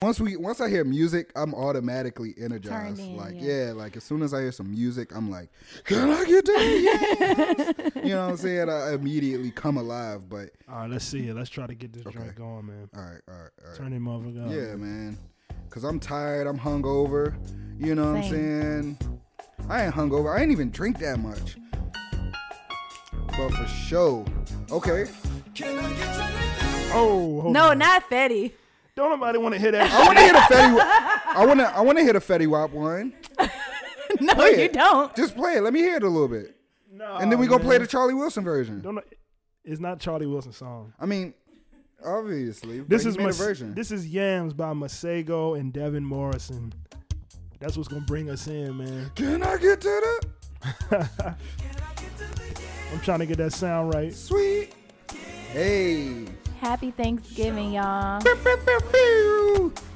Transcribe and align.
Once 0.00 0.20
we 0.20 0.36
once 0.36 0.60
I 0.60 0.68
hear 0.68 0.84
music, 0.84 1.32
I'm 1.34 1.52
automatically 1.52 2.32
energized. 2.40 3.00
In, 3.00 3.16
like 3.16 3.34
yeah. 3.36 3.66
yeah. 3.66 3.72
like 3.72 3.96
as 3.96 4.04
soon 4.04 4.22
as 4.22 4.32
I 4.32 4.42
hear 4.42 4.52
some 4.52 4.70
music, 4.70 5.12
I'm 5.12 5.28
like, 5.28 5.48
can 5.82 6.08
I 6.10 6.24
get 6.24 6.44
that? 6.44 7.74
Yes! 7.84 7.94
you 8.04 8.10
know 8.14 8.26
what 8.26 8.30
I'm 8.30 8.36
saying? 8.36 8.70
I 8.70 8.92
immediately 8.92 9.50
come 9.50 9.76
alive. 9.76 10.28
But 10.28 10.50
All 10.68 10.82
right, 10.82 10.90
let's 10.90 11.04
see 11.04 11.26
it. 11.28 11.34
Let's 11.34 11.50
try 11.50 11.66
to 11.66 11.74
get 11.74 11.92
this 11.92 12.06
Okay. 12.06 12.16
joint 12.16 12.36
going, 12.36 12.66
man. 12.66 12.88
all 12.94 13.02
right, 13.02 13.20
all 13.28 13.34
right, 13.34 13.50
all 13.60 13.68
right. 13.70 13.76
Turn 13.76 13.92
it 13.92 13.98
motherfucker 14.00 14.46
up. 14.46 14.52
Yeah, 14.52 14.76
man. 14.76 15.18
Cause 15.68 15.82
I'm 15.82 15.98
tired. 15.98 16.46
I'm 16.46 16.58
hungover. 16.60 17.34
You 17.76 17.96
know 17.96 18.12
what 18.12 18.22
I'm 18.22 18.30
saying? 18.30 18.98
I 19.68 19.84
ain't 19.86 19.94
hungover. 19.94 20.32
I 20.32 20.42
ain't 20.42 20.52
even 20.52 20.70
drink 20.70 21.00
that 21.00 21.18
much. 21.18 21.56
But 23.26 23.50
for 23.50 23.66
sure. 23.66 24.24
Okay. 24.70 25.06
Oh, 26.92 27.40
hold 27.42 27.52
No, 27.52 27.70
on. 27.70 27.78
not 27.78 28.08
Fetty. 28.08 28.52
Don't 28.98 29.10
nobody 29.10 29.38
want 29.38 29.54
to 29.54 29.60
hear 29.60 29.70
that. 29.70 29.92
I 29.92 30.04
want 30.04 30.18
to 30.18 30.24
hit 30.24 30.34
a 30.34 30.38
Fetty. 30.38 30.76
Wap- 30.76 31.36
I 31.36 31.46
want 31.46 31.60
to. 31.60 31.66
I 31.68 31.80
want 31.82 31.98
to 31.98 32.04
hit 32.04 32.16
a 32.16 32.20
Fetty 32.20 32.48
Wap 32.48 32.70
one. 32.72 33.12
No, 34.20 34.34
Play 34.34 34.50
you 34.52 34.56
it. 34.62 34.72
don't. 34.72 35.14
Just 35.14 35.36
play 35.36 35.56
it. 35.58 35.60
Let 35.62 35.72
me 35.72 35.80
hear 35.80 35.96
it 35.96 36.02
a 36.02 36.08
little 36.08 36.26
bit, 36.28 36.56
no, 36.90 37.18
and 37.18 37.30
then 37.30 37.38
we 37.38 37.46
gonna 37.46 37.62
play 37.62 37.76
the 37.78 37.86
Charlie 37.86 38.14
Wilson 38.14 38.42
version. 38.42 38.80
Don't 38.80 38.94
know, 38.96 39.02
it's 39.64 39.80
not 39.80 40.00
Charlie 40.00 40.26
Wilson's 40.26 40.56
song. 40.56 40.94
I 40.98 41.04
mean, 41.06 41.34
obviously. 42.04 42.80
This 42.80 43.04
but 43.04 43.08
is 43.10 43.14
he 43.14 43.18
made 43.18 43.26
Mas- 43.26 43.40
a 43.40 43.44
version. 43.44 43.74
This 43.74 43.92
is 43.92 44.08
Yams 44.08 44.54
by 44.54 44.72
Masego 44.72 45.60
and 45.60 45.72
Devin 45.74 46.04
Morrison. 46.04 46.72
That's 47.60 47.76
what's 47.76 47.88
gonna 47.88 48.00
bring 48.06 48.30
us 48.30 48.46
in, 48.48 48.78
man. 48.78 49.10
Can 49.14 49.42
I 49.42 49.56
get 49.58 49.80
to 49.82 50.20
the 50.90 51.08
I'm 52.92 53.00
trying 53.00 53.18
to 53.20 53.26
get 53.26 53.36
that 53.36 53.52
sound 53.52 53.92
right. 53.94 54.12
sweet? 54.14 54.72
Hey. 55.52 56.24
Happy 56.60 56.90
Thanksgiving, 56.90 57.72
y'all. 57.72 58.20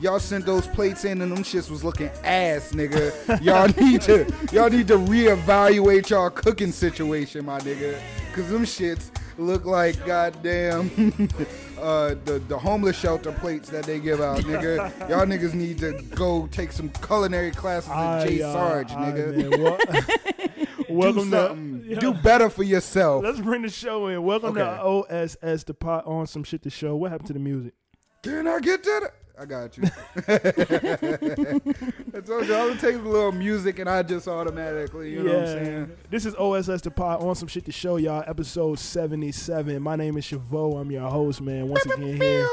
Y'all 0.00 0.20
sent 0.20 0.46
those 0.46 0.66
plates 0.68 1.04
in 1.04 1.20
and 1.20 1.30
them 1.32 1.42
shits 1.42 1.70
was 1.70 1.82
looking 1.84 2.08
ass, 2.24 2.72
nigga. 2.72 3.12
Y'all 3.42 3.68
need 3.84 4.00
to 4.02 4.32
y'all 4.52 4.70
need 4.70 4.86
to 4.88 4.96
reevaluate 4.96 6.10
y'all 6.10 6.30
cooking 6.30 6.72
situation, 6.72 7.44
my 7.46 7.58
nigga. 7.60 7.98
Cause 8.34 8.48
them 8.48 8.64
shits 8.64 9.10
look 9.38 9.64
like 9.64 10.04
goddamn 10.06 10.90
uh 11.80 12.14
the, 12.24 12.40
the 12.48 12.58
homeless 12.58 12.96
shelter 12.98 13.32
plates 13.32 13.68
that 13.70 13.84
they 13.84 13.98
give 13.98 14.20
out, 14.20 14.38
nigga. 14.40 15.08
Y'all 15.08 15.26
niggas 15.26 15.54
need 15.54 15.78
to 15.78 16.00
go 16.14 16.48
take 16.52 16.70
some 16.70 16.88
culinary 16.90 17.50
classes 17.50 17.90
at 17.90 18.26
J 18.26 18.42
Aye, 18.42 18.46
uh, 18.48 18.52
Sarge, 18.52 18.92
aye, 18.92 19.12
nigga. 19.12 19.90
man. 19.92 20.22
Wel- 20.92 21.12
Do 21.12 21.16
Welcome 21.18 21.30
something. 21.30 21.82
to 21.82 21.88
yeah. 21.88 21.98
Do 22.00 22.14
better 22.14 22.48
for 22.50 22.62
yourself. 22.62 23.24
Let's 23.24 23.40
bring 23.40 23.62
the 23.62 23.68
show 23.70 24.06
in. 24.08 24.22
Welcome 24.22 24.54
to 24.54 24.80
OSS 24.82 25.64
the 25.64 25.74
Pod 25.74 26.04
on 26.06 26.26
some 26.26 26.44
shit 26.44 26.62
to 26.62 26.70
show. 26.70 26.96
What 26.96 27.10
happened 27.10 27.28
to 27.28 27.32
the 27.34 27.38
music? 27.38 27.74
Can 28.22 28.46
I 28.46 28.60
get 28.60 28.82
to 28.84 28.90
the? 28.90 29.10
I 29.40 29.46
got 29.46 29.76
you. 29.78 29.84
I 32.14 32.20
told 32.20 32.46
you 32.46 32.54
all 32.54 32.68
it 32.68 32.78
takes 32.80 32.98
a 32.98 33.02
little 33.02 33.32
music 33.32 33.78
and 33.78 33.88
I 33.88 34.02
just 34.02 34.28
automatically, 34.28 35.10
you 35.10 35.22
know 35.22 35.32
what 35.32 35.42
I'm 35.48 35.64
saying? 35.64 35.90
This 36.10 36.26
is 36.26 36.34
OSS 36.36 36.82
the 36.82 36.90
Pod 36.90 37.22
on 37.22 37.34
some 37.34 37.48
shit 37.48 37.64
to 37.64 37.72
show 37.72 37.96
y'all. 37.96 38.22
Episode 38.26 38.78
77. 38.78 39.80
My 39.82 39.96
name 39.96 40.18
is 40.18 40.26
Chavo. 40.26 40.78
I'm 40.80 40.90
your 40.90 41.08
host, 41.08 41.40
man. 41.40 41.68
Once 41.68 41.84
again 41.86 42.20
here 42.20 42.46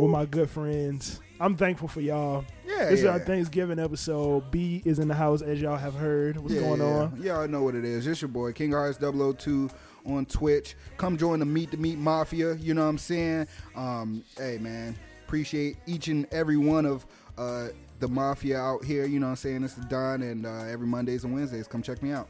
with 0.00 0.10
my 0.10 0.24
good 0.24 0.48
friends. 0.48 1.20
I'm 1.42 1.56
thankful 1.56 1.88
for 1.88 2.00
y'all. 2.00 2.44
Yeah, 2.64 2.84
This 2.84 3.00
is 3.00 3.04
yeah. 3.04 3.10
our 3.10 3.18
Thanksgiving 3.18 3.80
episode. 3.80 4.48
B 4.52 4.80
is 4.84 5.00
in 5.00 5.08
the 5.08 5.14
house, 5.14 5.42
as 5.42 5.60
y'all 5.60 5.76
have 5.76 5.94
heard. 5.94 6.36
What's 6.36 6.54
yeah, 6.54 6.60
going 6.60 6.80
yeah. 6.80 6.86
on? 6.86 7.20
Y'all 7.20 7.48
know 7.48 7.64
what 7.64 7.74
it 7.74 7.84
is. 7.84 8.06
It's 8.06 8.22
your 8.22 8.28
boy, 8.28 8.52
King 8.52 8.70
Hearts 8.70 8.98
002 9.00 9.68
on 10.06 10.24
Twitch. 10.26 10.76
Come 10.98 11.16
join 11.16 11.40
the 11.40 11.44
Meet 11.44 11.72
the 11.72 11.78
Meet 11.78 11.98
Mafia, 11.98 12.54
you 12.54 12.74
know 12.74 12.82
what 12.82 12.90
I'm 12.90 12.98
saying? 12.98 13.48
Um, 13.74 14.22
hey, 14.38 14.58
man, 14.58 14.94
appreciate 15.26 15.78
each 15.84 16.06
and 16.06 16.28
every 16.30 16.58
one 16.58 16.86
of 16.86 17.04
uh, 17.36 17.70
the 17.98 18.06
Mafia 18.06 18.60
out 18.60 18.84
here, 18.84 19.04
you 19.04 19.18
know 19.18 19.26
what 19.26 19.30
I'm 19.30 19.36
saying? 19.36 19.64
It's 19.64 19.74
the 19.74 19.84
Don, 19.86 20.22
and 20.22 20.46
uh, 20.46 20.66
every 20.70 20.86
Mondays 20.86 21.24
and 21.24 21.34
Wednesdays, 21.34 21.66
come 21.66 21.82
check 21.82 22.04
me 22.04 22.12
out. 22.12 22.28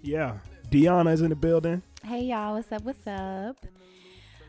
Yeah. 0.00 0.38
Deanna 0.70 1.12
is 1.12 1.22
in 1.22 1.30
the 1.30 1.36
building. 1.36 1.82
Hey, 2.04 2.22
y'all. 2.26 2.54
What's 2.54 2.70
up? 2.70 2.84
What's 2.84 3.04
up? 3.08 3.56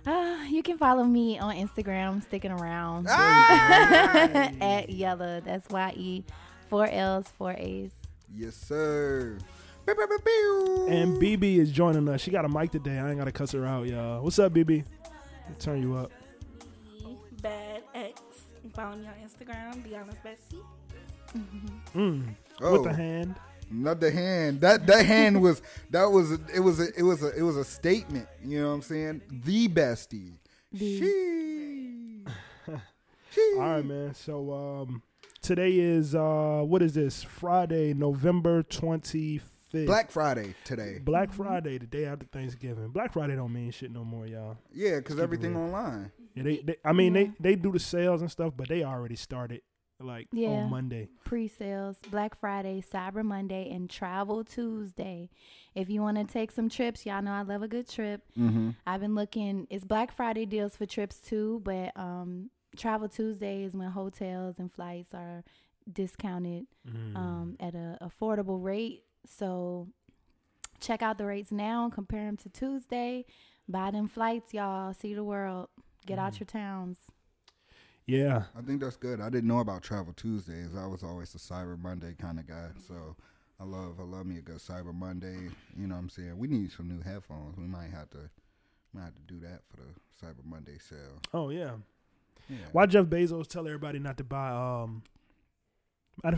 Uh, 0.06 0.38
you 0.50 0.62
can 0.64 0.78
follow 0.78 1.04
me 1.04 1.40
on 1.40 1.56
Instagram, 1.56 2.22
sticking 2.24 2.52
around 2.52 3.08
at 3.10 4.90
Yella. 4.90 5.42
That's 5.44 5.70
Y 5.70 5.94
E, 5.96 6.24
four 6.70 6.88
L's, 6.88 7.28
four 7.38 7.54
A's. 7.58 7.92
Yes, 8.34 8.56
sir. 8.56 9.38
And 9.88 11.22
BB 11.22 11.58
is 11.58 11.72
joining 11.72 12.08
us. 12.10 12.22
She 12.22 12.32
got 12.32 12.44
a 12.44 12.50
mic 12.50 12.72
today. 12.72 12.98
I 12.98 13.10
ain't 13.10 13.20
got 13.20 13.26
to 13.26 13.32
cuss 13.32 13.52
her 13.52 13.66
out, 13.66 13.86
y'all. 13.86 14.24
What's 14.24 14.40
up, 14.40 14.52
BB? 14.52 14.84
Turn 15.60 15.82
you 15.82 15.96
up. 15.96 16.12
Bad 17.42 17.84
X. 17.94 18.22
You 18.64 18.72
follow 18.72 18.96
me 18.96 19.08
on 19.08 19.14
Instagram, 19.24 19.84
be 19.84 19.96
honest 19.96 20.18
bestie. 20.24 20.64
Mm. 21.96 22.36
Oh. 22.62 22.72
With 22.74 22.84
the 22.84 22.94
hand. 22.94 23.36
Not 23.70 24.00
the 24.00 24.12
hand. 24.12 24.62
That 24.62 24.86
that 24.88 25.06
hand 25.06 25.42
was 25.42 25.62
that 25.90 26.06
was 26.06 26.32
it 26.54 26.60
was 26.60 26.80
a, 26.80 26.88
it 26.98 27.04
was 27.04 27.24
a 27.24 27.30
it 27.38 27.42
was 27.42 27.58
a 27.58 27.64
statement. 27.66 28.28
You 28.44 28.62
know 28.62 28.68
what 28.70 28.74
I'm 28.76 28.82
saying? 28.82 29.22
The 29.32 29.68
bestie. 29.68 30.34
The- 30.72 31.00
She. 31.00 32.24
She. 33.32 33.42
All 33.56 33.62
right, 33.62 33.86
man. 33.86 34.14
So 34.14 34.52
um, 34.54 35.02
today 35.42 35.72
is 35.78 36.16
uh, 36.16 36.62
what 36.66 36.82
is 36.82 36.94
this? 36.94 37.24
Friday, 37.24 37.94
November 37.94 38.64
twenty 38.64 39.40
fifth. 39.40 39.88
Black 39.88 40.10
Friday 40.12 40.56
today. 40.64 41.00
Black 41.04 41.34
Friday, 41.34 41.78
the 41.78 41.88
day 41.88 42.06
after 42.06 42.26
Thanksgiving. 42.28 42.90
Black 42.90 43.12
Friday 43.14 43.36
don't 43.36 43.52
mean 43.52 43.72
shit 43.72 43.92
no 43.92 44.06
more, 44.06 44.26
y'all. 44.26 44.58
Yeah, 44.74 44.98
because 44.98 45.20
everything 45.20 45.56
online. 45.56 46.12
Yeah, 46.34 46.44
they, 46.44 46.58
they 46.58 46.76
I 46.86 46.94
mean 46.94 47.14
Yeah. 47.16 47.24
they 47.40 47.52
they 47.52 47.56
do 47.56 47.72
the 47.72 47.80
sales 47.80 48.22
and 48.22 48.32
stuff, 48.32 48.54
but 48.56 48.70
they 48.70 48.84
already 48.84 49.16
started 49.16 49.62
like 50.00 50.28
Yeah. 50.32 50.64
on 50.64 50.70
Monday. 50.70 51.10
Pre-sales, 51.24 51.98
Black 52.12 52.38
Friday, 52.40 52.82
Cyber 52.82 53.24
Monday, 53.24 53.70
and 53.72 53.90
Travel 53.90 54.44
Tuesday. 54.44 55.30
If 55.74 55.90
you 55.90 56.02
want 56.02 56.18
to 56.18 56.24
take 56.26 56.52
some 56.52 56.70
trips, 56.70 57.06
y'all 57.06 57.22
know 57.22 57.32
I 57.32 57.42
love 57.44 57.62
a 57.64 57.68
good 57.68 57.88
trip. 57.88 58.22
Mm-hmm. 58.38 58.72
I've 58.86 59.02
been 59.02 59.16
looking. 59.16 59.68
It's 59.70 59.84
Black 59.86 60.12
Friday 60.16 60.46
deals 60.46 60.76
for 60.76 60.86
trips 60.86 61.20
too, 61.20 61.62
but 61.64 61.92
um, 61.98 62.50
Travel 62.76 63.08
Tuesday 63.10 63.64
is 63.64 63.74
when 63.74 63.90
hotels 63.90 64.60
and 64.60 64.72
flights 64.72 65.14
are 65.14 65.44
discounted 65.92 66.66
Mm. 66.88 67.16
um, 67.16 67.58
at 67.60 67.76
a 67.76 67.98
affordable 68.02 68.62
rate. 68.64 69.04
So 69.28 69.88
check 70.80 71.02
out 71.02 71.18
the 71.18 71.26
rates 71.26 71.52
now. 71.52 71.86
And 71.86 71.94
compare 71.94 72.26
them 72.26 72.38
to 72.38 72.50
Tuesday. 72.50 73.26
Buy 73.68 73.92
them 73.92 74.08
flights, 74.08 74.54
y'all. 74.54 74.94
See 74.94 75.14
the 75.14 75.24
world. 75.24 75.70
Get 76.06 76.20
out 76.20 76.34
Mhm. 76.34 76.40
your 76.42 76.48
towns. 76.48 76.98
Yeah, 78.08 78.44
I 78.58 78.62
think 78.62 78.82
that's 78.82 78.98
good. 78.98 79.20
I 79.22 79.30
didn't 79.30 79.48
know 79.48 79.60
about 79.60 79.82
Travel 79.84 80.14
Tuesdays. 80.14 80.76
I 80.78 80.86
was 80.86 81.04
always 81.04 81.34
a 81.36 81.38
Cyber 81.38 81.78
Monday 81.80 82.16
kind 82.20 82.40
of 82.40 82.48
guy. 82.48 82.70
So 82.88 83.16
I 83.60 83.64
love 83.64 84.00
I 84.00 84.04
love 84.04 84.26
me 84.26 84.38
a 84.38 84.42
good 84.42 84.58
Cyber 84.58 84.94
Monday. 84.94 85.50
You 85.78 85.88
know 85.88 85.96
what 85.96 86.02
I'm 86.02 86.10
saying? 86.10 86.38
We 86.38 86.48
need 86.48 86.72
some 86.72 86.88
new 86.88 87.02
headphones. 87.02 87.58
We 87.58 87.66
might 87.68 87.92
have 87.92 88.10
to 88.12 88.30
might 88.94 89.06
have 89.06 89.16
to 89.16 89.22
do 89.34 89.40
that 89.42 89.62
for 89.70 89.78
the 89.78 90.26
Cyber 90.26 90.46
Monday 90.46 90.78
sale. 90.80 91.20
oh 91.34 91.50
yeah. 91.50 91.72
Yeah. 92.48 92.58
Why 92.74 92.86
Jeff 92.86 93.06
Bezos 93.08 93.48
tell 93.48 93.66
everybody 93.66 93.98
not 93.98 94.18
to 94.18 94.24
buy? 94.24 94.52
Um, 94.52 95.02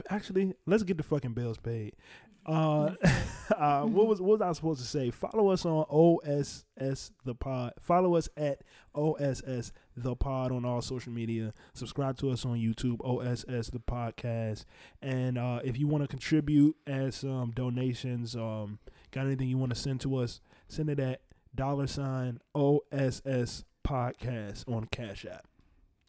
actually, 0.10 0.54
let's 0.66 0.84
get 0.84 0.98
the 0.98 1.04
fucking 1.04 1.34
bills 1.34 1.58
paid. 1.58 1.96
Uh, 2.48 2.96
uh, 3.58 3.82
what 3.82 4.08
was 4.08 4.22
what 4.22 4.40
was 4.40 4.42
I 4.42 4.54
supposed 4.54 4.80
to 4.80 4.88
say? 4.88 5.12
Follow 5.12 5.50
us 5.50 5.66
on 5.66 5.86
OSS 5.90 7.12
the 7.26 7.36
Pod. 7.36 7.74
Follow 7.82 8.16
us 8.16 8.30
at 8.38 8.62
OSS 8.96 9.74
the 9.98 10.16
Pod 10.16 10.54
on 10.54 10.64
all 10.64 10.82
social 10.82 11.12
media. 11.12 11.54
Subscribe 11.74 12.18
to 12.20 12.32
us 12.32 12.46
on 12.46 12.58
YouTube, 12.58 13.02
OSS 13.04 13.70
the 13.72 13.80
Podcast. 13.80 14.64
And 15.02 15.38
uh, 15.38 15.60
if 15.64 15.78
you 15.78 15.88
want 15.88 16.06
to 16.06 16.08
contribute 16.08 16.78
as 16.88 17.18
some 17.18 17.52
donations, 17.52 18.34
um, 18.34 18.80
got 19.12 19.26
anything 19.26 19.50
you 19.50 19.58
want 19.58 19.74
to 19.74 19.80
send 19.80 20.00
to 20.02 20.16
us, 20.16 20.40
send 20.70 20.90
it 20.90 21.02
at 21.02 21.24
dollar 21.54 21.88
sign 21.88 22.40
OSS 22.56 23.66
Podcast 23.86 24.64
on 24.70 24.88
Cash 24.90 25.26
App. 25.26 25.47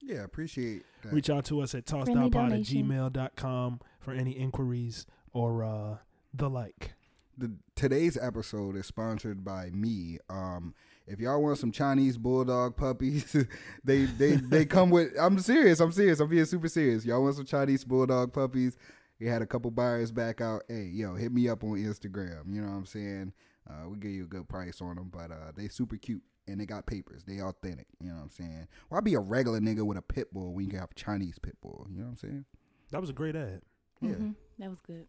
Yeah, 0.00 0.24
appreciate 0.24 0.82
that. 1.02 1.12
Reach 1.12 1.28
out 1.30 1.44
to 1.46 1.60
us 1.60 1.74
at 1.74 1.88
Friendly 1.88 2.14
tossdownpod 2.14 2.26
at 2.26 2.32
donation. 2.50 2.88
gmail.com 2.88 3.80
for 4.00 4.12
any 4.12 4.32
inquiries 4.32 5.06
or 5.32 5.64
uh, 5.64 5.96
the 6.32 6.48
like. 6.48 6.92
the 7.36 7.52
today's 7.74 8.16
episode 8.16 8.76
is 8.76 8.86
sponsored 8.86 9.44
by 9.44 9.70
me. 9.70 10.18
Um, 10.30 10.74
if 11.06 11.20
y'all 11.20 11.42
want 11.42 11.58
some 11.58 11.72
Chinese 11.72 12.16
bulldog 12.18 12.76
puppies, 12.76 13.34
they 13.84 14.04
they 14.04 14.36
they 14.36 14.64
come 14.66 14.90
with. 14.90 15.12
I'm 15.18 15.38
serious. 15.38 15.80
I'm 15.80 15.92
serious. 15.92 16.20
I'm 16.20 16.28
being 16.28 16.44
super 16.44 16.68
serious. 16.68 17.04
Y'all 17.04 17.22
want 17.22 17.36
some 17.36 17.46
Chinese 17.46 17.84
bulldog 17.84 18.32
puppies? 18.32 18.76
We 19.18 19.26
had 19.26 19.42
a 19.42 19.46
couple 19.46 19.70
buyers 19.72 20.12
back 20.12 20.40
out. 20.40 20.62
Hey, 20.68 20.90
yo, 20.92 21.16
hit 21.16 21.32
me 21.32 21.48
up 21.48 21.64
on 21.64 21.70
Instagram. 21.78 22.54
You 22.54 22.60
know 22.60 22.68
what 22.68 22.76
I'm 22.76 22.86
saying? 22.86 23.32
Uh, 23.68 23.88
we 23.88 23.98
give 23.98 24.12
you 24.12 24.24
a 24.24 24.28
good 24.28 24.48
price 24.48 24.80
on 24.80 24.94
them, 24.96 25.10
but 25.12 25.30
uh, 25.32 25.50
they 25.56 25.68
super 25.68 25.96
cute 25.96 26.22
and 26.48 26.60
they 26.60 26.66
got 26.66 26.86
papers. 26.86 27.22
They 27.24 27.40
authentic. 27.40 27.86
You 28.00 28.08
know 28.10 28.16
what 28.16 28.22
I'm 28.24 28.30
saying? 28.30 28.68
Why 28.88 29.00
be 29.00 29.14
a 29.14 29.20
regular 29.20 29.60
nigga 29.60 29.82
with 29.82 29.98
a 29.98 30.02
pit 30.02 30.32
bull 30.32 30.52
when 30.54 30.64
you 30.64 30.70
can 30.70 30.80
have 30.80 30.90
a 30.90 30.94
Chinese 30.94 31.38
pit 31.38 31.56
bull? 31.62 31.86
You 31.90 31.98
know 31.98 32.04
what 32.04 32.10
I'm 32.10 32.16
saying? 32.16 32.44
That 32.90 33.00
was 33.00 33.10
a 33.10 33.12
great 33.14 33.36
ad. 33.36 33.62
Yeah. 34.00 34.10
Mhm. 34.12 34.34
That 34.58 34.70
was 34.70 34.80
good. 34.80 35.06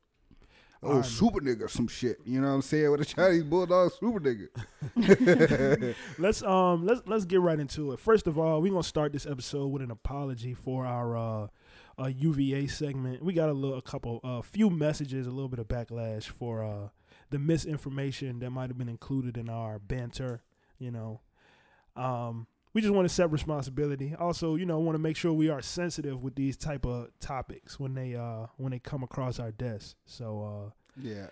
Oh, 0.82 0.92
Alright. 0.92 1.06
super 1.06 1.42
nigga, 1.42 1.70
some 1.70 1.88
shit. 1.90 2.18
You 2.26 2.40
know 2.40 2.48
what 2.48 2.54
I'm 2.54 2.62
saying? 2.62 2.90
With 2.92 3.02
a 3.02 3.06
Chinese 3.06 3.44
bulldog, 3.44 3.92
super 4.00 4.20
nigga. 4.20 4.48
Let's 6.18 6.42
um 6.44 6.86
let's 6.86 7.02
let's 7.06 7.26
get 7.26 7.42
right 7.42 7.60
into 7.60 7.92
it. 7.92 8.00
First 8.00 8.28
of 8.28 8.38
all, 8.38 8.62
we're 8.62 8.72
gonna 8.72 8.84
start 8.84 9.12
this 9.12 9.26
episode 9.26 9.68
with 9.68 9.82
an 9.82 9.92
apology 9.92 10.54
for 10.54 10.86
our 10.86 11.18
uh 11.18 11.48
a 11.98 12.10
UVA 12.12 12.68
segment. 12.68 13.22
We 13.22 13.34
got 13.34 13.50
a 13.50 13.54
little, 13.54 13.78
a 13.78 13.82
couple, 13.82 14.22
a 14.24 14.42
few 14.42 14.70
messages, 14.70 15.28
a 15.28 15.32
little 15.32 15.50
bit 15.50 15.60
of 15.60 15.68
backlash 15.68 16.24
for 16.24 16.64
uh, 16.64 16.88
the 17.30 17.40
misinformation 17.40 18.40
that 18.40 18.52
might 18.52 18.70
have 18.70 18.78
been 18.78 18.88
included 18.88 19.36
in 19.38 19.50
our 19.50 19.80
banter. 19.80 20.42
You 20.78 20.92
know, 20.92 21.20
um, 22.00 22.48
we 22.74 22.82
just 22.82 22.94
want 22.94 23.08
to 23.08 23.14
set 23.14 23.32
responsibility. 23.32 24.16
Also, 24.18 24.56
you 24.56 24.66
know, 24.66 24.80
want 24.80 24.96
to 24.96 25.00
make 25.02 25.18
sure 25.18 25.34
we 25.34 25.50
are 25.50 25.62
sensitive 25.62 26.24
with 26.24 26.36
these 26.36 26.56
type 26.56 26.86
of 26.86 27.10
topics 27.20 27.80
when 27.80 27.94
they 27.96 28.16
uh 28.16 28.46
when 28.58 28.72
they 28.72 28.80
come 28.80 29.04
across 29.04 29.40
our 29.40 29.52
desk. 29.52 29.96
So 30.06 30.44
uh, 30.44 30.72
Yeah. 31.02 31.28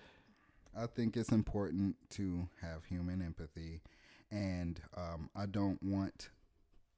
I 0.80 0.86
think 0.86 1.18
it's 1.18 1.32
important 1.32 1.96
to 2.12 2.48
have 2.62 2.86
human 2.86 3.22
empathy. 3.22 3.82
And 4.30 4.80
um, 4.96 5.30
I 5.36 5.46
don't 5.48 5.82
want 5.82 6.30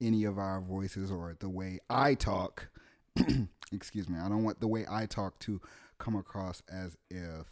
any 0.01 0.25
of 0.25 0.37
our 0.37 0.59
voices 0.59 1.11
or 1.11 1.35
the 1.39 1.49
way 1.49 1.79
I 1.89 2.15
talk, 2.15 2.69
excuse 3.71 4.09
me, 4.09 4.19
I 4.19 4.27
don't 4.27 4.43
want 4.43 4.59
the 4.59 4.67
way 4.67 4.85
I 4.89 5.05
talk 5.05 5.39
to 5.39 5.61
come 5.97 6.15
across 6.15 6.61
as 6.69 6.97
if 7.09 7.47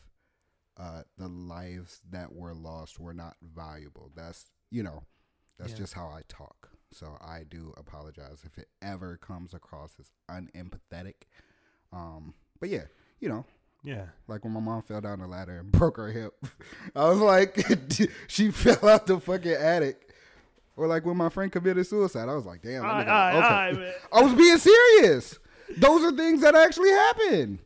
uh, 0.77 1.03
the 1.17 1.27
lives 1.27 2.01
that 2.09 2.33
were 2.33 2.53
lost 2.53 2.99
were 2.99 3.13
not 3.13 3.37
valuable. 3.41 4.11
That's, 4.15 4.51
you 4.69 4.83
know, 4.83 5.03
that's 5.59 5.71
Yeah. 5.71 5.77
just 5.77 5.93
how 5.93 6.07
I 6.07 6.21
talk. 6.27 6.69
So 6.91 7.17
I 7.21 7.43
do 7.47 7.73
apologize 7.77 8.43
if 8.45 8.57
it 8.57 8.69
ever 8.81 9.17
comes 9.17 9.53
across 9.53 9.91
as 9.99 10.11
unempathetic. 10.29 11.25
Um, 11.91 12.33
but 12.59 12.69
yeah, 12.69 12.85
you 13.19 13.29
know, 13.29 13.45
yeah, 13.83 14.05
like 14.27 14.43
when 14.43 14.53
my 14.53 14.59
mom 14.59 14.81
fell 14.81 15.01
down 15.01 15.19
the 15.19 15.27
ladder 15.27 15.59
and 15.59 15.71
broke 15.71 15.97
her 15.97 16.11
hip. 16.11 16.33
I 16.95 17.09
was 17.09 17.19
like, 17.19 17.59
she 18.27 18.51
fell 18.51 18.87
out 18.89 19.07
the 19.07 19.19
fucking 19.19 19.51
attic. 19.51 20.03
Or 20.75 20.85
like 20.87 21.05
when 21.05 21.17
my 21.17 21.29
friend 21.29 21.51
committed 21.51 21.87
suicide, 21.87 22.29
I 22.29 22.35
was 22.35 22.45
like, 22.45 22.61
damn. 22.61 22.83
that 22.83 22.87
All 22.89 22.95
right, 22.97 23.07
all 23.33 23.41
right, 23.41 23.73
okay. 23.75 23.93
I 24.13 24.21
was 24.21 24.33
being 24.35 24.57
serious. 24.57 25.39
Those 25.77 26.03
are 26.03 26.15
things 26.15 26.41
that 26.41 26.55
actually 26.55 26.89
happen. 26.91 27.59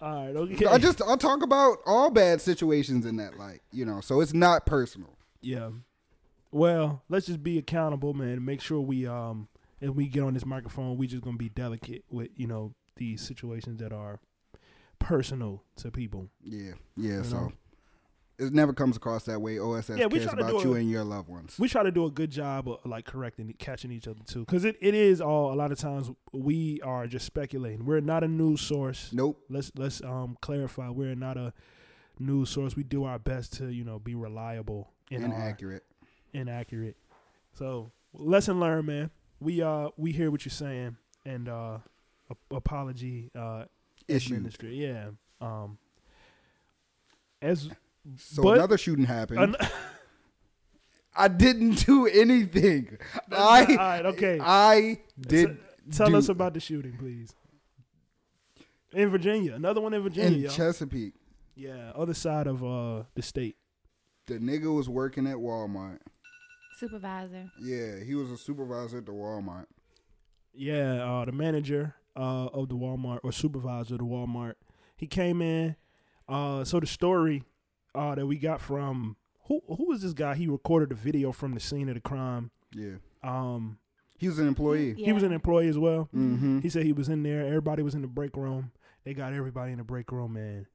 all 0.00 0.26
right, 0.26 0.36
okay. 0.36 0.66
I 0.66 0.78
just 0.78 1.00
I'll 1.02 1.16
talk 1.16 1.42
about 1.42 1.78
all 1.86 2.10
bad 2.10 2.40
situations 2.40 3.06
in 3.06 3.16
that 3.16 3.38
light, 3.38 3.60
you 3.72 3.84
know. 3.86 4.00
So 4.02 4.20
it's 4.20 4.34
not 4.34 4.66
personal. 4.66 5.16
Yeah. 5.40 5.70
Well, 6.50 7.02
let's 7.08 7.26
just 7.26 7.42
be 7.42 7.58
accountable, 7.58 8.14
man. 8.14 8.44
Make 8.44 8.60
sure 8.60 8.80
we 8.80 9.06
um 9.06 9.48
if 9.80 9.90
we 9.90 10.08
get 10.08 10.22
on 10.22 10.34
this 10.34 10.46
microphone, 10.46 10.96
we 10.96 11.06
just 11.06 11.22
gonna 11.22 11.36
be 11.36 11.48
delicate 11.48 12.04
with 12.10 12.30
you 12.36 12.46
know 12.46 12.74
these 12.96 13.20
situations 13.20 13.78
that 13.80 13.92
are 13.92 14.20
personal 14.98 15.62
to 15.76 15.90
people. 15.90 16.28
Yeah, 16.42 16.72
yeah. 16.96 17.18
You 17.18 17.24
so 17.24 17.36
know? 17.38 17.52
it 18.38 18.52
never 18.52 18.72
comes 18.72 18.96
across 18.96 19.24
that 19.24 19.40
way. 19.40 19.58
OSS 19.58 19.90
Yeah, 19.98 20.08
cares 20.08 20.32
about 20.32 20.64
you 20.64 20.74
it- 20.74 20.80
and 20.80 20.90
your 20.90 21.04
loved 21.04 21.28
ones. 21.28 21.56
We 21.58 21.68
try 21.68 21.82
to 21.82 21.90
do 21.92 22.06
a 22.06 22.10
good 22.10 22.30
job 22.30 22.68
of 22.68 22.84
like 22.84 23.04
correcting, 23.04 23.52
catching 23.58 23.90
each 23.90 24.08
other 24.08 24.20
too, 24.26 24.40
because 24.40 24.64
it, 24.64 24.76
it 24.80 24.94
is 24.94 25.20
all 25.20 25.52
a 25.52 25.56
lot 25.56 25.70
of 25.72 25.78
times 25.78 26.10
we 26.32 26.80
are 26.82 27.06
just 27.06 27.26
speculating. 27.26 27.84
We're 27.84 28.00
not 28.00 28.24
a 28.24 28.28
news 28.28 28.60
source. 28.60 29.10
Nope. 29.12 29.40
Let's 29.48 29.70
let's 29.76 30.02
um 30.02 30.36
clarify. 30.40 30.88
We're 30.90 31.14
not 31.14 31.36
a 31.36 31.52
news 32.18 32.50
source. 32.50 32.74
We 32.74 32.82
do 32.84 33.04
our 33.04 33.18
best 33.18 33.52
to 33.54 33.68
you 33.68 33.84
know 33.84 33.98
be 33.98 34.14
reliable 34.14 34.90
in 35.10 35.24
our 35.24 35.32
Inaccurate. 35.32 35.84
Inaccurate. 36.32 36.96
So 37.54 37.90
lesson 38.12 38.60
learned, 38.60 38.86
man. 38.86 39.10
We 39.40 39.62
uh 39.62 39.90
we 39.96 40.12
hear 40.12 40.30
what 40.30 40.44
you're 40.44 40.50
saying, 40.50 40.96
and 41.24 41.48
uh 41.48 41.78
a- 42.30 42.54
apology 42.56 43.30
uh 43.38 43.64
Issued. 44.08 44.38
administered. 44.38 44.72
Yeah. 44.72 45.08
Um. 45.40 45.78
As 47.40 47.68
So 48.16 48.42
but- 48.42 48.54
another 48.58 48.78
shooting 48.78 49.04
happened. 49.04 49.40
an- 49.40 49.56
I 51.16 51.26
didn't 51.28 51.84
do 51.84 52.06
anything. 52.06 52.96
I 53.32 53.64
all 53.64 53.76
right, 53.76 54.06
okay. 54.06 54.38
I 54.40 55.00
did. 55.20 55.58
tell 55.92 56.08
do- 56.08 56.16
us 56.16 56.28
about 56.28 56.54
the 56.54 56.60
shooting, 56.60 56.96
please. 56.96 57.34
In 58.92 59.08
Virginia, 59.10 59.54
another 59.54 59.80
one 59.80 59.92
in 59.94 60.02
Virginia. 60.02 60.36
in 60.36 60.42
y'all. 60.44 60.52
Chesapeake. 60.52 61.14
yeah, 61.56 61.92
other 61.94 62.14
side 62.14 62.46
of 62.46 62.64
uh 62.64 63.02
the 63.14 63.22
state. 63.22 63.56
The 64.26 64.38
nigga 64.38 64.74
was 64.74 64.88
working 64.88 65.26
at 65.26 65.36
Walmart. 65.36 65.98
Supervisor. 66.78 67.50
Yeah, 67.60 68.02
he 68.04 68.14
was 68.14 68.30
a 68.30 68.36
supervisor 68.36 68.98
at 68.98 69.06
the 69.06 69.12
Walmart. 69.12 69.66
Yeah, 70.54 71.02
uh, 71.04 71.24
the 71.24 71.32
manager 71.32 71.94
uh, 72.16 72.46
of 72.46 72.68
the 72.68 72.74
Walmart 72.76 73.20
or 73.22 73.32
supervisor 73.32 73.94
of 73.94 73.98
the 74.00 74.06
Walmart. 74.06 74.54
He 74.96 75.06
came 75.06 75.42
in. 75.42 75.76
Uh, 76.28 76.64
so 76.64 76.78
the 76.80 76.86
story 76.86 77.42
uh, 77.94 78.14
that 78.14 78.26
we 78.26 78.36
got 78.36 78.60
from 78.60 79.16
who 79.46 79.60
who 79.66 79.86
was 79.88 80.02
this 80.02 80.12
guy? 80.12 80.34
He 80.34 80.46
recorded 80.46 80.92
a 80.92 80.94
video 80.94 81.32
from 81.32 81.54
the 81.54 81.60
scene 81.60 81.88
of 81.88 81.94
the 81.94 82.00
crime. 82.00 82.50
Yeah, 82.74 82.96
Um, 83.22 83.78
he 84.18 84.28
was 84.28 84.38
an 84.38 84.46
employee. 84.46 84.94
Yeah. 84.96 85.06
he 85.06 85.12
was 85.12 85.22
an 85.22 85.32
employee 85.32 85.68
as 85.68 85.78
well. 85.78 86.08
Mm-hmm. 86.14 86.58
He 86.60 86.68
said 86.68 86.84
he 86.84 86.92
was 86.92 87.08
in 87.08 87.22
there. 87.22 87.46
Everybody 87.46 87.82
was 87.82 87.94
in 87.94 88.02
the 88.02 88.08
break 88.08 88.36
room. 88.36 88.72
They 89.04 89.14
got 89.14 89.32
everybody 89.32 89.72
in 89.72 89.78
the 89.78 89.84
break 89.84 90.12
room, 90.12 90.36
and 90.36 90.66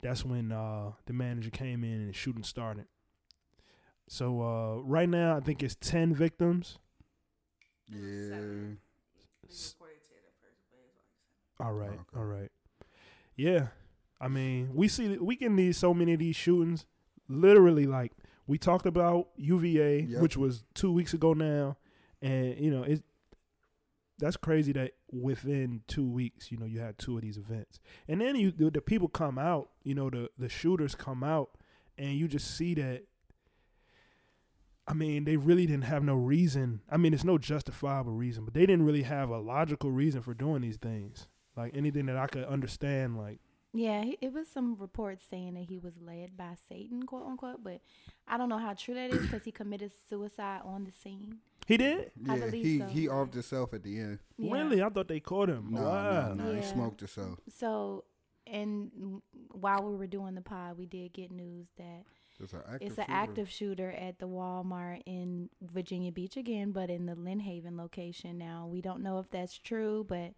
that's 0.00 0.24
when 0.24 0.50
uh, 0.50 0.92
the 1.06 1.12
manager 1.12 1.50
came 1.50 1.84
in 1.84 1.92
and 2.00 2.08
the 2.08 2.14
shooting 2.14 2.42
started. 2.42 2.86
So 4.12 4.42
uh, 4.42 4.82
right 4.82 5.08
now, 5.08 5.38
I 5.38 5.40
think 5.40 5.62
it's 5.62 5.74
ten 5.74 6.14
victims. 6.14 6.78
Yeah, 7.88 8.74
S- 9.48 9.74
All 11.58 11.72
right, 11.72 11.88
Okay. 11.92 12.00
all 12.18 12.24
right. 12.26 12.50
Yeah, 13.36 13.68
I 14.20 14.28
mean, 14.28 14.74
we 14.74 14.86
see 14.88 15.16
we 15.16 15.34
can 15.36 15.56
need 15.56 15.74
so 15.76 15.94
many 15.94 16.12
of 16.12 16.18
these 16.18 16.36
shootings. 16.36 16.84
Literally, 17.26 17.86
like 17.86 18.12
we 18.46 18.58
talked 18.58 18.84
about 18.84 19.28
UVA, 19.36 20.02
Yep. 20.02 20.20
which 20.20 20.36
was 20.36 20.62
two 20.74 20.92
weeks 20.92 21.14
ago 21.14 21.32
now, 21.32 21.78
and 22.20 22.58
you 22.58 22.70
know 22.70 22.82
it. 22.82 23.02
That's 24.18 24.36
crazy 24.36 24.72
that 24.72 24.92
within 25.10 25.84
two 25.88 26.06
weeks, 26.06 26.52
you 26.52 26.58
know, 26.58 26.66
you 26.66 26.80
had 26.80 26.98
two 26.98 27.16
of 27.16 27.22
these 27.22 27.38
events, 27.38 27.80
and 28.06 28.20
then 28.20 28.36
you 28.36 28.50
the, 28.50 28.70
the 28.70 28.82
people 28.82 29.08
come 29.08 29.38
out, 29.38 29.70
you 29.84 29.94
know, 29.94 30.10
the 30.10 30.28
the 30.36 30.50
shooters 30.50 30.94
come 30.94 31.24
out, 31.24 31.52
and 31.96 32.18
you 32.18 32.28
just 32.28 32.54
see 32.58 32.74
that. 32.74 33.04
I 34.86 34.94
mean, 34.94 35.24
they 35.24 35.36
really 35.36 35.66
didn't 35.66 35.84
have 35.84 36.02
no 36.02 36.14
reason. 36.16 36.80
I 36.90 36.96
mean, 36.96 37.14
it's 37.14 37.24
no 37.24 37.38
justifiable 37.38 38.12
reason, 38.12 38.44
but 38.44 38.52
they 38.54 38.66
didn't 38.66 38.84
really 38.84 39.02
have 39.04 39.30
a 39.30 39.38
logical 39.38 39.90
reason 39.92 40.22
for 40.22 40.34
doing 40.34 40.62
these 40.62 40.76
things. 40.76 41.28
Like 41.56 41.76
anything 41.76 42.06
that 42.06 42.16
I 42.16 42.26
could 42.26 42.44
understand, 42.44 43.16
like 43.16 43.38
Yeah, 43.72 44.04
it 44.20 44.32
was 44.32 44.48
some 44.48 44.74
reports 44.74 45.24
saying 45.30 45.54
that 45.54 45.64
he 45.64 45.78
was 45.78 45.92
led 46.00 46.36
by 46.36 46.56
Satan, 46.68 47.04
quote 47.04 47.26
unquote, 47.26 47.62
but 47.62 47.80
I 48.26 48.36
don't 48.38 48.48
know 48.48 48.58
how 48.58 48.74
true 48.74 48.94
that 48.94 49.10
is 49.10 49.22
because 49.22 49.44
he 49.44 49.52
committed 49.52 49.92
suicide 50.08 50.62
on 50.64 50.84
the 50.84 50.90
scene. 50.92 51.38
he 51.66 51.76
did. 51.76 52.10
I 52.28 52.36
yeah. 52.36 52.44
believe 52.46 52.64
He 52.64 52.78
so. 52.80 52.86
he 52.86 53.06
offed 53.06 53.34
himself 53.34 53.72
at 53.74 53.82
the 53.84 53.98
end. 54.00 54.18
Yeah. 54.36 54.52
Really, 54.52 54.82
I 54.82 54.88
thought 54.88 55.06
they 55.08 55.20
caught 55.20 55.48
him. 55.48 55.68
No, 55.70 55.82
wow. 55.82 56.32
no, 56.34 56.44
no. 56.44 56.50
He 56.54 56.60
Yeah. 56.60 56.72
smoked 56.72 57.00
himself. 57.00 57.38
So, 57.56 58.04
and 58.46 59.20
while 59.52 59.84
we 59.84 59.94
were 59.96 60.08
doing 60.08 60.34
the 60.34 60.40
pod, 60.42 60.76
we 60.76 60.86
did 60.86 61.12
get 61.12 61.30
news 61.30 61.68
that 61.76 62.02
It's 62.42 62.52
an 62.52 62.60
active. 62.68 62.88
it's 62.88 62.98
an 62.98 63.04
shooter. 63.06 63.12
active 63.16 63.50
shooter 63.50 63.90
at 63.92 64.18
the 64.18 64.26
Walmart 64.28 65.02
in 65.06 65.48
Virginia 65.62 66.12
Beach 66.12 66.36
again, 66.36 66.72
but 66.72 66.90
in 66.90 67.06
the 67.06 67.14
Lynnhaven 67.14 67.78
location 67.78 68.38
now. 68.38 68.66
We 68.70 68.80
don't 68.80 69.02
know 69.02 69.18
if 69.18 69.30
that's 69.30 69.56
true, 69.58 70.04
but 70.08 70.32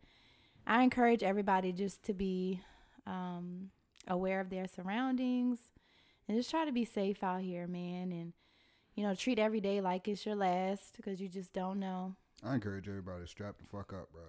I 0.66 0.82
encourage 0.82 1.22
everybody 1.22 1.72
just 1.72 2.02
to 2.04 2.12
be 2.14 2.60
um, 3.06 3.70
aware 4.08 4.40
of 4.40 4.50
their 4.50 4.66
surroundings 4.66 5.58
and 6.28 6.36
just 6.36 6.50
try 6.50 6.64
to 6.64 6.72
be 6.72 6.84
safe 6.84 7.22
out 7.22 7.42
here, 7.42 7.66
man. 7.66 8.12
And, 8.12 8.32
you 8.94 9.02
know, 9.04 9.14
treat 9.14 9.38
every 9.38 9.60
day 9.60 9.80
like 9.80 10.08
it's 10.08 10.24
your 10.24 10.36
last 10.36 10.96
because 10.96 11.20
you 11.20 11.28
just 11.28 11.52
don't 11.52 11.78
know. 11.80 12.14
I 12.42 12.54
encourage 12.54 12.88
everybody 12.88 13.22
to 13.22 13.28
strap 13.28 13.56
the 13.58 13.64
fuck 13.64 13.92
up, 13.92 14.12
bro. 14.12 14.22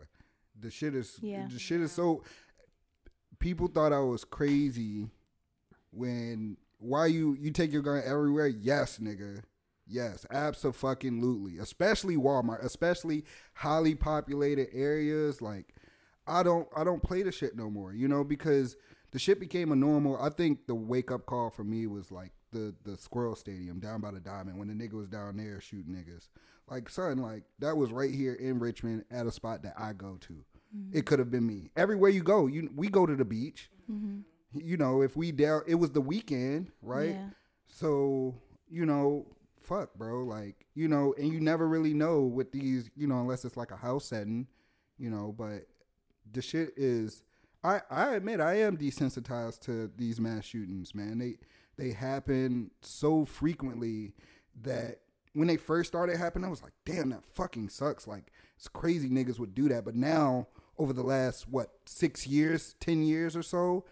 The 0.60 0.70
shit 0.72 0.96
is 0.96 1.20
Yeah. 1.22 1.48
the 1.52 1.60
shit 1.60 1.82
is 1.82 1.92
so. 1.92 2.24
People 3.40 3.68
thought 3.68 3.92
I 3.92 4.00
was 4.00 4.24
crazy 4.24 5.10
when 5.92 6.58
why 6.80 7.08
you 7.08 7.36
you 7.40 7.52
take 7.52 7.72
your 7.72 7.82
gun 7.82 8.02
everywhere? 8.06 8.48
Yes, 8.48 9.00
nigga. 9.00 9.44
Yes, 9.88 10.26
absolutely. 10.32 11.60
Especially 11.60 12.18
Walmart, 12.18 12.64
especially 12.64 13.24
highly 13.54 13.94
populated 13.94 14.68
areas. 14.74 15.42
Like, 15.42 15.76
I 16.26 16.44
don't 16.44 16.68
I 16.76 16.84
don't 16.84 17.04
play 17.04 17.24
the 17.24 17.32
shit 17.32 17.56
no 17.56 17.70
more. 17.70 17.94
You 17.94 18.08
know 18.08 18.24
because 18.24 18.76
the 19.12 19.20
shit 19.20 19.40
became 19.40 19.72
a 19.72 19.76
normal. 19.76 20.18
I 20.22 20.30
think 20.30 20.68
the 20.68 20.76
wake 20.76 21.12
up 21.12 21.26
call 21.26 21.50
for 21.50 21.64
me 21.64 21.88
was 21.88 22.12
like 22.12 22.32
the 22.52 22.74
the 22.84 22.98
Squirrel 22.98 23.36
Stadium 23.36 23.80
down 23.80 24.02
by 24.02 24.12
the 24.12 24.20
Diamond 24.20 24.58
when 24.58 24.68
the 24.68 24.74
nigga 24.74 24.94
was 24.94 25.08
down 25.08 25.38
there 25.38 25.62
shooting 25.62 25.94
niggas. 25.94 26.30
Like, 26.68 26.90
son, 26.90 27.20
like 27.20 27.44
that 27.60 27.78
was 27.78 27.92
right 27.92 28.14
here 28.14 28.34
in 28.34 28.60
Richmond 28.60 29.06
at 29.12 29.28
a 29.28 29.32
spot 29.32 29.62
that 29.64 29.76
I 29.78 29.94
go 29.94 30.18
to. 30.22 30.44
It 30.92 31.06
could 31.06 31.20
have 31.20 31.32
been 31.32 31.48
me. 31.48 31.72
Everywhere 31.78 32.10
you 32.10 32.22
go, 32.22 32.48
you 32.48 32.70
we 32.76 32.90
go 32.90 33.06
to 33.06 33.16
the 33.16 33.24
beach. 33.24 33.70
Mm-hmm. 33.90 34.22
You 34.56 34.78
know, 34.78 35.02
if 35.02 35.16
we 35.16 35.32
down, 35.32 35.62
it 35.68 35.76
was 35.76 35.92
the 35.92 36.02
weekend, 36.02 36.72
right? 36.82 37.16
Yeah. 37.16 37.30
So 37.68 38.36
you 38.70 38.86
know, 38.86 39.26
fuck, 39.62 39.94
bro. 39.96 40.24
Like 40.24 40.66
you 40.76 40.88
know, 40.88 41.14
and 41.18 41.32
you 41.32 41.40
never 41.40 41.68
really 41.68 41.94
know 41.94 42.22
with 42.22 42.52
these, 42.52 42.90
you 42.96 43.08
know, 43.08 43.20
unless 43.20 43.46
it's 43.46 43.58
like 43.58 43.72
a 43.72 43.78
house 43.78 44.06
setting, 44.06 44.48
you 44.98 45.10
know. 45.10 45.34
But 45.38 45.68
the 46.32 46.42
shit 46.42 46.74
is, 46.76 47.24
I 47.64 47.82
I 47.90 48.16
admit 48.16 48.40
I 48.40 48.60
am 48.60 48.78
desensitized 48.78 49.62
to 49.62 49.92
these 49.98 50.20
mass 50.20 50.46
shootings, 50.46 50.96
man. 50.96 51.20
They 51.20 51.38
they 51.78 51.92
happen 51.92 52.72
so 52.82 53.26
frequently 53.26 54.14
that 54.62 55.00
when 55.34 55.48
they 55.48 55.58
first 55.58 55.90
started 55.90 56.18
happening, 56.18 56.46
I 56.46 56.50
was 56.50 56.64
like, 56.64 56.74
damn, 56.86 57.10
that 57.10 57.26
fucking 57.26 57.70
sucks. 57.70 58.08
Like 58.08 58.32
it's 58.56 58.68
crazy 58.68 59.10
niggas 59.10 59.40
would 59.40 59.54
do 59.54 59.68
that, 59.70 59.84
but 59.84 59.96
now 59.96 60.48
over 60.78 60.94
the 60.94 61.04
last 61.04 61.48
what 61.50 61.72
six 61.86 62.26
years, 62.28 62.76
ten 62.80 63.04
years 63.04 63.36
or 63.36 63.44
so, 63.44 63.86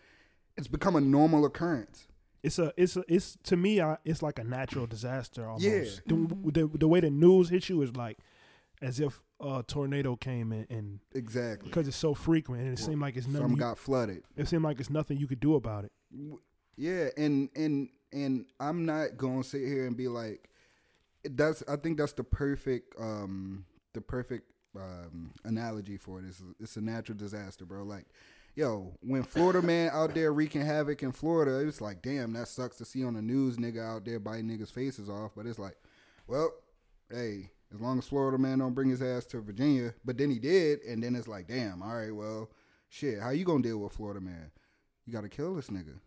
it's 0.58 0.68
become 0.68 0.96
a 0.96 1.02
normal 1.02 1.46
occurrence. 1.46 2.08
It's 2.42 2.60
a, 2.60 2.74
it's 2.76 2.98
a, 2.98 3.04
it's 3.08 3.38
to 3.44 3.56
me, 3.56 3.80
I, 3.82 3.98
it's 4.04 4.22
like 4.22 4.38
a 4.38 4.44
natural 4.44 4.86
disaster 4.86 5.46
almost. 5.48 5.64
Yeah. 5.66 5.84
The, 6.06 6.52
the 6.52 6.78
the 6.80 6.88
way 6.88 7.00
the 7.00 7.10
news 7.10 7.50
hits 7.50 7.70
you 7.70 7.82
is 7.82 7.96
like 7.96 8.18
as 8.82 9.00
if 9.00 9.24
a 9.40 9.64
tornado 9.66 10.18
came 10.18 10.52
in, 10.52 10.68
and 10.70 11.00
Exactly. 11.16 11.70
because 11.70 11.88
it's 11.88 11.96
so 11.98 12.14
frequent, 12.14 12.64
and 12.64 12.74
it 12.74 12.80
seemed 12.80 13.00
like 13.02 13.16
it's 13.16 13.28
nothing. 13.28 13.50
Some 13.50 13.56
got 13.56 13.78
flooded. 13.78 14.24
it 14.36 14.48
seemed 14.50 14.64
like 14.64 14.80
it's 14.80 14.90
nothing 14.90 15.18
you 15.18 15.28
could 15.28 15.40
do 15.40 15.56
about 15.56 15.86
it. 15.86 15.92
Yeah, 16.76 17.08
and 17.18 17.50
and 17.56 17.90
and 18.12 18.46
I'm 18.60 18.86
not 18.86 19.16
gonna 19.18 19.44
sit 19.44 19.62
here 19.66 19.88
and 19.88 19.96
be 19.96 20.10
like, 20.10 20.50
that's. 21.24 21.64
I 21.68 21.78
think 21.78 21.98
that's 21.98 22.14
the 22.14 22.24
perfect, 22.26 22.94
um, 23.00 23.66
the 23.94 24.02
perfect 24.02 24.50
um 24.76 25.32
analogy 25.46 25.96
for 25.98 26.20
it. 26.20 26.26
It's 26.28 26.44
it's 26.60 26.76
a 26.76 26.82
natural 26.82 27.18
disaster, 27.18 27.64
bro. 27.66 27.84
Like, 27.84 28.06
yo, 28.56 28.94
when 29.02 29.24
Florida 29.24 29.62
man 29.62 29.90
out 29.94 30.14
there 30.14 30.34
wreaking 30.34 30.62
havoc 30.66 31.04
in 31.04 31.12
Florida, 31.12 31.68
it's 31.68 31.82
like, 31.82 32.02
damn, 32.02 32.34
that 32.34 32.48
sucks 32.48 32.78
to 32.78 32.86
see 32.86 33.04
on 33.04 33.14
the 33.14 33.22
news, 33.22 33.58
nigga 33.58 33.84
out 33.84 34.06
there 34.06 34.20
biting 34.20 34.48
niggas' 34.48 34.72
faces 34.72 35.10
off. 35.10 35.32
But 35.36 35.46
it's 35.46 35.60
like, 35.60 35.78
well, 36.28 36.52
hey, 37.10 37.52
as 37.74 37.82
long 37.82 37.98
as 37.98 38.08
Florida 38.08 38.38
man 38.38 38.60
don't 38.60 38.74
bring 38.74 38.90
his 38.90 39.02
ass 39.02 39.26
to 39.28 39.42
Virginia, 39.42 39.94
but 40.06 40.18
then 40.18 40.30
he 40.30 40.40
did, 40.40 40.82
and 40.82 41.04
then 41.04 41.16
it's 41.16 41.28
like, 41.28 41.48
damn, 41.48 41.82
all 41.82 41.96
right, 41.96 42.16
well, 42.16 42.50
shit, 42.90 43.20
how 43.20 43.32
you 43.32 43.46
gonna 43.46 43.64
deal 43.64 43.80
with 43.80 43.94
Florida 43.94 44.22
man? 44.22 44.52
You 45.06 45.14
gotta 45.14 45.30
kill 45.30 45.56
this 45.56 45.68
nigga. 45.68 45.98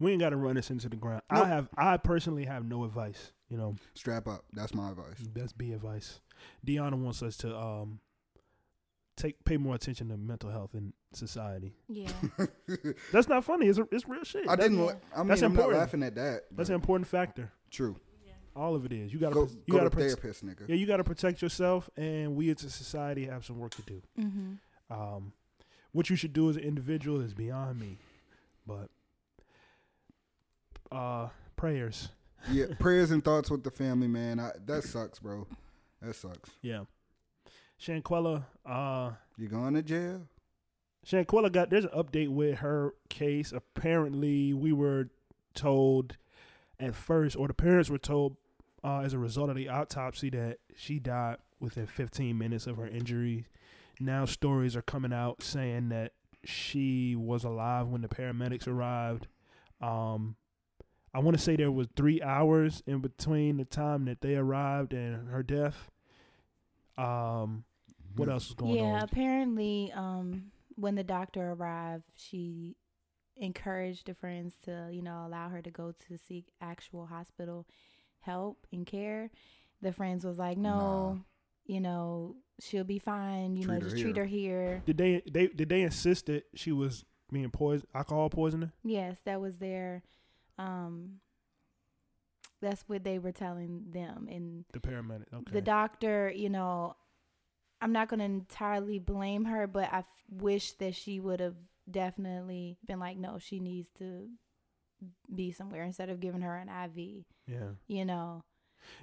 We 0.00 0.10
ain't 0.10 0.20
got 0.20 0.30
to 0.30 0.36
run 0.36 0.56
this 0.56 0.70
into 0.70 0.88
the 0.88 0.96
ground. 0.96 1.22
Nope. 1.32 1.44
I 1.44 1.48
have, 1.48 1.68
I 1.76 1.96
personally 1.96 2.44
have 2.46 2.64
no 2.64 2.84
advice. 2.84 3.32
You 3.48 3.56
know, 3.58 3.76
Strap 3.94 4.26
up. 4.26 4.44
That's 4.52 4.74
my 4.74 4.90
advice. 4.90 5.18
That's 5.34 5.52
be 5.52 5.72
advice. 5.72 6.20
Deanna 6.66 6.94
wants 6.94 7.22
us 7.22 7.36
to 7.38 7.56
um 7.56 8.00
take 9.16 9.44
pay 9.44 9.56
more 9.56 9.74
attention 9.74 10.08
to 10.08 10.16
mental 10.16 10.50
health 10.50 10.74
in 10.74 10.92
society. 11.12 11.74
Yeah. 11.88 12.10
That's 13.12 13.28
not 13.28 13.44
funny. 13.44 13.66
It's 13.66 13.78
it's 13.90 14.08
real 14.08 14.24
shit. 14.24 14.48
I 14.48 14.56
That- 14.56 14.62
didn't. 14.62 14.78
la- 14.84 14.92
I 15.14 15.18
mean, 15.18 15.28
That's 15.28 15.42
I'm 15.42 15.50
important. 15.52 15.74
not 15.74 15.80
laughing 15.80 16.02
at 16.02 16.14
that. 16.16 16.42
That's 16.50 16.68
an 16.68 16.74
important 16.74 17.06
factor. 17.08 17.50
true. 17.70 17.96
All 18.54 18.74
of 18.74 18.84
it 18.84 18.92
is. 18.92 19.14
You 19.14 19.18
gotta 19.18 19.34
Go, 19.34 19.48
you 19.66 19.72
go 19.72 19.78
gotta 19.78 19.88
to 19.88 19.96
prote- 19.96 20.00
therapist, 20.00 20.44
nigga. 20.44 20.68
yeah 20.68 20.74
you 20.74 20.86
gotta 20.86 21.04
protect 21.04 21.40
yourself, 21.40 21.88
and 21.96 22.36
we 22.36 22.50
as 22.50 22.62
a 22.64 22.68
society 22.68 23.24
have 23.24 23.46
some 23.46 23.58
work 23.58 23.74
to 23.76 23.82
do. 23.82 24.02
mm-hmm. 24.20 24.92
Um, 24.94 25.32
what 25.92 26.10
you 26.10 26.16
should 26.16 26.34
do 26.34 26.50
as 26.50 26.56
an 26.56 26.62
individual 26.62 27.22
is 27.22 27.32
beyond 27.32 27.80
me, 27.80 27.96
but 28.66 28.90
uh, 30.90 31.28
prayers. 31.56 32.10
Yeah, 32.50 32.66
prayers 32.78 33.10
and 33.10 33.24
thoughts 33.24 33.50
with 33.50 33.64
the 33.64 33.70
family, 33.70 34.08
man. 34.08 34.38
I, 34.40 34.50
that 34.66 34.84
sucks, 34.84 35.18
bro. 35.18 35.46
That 36.02 36.14
sucks. 36.14 36.50
Yeah, 36.60 36.82
Shanquella. 37.82 38.44
Uh, 38.64 39.12
You 39.36 39.48
going 39.48 39.74
to 39.74 39.82
jail? 39.82 40.22
Shanquella 41.04 41.50
got 41.50 41.68
there's 41.70 41.84
an 41.84 41.90
update 41.90 42.28
with 42.28 42.58
her 42.58 42.94
case. 43.08 43.52
Apparently, 43.52 44.52
we 44.52 44.72
were 44.72 45.08
told 45.54 46.16
at 46.78 46.94
first, 46.94 47.36
or 47.36 47.48
the 47.48 47.54
parents 47.54 47.90
were 47.90 47.98
told 47.98 48.36
uh, 48.84 49.00
as 49.00 49.12
a 49.14 49.18
result 49.18 49.50
of 49.50 49.56
the 49.56 49.68
autopsy, 49.68 50.30
that 50.30 50.58
she 50.76 51.00
died 51.00 51.38
within 51.58 51.86
15 51.86 52.38
minutes 52.38 52.66
of 52.66 52.76
her 52.76 52.86
injuries. 52.86 53.44
Now 53.98 54.24
stories 54.26 54.76
are 54.76 54.82
coming 54.82 55.12
out 55.12 55.42
saying 55.42 55.88
that 55.90 56.12
she 56.44 57.14
was 57.16 57.44
alive 57.44 57.88
when 57.88 58.02
the 58.02 58.08
paramedics 58.08 58.66
arrived. 58.66 59.26
Um, 59.80 60.36
I 61.14 61.18
want 61.18 61.36
to 61.36 61.42
say 61.42 61.56
there 61.56 61.70
was 61.70 61.88
three 61.96 62.22
hours 62.22 62.82
in 62.86 63.00
between 63.00 63.58
the 63.58 63.64
time 63.64 64.04
that 64.06 64.20
they 64.20 64.36
arrived 64.36 64.92
and 64.92 65.28
her 65.28 65.42
death. 65.42 65.90
Um, 66.96 67.64
what 68.16 68.28
else 68.28 68.48
was 68.48 68.54
going 68.54 68.76
yeah, 68.76 68.82
on? 68.82 68.92
Yeah, 68.94 69.02
apparently, 69.02 69.92
um, 69.94 70.50
when 70.76 70.94
the 70.94 71.04
doctor 71.04 71.52
arrived, 71.52 72.04
she 72.16 72.76
encouraged 73.36 74.06
the 74.06 74.14
friends 74.14 74.54
to, 74.64 74.88
you 74.92 75.02
know, 75.02 75.24
allow 75.26 75.48
her 75.48 75.62
to 75.62 75.70
go 75.70 75.92
to 76.08 76.16
seek 76.18 76.46
actual 76.60 77.06
hospital 77.06 77.66
help 78.20 78.66
and 78.72 78.86
care. 78.86 79.30
The 79.80 79.92
friends 79.92 80.24
was 80.24 80.38
like, 80.38 80.56
no, 80.58 81.14
Nah. 81.14 81.16
you 81.66 81.80
know, 81.80 82.36
she'll 82.60 82.84
be 82.84 82.98
fine. 82.98 83.56
You 83.56 83.66
know, 83.66 83.74
Treat 83.78 83.82
her 83.82 83.90
just 83.90 84.02
treat 84.02 84.16
her 84.16 84.24
here. 84.24 84.82
Did 84.86 84.98
they 84.98 85.22
they 85.30 85.48
did 85.48 85.68
they 85.68 85.82
insist 85.82 86.26
that 86.26 86.44
she 86.54 86.72
was 86.72 87.04
being 87.32 87.50
poison 87.50 87.86
alcohol 87.94 88.30
poisoning? 88.30 88.72
Yes, 88.84 89.18
that 89.24 89.40
was 89.40 89.58
their. 89.58 90.02
Um, 90.58 91.20
that's 92.60 92.84
what 92.86 93.02
they 93.02 93.18
were 93.18 93.32
telling 93.32 93.86
them, 93.90 94.28
and 94.30 94.64
The 94.72 94.78
paramedic. 94.78 95.24
Okay. 95.34 95.52
the 95.52 95.60
doctor, 95.60 96.30
you 96.34 96.48
know, 96.48 96.94
I'm 97.82 97.92
not 97.92 98.08
going 98.08 98.20
to 98.20 98.24
entirely 98.24 98.98
blame 98.98 99.44
her, 99.46 99.66
but 99.66 99.92
I 99.92 99.98
f- 99.98 100.06
wish 100.30 100.72
that 100.74 100.94
she 100.94 101.20
would 101.20 101.40
have 101.40 101.56
definitely 101.90 102.78
been 102.86 103.00
like, 103.00 103.16
no, 103.18 103.38
she 103.38 103.58
needs 103.60 103.88
to 103.98 104.28
be 105.34 105.50
somewhere 105.52 105.82
instead 105.82 106.08
of 106.08 106.20
giving 106.20 106.42
her 106.42 106.56
an 106.56 106.68
IV, 106.68 107.24
yeah. 107.46 107.70
you 107.88 108.04
know. 108.04 108.42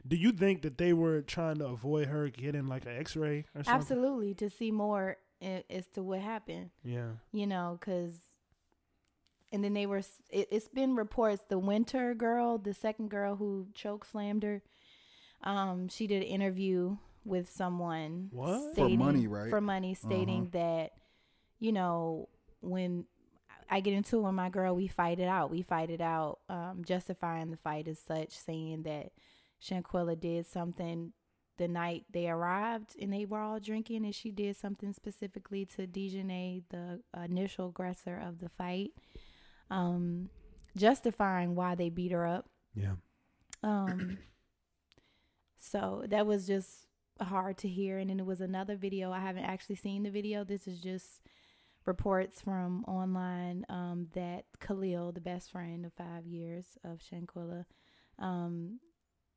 Do 0.08 0.16
you 0.16 0.32
think 0.32 0.62
that 0.64 0.78
they 0.78 0.94
were 0.94 1.22
trying 1.22 1.58
to 1.60 1.66
avoid 1.68 2.08
her 2.08 2.30
getting 2.30 2.68
like 2.68 2.86
an 2.86 2.98
X-ray 2.98 3.46
or 3.54 3.64
something? 3.64 3.74
Absolutely, 3.74 4.34
to 4.36 4.50
see 4.50 4.72
more 4.72 5.18
i- 5.42 5.64
as 5.70 5.88
to 5.96 6.04
what 6.04 6.20
happened, 6.22 6.72
Yeah. 6.84 7.12
you 7.32 7.46
know, 7.48 7.78
because. 7.80 8.18
And 9.52 9.64
then 9.64 9.74
they 9.74 9.88
were. 9.88 10.04
It, 10.30 10.48
it's 10.52 10.68
been 10.68 10.96
reports. 10.96 11.44
The 11.50 11.58
Wenter 11.58 12.14
girl, 12.14 12.60
the 12.60 12.74
second 12.74 13.10
girl 13.10 13.36
who 13.38 13.68
choke 13.74 14.06
slammed 14.06 14.44
her, 14.44 14.62
um, 15.44 15.88
she 15.90 16.06
did 16.06 16.18
an 16.22 16.28
interview 16.30 16.98
with 17.30 17.50
someone 17.50 18.30
What? 18.32 18.76
For 18.76 18.90
money, 18.90 19.28
right? 19.28 19.50
For 19.50 19.62
money, 19.62 19.94
stating 19.94 20.50
that, 20.52 20.92
you 21.60 21.72
know, 21.72 22.30
when 22.62 23.06
I 23.70 23.80
get 23.82 23.94
into 23.94 24.18
it 24.18 24.22
with 24.22 24.34
my 24.34 24.50
girl, 24.50 24.76
we 24.76 24.88
fight 24.88 25.20
it 25.20 25.28
out. 25.28 25.52
We 25.52 25.62
fight 25.62 25.90
it 25.90 26.02
out, 26.02 26.40
um, 26.50 26.84
justifying 26.86 27.52
the 27.52 27.58
fight 27.58 27.88
as 27.88 28.00
such, 28.00 28.32
saying 28.32 28.84
that 28.84 29.12
Shanquella 29.62 30.20
did 30.20 30.46
something 30.48 31.14
the 31.58 31.68
night 31.68 32.06
they 32.12 32.30
arrived 32.30 32.96
and 33.00 33.14
they 33.14 33.26
were 33.26 33.40
all 33.40 33.60
drinking, 33.60 34.06
and 34.06 34.16
she 34.16 34.32
did 34.32 34.56
something 34.56 34.94
specifically 34.94 35.66
to 35.66 35.86
Daejhanae, 35.86 36.64
the 36.70 37.02
initial 37.24 37.68
aggressor 37.70 38.18
of 38.18 38.40
the 38.40 38.50
fight, 38.50 38.92
um, 39.70 40.30
justifying 40.76 41.56
why 41.56 41.76
they 41.76 41.90
beat 41.90 42.12
her 42.12 42.26
up. 42.26 42.50
Yeah. 42.74 42.96
Um, 43.62 44.18
so 45.58 46.06
that 46.08 46.26
was 46.26 46.48
just 46.48 46.88
hard 47.22 47.58
to 47.60 47.68
hear. 47.68 47.98
And 47.98 48.10
then 48.10 48.20
it 48.20 48.26
was 48.26 48.42
another 48.42 48.76
video. 48.76 49.12
I 49.12 49.20
haven't 49.20 49.46
actually 49.46 49.76
seen 49.76 50.04
the 50.04 50.10
video. 50.12 50.44
This 50.44 50.68
is 50.68 50.80
just 50.80 51.22
reports 51.86 52.42
from 52.42 52.84
online 52.86 53.66
um, 53.70 54.08
that 54.14 54.46
Khalil, 54.60 55.12
the 55.12 55.22
best 55.22 55.52
friend 55.52 55.86
of 55.86 55.94
five 55.94 56.26
years 56.26 56.66
of 56.84 57.00
Shanquella, 57.00 57.66
um, 58.20 58.80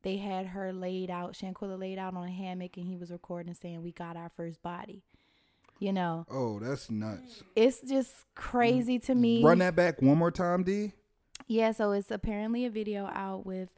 they 0.03 0.17
had 0.17 0.47
her 0.47 0.73
laid 0.73 1.09
out, 1.09 1.33
Shanquella 1.33 1.79
laid 1.79 1.97
out 1.97 2.13
on 2.15 2.27
a 2.27 2.31
hammock, 2.31 2.75
and 2.77 2.85
he 2.85 2.97
was 2.97 3.09
recording 3.11 3.53
saying, 3.53 3.81
We 3.81 3.91
got 3.93 4.17
our 4.17 4.29
first 4.35 4.61
body. 4.61 5.03
You 5.79 5.91
know, 5.93 6.25
Oh, 6.29 6.59
that's 6.59 6.89
nuts. 6.91 7.43
it's 7.55 7.81
just 7.81 8.11
crazy 8.35 8.99
to 8.99 9.15
me. 9.15 9.43
Run 9.43 9.57
that 9.59 9.75
back 9.75 10.01
one 10.01 10.17
more 10.17 10.31
time, 10.31 10.63
D. 10.63 10.91
Yeah, 11.47 11.71
so 11.71 11.91
it's 11.91 12.11
apparently 12.11 12.65
a 12.65 12.69
video 12.69 13.05
out 13.05 13.45
with 13.45 13.69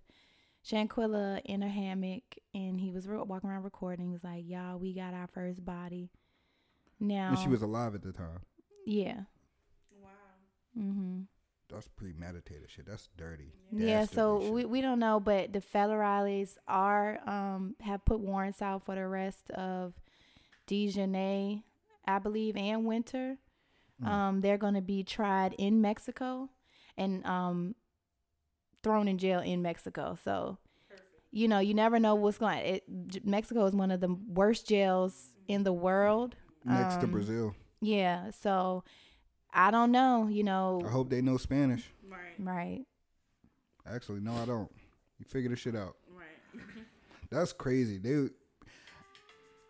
Shanquella 0.65 1.41
in 1.45 1.61
a 1.63 1.69
hammock, 1.69 2.23
and 2.53 2.79
he 2.79 2.91
was 2.91 3.07
re- 3.07 3.17
walking 3.21 3.49
around 3.49 3.63
recording. 3.63 4.07
He 4.07 4.11
was 4.11 4.23
like, 4.23 4.43
"Y'all, 4.47 4.77
we 4.79 4.93
got 4.93 5.13
our 5.13 5.27
first 5.27 5.63
body." 5.63 6.09
Now, 6.99 7.29
And 7.29 7.37
she 7.39 7.49
was 7.49 7.61
alive 7.61 7.93
at 7.95 8.01
the 8.03 8.11
time. 8.13 8.39
yeah, 8.85 9.21
Wow. 10.01 10.09
hmm 10.73 11.21
That's 11.69 11.87
premeditated 11.89 12.69
shit. 12.71 12.85
That's 12.87 13.09
dirty. 13.17 13.51
yeah. 13.71 13.99
Dastardly 14.01 14.15
So 14.15 14.39
shit. 14.41 14.53
we 14.53 14.65
we 14.65 14.81
don't 14.81 14.99
know, 14.99 15.19
but 15.19 15.51
the 15.53 15.59
federales 15.61 16.57
are 16.67 17.19
um 17.27 17.75
have 17.81 18.03
put 18.05 18.19
warrants 18.21 18.61
out 18.61 18.85
for 18.85 18.95
the 18.95 19.01
arrest 19.01 19.49
of 19.51 19.93
Daejhanae, 20.67 21.63
I 22.07 22.19
believe, 22.19 22.55
and 22.57 22.85
Wenter. 22.85 23.37
Mm. 24.03 24.07
Um, 24.07 24.41
they're 24.41 24.57
going 24.57 24.73
to 24.73 24.81
be 24.81 25.03
tried 25.03 25.53
in 25.57 25.81
Mexico 25.81 26.49
and 26.97 27.25
um, 27.25 27.75
thrown 28.85 29.07
in 29.07 29.17
jail 29.17 29.39
in 29.39 29.63
Mexico. 29.63 30.15
So, 30.23 30.59
you 31.31 31.47
know, 31.47 31.57
you 31.57 31.73
never 31.73 31.99
know 31.99 32.13
what's 32.13 32.37
going. 32.37 32.59
It 32.59 33.25
Mexico 33.25 33.65
is 33.65 33.73
one 33.73 33.89
of 33.89 33.99
the 33.99 34.15
worst 34.29 34.67
jails 34.67 35.31
in 35.47 35.63
the 35.63 35.73
world. 35.73 36.35
next 36.63 36.97
to 36.97 37.05
um, 37.05 37.11
Brazil. 37.11 37.55
Yeah. 37.81 38.29
So, 38.29 38.83
I 39.51 39.71
don't 39.71 39.91
know. 39.91 40.27
You 40.27 40.43
know, 40.43 40.83
I 40.85 40.89
hope 40.89 41.09
they 41.09 41.21
know 41.21 41.37
Spanish. 41.37 41.91
Right. 42.07 42.35
right? 42.37 42.85
Actually, 43.91 44.19
no, 44.19 44.33
I 44.33 44.45
don't. 44.45 44.71
You 45.17 45.25
figure 45.25 45.49
this 45.49 45.59
shit 45.59 45.75
out. 45.75 45.95
Right. 46.15 46.63
That's 47.31 47.53
crazy. 47.53 47.97
They, 47.97 48.29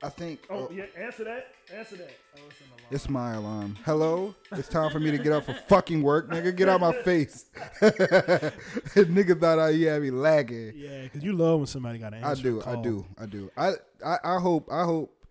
I 0.06 0.10
think. 0.10 0.46
Oh 0.52 0.68
oh, 0.70 0.72
yeah. 0.72 0.86
Answer 0.96 1.24
that. 1.24 1.48
Answer 1.74 1.96
that. 1.96 2.12
Oh, 2.38 2.42
it's 2.48 2.60
the 2.60 2.66
line. 2.66 2.84
It's 2.92 3.10
my 3.10 3.34
alarm. 3.34 3.76
Hello? 3.86 4.36
It's 4.52 4.70
time 4.70 4.92
for 4.92 5.00
me 5.00 5.10
to 5.10 5.18
get 5.18 5.32
up 5.32 5.46
for 5.46 5.54
fucking 5.68 6.04
work, 6.04 6.30
nigga. 6.30 6.56
Get 6.56 6.70
out 6.70 6.80
my 6.80 6.94
face. 7.04 7.46
nigga 7.82 9.40
thought 9.40 9.58
I 9.58 9.72
had 9.72 10.02
be 10.04 10.12
lagging. 10.12 10.74
Yeah, 10.76 11.04
because 11.04 11.24
you 11.24 11.34
love 11.34 11.60
when 11.60 11.68
somebody 11.68 11.98
got 11.98 12.14
an 12.14 12.24
answer. 12.24 12.40
I 12.40 12.44
do, 12.44 12.64
I 12.66 12.76
do, 12.76 13.06
I 13.22 13.26
do. 13.26 13.52
I, 13.58 13.72
I, 14.06 14.36
I 14.36 14.40
hope, 14.40 14.72
I 14.72 14.84
hope 14.84 15.26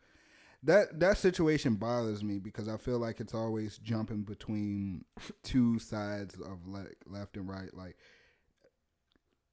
that 0.64 0.98
that 0.98 1.18
situation 1.18 1.76
bothers 1.76 2.24
me 2.24 2.40
because 2.40 2.68
I 2.68 2.76
feel 2.76 2.98
like 2.98 3.20
it's 3.20 3.34
always 3.34 3.78
jumping 3.78 4.22
between 4.22 5.04
two 5.44 5.78
sides 5.78 6.34
of 6.40 6.66
like 6.66 6.96
left 7.06 7.36
and 7.36 7.48
right. 7.48 7.72
Like 7.72 7.96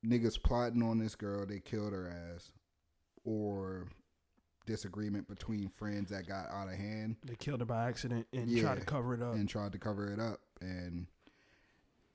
niggas 0.04 0.42
plotting 0.42 0.82
on 0.82 0.98
this 0.98 1.14
girl, 1.14 1.46
they 1.46 1.60
killed 1.60 1.94
her 1.94 2.12
ass, 2.34 2.52
or 3.24 3.88
disagreement 4.66 5.28
between 5.28 5.70
friends 5.70 6.10
that 6.12 6.28
got 6.28 6.50
out 6.52 6.68
of 6.68 6.76
hand 6.76 7.16
They 7.26 7.36
killed 7.36 7.60
her 7.62 7.66
by 7.66 7.88
accident 7.90 8.28
and 8.34 8.48
Yeah. 8.50 8.62
tried 8.64 8.80
to 8.80 8.86
cover 8.86 9.14
it 9.14 9.22
up. 9.22 9.34
and 9.36 9.48
tried 9.50 9.72
to 9.74 9.80
cover 9.80 10.12
it 10.12 10.20
up. 10.20 10.40
And 10.62 11.08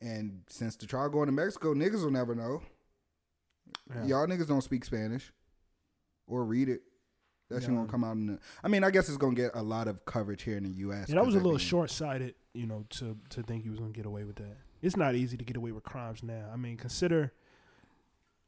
and 0.00 0.42
since 0.48 0.76
the 0.76 0.86
trial 0.86 1.08
going 1.08 1.26
to 1.26 1.32
Mexico, 1.32 1.72
niggas 1.74 2.02
will 2.04 2.10
never 2.10 2.34
know. 2.34 2.62
Yeah. 3.94 4.04
Y'all 4.04 4.26
niggas 4.26 4.46
don't 4.46 4.60
speak 4.62 4.84
Spanish 4.84 5.32
or 6.26 6.44
read 6.44 6.68
it. 6.68 6.82
That 7.48 7.60
shit 7.62 7.70
Yeah. 7.70 7.76
won't 7.76 7.90
come 7.90 8.04
out 8.04 8.16
in 8.16 8.26
the. 8.26 8.38
I 8.62 8.68
mean, 8.68 8.84
I 8.84 8.90
guess 8.90 9.08
it's 9.08 9.16
gonna 9.16 9.34
get 9.34 9.52
a 9.54 9.62
lot 9.62 9.88
of 9.88 10.04
coverage 10.04 10.42
here 10.42 10.56
in 10.56 10.64
the 10.64 10.70
U.S. 10.70 11.08
Yeah, 11.08 11.14
that 11.16 11.24
was 11.26 11.34
a 11.34 11.38
I 11.38 11.42
little 11.42 11.58
mean, 11.58 11.66
short 11.66 11.90
sighted, 11.90 12.34
you 12.54 12.66
know, 12.66 12.84
to 12.90 13.16
to 13.30 13.42
think 13.42 13.62
he 13.62 13.70
was 13.70 13.78
gonna 13.78 13.92
get 13.92 14.04
away 14.06 14.24
with 14.24 14.36
that. 14.36 14.56
It's 14.82 14.96
not 14.96 15.14
easy 15.14 15.36
to 15.36 15.44
get 15.44 15.56
away 15.56 15.72
with 15.72 15.84
crimes 15.84 16.22
now. 16.22 16.50
I 16.52 16.56
mean, 16.56 16.76
consider 16.76 17.32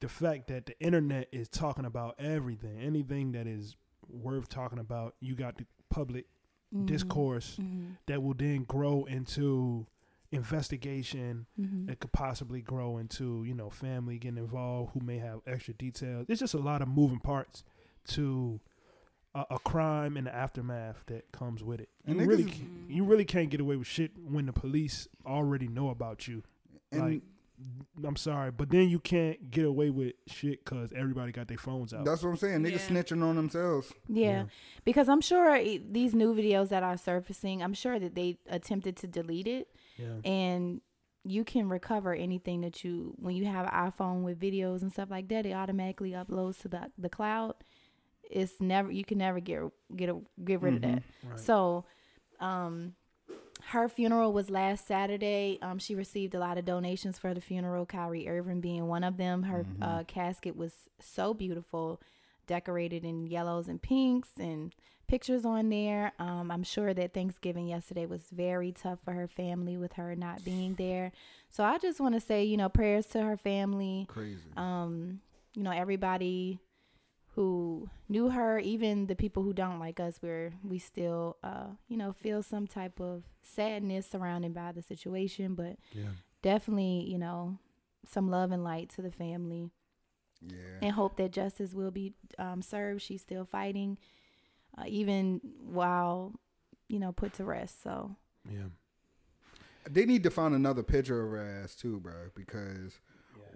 the 0.00 0.08
fact 0.08 0.48
that 0.48 0.66
the 0.66 0.78
internet 0.80 1.28
is 1.32 1.48
talking 1.48 1.84
about 1.84 2.14
everything, 2.20 2.78
anything 2.80 3.32
that 3.32 3.46
is 3.46 3.76
worth 4.08 4.48
talking 4.48 4.78
about. 4.78 5.14
You 5.20 5.34
got 5.34 5.56
the 5.58 5.66
public 5.90 6.26
Mhm. 6.74 6.86
discourse 6.86 7.56
Mhm. 7.60 7.96
that 8.06 8.22
will 8.22 8.34
then 8.34 8.64
grow 8.64 9.04
into 9.04 9.86
investigation 10.30 11.46
Mhm. 11.58 11.88
it 11.90 12.00
could 12.00 12.12
possibly 12.12 12.60
grow 12.62 12.98
into 12.98 13.44
you 13.44 13.54
know 13.54 13.70
family 13.70 14.18
getting 14.18 14.38
involved 14.38 14.92
who 14.92 15.00
may 15.00 15.16
have 15.18 15.40
extra 15.46 15.72
details 15.74 16.26
there's 16.26 16.38
just 16.40 16.52
a 16.54 16.58
lot 16.58 16.82
of 16.82 16.88
moving 16.88 17.18
parts 17.18 17.64
to 18.04 18.60
a, 19.34 19.44
a 19.52 19.58
crime 19.60 20.16
and 20.18 20.26
the 20.26 20.34
aftermath 20.34 21.02
that 21.06 21.30
comes 21.32 21.62
with 21.64 21.80
it 21.80 21.88
you 22.04 22.12
And 22.12 22.20
niggas 22.20 22.26
really 22.28 22.42
is- 22.44 22.50
can't, 22.58 22.90
you 22.90 23.04
really 23.04 23.24
can't 23.24 23.50
get 23.50 23.60
away 23.60 23.76
with 23.76 23.86
shit 23.86 24.18
when 24.18 24.46
the 24.46 24.52
police 24.52 25.08
already 25.26 25.68
know 25.68 25.88
about 25.90 26.28
you 26.28 26.42
And 26.92 27.00
like 27.00 27.22
i'm 28.04 28.14
sorry 28.16 28.50
but 28.50 28.70
then 28.70 28.88
you 28.88 28.98
can't 29.00 29.50
get 29.50 29.64
away 29.64 29.90
with 29.90 30.12
shit 30.26 30.64
because 30.64 30.90
everybody 30.94 31.32
got 31.32 31.48
their 31.48 31.58
phones 31.58 31.92
out 31.92 32.04
that's 32.04 32.22
what 32.22 32.30
I'm 32.30 32.36
saying. 32.36 32.60
Niggas 32.62 32.88
Yeah. 32.90 33.02
snitching 33.02 33.22
on 33.22 33.34
themselves. 33.36 33.92
Yeah, 34.08 34.44
because 34.84 35.08
I'm 35.08 35.20
sure 35.20 35.58
these 35.62 36.14
new 36.14 36.34
videos 36.34 36.68
that 36.68 36.82
are 36.82 36.96
surfacing, 36.96 37.62
I'm 37.62 37.74
sure 37.74 37.98
that 37.98 38.14
they 38.14 38.38
attempted 38.48 38.96
to 38.98 39.06
delete 39.08 39.48
it, 39.48 39.68
yeah 39.96 40.20
and 40.24 40.80
you 41.24 41.44
can 41.44 41.68
recover 41.68 42.14
anything 42.14 42.60
that 42.62 42.84
you 42.84 43.14
when 43.18 43.34
you 43.34 43.44
have 43.46 43.66
an 43.66 43.72
iPhone 43.72 44.22
with 44.22 44.38
videos 44.40 44.82
and 44.82 44.92
stuff 44.92 45.10
like 45.10 45.28
that. 45.28 45.44
It 45.44 45.52
automatically 45.52 46.12
uploads 46.12 46.60
to 46.62 46.68
the 46.68 46.90
the 46.96 47.08
cloud. 47.08 47.54
It's 48.30 48.60
never 48.60 48.90
you 48.92 49.04
can 49.04 49.18
never 49.18 49.40
get 49.40 49.62
get 49.96 50.08
a, 50.10 50.20
get 50.44 50.62
rid 50.62 50.74
of 50.76 50.82
that. 50.82 51.02
right. 51.24 51.40
So, 51.40 51.84
um, 52.40 52.94
her 53.66 53.88
funeral 53.88 54.32
was 54.32 54.50
last 54.50 54.86
Saturday. 54.86 55.58
Um, 55.62 55.78
she 55.78 55.94
received 55.94 56.34
a 56.34 56.38
lot 56.38 56.58
of 56.58 56.64
donations 56.64 57.18
for 57.18 57.34
the 57.34 57.40
funeral. 57.40 57.84
Kyrie 57.86 58.28
Irving 58.28 58.60
being 58.60 58.86
one 58.86 59.04
of 59.04 59.16
them. 59.16 59.42
Her 59.44 59.64
Mhm. 59.64 59.82
uh, 59.82 60.04
casket 60.04 60.56
was 60.56 60.88
so 61.00 61.34
beautiful, 61.34 62.00
decorated 62.46 63.04
in 63.04 63.26
yellows 63.26 63.68
and 63.68 63.80
pinks, 63.82 64.30
and 64.38 64.74
pictures 65.06 65.44
on 65.44 65.68
there. 65.70 66.12
Um, 66.18 66.50
I'm 66.50 66.62
sure 66.62 66.92
that 66.94 67.12
Thanksgiving 67.14 67.66
yesterday 67.66 68.06
was 68.06 68.28
very 68.30 68.72
tough 68.72 69.00
for 69.04 69.12
her 69.12 69.26
family 69.26 69.76
with 69.76 69.94
her 69.94 70.14
not 70.14 70.44
being 70.44 70.74
there. 70.74 71.12
So 71.48 71.64
I 71.64 71.78
just 71.78 71.98
want 72.00 72.14
to 72.14 72.20
say, 72.20 72.44
you 72.44 72.56
know, 72.56 72.68
prayers 72.68 73.06
to 73.08 73.22
her 73.22 73.36
family 73.36 74.04
Crazy. 74.08 74.50
um, 74.56 75.20
you 75.54 75.62
know, 75.62 75.70
everybody 75.70 76.58
who 77.38 77.88
knew 78.08 78.30
her, 78.30 78.58
even 78.58 79.06
the 79.06 79.14
people 79.14 79.42
who 79.42 79.52
don't 79.52 79.78
like 79.78 80.00
us, 80.00 80.16
where 80.20 80.52
we 80.64 80.78
still, 80.78 81.36
uh, 81.44 81.68
you 81.86 81.96
know, 81.96 82.12
feel 82.12 82.42
some 82.42 82.66
type 82.66 83.00
of 83.00 83.22
sadness 83.42 84.06
surrounded 84.06 84.52
by 84.52 84.72
the 84.72 84.82
situation, 84.82 85.54
but 85.54 85.76
yeah 85.92 86.10
definitely, 86.42 87.04
you 87.08 87.18
know, 87.18 87.58
some 88.06 88.30
love 88.30 88.52
and 88.52 88.64
light 88.64 88.88
to 88.90 89.02
the 89.02 89.10
family 89.10 89.70
yeah. 90.42 90.78
and 90.82 90.92
hope 90.92 91.16
that 91.16 91.32
justice 91.32 91.74
will 91.74 91.90
be 91.90 92.14
um, 92.38 92.62
served. 92.62 93.02
She's 93.02 93.22
still 93.22 93.44
fighting, 93.44 93.98
uh, 94.76 94.84
even 94.86 95.40
while, 95.60 96.34
you 96.88 96.98
know, 96.98 97.12
put 97.12 97.34
to 97.34 97.44
rest. 97.44 97.82
So, 97.82 98.16
yeah 98.50 98.68
They 99.88 100.06
need 100.06 100.22
to 100.22 100.30
find 100.30 100.54
another 100.54 100.82
picture 100.82 101.24
of 101.24 101.32
her 101.32 101.62
ass 101.62 101.74
too, 101.74 102.00
bro. 102.00 102.30
Because 102.34 103.00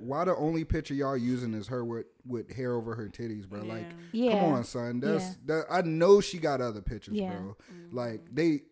why 0.02 0.24
the 0.24 0.34
only 0.36 0.64
picture 0.64 0.94
y'all 0.94 1.16
using 1.16 1.54
is 1.54 1.68
her 1.68 1.84
with 1.84 2.06
with 2.26 2.52
hair 2.54 2.74
over 2.74 2.94
her 2.94 3.08
titties, 3.08 3.48
bro? 3.48 3.60
Like, 3.62 3.86
yeah. 4.12 4.32
come 4.32 4.52
on, 4.52 4.64
son. 4.64 5.00
That's 5.00 5.24
Yeah. 5.24 5.34
that. 5.46 5.64
I 5.70 5.82
know 5.82 6.20
she 6.20 6.38
got 6.38 6.60
other 6.60 6.80
pictures, 6.82 7.14
Yeah. 7.14 7.36
bro. 7.36 7.56
Like 7.90 8.22
they, 8.32 8.62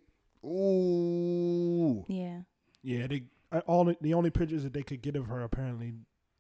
ooh, 0.45 2.05
Yeah. 2.09 2.43
yeah 2.83 3.07
they 3.07 3.25
all 3.67 3.85
the- 3.85 3.97
the 4.01 4.15
only 4.15 4.31
pictures 4.31 4.63
that 4.63 4.73
they 4.73 4.83
could 4.83 5.03
get 5.03 5.17
of 5.17 5.27
her 5.27 5.41
apparently 5.43 5.95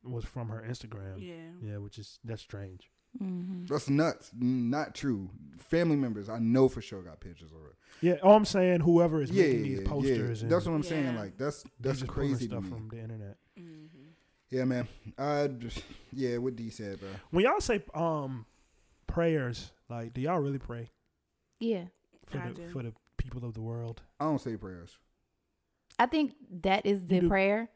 was 0.05 0.24
from 0.24 0.48
her 0.48 0.62
instagram 0.66 1.16
Yeah. 1.20 1.50
yeah 1.72 1.76
which 1.79 1.98
is 1.98 2.18
that's 2.24 2.40
strange 2.42 2.90
hmm 3.18 3.64
that's 3.66 3.90
nuts. 3.90 4.31
Not 4.38 4.94
true. 4.94 5.31
Family 5.59 5.96
members, 5.96 6.29
I 6.29 6.38
know 6.38 6.68
for 6.68 6.81
sure 6.81 7.03
got 7.03 7.18
pictures 7.20 7.50
of 7.53 7.59
her. 7.61 7.74
Yeah, 8.00 8.14
all 8.22 8.37
I'm 8.37 8.44
saying, 8.44 8.81
whoever 8.83 9.20
is 9.20 9.31
yeah, 9.33 9.42
making 9.46 9.59
yeah, 9.59 9.62
these 9.70 9.81
yeah. 9.81 9.88
posters, 9.88 10.42
and 10.42 10.50
That's 10.53 10.64
what 10.64 10.74
I'm 10.74 10.83
saying. 10.85 11.16
Like 11.16 11.37
that's 11.37 11.64
that's 11.81 11.98
just 12.00 12.12
pulling 12.12 12.31
crazy 12.31 12.46
to 12.46 12.53
stuff 12.55 12.64
me. 12.64 12.70
from 12.70 12.88
the 12.88 13.00
internet. 13.00 13.37
Yeah, 14.50 14.64
man. 14.64 14.88
I 15.18 15.46
just 15.48 15.82
yeah, 16.12 16.36
what 16.38 16.56
D 16.56 16.70
said, 16.70 16.98
bro. 17.00 17.08
When 17.30 17.44
y'all 17.44 17.60
say 17.60 17.82
um 17.94 18.46
prayers, 19.06 19.70
like, 19.88 20.12
do 20.14 20.20
y'all 20.20 20.38
really 20.38 20.58
pray 20.58 20.90
Yeah. 21.60 21.84
for 22.26 22.38
I 22.38 22.48
the 22.48 22.54
do. 22.54 22.68
for 22.68 22.82
the 22.82 22.92
people 23.16 23.44
of 23.44 23.54
the 23.54 23.60
world? 23.60 24.02
I 24.18 24.24
don't 24.24 24.40
say 24.40 24.56
prayers. 24.56 24.96
I 25.98 26.06
think 26.06 26.34
that 26.62 26.86
is 26.86 27.04
the 27.06 27.20
prayer. 27.28 27.68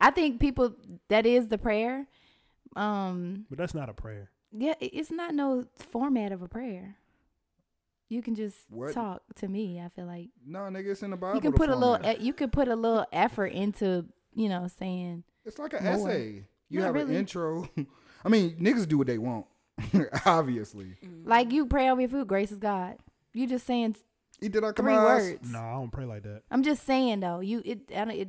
I 0.00 0.10
think 0.10 0.40
people 0.40 0.74
that 1.08 1.26
is 1.26 1.48
the 1.48 1.58
prayer. 1.58 2.06
Um 2.74 3.46
But 3.48 3.58
that's 3.58 3.74
not 3.74 3.88
a 3.88 3.94
prayer. 3.94 4.30
yeah, 4.52 4.74
it's 4.80 5.10
not 5.10 5.34
no 5.34 5.64
format 5.92 6.32
of 6.32 6.42
a 6.42 6.48
prayer. 6.48 6.96
You 8.08 8.22
can 8.22 8.34
just 8.34 8.58
What? 8.70 8.92
talk 8.94 9.22
to 9.36 9.48
me. 9.48 9.80
I 9.80 9.88
feel 9.90 10.06
like 10.06 10.30
No, 10.44 10.60
nigga, 10.60 10.90
it's 10.90 11.02
in 11.02 11.10
the 11.10 11.16
Bible. 11.16 11.36
you 11.36 11.40
can 11.40 11.52
put 11.52 11.68
a 11.70 11.76
little 11.76 12.04
e- 12.04 12.18
you 12.20 12.32
can 12.32 12.50
put 12.50 12.66
a 12.68 12.76
little 12.76 13.06
effort 13.12 13.46
into, 13.52 14.06
you 14.34 14.48
know, 14.48 14.68
saying 14.68 15.24
It's 15.46 15.58
like 15.58 15.72
an 15.74 15.84
more. 15.84 16.10
essay. 16.10 16.44
You 16.68 16.80
Not 16.80 16.86
have 16.86 16.94
really. 16.96 17.14
an 17.14 17.20
intro. 17.20 17.68
I 18.24 18.28
mean, 18.28 18.56
niggas 18.56 18.88
do 18.88 18.98
what 18.98 19.06
they 19.06 19.18
want. 19.18 19.46
Obviously, 20.26 20.96
mm. 21.04 21.26
like 21.26 21.52
you 21.52 21.66
pray 21.66 21.90
over 21.90 22.00
your 22.00 22.10
food, 22.10 22.26
grace 22.28 22.50
is 22.50 22.58
God. 22.58 22.96
You 23.34 23.46
just 23.46 23.66
saying 23.66 23.96
he 24.40 24.48
did 24.48 24.64
our 24.64 24.72
three 24.72 24.94
commands. 24.94 25.30
words. 25.30 25.50
No, 25.52 25.58
I 25.58 25.72
don't 25.74 25.90
pray 25.90 26.06
like 26.06 26.22
that. 26.22 26.42
I'm 26.50 26.62
just 26.62 26.84
saying 26.84 27.20
though, 27.20 27.40
you 27.40 27.62
it 27.64 27.80
I 27.94 28.04
don't, 28.06 28.10
it 28.10 28.28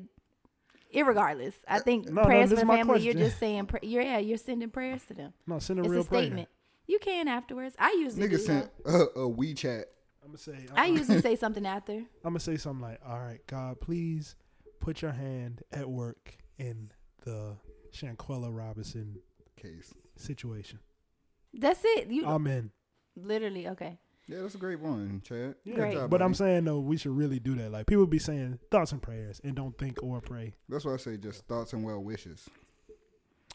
irregardless. 0.94 1.54
I 1.68 1.80
think 1.80 2.08
No, 2.08 2.22
no, 2.22 2.26
prayers 2.26 2.50
this 2.50 2.60
for 2.60 2.62
is 2.62 2.62
the 2.62 2.66
my 2.66 2.78
family. 2.78 3.02
You're 3.02 3.14
just 3.14 3.40
saying 3.40 3.66
pray, 3.68 3.80
you're 3.84 4.04
yeah, 4.04 4.18
you're 4.20 4.38
sending 4.38 4.70
prayers 4.70 5.04
to 5.06 5.14
them. 5.14 5.34
No, 5.48 5.60
send 5.60 5.80
a 5.80 5.84
It's 5.84 5.90
real 5.92 6.02
a 6.02 6.04
prayer. 6.06 6.22
statement. 6.24 6.50
You 6.86 7.00
can 7.00 7.28
afterwards. 7.28 7.76
I 7.80 7.92
usually 8.00 8.28
do 8.28 8.38
Nigga 8.38 8.40
sent 8.40 8.70
a, 8.86 8.90
a 8.90 9.30
WeChat. 9.30 9.84
I'm 10.24 10.28
gonna 10.30 10.38
say. 10.38 10.66
I 10.76 10.88
usually 10.88 11.22
say 11.28 11.36
something 11.38 11.66
after. 11.66 11.94
I'm 11.94 12.06
gonna 12.24 12.40
say 12.40 12.58
something 12.58 12.82
like, 12.82 13.00
"All 13.08 13.20
right, 13.20 13.40
God, 13.48 13.80
please 13.80 14.36
put 14.80 15.02
your 15.02 15.12
hand 15.14 15.64
at 15.72 15.90
work 15.90 16.38
in 16.58 16.92
the 17.28 17.56
Shanquella 17.92 18.50
Robinson 18.56 19.18
Case. 19.56 19.94
situation." 20.16 20.80
That's 21.54 21.82
it. 21.84 22.10
You 22.10 22.26
Amen. 22.26 22.72
literally 23.16 23.68
okay. 23.70 24.00
Yeah, 24.28 24.42
that's 24.42 24.56
a 24.56 24.58
great 24.58 24.80
one, 24.82 25.22
Chad. 25.26 25.56
Yeah, 25.64 25.76
Great. 25.76 25.94
job, 25.94 26.10
but 26.10 26.22
I'm 26.22 26.34
saying 26.34 26.66
though, 26.66 26.80
we 26.80 26.98
should 26.98 27.16
really 27.16 27.40
do 27.40 27.56
that. 27.56 27.72
Like 27.72 27.86
people 27.88 28.06
be 28.06 28.20
saying 28.20 28.60
thoughts 28.70 28.92
and 28.92 29.02
prayers 29.02 29.40
and 29.44 29.56
don't 29.56 29.78
think 29.78 30.04
or 30.04 30.20
pray. 30.20 30.54
That's 30.68 30.84
why 30.86 30.94
I 30.94 30.98
say 30.98 31.16
just 31.18 31.46
thoughts 31.48 31.72
and 31.74 31.84
well 31.84 32.04
wishes. 32.04 32.48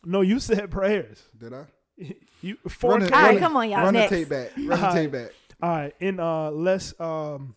No, 0.05 0.23
you 0.23 0.41
said 0.41 0.71
prayers. 0.71 1.29
Did 1.37 1.53
I? 1.55 1.65
You 2.41 2.57
four. 2.69 2.93
Run 2.93 3.03
it- 3.03 3.11
run 3.11 3.23
right, 3.25 3.39
come 3.39 3.57
on, 3.57 3.69
y'all. 3.71 3.85
Run 3.85 3.95
Next. 3.95 4.11
the 4.11 4.17
tape 4.17 4.29
back. 4.31 4.51
Run 4.57 4.81
the 4.81 4.89
tape 4.93 5.13
back. 5.13 5.31
All 5.63 5.71
right, 5.71 5.95
and 6.01 6.19
uh, 6.21 6.51
let's 6.51 6.93
um, 6.99 7.55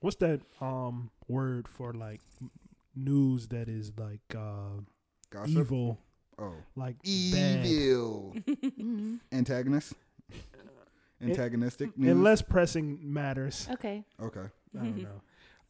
what's 0.00 0.16
that 0.16 0.40
um 0.60 1.10
word 1.28 1.68
for 1.68 1.92
like 1.92 2.20
m- 2.40 2.50
news 2.94 3.48
that 3.48 3.68
is 3.68 3.92
like 3.98 4.20
uh 4.36 4.80
Gossip. 5.30 5.48
evil, 5.50 5.98
Oh, 6.38 6.54
like 6.76 6.96
evil. 7.04 8.34
Mhm. 8.46 9.20
Antagonist. 9.32 9.94
Antagonistic 11.22 11.96
news. 11.98 12.10
and 12.12 12.24
less 12.24 12.40
pressing 12.40 12.98
matters. 13.02 13.68
Okay. 13.72 14.04
okay, 14.20 14.40
I 14.74 14.78
don't 14.84 14.96
know. 15.02 15.20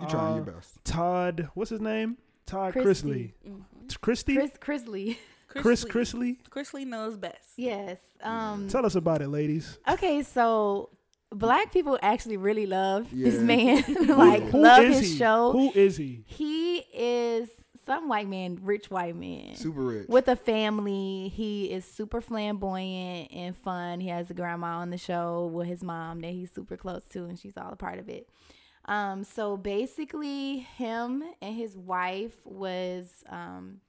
you 0.01 0.07
trying 0.09 0.33
Uh, 0.33 0.37
your 0.37 0.45
best. 0.45 0.85
Todd, 0.85 1.49
what's 1.55 1.71
his 1.71 1.81
name? 1.81 2.17
Todd 2.47 2.73
Christy. 2.73 3.35
Chrisley. 3.45 3.51
Mm-hmm. 3.51 3.87
Christy? 4.01 4.35
Chris 4.37 4.51
Chrisley. 4.61 5.17
Chris 5.49 5.85
Chrisley? 5.85 6.37
Chrisley 6.49 6.87
knows 6.87 7.17
best. 7.17 7.49
Yes. 7.57 7.99
Um 8.23 8.69
Tell 8.69 8.87
us 8.87 8.95
about 8.95 9.23
it, 9.23 9.29
ladies. 9.29 9.79
Okay, 9.89 10.23
so 10.23 10.91
black 11.33 11.73
people 11.73 11.99
actually 12.03 12.37
really 12.37 12.67
love 12.67 13.09
this 13.13 13.39
man. 13.41 13.83
like 14.09 14.43
Who 14.51 14.61
love 14.63 14.85
his 14.85 15.01
he? 15.01 15.17
show. 15.17 15.53
Who 15.53 15.71
is 15.73 15.97
he? 15.97 16.25
He 16.27 16.79
is 16.79 17.49
some 17.87 18.09
white 18.09 18.29
man, 18.29 18.59
rich 18.63 18.91
white 18.91 19.17
man. 19.17 19.57
Super 19.57 19.81
rich. 19.81 20.07
with 20.09 20.29
a 20.29 20.37
family. 20.37 21.29
He 21.35 21.71
is 21.73 21.85
super 21.85 22.21
flamboyant 22.21 23.33
and 23.33 23.57
fun. 23.57 24.01
He 24.01 24.09
has 24.09 24.31
a 24.31 24.35
grandma 24.35 24.79
on 24.79 24.91
the 24.91 24.99
show 24.99 25.47
with 25.53 25.67
his 25.67 25.83
mom 25.83 26.21
that 26.21 26.31
he's 26.33 26.51
super 26.53 26.77
close 26.77 27.05
to, 27.11 27.25
and 27.25 27.39
she's 27.39 27.57
all 27.57 27.73
a 27.73 27.77
part 27.77 27.99
of 27.99 28.09
it. 28.09 28.29
Um, 28.87 29.25
so 29.25 29.57
basically, 29.57 30.59
him 30.61 31.23
and 31.41 31.55
his 31.55 31.77
wife 31.77 32.35
was 32.45 33.23
um, 33.29 33.81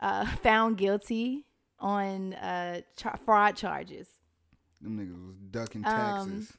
uh, 0.00 0.26
found 0.42 0.76
guilty 0.78 1.44
on 1.78 2.34
uh, 2.34 2.80
char- 2.96 3.18
fraud 3.24 3.56
charges. 3.56 4.06
Them 4.80 4.98
niggas 4.98 5.26
was 5.26 5.36
ducking 5.50 5.84
Um, 5.84 5.92
taxes. 6.30 6.56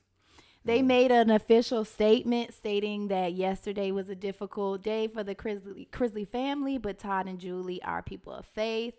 They 0.63 0.84
made 0.84 1.12
an 1.12 1.31
official 1.31 1.84
statement 1.86 2.53
stating 2.53 3.07
that 3.07 3.34
yesterday 3.34 3.89
was 3.91 4.10
a 4.10 4.15
difficult 4.15 4.84
day 4.84 5.07
for 5.07 5.23
the 5.23 5.34
Chrisley, 5.34 5.89
Chrisley 5.89 6.27
family, 6.27 6.77
but 6.77 6.99
Todd 6.99 7.27
and 7.27 7.39
Julie 7.39 7.81
are 7.81 8.03
people 8.03 8.31
of 8.31 8.45
faith, 8.45 8.93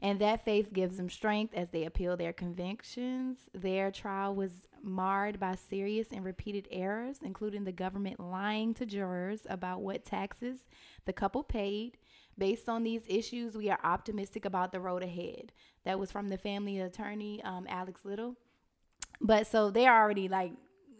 and 0.00 0.18
that 0.20 0.46
faith 0.46 0.72
gives 0.72 0.96
them 0.96 1.10
strength 1.10 1.52
as 1.52 1.68
they 1.68 1.84
appeal 1.84 2.16
their 2.16 2.32
convictions. 2.32 3.38
Their 3.52 3.90
trial 3.90 4.34
was 4.34 4.66
marred 4.82 5.38
by 5.38 5.56
serious 5.56 6.08
and 6.10 6.24
repeated 6.24 6.68
errors, 6.70 7.18
including 7.22 7.64
the 7.64 7.72
government 7.72 8.18
lying 8.18 8.72
to 8.74 8.86
jurors 8.86 9.46
about 9.50 9.82
what 9.82 10.06
taxes 10.06 10.60
the 11.04 11.12
couple 11.12 11.42
paid. 11.42 11.98
Based 12.38 12.66
on 12.68 12.82
these 12.82 13.02
issues, 13.06 13.56
we 13.56 13.68
are 13.68 13.78
optimistic 13.84 14.46
about 14.46 14.72
the 14.72 14.80
road 14.80 15.02
ahead. 15.02 15.52
That 15.84 15.98
was 15.98 16.10
from 16.10 16.28
the 16.28 16.38
family 16.38 16.80
attorney, 16.80 17.42
um, 17.42 17.66
Alex 17.68 18.06
Little. 18.06 18.36
But 19.20 19.46
so 19.46 19.70
they're 19.70 19.94
already 19.94 20.28
like 20.28 20.52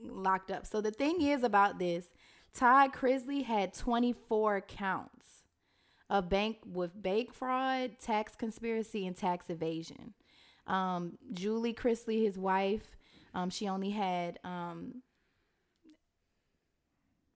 locked 0.02 0.50
up. 0.50 0.66
So 0.66 0.80
the 0.80 0.90
thing 0.90 1.22
is 1.22 1.42
about 1.42 1.78
this, 1.78 2.06
Todd 2.54 2.92
Chrisley 2.92 3.44
had 3.44 3.74
24 3.74 4.62
counts 4.62 5.26
of 6.08 6.28
bank 6.28 6.58
with 6.66 7.00
bank 7.00 7.32
fraud, 7.32 7.92
tax 8.00 8.36
conspiracy, 8.36 9.06
and 9.06 9.16
tax 9.16 9.50
evasion. 9.50 10.14
Um, 10.66 11.18
Julie 11.32 11.74
Chrisley, 11.74 12.22
his 12.22 12.38
wife, 12.38 12.96
um, 13.34 13.50
she 13.50 13.68
only 13.68 13.90
had 13.90 14.38
um, 14.44 15.02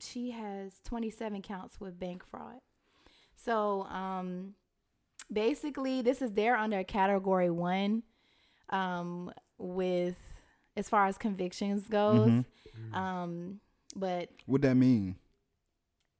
she 0.01 0.31
has 0.31 0.81
27 0.85 1.43
counts 1.43 1.81
with 1.81 1.99
bank 1.99 2.25
fraud. 2.25 2.61
So 3.37 3.83
um, 3.85 4.55
basically, 5.33 6.03
this 6.03 6.23
is 6.23 6.33
they're 6.33 6.57
under 6.57 6.83
category 6.85 7.51
one 7.51 8.05
um, 8.71 9.33
with 9.59 10.17
as 10.79 10.89
far 10.89 11.07
as 11.07 11.19
convictions 11.19 11.89
goes. 11.89 12.31
Mhm. 12.31 12.95
Um, 12.95 13.61
but 13.97 14.31
What 14.47 14.63
that 14.63 14.75
mean? 14.77 15.17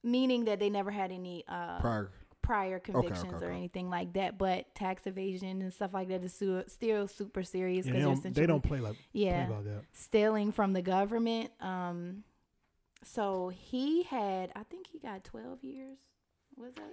meaning 0.03 0.45
that 0.45 0.59
they 0.59 0.69
never 0.69 0.91
had 0.91 1.11
any 1.11 1.43
uh, 1.47 1.79
Prior. 1.79 2.11
prior 2.41 2.75
okay, 2.77 2.91
convictions 2.91 3.41
or 3.41 3.47
okay. 3.47 3.55
anything 3.55 3.89
like 3.89 4.13
that. 4.13 4.37
But 4.37 4.73
tax 4.75 5.05
evasion 5.07 5.61
and 5.61 5.73
stuff 5.73 5.93
like 5.93 6.07
that 6.09 6.23
is 6.23 6.33
su- 6.33 6.63
still 6.67 7.07
super 7.07 7.43
serious 7.43 7.85
Yeah, 7.85 7.93
because 7.93 8.21
they, 8.21 8.29
don't, 8.29 8.35
they 8.35 8.45
don't 8.45 8.63
play 8.63 8.79
like 8.79 8.97
yeah 9.13 9.45
play 9.45 9.53
about 9.55 9.65
that. 9.65 9.83
stealing 9.93 10.51
from 10.51 10.73
the 10.73 10.81
government. 10.81 11.51
Um, 11.59 12.23
so 13.03 13.49
he 13.49 14.03
had, 14.03 14.51
I 14.55 14.63
think 14.63 14.87
he 14.87 14.99
got 14.99 15.23
12 15.23 15.63
years. 15.63 15.97
Was 16.57 16.73
that? 16.75 16.91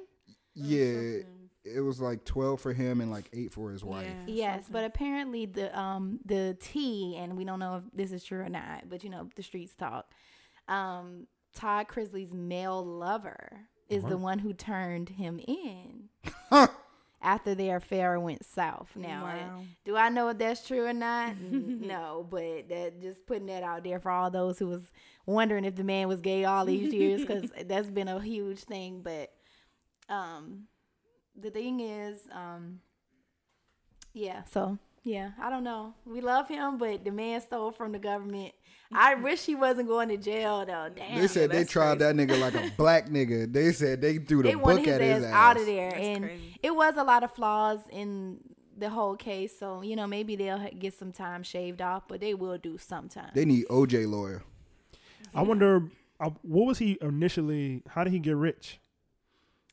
Yeah, 0.57 1.19
it 1.65 1.81
was 1.81 2.01
like 2.01 2.25
twelve 2.25 2.61
for 2.61 2.73
him 2.73 3.01
and 3.01 3.11
like 3.11 3.29
eight 3.33 3.53
for 3.53 3.71
his 3.71 3.85
wife. 3.85 4.07
Yeah. 4.27 4.35
Yes, 4.35 4.65
but 4.71 4.85
apparently 4.85 5.47
the 5.47 5.77
um 5.79 6.19
the 6.25 6.57
T 6.61 7.17
and 7.19 7.37
we 7.37 7.45
don't 7.45 7.59
know 7.61 7.77
if 7.77 7.83
this 7.93 8.11
is 8.13 8.25
true 8.25 8.41
or 8.41 8.49
not, 8.49 8.89
but 8.89 9.05
you 9.05 9.11
know 9.11 9.29
the 9.37 9.43
streets 9.43 9.75
talk. 9.75 10.07
Um, 10.69 11.27
Todd 11.55 11.87
Chrisley's 11.89 12.33
male 12.33 12.85
lover 12.85 13.61
is 13.89 14.03
the 14.03 14.17
one 14.19 14.39
who 14.41 14.53
turned 14.53 15.11
him 15.11 15.39
in 15.47 16.09
after 17.23 17.55
their 17.55 17.77
affair 17.77 18.19
went 18.21 18.45
south. 18.45 18.91
Now, 18.97 19.25
Wow. 19.25 19.63
do 19.85 19.97
I 19.97 20.09
know 20.09 20.29
if 20.29 20.39
that's 20.39 20.67
true 20.67 20.85
or 20.87 20.93
not? 20.93 21.35
No, 21.41 22.27
but 22.29 22.69
that 22.69 23.01
just 23.01 23.27
putting 23.27 23.47
that 23.47 23.63
out 23.63 23.85
there 23.85 24.01
for 24.01 24.11
all 24.11 24.31
those 24.31 24.59
who 24.59 24.67
was 24.67 24.91
wondering 25.25 25.65
if 25.65 25.77
the 25.77 25.85
man 25.85 26.09
was 26.09 26.21
gay 26.21 26.45
all 26.45 26.65
these 26.65 26.93
years 26.93 27.21
because 27.25 27.51
that's 27.67 27.91
been 27.91 28.09
a 28.09 28.21
huge 28.21 28.61
thing. 28.65 29.03
But 29.03 29.33
um, 30.09 30.65
the 31.41 31.51
thing 31.51 31.81
is, 31.81 32.21
um, 32.33 32.81
yeah. 34.13 34.45
So 34.51 34.79
yeah, 35.03 35.31
I 35.41 35.51
don't 35.51 35.65
know. 35.65 35.95
We 36.05 36.21
love 36.21 36.49
him, 36.49 36.79
but 36.79 37.05
the 37.05 37.13
man 37.13 37.41
stole 37.41 37.71
from 37.71 37.93
the 37.93 37.99
government. 37.99 38.53
I 38.93 39.15
wish 39.23 39.45
he 39.45 39.55
wasn't 39.55 39.89
going 39.89 40.09
to 40.09 40.17
jail 40.17 40.65
though. 40.67 40.89
Damn. 40.95 41.21
They 41.21 41.29
said 41.29 41.51
they 41.51 41.59
that's 41.59 41.71
tried 41.71 41.99
that 42.01 42.17
nigga 42.17 42.39
like 42.41 42.55
a 42.55 42.73
black 42.77 43.09
nigga. 43.09 43.53
They 43.53 43.73
said 43.73 44.01
they 44.01 44.19
threw 44.19 44.43
the 44.43 44.51
they 44.51 44.55
book 44.55 44.81
his 44.81 44.89
at 44.89 45.01
his 45.01 45.25
ass 45.25 45.31
ass. 45.31 45.35
out 45.35 45.61
of 45.61 45.67
there, 45.67 45.91
That's 45.91 46.03
and 46.03 46.25
crazy. 46.25 46.61
it 46.63 46.75
was 46.75 46.97
a 46.97 47.05
lot 47.05 47.23
of 47.23 47.33
flaws 47.33 47.81
in 47.91 48.39
the 48.77 48.89
whole 48.91 49.17
case. 49.17 49.57
So 49.59 49.83
you 49.83 49.97
know, 49.97 50.07
maybe 50.07 50.35
they'll 50.35 50.69
get 50.79 50.95
some 50.95 51.13
time 51.13 51.43
shaved 51.43 51.83
off, 51.83 52.05
but 52.09 52.21
they 52.21 52.35
will 52.35 52.59
do 52.59 52.79
sometime. 52.79 53.31
They 53.35 53.45
need 53.45 53.67
OJ 53.69 54.11
lawyer. 54.11 54.43
I 55.35 55.43
wonder 55.43 55.89
uh, 56.19 56.31
what 56.43 56.67
was 56.67 56.79
he 56.79 56.99
initially? 57.01 57.83
How 57.89 58.03
did 58.05 58.13
he 58.13 58.19
get 58.19 58.37
rich? 58.37 58.81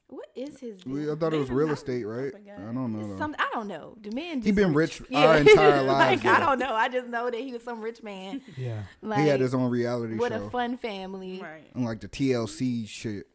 What 0.08 0.28
is 0.36 0.60
his? 0.60 0.86
We, 0.86 1.10
I 1.12 1.16
thought 1.16 1.34
it 1.34 1.38
was 1.40 1.50
real 1.50 1.70
I- 1.70 1.74
estate, 1.74 2.04
right? 2.04 2.32
forgot. 2.32 2.60
I 2.60 2.74
don't 2.74 2.94
know. 2.94 3.18
Some, 3.18 3.36
I 3.40 3.50
don't 3.54 3.68
know. 3.68 3.96
The 4.02 4.12
man. 4.12 4.42
He 4.42 4.52
been 4.52 4.74
rich 4.74 5.02
our 5.14 5.38
entire 5.38 5.82
lives, 5.84 6.24
like 6.24 6.36
I 6.36 6.40
don't 6.46 6.60
know. 6.60 6.74
I 6.74 6.88
just 6.90 7.08
know 7.08 7.30
that 7.32 7.40
he 7.40 7.52
was 7.54 7.64
some 7.64 7.82
rich 7.82 8.04
man. 8.04 8.42
Yeah, 8.58 8.84
Like 9.02 9.20
he 9.20 9.28
had 9.28 9.40
his 9.40 9.54
own 9.56 9.70
reality 9.70 10.16
what 10.16 10.32
show, 10.32 10.44
a 10.46 10.50
fun 10.50 10.78
family. 10.78 11.40
Right. 11.42 11.70
and 11.74 11.86
like 11.86 12.02
the 12.02 12.08
TLC 12.08 12.88
shit, 12.88 13.26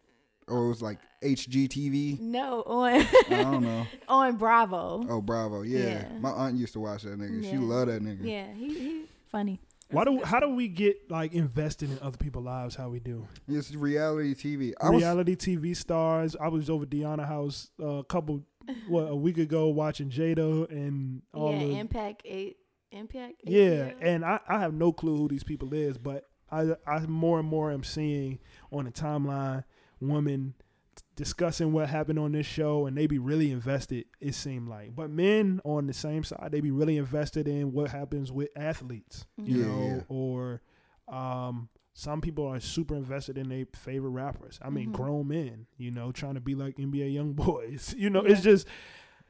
or 0.46 0.66
it 0.66 0.68
was 0.68 0.83
like 0.83 0.98
HGTV. 1.22 2.20
No, 2.20 2.62
on 2.62 2.92
I 3.31 3.42
don't 3.42 3.62
know. 3.62 3.87
on 4.09 4.37
Bravo. 4.37 5.04
Oh, 5.09 5.20
Bravo. 5.20 5.62
Yeah. 5.62 5.78
Yeah. 5.81 6.09
my 6.20 6.31
aunt 6.31 6.57
used 6.57 6.74
to 6.74 6.81
watch 6.81 7.02
that 7.02 7.18
nigga. 7.18 7.42
She 7.44 7.50
Yeah. 7.52 7.61
loved 7.61 7.90
that 7.90 8.02
nigga. 8.02 8.24
Yeah, 8.24 8.52
he, 8.54 8.78
he 8.78 9.02
funny. 9.31 9.61
Why 9.90 10.05
do 10.05 10.22
how 10.22 10.40
do 10.40 10.51
we 10.51 10.68
get 10.68 11.11
like 11.11 11.33
invested 11.33 11.90
in 11.90 11.98
other 12.01 12.16
people's 12.16 12.44
lives? 12.44 12.74
How 12.74 12.88
we 12.88 13.01
do? 13.01 13.27
It's 13.46 13.74
reality 13.74 14.35
TV. 14.35 14.72
I 14.81 14.90
was 14.90 15.03
Reality 15.03 15.37
TV 15.37 15.77
stars. 15.77 16.37
I 16.40 16.48
was 16.48 16.68
over 16.68 16.85
Deanna 16.85 17.27
house 17.27 17.70
uh, 17.81 17.87
a 17.87 18.05
couple 18.05 18.44
what 18.88 19.05
a 19.05 19.16
week 19.16 19.38
ago 19.38 19.68
watching 19.68 20.11
Jada 20.11 20.70
and 20.70 21.22
all 21.33 21.53
yeah, 21.53 21.59
the 21.59 21.79
Impact 21.79 22.22
Eight. 22.24 22.57
Impact. 22.90 23.35
Yeah, 23.44 23.90
HBO? 23.90 23.94
and 24.01 24.24
I, 24.24 24.40
I 24.48 24.61
have 24.61 24.72
no 24.72 24.92
clue 24.92 25.16
who 25.16 25.29
these 25.29 25.44
people 25.44 25.74
is, 25.74 25.98
but 25.98 26.24
I 26.51 26.74
I 26.87 27.01
more 27.01 27.38
and 27.38 27.48
more 27.48 27.70
am 27.70 27.85
seeing 27.85 28.38
on 28.72 28.87
the 28.87 28.92
timeline 28.92 29.64
women 30.01 30.55
t- 30.59 30.64
discussing 31.16 31.72
what 31.72 31.88
happened 31.88 32.18
on 32.18 32.32
this 32.32 32.46
show, 32.46 32.87
and 32.87 32.96
they 32.96 33.06
be 33.06 33.18
really 33.18 33.50
invested. 33.50 34.04
It 34.20 34.34
seemed 34.34 34.68
like, 34.68 34.94
but 34.94 35.11
men 35.11 35.61
on 35.64 35.87
the 35.87 35.92
same 35.92 36.24
side, 36.24 36.50
they 36.52 36.61
be 36.61 36.70
really 36.70 36.96
invested 36.96 37.48
in 37.48 37.72
what 37.72 37.90
happens 37.90 38.30
with 38.32 38.48
athletes, 38.56 39.26
you 39.37 39.58
Yeah, 39.58 39.64
know, 39.66 39.94
yeah. 39.96 40.02
or 40.08 40.62
um. 41.08 41.68
Some 41.94 42.20
people 42.20 42.46
are 42.46 42.61
super 42.61 42.94
invested 42.94 43.37
in 43.37 43.48
their 43.48 43.66
favorite 43.74 44.11
rappers. 44.11 44.61
I 44.62 44.70
mean, 44.70 44.90
Mhm. 44.90 44.92
grown 44.92 45.26
men, 45.26 45.66
you 45.78 45.90
know, 45.90 46.12
trying 46.12 46.34
to 46.34 46.40
be 46.40 46.54
like 46.54 46.76
NBA 46.78 47.12
young 47.12 47.32
boys. 47.46 47.92
You 47.98 48.08
know, 48.08 48.20
it's 48.20 48.40
just 48.40 48.68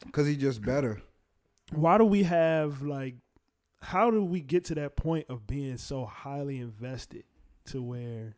because 0.05 0.27
he 0.27 0.37
just 0.37 0.61
better. 0.61 1.01
why 1.73 1.97
do 1.97 2.05
we 2.05 2.25
have 2.25 2.83
like 2.83 3.15
how 3.81 4.11
do 4.11 4.23
we 4.23 4.43
get 4.43 4.65
to 4.67 4.75
that 4.75 4.97
point 4.97 5.25
of 5.31 5.47
being 5.47 5.79
so 5.79 6.05
highly 6.05 6.59
invested 6.59 7.25
to 7.67 7.81
where 7.81 8.37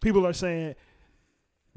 people 0.00 0.26
are 0.26 0.32
saying 0.32 0.74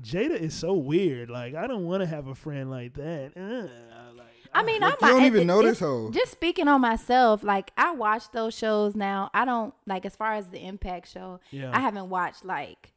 Jada 0.01 0.31
is 0.39 0.53
so 0.53 0.73
weird 0.73 1.29
like 1.29 1.53
I 1.55 1.67
don't 1.67 1.85
want 1.85 2.01
to 2.01 2.07
have 2.07 2.27
a 2.27 2.35
friend 2.35 2.69
like 2.71 2.93
that 2.95 3.31
uh, 3.37 4.13
like, 4.17 4.27
I 4.53 4.63
mean, 4.63 4.81
Like, 4.81 5.01
I'm 5.01 5.07
you 5.09 5.15
don't 5.15 5.25
even 5.25 5.41
it- 5.41 5.45
know 5.45 5.61
this 5.61 5.79
hoe. 5.79 6.09
Just 6.11 6.31
speaking 6.31 6.67
on 6.67 6.81
myself, 6.81 7.41
like 7.43 7.71
I 7.77 7.91
watch 7.93 8.31
those 8.31 8.53
shows 8.57 8.95
now. 8.95 9.29
I 9.33 9.45
don't 9.45 9.73
like 9.85 10.05
as 10.05 10.15
far 10.15 10.33
as 10.33 10.47
the 10.49 10.59
Impact 10.65 11.07
show. 11.07 11.39
yeah 11.51 11.71
I 11.73 11.79
haven't 11.79 12.09
watched 12.09 12.43
like 12.43 12.91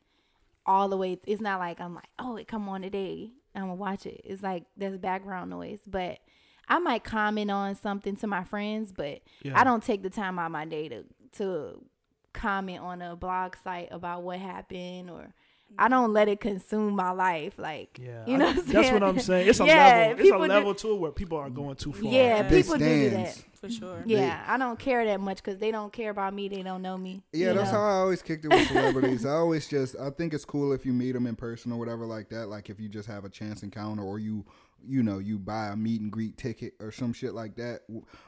all 0.67 0.89
the 0.89 0.97
way. 0.97 1.19
It's 1.27 1.41
not 1.41 1.61
like 1.61 1.81
I'm 1.81 1.95
like, 1.95 2.09
oh, 2.19 2.37
it 2.37 2.49
come 2.49 2.69
on 2.69 2.83
today. 2.83 3.31
I'm 3.55 3.63
gonna 3.63 3.75
watch 3.77 4.05
it. 4.07 4.21
It's 4.25 4.43
like 4.43 4.65
there's 4.77 4.99
background 4.99 5.51
noise, 5.51 5.79
but 5.87 6.19
I 6.69 6.79
might 6.81 7.05
comment 7.05 7.51
on 7.51 7.75
something 7.77 8.17
to 8.17 8.27
my 8.27 8.43
friends, 8.43 8.91
but 8.91 9.21
yeah. 9.43 9.53
I 9.61 9.63
don't 9.63 9.83
take 9.83 10.03
the 10.03 10.11
time 10.11 10.39
out 10.41 10.47
of 10.47 10.53
my 10.53 10.65
day 10.65 10.89
to 10.89 11.05
to 11.39 11.85
comment 12.33 12.81
on 12.81 13.01
a 13.01 13.15
blog 13.15 13.55
site 13.63 13.89
about 13.93 14.23
what 14.25 14.41
happened 14.41 15.09
or 15.11 15.33
I 15.79 15.89
don't 15.89 16.13
let 16.13 16.29
it 16.29 16.41
consume 16.41 16.95
my 16.95 17.11
life. 17.11 17.55
Like, 17.59 17.99
yeah 18.01 18.25
you 18.27 18.39
know 18.39 18.47
what 18.47 18.59
I'm 18.59 18.67
that's 18.67 18.93
what 18.93 19.03
I'm 19.03 19.19
saying 19.19 19.49
it's 19.49 19.61
a 19.61 19.67
Yeah, 19.67 19.75
level 19.75 20.13
it's 20.13 20.21
a 20.21 20.23
people 20.23 20.43
do- 20.43 20.49
level 20.49 20.75
to 20.75 20.95
where 20.97 21.13
people 21.13 21.39
are 21.39 21.51
going 21.51 21.77
too 21.77 21.93
far 21.93 22.11
yeah, 22.11 22.43
Big 22.43 22.65
people 22.65 22.79
do 22.79 22.85
do 22.85 23.11
that. 23.11 23.43
For 23.55 23.71
sure. 23.71 24.03
Yeah, 24.05 24.45
I 24.47 24.59
don't 24.59 24.79
care 24.79 25.07
that 25.07 25.21
much 25.21 25.39
because 25.39 25.59
they 25.59 25.71
don't 25.71 25.91
care 25.91 26.11
about 26.11 26.35
me. 26.35 26.49
They 26.49 26.63
don't 26.63 26.83
know 26.83 26.99
me. 26.99 27.23
Yeah, 27.33 27.55
that's 27.55 27.73
know? 27.73 27.79
how 27.79 27.85
I 27.87 27.93
always 28.01 28.21
kicked 28.21 28.45
it 28.45 28.49
with 28.49 28.67
celebrities. 28.69 29.25
I 29.25 29.31
always 29.31 29.67
just 29.67 29.97
I 29.99 30.11
think 30.11 30.35
it's 30.35 30.45
cool 30.45 30.73
if 30.75 30.85
you 30.85 30.93
meet 30.93 31.13
them 31.13 31.27
in 31.27 31.35
person 31.35 31.73
or 31.73 31.79
whatever 31.79 32.05
like 32.05 32.29
that. 32.29 32.49
Like 32.49 32.69
if 32.69 32.79
you 32.79 32.91
just 32.91 33.09
have 33.09 33.25
a 33.25 33.31
chance 33.31 33.63
encounter 33.63 34.03
or 34.03 34.19
you 34.19 34.45
you 34.87 35.03
know 35.03 35.19
you 35.19 35.39
buy 35.39 35.69
a 35.69 35.77
meet 35.77 36.03
and 36.03 36.11
greet 36.11 36.37
ticket 36.37 36.75
or 36.79 36.93
some 36.93 37.15
shit 37.15 37.33
like 37.33 37.57
that. 37.57 37.81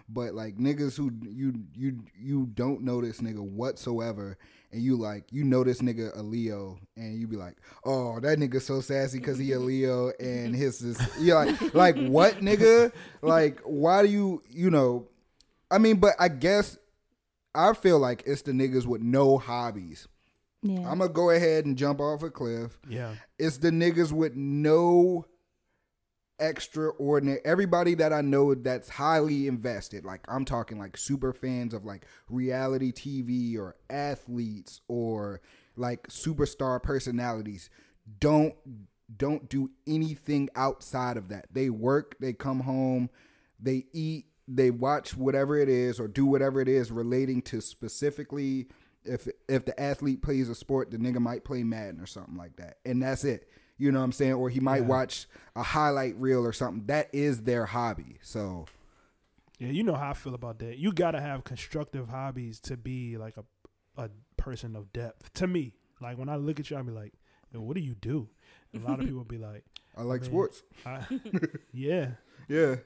But 0.08 0.32
like 0.32 0.56
niggas 0.56 0.96
who 0.96 1.10
you 1.28 1.52
you 1.74 2.02
you 2.18 2.46
don't 2.54 2.82
know 2.82 3.02
this 3.02 3.20
nigga 3.20 3.40
whatsoever, 3.40 4.38
and 4.76 4.84
you 4.84 4.96
like 4.96 5.24
you 5.32 5.42
know 5.42 5.64
this 5.64 5.80
nigga 5.80 6.16
a 6.16 6.22
Leo, 6.22 6.78
and 6.96 7.18
you 7.18 7.26
be 7.26 7.36
like, 7.36 7.56
oh 7.84 8.20
that 8.20 8.38
nigga 8.38 8.60
so 8.60 8.80
sassy 8.80 9.18
because 9.18 9.38
he 9.38 9.52
a 9.52 9.58
Leo, 9.58 10.12
and 10.20 10.54
his 10.62 10.82
is 10.82 11.00
you 11.18 11.34
like 11.34 11.74
like 11.74 11.96
what 12.06 12.36
nigga 12.36 12.92
like 13.22 13.60
why 13.64 14.02
do 14.02 14.08
you 14.08 14.42
you 14.48 14.70
know 14.70 15.08
I 15.70 15.78
mean, 15.78 15.96
but 15.96 16.14
I 16.18 16.28
guess 16.28 16.76
I 17.54 17.72
feel 17.72 17.98
like 17.98 18.22
it's 18.26 18.42
the 18.42 18.52
niggas 18.52 18.86
with 18.86 19.02
no 19.02 19.38
hobbies. 19.38 20.06
Yeah. 20.62 20.90
I'm 20.90 20.98
gonna 20.98 21.08
go 21.08 21.30
ahead 21.30 21.64
and 21.64 21.76
jump 21.76 22.00
off 22.00 22.22
a 22.22 22.30
cliff. 22.30 22.78
Yeah. 22.88 23.14
It's 23.38 23.58
the 23.58 23.70
niggas 23.70 24.12
with 24.12 24.34
no 24.34 25.26
extraordinary. 26.38 27.40
Everybody 27.44 27.94
that 27.94 28.12
I 28.12 28.20
know 28.20 28.54
that's 28.54 28.88
highly 28.88 29.48
invested, 29.48 30.04
like 30.04 30.20
I'm 30.28 30.44
talking 30.44 30.78
like 30.78 30.96
super 30.96 31.32
fans 31.32 31.74
of 31.74 31.84
like 31.84 32.06
reality 32.28 32.92
TV 32.92 33.58
or 33.58 33.76
athletes 33.90 34.80
or 34.88 35.40
like 35.76 36.08
superstar 36.08 36.82
personalities, 36.82 37.70
don't 38.20 38.54
don't 39.16 39.48
do 39.48 39.70
anything 39.86 40.48
outside 40.56 41.16
of 41.16 41.28
that. 41.28 41.46
They 41.52 41.70
work, 41.70 42.16
they 42.20 42.32
come 42.32 42.60
home, 42.60 43.08
they 43.60 43.86
eat, 43.92 44.26
they 44.48 44.70
watch 44.70 45.16
whatever 45.16 45.56
it 45.56 45.68
is 45.68 46.00
or 46.00 46.08
do 46.08 46.26
whatever 46.26 46.60
it 46.60 46.68
is 46.68 46.90
relating 46.90 47.42
to 47.42 47.60
specifically 47.60 48.66
if 49.04 49.28
if 49.48 49.64
the 49.64 49.78
athlete 49.80 50.22
plays 50.22 50.48
a 50.48 50.54
sport, 50.54 50.90
the 50.90 50.98
nigga 50.98 51.18
might 51.18 51.44
play 51.44 51.62
Madden 51.62 52.00
or 52.00 52.06
something 52.06 52.36
like 52.36 52.56
that. 52.56 52.78
And 52.84 53.02
that's 53.02 53.24
it. 53.24 53.48
You 53.78 53.92
know 53.92 53.98
what 53.98 54.04
I'm 54.06 54.12
saying? 54.12 54.32
Or 54.34 54.48
he 54.48 54.60
might 54.60 54.82
Yeah. 54.82 54.88
watch 54.88 55.26
a 55.54 55.62
highlight 55.62 56.16
reel 56.16 56.44
or 56.46 56.52
something. 56.52 56.86
That 56.86 57.08
is 57.12 57.42
their 57.42 57.66
hobby. 57.66 58.18
So 58.22 58.66
Yeah, 59.58 59.68
you 59.68 59.82
know 59.84 59.94
how 59.94 60.10
I 60.10 60.14
feel 60.14 60.34
about 60.34 60.58
that. 60.60 60.76
You 60.78 60.92
gotta 60.92 61.20
have 61.20 61.44
constructive 61.44 62.08
hobbies 62.08 62.60
to 62.60 62.76
be 62.76 63.16
like 63.16 63.36
a 63.36 63.44
a 63.98 64.10
person 64.36 64.76
of 64.76 64.92
depth. 64.92 65.32
To 65.34 65.46
me, 65.46 65.74
like 66.00 66.18
when 66.18 66.28
I 66.28 66.36
look 66.36 66.60
at 66.60 66.68
you, 66.70 66.76
I 66.76 66.82
be 66.82 66.92
like, 66.92 67.14
"What 67.52 67.74
do 67.74 67.80
you 67.80 67.94
do?" 67.94 68.28
And 68.74 68.82
a 68.84 68.86
lot 68.86 69.00
of 69.00 69.06
people 69.08 69.24
be 69.24 69.38
like, 69.38 69.64
I 69.96 70.02
like 70.02 70.22
sports. 70.24 70.62
I, 70.84 71.06
"Yeah," 71.72 72.12
Yeah. 72.48 72.76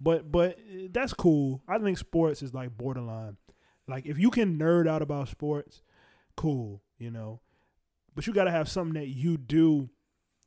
but 0.00 0.32
but 0.32 0.58
uh, 0.58 0.88
that's 0.90 1.14
cool. 1.14 1.62
I 1.68 1.78
think 1.78 1.98
sports 1.98 2.42
is 2.42 2.52
like 2.52 2.76
borderline. 2.76 3.36
Like 3.86 4.06
if 4.06 4.18
you 4.18 4.30
can 4.30 4.58
nerd 4.58 4.88
out 4.88 5.02
about 5.02 5.28
sports, 5.28 5.82
cool, 6.36 6.82
you 6.98 7.12
know. 7.12 7.40
But 8.16 8.26
you 8.26 8.32
gotta 8.32 8.50
have 8.50 8.68
something 8.68 8.94
that 9.00 9.08
you 9.08 9.36
do 9.36 9.90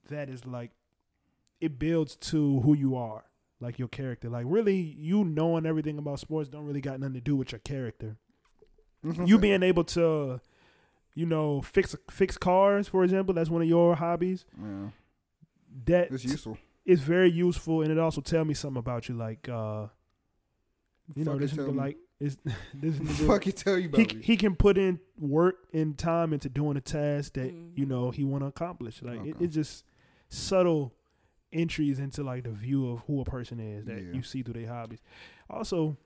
that 0.10 0.30
is 0.30 0.46
like 0.46 0.72
it 1.62 1.80
builds 1.80 2.16
to 2.16 2.62
who 2.62 2.74
you 2.74 2.96
are, 2.96 3.24
like 3.60 3.80
your 3.80 3.88
character. 3.90 4.30
Like 4.30 4.46
really, 4.48 4.76
you 4.78 5.24
knowing 5.26 5.66
everything 5.66 5.98
about 5.98 6.20
sports 6.20 6.48
don't 6.50 6.66
really 6.66 6.82
got 6.82 7.00
nothing 7.00 7.16
to 7.16 7.22
do 7.22 7.36
with 7.36 7.52
your 7.52 7.60
character. 7.60 8.18
You 9.26 9.38
being 9.40 9.64
able 9.64 9.86
to, 9.86 10.42
you 11.16 11.26
know, 11.26 11.62
fix 11.62 11.96
fix 12.12 12.38
cars, 12.38 12.88
for 12.90 13.04
example, 13.06 13.34
that's 13.34 13.50
one 13.50 13.62
of 13.62 13.68
your 13.68 13.96
hobbies. 13.96 14.46
yeah, 14.62 14.90
That 15.86 16.12
it's 16.12 16.26
useful. 16.26 16.58
is 16.86 17.00
very 17.02 17.32
useful, 17.32 17.82
and 17.82 17.92
it 17.92 17.98
also 17.98 18.20
tell 18.22 18.44
me 18.44 18.54
something 18.54 18.80
about 18.80 19.08
you. 19.08 19.16
Like, 19.16 19.48
uh, 19.48 19.88
you 21.16 21.24
know, 21.26 21.38
this 21.38 21.54
it, 21.54 21.60
nigga 21.60 21.76
like 21.76 21.98
is 22.20 22.38
this 22.74 22.96
nigga. 23.00 23.28
Fuck 23.28 23.46
you 23.46 23.52
tell 23.54 23.76
you 23.78 23.84
he 23.84 24.02
about 24.04 24.16
me. 24.16 24.22
he 24.22 24.38
can 24.38 24.56
put 24.56 24.78
in 24.78 25.00
work 25.18 25.68
and 25.74 25.98
time 25.98 26.34
into 26.34 26.50
doing 26.50 26.76
a 26.78 26.82
task 26.82 27.34
that 27.34 27.54
Mhm. 27.54 27.78
you 27.78 27.86
know 27.86 28.12
he 28.12 28.24
want 28.24 28.44
to 28.44 28.48
accomplish. 28.48 29.02
Like 29.02 29.26
it, 29.26 29.36
Okay. 29.36 29.46
it's 29.46 29.56
just 29.56 29.86
subtle 30.30 30.94
entries 31.52 32.00
into 32.00 32.24
like 32.24 32.44
the 32.44 32.52
view 32.52 32.90
of 32.92 33.00
who 33.08 33.22
a 33.22 33.26
person 33.26 33.60
is 33.60 33.86
that 33.86 34.02
Yeah. 34.02 34.14
you 34.14 34.24
see 34.24 34.44
through 34.44 34.54
their 34.54 34.68
hobbies. 34.68 35.00
Also, 35.50 35.98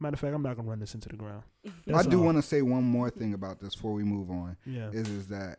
matter 0.00 0.14
of 0.14 0.20
fact, 0.20 0.34
I'm 0.34 0.42
not 0.42 0.56
gonna 0.56 0.68
run 0.68 0.80
this 0.80 0.94
into 0.94 1.08
the 1.08 1.16
ground. 1.16 1.44
I 1.94 2.02
do 2.02 2.20
want 2.20 2.36
to 2.38 2.42
say 2.42 2.62
one 2.62 2.82
more 2.84 3.08
thing 3.10 3.34
about 3.34 3.60
this 3.60 3.74
before 3.76 3.92
we 3.92 4.02
move 4.02 4.30
on. 4.30 4.56
Yeah, 4.66 4.90
Is 4.90 5.08
is 5.08 5.28
that 5.28 5.58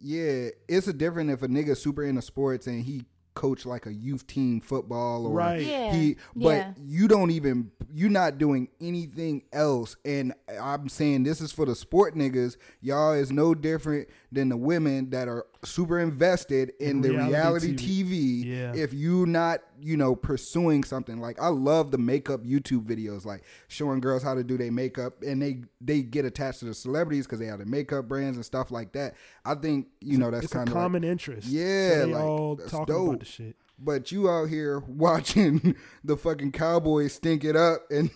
yeah, 0.00 0.48
it's 0.68 0.86
a 0.88 0.92
different 0.92 1.30
if 1.30 1.42
a 1.42 1.48
nigga 1.48 1.76
super 1.76 2.04
into 2.04 2.22
sports 2.22 2.66
and 2.66 2.84
he 2.84 3.04
coach 3.38 3.64
like 3.64 3.86
a 3.86 3.94
youth 3.94 4.26
team 4.26 4.60
football 4.60 5.24
or 5.24 5.32
right. 5.32 5.62
Yeah. 5.64 5.92
he 5.92 6.16
but 6.34 6.48
yeah. 6.56 6.72
you 6.84 7.06
don't 7.06 7.30
even 7.30 7.70
you're 7.94 8.10
not 8.10 8.36
doing 8.36 8.66
anything 8.80 9.44
else 9.52 9.94
and 10.04 10.34
i'm 10.60 10.88
saying 10.88 11.22
this 11.22 11.40
is 11.40 11.52
for 11.52 11.64
the 11.64 11.74
sport 11.76 12.16
niggas 12.16 12.56
y'all 12.80 13.12
is 13.12 13.30
no 13.30 13.54
different 13.54 14.08
than 14.32 14.48
the 14.48 14.56
women 14.56 15.08
that 15.10 15.28
are 15.28 15.46
super 15.64 16.00
invested 16.00 16.72
in, 16.80 16.90
In 16.90 17.00
the 17.00 17.10
reality 17.10 17.32
reality 17.32 17.74
TV. 17.74 18.04
tv, 18.10 18.44
Yeah. 18.44 18.74
if 18.74 18.92
you 18.92 19.24
not 19.24 19.60
you 19.80 19.96
know 19.96 20.14
pursuing 20.14 20.82
something 20.82 21.20
like 21.20 21.40
i 21.40 21.48
love 21.48 21.90
the 21.90 21.98
makeup 21.98 22.42
youtube 22.42 22.84
videos 22.84 23.24
like 23.24 23.42
showing 23.68 24.00
girls 24.00 24.22
how 24.22 24.34
to 24.34 24.42
do 24.42 24.58
their 24.58 24.72
makeup 24.72 25.22
and 25.22 25.40
they 25.40 25.62
they 25.80 26.02
get 26.02 26.24
attached 26.24 26.60
to 26.60 26.64
the 26.64 26.74
celebrities 26.74 27.26
because 27.26 27.38
they 27.38 27.46
have 27.46 27.58
the 27.58 27.66
makeup 27.66 28.08
brands 28.08 28.36
and 28.36 28.44
stuff 28.44 28.70
like 28.70 28.92
that 28.92 29.14
i 29.44 29.54
think 29.54 29.86
you 30.00 30.18
know 30.18 30.30
that's 30.30 30.48
kind 30.52 30.68
of 30.68 30.74
like, 30.74 30.82
common 30.82 31.04
interest. 31.04 31.48
Yeah, 31.48 31.90
so 31.90 32.06
they 32.06 32.12
like, 32.12 32.22
all 32.22 32.56
talking 32.56 33.08
about 33.08 33.20
the 33.20 33.26
shit. 33.26 33.56
But 33.78 34.10
you 34.10 34.28
out 34.28 34.48
here 34.48 34.80
watching 34.88 35.76
the 36.04 36.16
fucking 36.16 36.52
Cowboys 36.52 37.14
stink 37.14 37.44
it 37.44 37.56
up, 37.56 37.82
and 37.90 38.10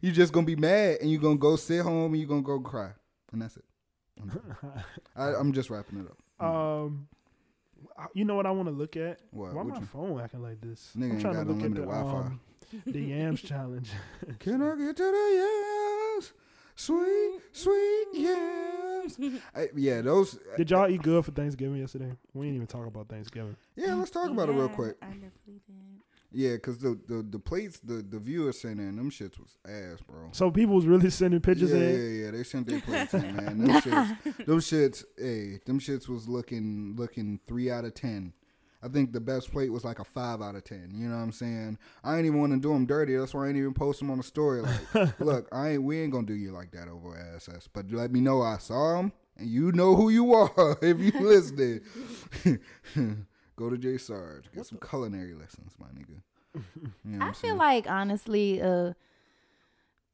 you're 0.00 0.14
just 0.14 0.32
gonna 0.32 0.46
be 0.46 0.56
mad, 0.56 0.98
and 1.00 1.10
you're 1.10 1.20
gonna 1.20 1.36
go 1.36 1.56
sit 1.56 1.82
home, 1.82 2.12
and 2.12 2.20
you're 2.20 2.28
gonna 2.28 2.42
go 2.42 2.60
cry, 2.60 2.90
and 3.32 3.42
that's 3.42 3.56
it. 3.56 3.64
I, 5.16 5.34
I'm 5.34 5.52
just 5.52 5.70
wrapping 5.70 6.00
it 6.00 6.06
up. 6.06 6.46
Um, 6.46 7.08
you 8.14 8.24
know 8.24 8.34
what 8.34 8.46
I 8.46 8.50
want 8.50 8.68
to 8.68 8.74
look 8.74 8.96
at? 8.96 9.20
What? 9.30 9.48
Why 9.54 9.62
What 9.62 9.66
my 9.66 9.78
you- 9.80 9.86
phone 9.86 10.20
acting 10.20 10.42
like 10.42 10.60
this? 10.60 10.90
Nigga 10.96 11.12
I'm 11.12 11.20
trying 11.20 11.34
to 11.34 11.40
look 11.40 11.56
at 11.64 11.74
the 11.74 11.82
unlimited 11.82 11.88
Wi-Fi. 11.88 12.26
um, 12.26 12.40
the 12.86 13.00
yams 13.00 13.42
challenge. 13.42 13.90
Can 14.38 14.62
I 14.62 14.76
get 14.76 14.96
to 14.96 15.02
the 15.02 16.14
yams? 16.14 16.32
Sweet, 16.76 17.40
sweet 17.52 18.06
yams. 18.14 19.18
I- 19.54 19.68
yeah, 19.76 20.00
those. 20.02 20.38
Did 20.56 20.70
y'all 20.70 20.88
eat 20.88 21.02
good 21.02 21.24
for 21.24 21.30
Thanksgiving 21.32 21.76
yesterday? 21.78 22.12
We 22.34 22.46
didn't 22.46 22.56
even 22.56 22.66
talk 22.66 22.86
about 22.86 23.08
Thanksgiving. 23.08 23.56
Yeah, 23.76 23.94
let's 23.94 24.10
talk 24.10 24.30
about 24.30 24.48
it 24.48 24.52
real 24.52 24.68
quick. 24.68 24.96
I 25.02 25.06
definitely 25.06 25.60
did. 25.66 26.00
Yeah, 26.32 26.56
cause 26.58 26.78
the 26.78 26.98
the, 27.08 27.22
the 27.28 27.38
plates 27.38 27.80
the 27.80 27.94
the 28.08 28.18
viewers 28.18 28.60
sent 28.60 28.78
in 28.78 28.96
them 28.96 29.10
shits 29.10 29.38
was 29.38 29.58
ass, 29.66 29.98
bro. 30.06 30.28
So 30.32 30.50
people 30.50 30.76
was 30.76 30.86
really 30.86 31.10
sending 31.10 31.40
pictures 31.40 31.70
yeah, 31.70 31.76
in. 31.76 31.82
yeah, 31.82 32.24
yeah. 32.24 32.30
They 32.30 32.44
sent 32.44 32.66
their 32.68 32.80
plates 32.86 33.14
in, 33.14 33.36
man. 33.36 33.58
Them 33.58 33.80
shits, 33.80 34.46
them 34.46 34.60
shits, 34.60 35.04
hey, 35.18 35.60
them 35.66 35.80
shits 35.80 36.08
was 36.08 36.28
looking 36.28 36.94
looking 36.96 37.40
three 37.46 37.70
out 37.70 37.84
of 37.84 37.94
ten. 37.94 38.32
I 38.82 38.88
think 38.88 39.12
the 39.12 39.20
best 39.20 39.50
plate 39.50 39.70
was 39.70 39.84
like 39.84 39.98
a 39.98 40.04
five 40.04 40.40
out 40.40 40.54
of 40.54 40.64
ten. 40.64 40.92
You 40.94 41.08
know 41.08 41.16
what 41.16 41.22
I'm 41.22 41.32
saying? 41.32 41.78
I 42.02 42.16
ain't 42.16 42.26
even 42.26 42.38
want 42.40 42.52
to 42.52 42.60
do 42.60 42.72
them 42.72 42.86
dirty. 42.86 43.16
That's 43.16 43.34
why 43.34 43.46
I 43.46 43.48
ain't 43.48 43.56
even 43.56 43.74
post 43.74 43.98
them 43.98 44.10
on 44.10 44.18
the 44.18 44.22
story. 44.22 44.62
Like, 44.62 45.18
look, 45.20 45.48
I 45.52 45.70
ain't. 45.70 45.82
We 45.82 46.00
ain't 46.00 46.12
gonna 46.12 46.26
do 46.26 46.34
you 46.34 46.52
like 46.52 46.70
that 46.72 46.88
over 46.88 47.18
SS. 47.36 47.68
But 47.72 47.90
let 47.90 48.12
me 48.12 48.20
know 48.20 48.40
I 48.40 48.58
saw 48.58 48.96
them, 48.96 49.12
and 49.36 49.50
you 49.50 49.72
know 49.72 49.96
who 49.96 50.10
you 50.10 50.32
are 50.34 50.78
if 50.80 50.98
you 51.00 51.12
listening. 51.20 51.80
Go 53.60 53.68
to 53.68 53.76
J 53.76 53.98
Sarge, 53.98 54.50
get 54.54 54.64
some 54.64 54.78
culinary 54.78 55.34
lessons, 55.34 55.74
my 55.78 55.88
nigga. 55.88 56.22
You 57.04 57.16
know 57.18 57.24
I 57.24 57.28
I'm 57.28 57.34
feel 57.34 57.50
saying? 57.50 57.58
like 57.58 57.90
honestly, 57.90 58.60
uh, 58.62 58.94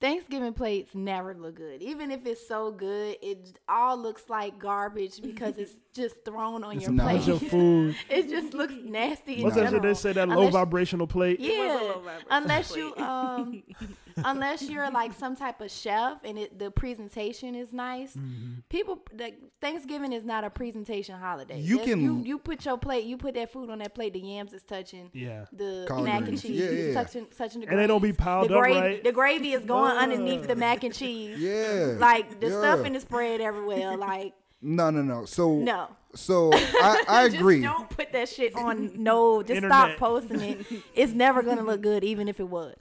Thanksgiving 0.01 0.53
plates 0.53 0.95
never 0.95 1.35
look 1.35 1.55
good. 1.57 1.81
Even 1.83 2.11
if 2.11 2.27
it's 2.27 2.47
so 2.47 2.71
good, 2.71 3.17
it 3.23 3.59
all 3.69 3.97
looks 3.97 4.25
like 4.29 4.59
garbage 4.59 5.23
because 5.23 5.57
it's 5.57 5.75
just 5.95 6.17
thrown 6.25 6.63
on 6.65 6.77
It's 6.77 6.83
your 6.83 6.93
not. 6.93 7.07
Bunch 7.07 7.25
plate. 7.25 7.43
of 7.43 7.49
food. 7.49 7.97
it 8.11 8.29
just 8.29 8.53
looks 8.53 8.75
nasty. 8.85 9.43
What's 9.43 9.57
that 9.57 9.71
shit 9.71 9.81
they 9.81 9.95
say 9.95 10.13
that 10.13 10.29
low 10.29 10.39
Unless- 10.39 10.53
vibrational 10.53 11.07
plate? 11.07 11.41
It 11.41 11.49
was 11.49 11.51
a 11.51 11.55
Yeah, 11.55 11.75
low 11.75 12.01
vibration 12.01 12.27
unless 12.31 12.77
you, 12.77 12.97
um, 12.97 13.63
unless 14.19 14.69
you're 14.69 14.91
like 14.91 15.15
some 15.15 15.35
type 15.35 15.63
of 15.63 15.71
chef 15.71 16.19
and 16.25 16.39
it, 16.39 16.59
the 16.59 16.71
presentation 16.71 17.55
is 17.55 17.73
nice. 17.73 18.15
Mm-hmm. 18.15 18.53
People, 18.69 18.99
like 19.19 19.39
Thanksgiving 19.63 20.13
is 20.13 20.25
not 20.25 20.45
a 20.45 20.51
presentation 20.51 21.19
holiday. 21.19 21.59
You 21.61 21.77
That's- 21.79 21.95
can- 21.95 22.03
you 22.03 22.23
you 22.23 22.39
put 22.39 22.67
your 22.67 22.77
plate, 22.77 23.05
you 23.07 23.17
put 23.17 23.33
that 23.35 23.51
food 23.51 23.71
on 23.71 23.79
that 23.79 23.95
plate. 23.95 24.13
The 24.13 24.21
yams 24.21 24.53
is 24.53 24.63
touching. 24.63 25.09
Yeah. 25.15 25.47
The 25.53 25.87
Collard 25.89 26.05
mac 26.05 26.29
and 26.29 26.39
cheese 26.39 26.51
Yeah, 26.61 26.71
yeah. 26.71 26.93
touching 26.93 27.27
touching 27.35 27.63
the 27.63 27.69
And 27.69 27.79
they 27.79 27.87
don't 27.87 28.03
be 28.03 28.13
piled 28.13 28.51
the 28.51 28.57
up 28.57 28.61
gravy, 28.61 28.79
right. 28.81 29.03
The 29.05 29.13
gravy 29.13 29.53
is 29.53 29.65
going 29.65 29.86
Oh. 29.95 29.99
underneath 29.99 30.47
the 30.47 30.57
mac 30.57 30.85
and 30.85 30.95
cheese. 30.95 31.39
yeah, 31.39 31.97
Like 31.99 32.41
the 32.41 32.49
yeah. 32.49 32.59
stuffing 32.61 32.93
the 32.95 33.01
spread 33.01 33.41
everywhere. 33.41 33.97
Like 33.97 34.35
No, 34.63 34.91
no, 34.91 35.03
no. 35.03 35.25
So 35.25 35.57
no, 35.57 35.89
So 36.15 36.51
I, 36.53 37.05
I 37.09 37.25
Just 37.29 37.37
agree. 37.41 37.61
don't 37.63 37.89
put 37.91 38.13
that 38.13 38.29
shit 38.29 38.55
on. 38.57 38.93
No, 39.03 39.43
just 39.43 39.57
Internet. 39.57 39.71
stop 39.97 39.99
posting 39.99 40.41
it. 40.41 40.67
It's 40.95 41.13
never 41.13 41.43
gonna 41.43 41.63
look 41.65 41.81
good, 41.83 42.05
even 42.05 42.29
if 42.29 42.41
it 42.41 42.49
was. 42.49 42.75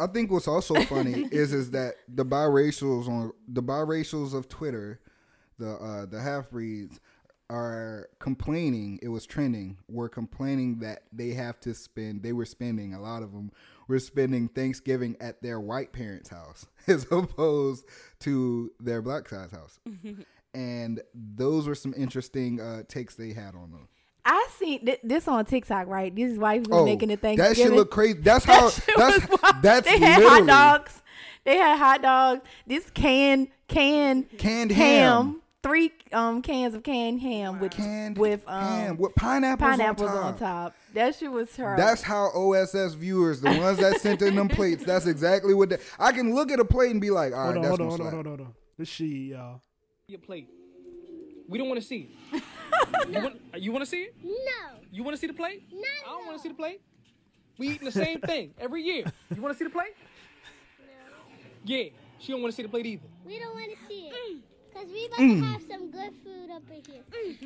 I 0.00 0.06
think 0.06 0.30
what's 0.30 0.46
also 0.48 0.74
funny 0.82 1.28
is 1.32 1.52
is 1.52 1.70
that 1.72 1.94
the 2.08 2.24
biracials 2.24 3.08
on 3.08 3.32
the 3.48 3.62
biracials 3.62 4.32
of 4.32 4.48
Twitter, 4.48 5.00
the 5.58 5.72
uh, 5.72 6.06
the 6.06 6.20
half 6.20 6.50
breeds 6.50 7.00
are 7.50 8.08
complaining. 8.18 8.98
It 9.02 9.08
was 9.08 9.26
trending. 9.26 9.78
Were 9.88 10.08
complaining 10.08 10.78
that 10.80 11.02
they 11.12 11.30
have 11.30 11.58
to 11.60 11.74
spend. 11.74 12.22
They 12.22 12.32
were 12.32 12.44
spending 12.44 12.94
a 12.94 13.00
lot 13.00 13.22
of 13.22 13.32
them 13.32 13.50
were 13.88 13.98
spending 13.98 14.48
Thanksgiving 14.48 15.16
at 15.20 15.42
their 15.42 15.58
white 15.58 15.92
parents' 15.92 16.28
house 16.28 16.66
as 16.86 17.04
opposed 17.10 17.84
to 18.20 18.70
their 18.78 19.02
black 19.02 19.28
side's 19.28 19.52
house. 19.52 19.80
and 20.54 21.00
those 21.14 21.66
were 21.66 21.74
some 21.74 21.94
interesting 21.96 22.60
uh, 22.60 22.82
takes 22.88 23.14
they 23.14 23.32
had 23.32 23.54
on 23.54 23.70
them. 23.72 23.88
I 24.24 24.46
seen 24.58 24.84
th- 24.84 25.00
this 25.02 25.26
on 25.26 25.46
TikTok, 25.46 25.86
right? 25.86 26.14
These 26.14 26.38
wife 26.38 26.66
was 26.66 26.80
Oh, 26.80 26.84
making 26.84 27.10
it 27.10 27.20
Thanksgiving. 27.20 27.54
that 27.54 27.56
shit 27.56 27.72
look 27.72 27.90
crazy. 27.90 28.18
That's 28.22 28.44
how. 28.44 28.68
That 28.68 28.84
that's 28.96 29.62
that's 29.62 29.90
they 29.90 29.98
had 29.98 30.22
hot 30.22 30.46
dogs. 30.46 31.02
They 31.44 31.56
had 31.56 31.78
hot 31.78 32.02
dogs. 32.02 32.42
This 32.66 32.90
can 32.90 33.48
can 33.68 34.24
canned 34.36 34.70
ham. 34.72 35.14
ham. 35.26 35.42
Three 35.62 35.90
um 36.12 36.40
cans 36.40 36.74
of 36.74 36.84
canned 36.84 37.20
ham 37.20 37.58
with 37.58 37.72
Canned 37.72 38.16
with 38.16 38.42
um 38.46 38.62
ham 38.64 38.96
with 38.96 39.14
pineapples, 39.16 39.68
pineapples 39.70 40.10
on 40.10 40.16
on 40.16 40.32
top. 40.32 40.38
top. 40.38 40.74
That 40.94 41.16
shit 41.16 41.32
was 41.32 41.50
terrible. 41.50 41.82
That's 41.82 42.00
how 42.00 42.30
OSS 42.32 42.94
viewers, 42.94 43.40
the 43.40 43.50
ones 43.58 43.78
that 43.78 44.00
sent 44.00 44.22
in 44.22 44.36
them 44.36 44.48
plates, 44.48 44.84
that's 44.84 45.06
exactly 45.06 45.54
what 45.54 45.70
they. 45.70 45.78
I 45.98 46.12
can 46.12 46.32
look 46.32 46.52
at 46.52 46.60
a 46.60 46.64
plate 46.64 46.92
and 46.92 47.00
be 47.00 47.10
like, 47.10 47.32
all 47.32 47.38
right, 47.38 47.44
Hold 47.46 47.56
on, 47.56 47.62
that's 47.62 47.68
hold 47.70 47.80
on, 47.80 47.88
hold 47.88 48.00
on, 48.00 48.12
hold 48.12 48.26
on, 48.26 48.38
hold 48.38 48.40
on. 48.40 48.54
This 48.78 48.88
she, 48.88 49.06
y'all. 49.32 49.60
your 50.06 50.20
plate. 50.20 50.48
We 51.48 51.58
don't 51.58 51.68
want 51.68 51.80
to 51.80 51.86
see 51.86 52.10
it. 52.32 52.42
you, 53.08 53.20
want, 53.20 53.40
you 53.56 53.72
want 53.72 53.84
to 53.84 53.90
see 53.90 54.02
it? 54.02 54.14
No. 54.22 54.78
You 54.92 55.02
want 55.02 55.16
to 55.16 55.20
see 55.20 55.26
the 55.26 55.32
plate? 55.32 55.64
No. 55.72 55.80
I 56.06 56.10
don't 56.10 56.26
want 56.26 56.36
to 56.38 56.42
see 56.42 56.50
the 56.50 56.54
plate. 56.54 56.80
We 57.58 57.70
eating 57.70 57.84
the 57.86 57.90
same 57.92 58.20
thing 58.20 58.54
every 58.60 58.82
year. 58.82 59.04
You 59.34 59.42
want 59.42 59.54
to 59.54 59.58
see 59.58 59.64
the 59.64 59.70
plate? 59.70 59.94
No. 60.78 61.34
Yeah. 61.64 61.84
She 62.20 62.30
don't 62.32 62.42
want 62.42 62.52
to 62.52 62.56
see 62.56 62.62
the 62.62 62.68
plate 62.68 62.86
either. 62.86 63.08
We 63.26 63.38
don't 63.40 63.54
want 63.54 63.70
to 63.72 63.86
see 63.88 64.08
it. 64.08 64.42
Because 64.78 64.92
we 64.92 65.06
about 65.06 65.18
Mm. 65.18 65.40
to 65.40 65.46
have 65.46 65.62
some 65.68 65.90
good 65.90 66.12
food 66.24 66.50
up 66.52 66.62
in 66.70 66.92
here. 66.92 67.02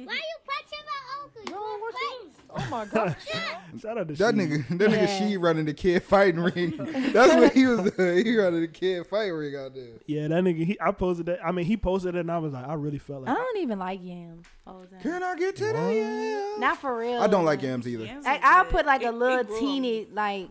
Why 0.06 0.14
you 0.14 0.36
punching 0.46 0.84
my 0.86 1.22
uncle? 1.22 1.42
You 1.48 1.54
want 1.54 1.94
plates? 1.94 2.38
Oh 2.50 2.66
my 2.70 2.84
god. 2.84 3.16
Shout 3.80 3.98
out 3.98 4.08
to 4.08 4.14
That 4.14 4.34
she. 4.34 4.40
nigga, 4.40 4.68
that 4.78 4.90
nigga, 4.90 5.08
Yeah. 5.08 5.28
she 5.28 5.36
running 5.38 5.64
the 5.64 5.72
kid 5.74 6.02
fighting 6.02 6.40
ring. 6.40 6.74
That's 7.12 7.34
what 7.34 7.52
he 7.52 7.66
was. 7.66 7.90
doing. 7.92 8.24
He 8.26 8.36
running 8.36 8.60
the 8.60 8.68
kid 8.68 9.06
fighting 9.06 9.32
ring 9.34 9.56
out 9.56 9.74
there. 9.74 9.86
Yeah, 10.06 10.28
that 10.28 10.44
nigga. 10.44 10.64
He, 10.66 10.78
I 10.80 10.90
posted 10.92 11.26
that. 11.26 11.44
I 11.44 11.52
mean, 11.52 11.64
he 11.64 11.76
posted 11.76 12.14
it, 12.14 12.20
and 12.20 12.30
I 12.30 12.38
was 12.38 12.52
like, 12.52 12.66
I 12.68 12.74
really 12.74 12.98
felt 12.98 13.22
like 13.22 13.30
I 13.30 13.34
don't 13.38 13.58
even 13.58 13.78
like 13.78 14.00
yams. 14.02 14.46
all. 14.66 14.84
Can 15.02 15.22
I 15.22 15.34
get 15.36 15.56
to 15.56 15.64
the 15.64 15.72
yams? 15.94 16.60
Not 16.60 16.78
for 16.78 16.96
real. 16.98 17.20
I 17.22 17.26
don't 17.28 17.44
like 17.46 17.62
yams 17.62 17.88
either. 17.88 18.04
Yams 18.04 18.26
I, 18.26 18.40
I'll 18.42 18.64
put 18.66 18.84
like 18.84 19.02
It- 19.02 19.06
a 19.06 19.12
little 19.12 19.44
teeny 19.58 20.06
like 20.12 20.48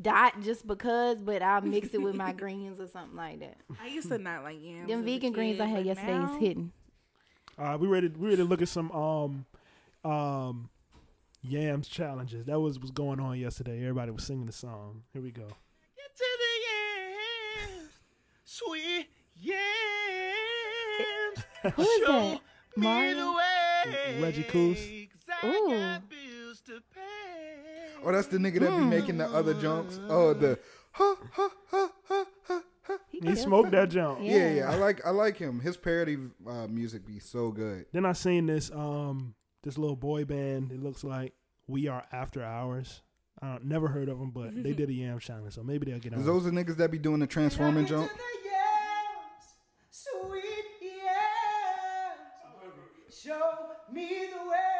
dot 0.00 0.40
just 0.42 0.66
because, 0.66 1.20
but 1.20 1.42
I'll 1.42 1.60
mix 1.62 1.92
it 1.94 2.02
with 2.02 2.14
my 2.14 2.32
greens 2.32 2.80
or 2.80 2.86
something 2.86 3.16
like 3.16 3.40
that. 3.40 3.56
I 3.82 3.86
used 3.88 4.08
to 4.08 4.18
not 4.18 4.42
like 4.42 4.62
yams. 4.62 4.88
Them 4.88 4.98
as 5.00 5.02
a 5.02 5.04
vegan 5.04 5.32
greens 5.32 5.60
I 5.60 5.66
had 5.66 5.84
yesterday 5.86 6.18
now- 6.18 6.34
is 6.34 6.40
hitting. 6.40 6.72
Uh, 7.58 7.76
we 7.78 7.86
ready? 7.88 8.08
We 8.08 8.26
ready 8.28 8.36
to 8.38 8.44
look 8.44 8.62
at 8.62 8.68
some 8.68 8.90
um, 8.92 9.44
um, 10.10 10.70
yams 11.42 11.88
challenges. 11.88 12.46
That 12.46 12.58
was 12.58 12.78
was 12.78 12.90
going 12.90 13.20
on 13.20 13.38
yesterday. 13.38 13.78
Everybody 13.80 14.10
was 14.12 14.24
singing 14.24 14.46
the 14.46 14.52
song. 14.52 15.02
Here 15.12 15.20
we 15.20 15.30
go. 15.30 15.42
Get 15.96 16.16
to 16.16 16.24
the 16.38 17.74
yams, 17.76 17.90
sweet 18.44 19.08
yams. 19.36 19.54
Who 21.74 21.82
is 21.82 21.88
Show 22.06 22.12
that? 22.12 22.32
me 22.76 22.82
Mario? 22.82 23.14
the 23.16 23.32
way. 23.32 24.20
Reggie 24.22 24.44
Couz. 24.44 24.78
'cause 25.10 25.36
I 25.42 25.46
Ooh. 25.46 25.68
Got 28.02 28.10
bills 28.12 28.26
to 28.26 28.30
pay. 28.30 28.40
Oh, 28.40 28.48
that's 28.48 28.54
the 28.54 28.60
nigga 28.60 28.60
that 28.60 28.78
be 28.78 28.84
making 28.84 29.18
the 29.18 29.26
other 29.26 29.54
jumps. 29.54 29.98
Oh, 30.08 30.34
the. 30.34 30.58
Ha, 30.92 31.16
ha, 31.32 31.48
ha, 31.70 31.88
ha, 32.08 32.24
ha. 32.48 32.62
He 33.08 33.20
killed 33.20 33.38
smoked 33.38 33.70
that 33.72 33.90
jump. 33.90 34.20
Yeah. 34.22 34.36
Yeah, 34.36 34.52
yeah, 34.52 34.70
I 34.70 34.74
like 34.76 35.06
I 35.06 35.10
like 35.10 35.36
him. 35.36 35.60
His 35.60 35.76
parody 35.76 36.18
uh, 36.48 36.66
music 36.66 37.06
be 37.06 37.20
so 37.20 37.50
good. 37.52 37.86
Then 37.92 38.04
I 38.04 38.12
seen 38.12 38.46
this 38.46 38.70
um 38.72 39.34
this 39.62 39.78
little 39.78 39.96
boy 39.96 40.24
band. 40.24 40.72
It 40.72 40.82
looks 40.82 41.04
like 41.04 41.34
We 41.68 41.86
Are 41.86 42.04
After 42.12 42.42
Hours. 42.42 43.02
I 43.40 43.52
don't, 43.52 43.64
never 43.66 43.88
heard 43.88 44.08
of 44.08 44.18
them, 44.18 44.30
but 44.32 44.60
they 44.62 44.72
did 44.74 44.88
a 44.90 44.92
yam 44.92 45.18
challenge, 45.18 45.54
so 45.54 45.62
maybe 45.62 45.90
they'll 45.90 46.00
get 46.00 46.12
on. 46.14 46.20
Is 46.20 46.26
those 46.26 46.44
the 46.44 46.50
niggas 46.50 46.76
that 46.78 46.90
be 46.90 46.98
doing 46.98 47.20
the 47.20 47.26
transforming 47.26 47.86
jump? 47.86 48.10
Show 53.22 53.52
me 53.92 54.08
the 54.32 54.48
way, 54.48 54.79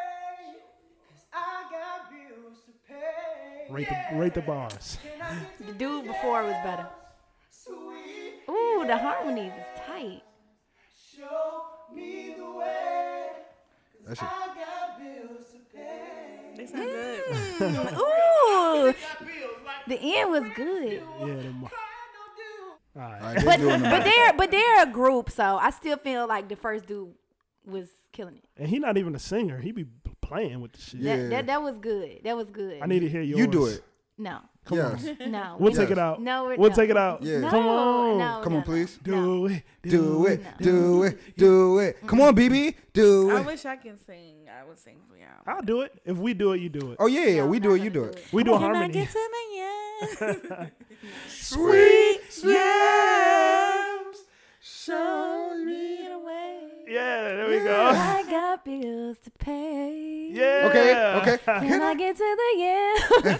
rate 3.71 3.87
the 3.89 4.17
rate 4.17 4.33
the 4.33 4.41
bars. 4.41 4.97
The 5.65 5.73
dude 5.73 6.05
before 6.05 6.43
was 6.43 6.55
better. 6.63 6.87
Ooh, 8.49 8.83
the 8.85 8.97
harmonies 8.97 9.53
is 9.53 9.81
tight. 9.85 10.21
Show 11.15 11.63
me 11.93 12.35
the 12.37 12.51
way, 12.51 13.27
That 14.07 14.17
shit. 14.17 14.27
I 14.27 14.47
got 14.47 14.99
bills 14.99 15.51
to 15.51 15.77
pay. 15.77 16.53
They 16.57 16.65
sound 16.65 16.89
good. 16.89 17.23
Mm, 17.59 17.97
Ooh, 17.97 18.93
the 19.87 19.99
end 20.01 20.31
was 20.31 20.43
good. 20.55 21.03
Yeah. 21.19 21.25
Them, 21.25 21.63
all 21.63 23.01
right. 23.01 23.21
All 23.21 23.33
right, 23.33 23.45
they 23.45 23.57
doing 23.57 23.81
them. 23.81 23.91
But 23.91 24.03
they're 24.03 24.33
but 24.33 24.51
they're 24.51 24.83
a 24.83 24.91
group, 24.91 25.29
so 25.29 25.57
I 25.57 25.69
still 25.69 25.97
feel 25.97 26.27
like 26.27 26.49
the 26.49 26.55
first 26.57 26.87
dude 26.87 27.13
was 27.65 27.89
killing 28.11 28.35
it. 28.35 28.43
And 28.57 28.67
he 28.67 28.79
not 28.79 28.97
even 28.97 29.15
a 29.15 29.19
singer. 29.19 29.59
He 29.59 29.71
be 29.71 29.85
playing 30.31 30.61
with 30.61 30.71
the 30.73 30.81
shit. 30.81 30.99
Yeah. 31.01 31.15
That, 31.17 31.29
that 31.29 31.45
that 31.47 31.61
was 31.61 31.77
good. 31.77 32.19
That 32.23 32.35
was 32.37 32.49
good. 32.49 32.79
I 32.81 32.85
need 32.85 32.99
to 33.01 33.09
hear 33.09 33.21
yours. 33.21 33.39
You 33.39 33.47
do 33.47 33.65
it. 33.67 33.83
no, 34.17 34.39
Come 34.65 34.77
yes. 34.77 35.07
on. 35.19 35.31
no. 35.37 35.55
We'll 35.59 35.71
we- 35.71 35.77
take 35.77 35.89
it 35.91 35.97
out. 35.97 36.21
No, 36.21 36.45
we're- 36.45 36.57
we'll 36.57 36.69
no. 36.69 36.75
take 36.75 36.89
it 36.89 36.97
out. 36.97 37.21
Yeah. 37.23 37.39
No, 37.41 37.49
Come 37.49 37.67
on. 37.67 38.17
no, 38.17 38.39
Come 38.43 38.53
no, 38.53 38.59
on, 38.59 38.63
please. 38.65 38.99
Do 39.03 39.47
it. 39.47 39.63
Do 39.83 40.25
it. 40.27 40.41
No. 40.43 40.51
Do 40.59 41.03
it. 41.07 41.37
Do 41.37 41.79
it. 41.79 42.07
Come 42.07 42.21
on, 42.21 42.35
BB. 42.35 42.75
Do 42.93 43.31
I 43.31 43.35
it. 43.35 43.37
I 43.39 43.41
wish 43.45 43.65
I 43.65 43.75
can 43.75 43.97
sing. 43.97 44.35
I 44.49 44.63
would 44.67 44.79
sing 44.79 44.97
for 45.09 45.17
y'all. 45.17 45.27
I'll 45.47 45.61
do 45.61 45.81
it. 45.81 45.91
If 46.05 46.17
we 46.17 46.33
do 46.33 46.53
it, 46.53 46.59
you 46.61 46.69
do 46.69 46.91
it. 46.91 46.97
Oh 46.99 47.07
yeah, 47.07 47.25
yeah. 47.25 47.37
No, 47.43 47.47
We 47.47 47.59
do 47.59 47.73
it. 47.75 47.81
You 47.81 47.89
do 47.89 48.01
do 48.01 48.05
it. 48.09 48.25
We 48.31 48.43
do 48.43 48.53
a 48.53 48.59
Can 48.59 48.63
I 48.63 48.73
harmony. 48.77 48.93
get 48.93 49.07
to 49.09 49.13
the? 49.13 49.31
Sweet. 51.29 52.21
Yams, 52.43 54.17
show 54.61 55.55
me 55.63 56.07
the 56.09 56.19
way. 56.19 56.70
Yeah, 56.91 57.21
there 57.35 57.47
we 57.49 57.59
go. 57.59 57.91
I 57.95 58.23
got 58.29 58.65
bills 58.65 59.17
to 59.23 59.31
pay. 59.31 60.29
Yeah. 60.33 60.67
Okay. 60.69 61.33
Okay. 61.33 61.37
Can 61.67 61.81
I 61.81 61.95
get 61.95 62.17
to 62.17 62.37
the 62.41 62.59
yeah? 62.59 62.95
Okay. 63.33 63.37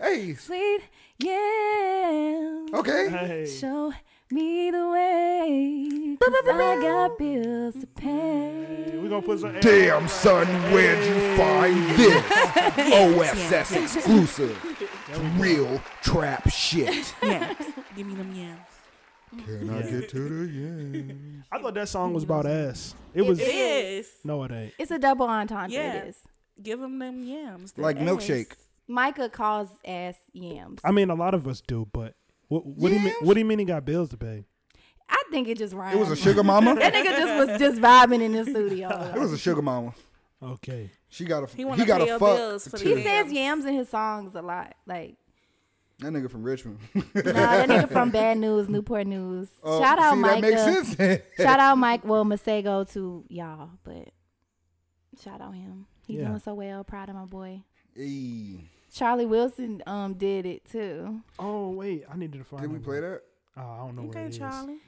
Hey. 0.00 0.34
Sweet 0.34 0.80
yeah. 1.18 2.66
Okay. 2.74 3.08
Hey. 3.10 3.46
Show 3.46 3.92
me 4.30 4.70
the 4.70 4.88
way. 4.88 6.16
'cause 6.20 6.34
I 6.48 6.78
got 6.82 7.18
bills 7.18 7.74
to 7.80 7.86
pay. 7.86 8.92
We're 9.00 9.08
gonna 9.08 9.22
put 9.22 9.40
some. 9.40 9.58
Damn, 9.60 10.06
son, 10.08 10.46
where'd 10.72 11.04
you 11.04 11.36
find 11.36 11.90
this? 11.96 12.24
OSS 12.92 13.72
exclusive. 13.72 14.56
Real 15.38 15.80
trap 16.02 16.48
shit. 16.50 17.14
Yams. 17.22 17.56
Give 17.96 18.06
me 18.06 18.14
them 18.16 18.32
yams. 18.34 18.60
Can 19.44 19.70
I 19.70 19.82
get 19.82 20.08
to 20.10 20.18
the 20.28 20.52
yeah? 20.52 21.14
I 21.52 21.60
thought 21.62 21.74
that 21.74 21.88
song 21.88 22.12
was 22.14 22.24
about 22.24 22.46
ass. 22.46 22.94
It 23.14 23.22
was. 23.22 23.40
It 23.40 23.44
is. 23.54 24.10
No, 24.24 24.42
it 24.44 24.50
ain't. 24.52 24.72
It's 24.78 24.90
a 24.90 24.98
double 24.98 25.26
entendre. 25.26 25.72
Yeah. 25.72 25.94
It 26.04 26.08
is. 26.08 26.16
Give 26.62 26.80
them 26.80 26.98
them 26.98 27.22
yams. 27.22 27.72
the 27.72 27.82
Like 27.82 27.96
ass. 27.96 28.02
milkshake. 28.02 28.52
Micah 28.86 29.28
calls 29.28 29.68
ass 29.84 30.14
yams. 30.32 30.80
I 30.82 30.90
mean, 30.92 31.10
a 31.10 31.14
lot 31.14 31.34
of 31.34 31.46
us 31.46 31.60
do, 31.60 31.86
but 31.92 32.14
what, 32.48 32.64
what 32.64 32.88
do 32.88 32.94
you 32.96 33.00
mean? 33.04 33.14
What 33.20 33.34
do 33.34 33.40
you 33.40 33.44
mean 33.46 33.58
he 33.58 33.64
got 33.64 33.84
bills 33.84 34.08
to 34.10 34.16
pay? 34.16 34.44
I 35.10 35.22
think 35.30 35.48
it 35.48 35.58
just 35.58 35.74
rhymes. 35.74 35.94
It 35.94 35.98
was 35.98 36.10
a 36.10 36.16
sugar 36.16 36.42
mama. 36.42 36.74
That 36.78 36.92
nigga 36.94 37.16
just 37.16 37.48
was 37.48 37.58
just 37.58 37.80
vibing 37.80 38.22
in 38.22 38.32
the 38.32 38.44
studio. 38.44 38.88
It 39.14 39.18
was 39.20 39.32
a 39.32 39.38
sugar 39.38 39.62
mama. 39.62 39.92
Okay. 40.42 40.90
She 41.10 41.24
got 41.26 41.44
a. 41.44 41.46
He 41.48 41.56
He, 41.58 41.64
wanna 41.64 41.84
got 41.84 42.00
pay 42.00 42.08
a 42.10 42.18
fuck. 42.18 42.36
bills 42.36 42.64
for 42.64 42.78
the 42.78 42.84
too. 42.84 42.94
he 42.96 43.02
says 43.02 43.30
yams 43.32 43.64
in 43.66 43.74
his 43.74 43.88
songs 43.90 44.34
a 44.34 44.40
lot. 44.42 44.74
Like, 44.86 45.16
That 46.00 46.12
nigga 46.12 46.30
from 46.30 46.44
Richmond. 46.44 46.78
nah, 46.94 47.02
that 47.24 47.68
nigga 47.68 47.88
from 47.90 48.10
Bad 48.12 48.38
News, 48.38 48.68
Newport 48.68 49.06
News. 49.06 49.48
Oh, 49.64 49.80
Shout 49.80 49.98
out 49.98 50.14
see, 50.14 50.20
Micah. 50.20 50.40
That 50.42 50.66
makes 50.76 50.96
sense. 50.96 51.22
Shout 51.36 51.58
out 51.60 51.76
Mike. 51.76 52.04
Well, 52.04 52.24
Masego 52.24 52.88
to 52.92 53.24
y'all, 53.28 53.70
but 53.82 54.10
shout 55.22 55.40
out 55.40 55.54
him. 55.54 55.86
He's 56.06 56.20
Yeah. 56.20 56.28
doing 56.28 56.38
so 56.38 56.54
well. 56.54 56.84
Proud 56.84 57.08
of 57.08 57.16
my 57.16 57.24
boy. 57.24 57.62
Hey, 57.96 58.64
Charlie 58.92 59.26
Wilson 59.26 59.82
um 59.86 60.14
did 60.14 60.46
it 60.46 60.64
too. 60.70 61.20
Oh 61.38 61.70
wait, 61.70 62.04
I 62.10 62.16
needed 62.16 62.38
to 62.38 62.44
find. 62.44 62.62
did 62.62 62.72
we 62.72 62.78
play 62.78 63.00
that? 63.00 63.22
Oh, 63.56 63.60
I 63.62 63.76
don't 63.78 63.96
know 63.96 64.02
where 64.02 64.10
Okay, 64.10 64.22
it 64.26 64.28
is. 64.30 64.38
Charlie. 64.38 64.78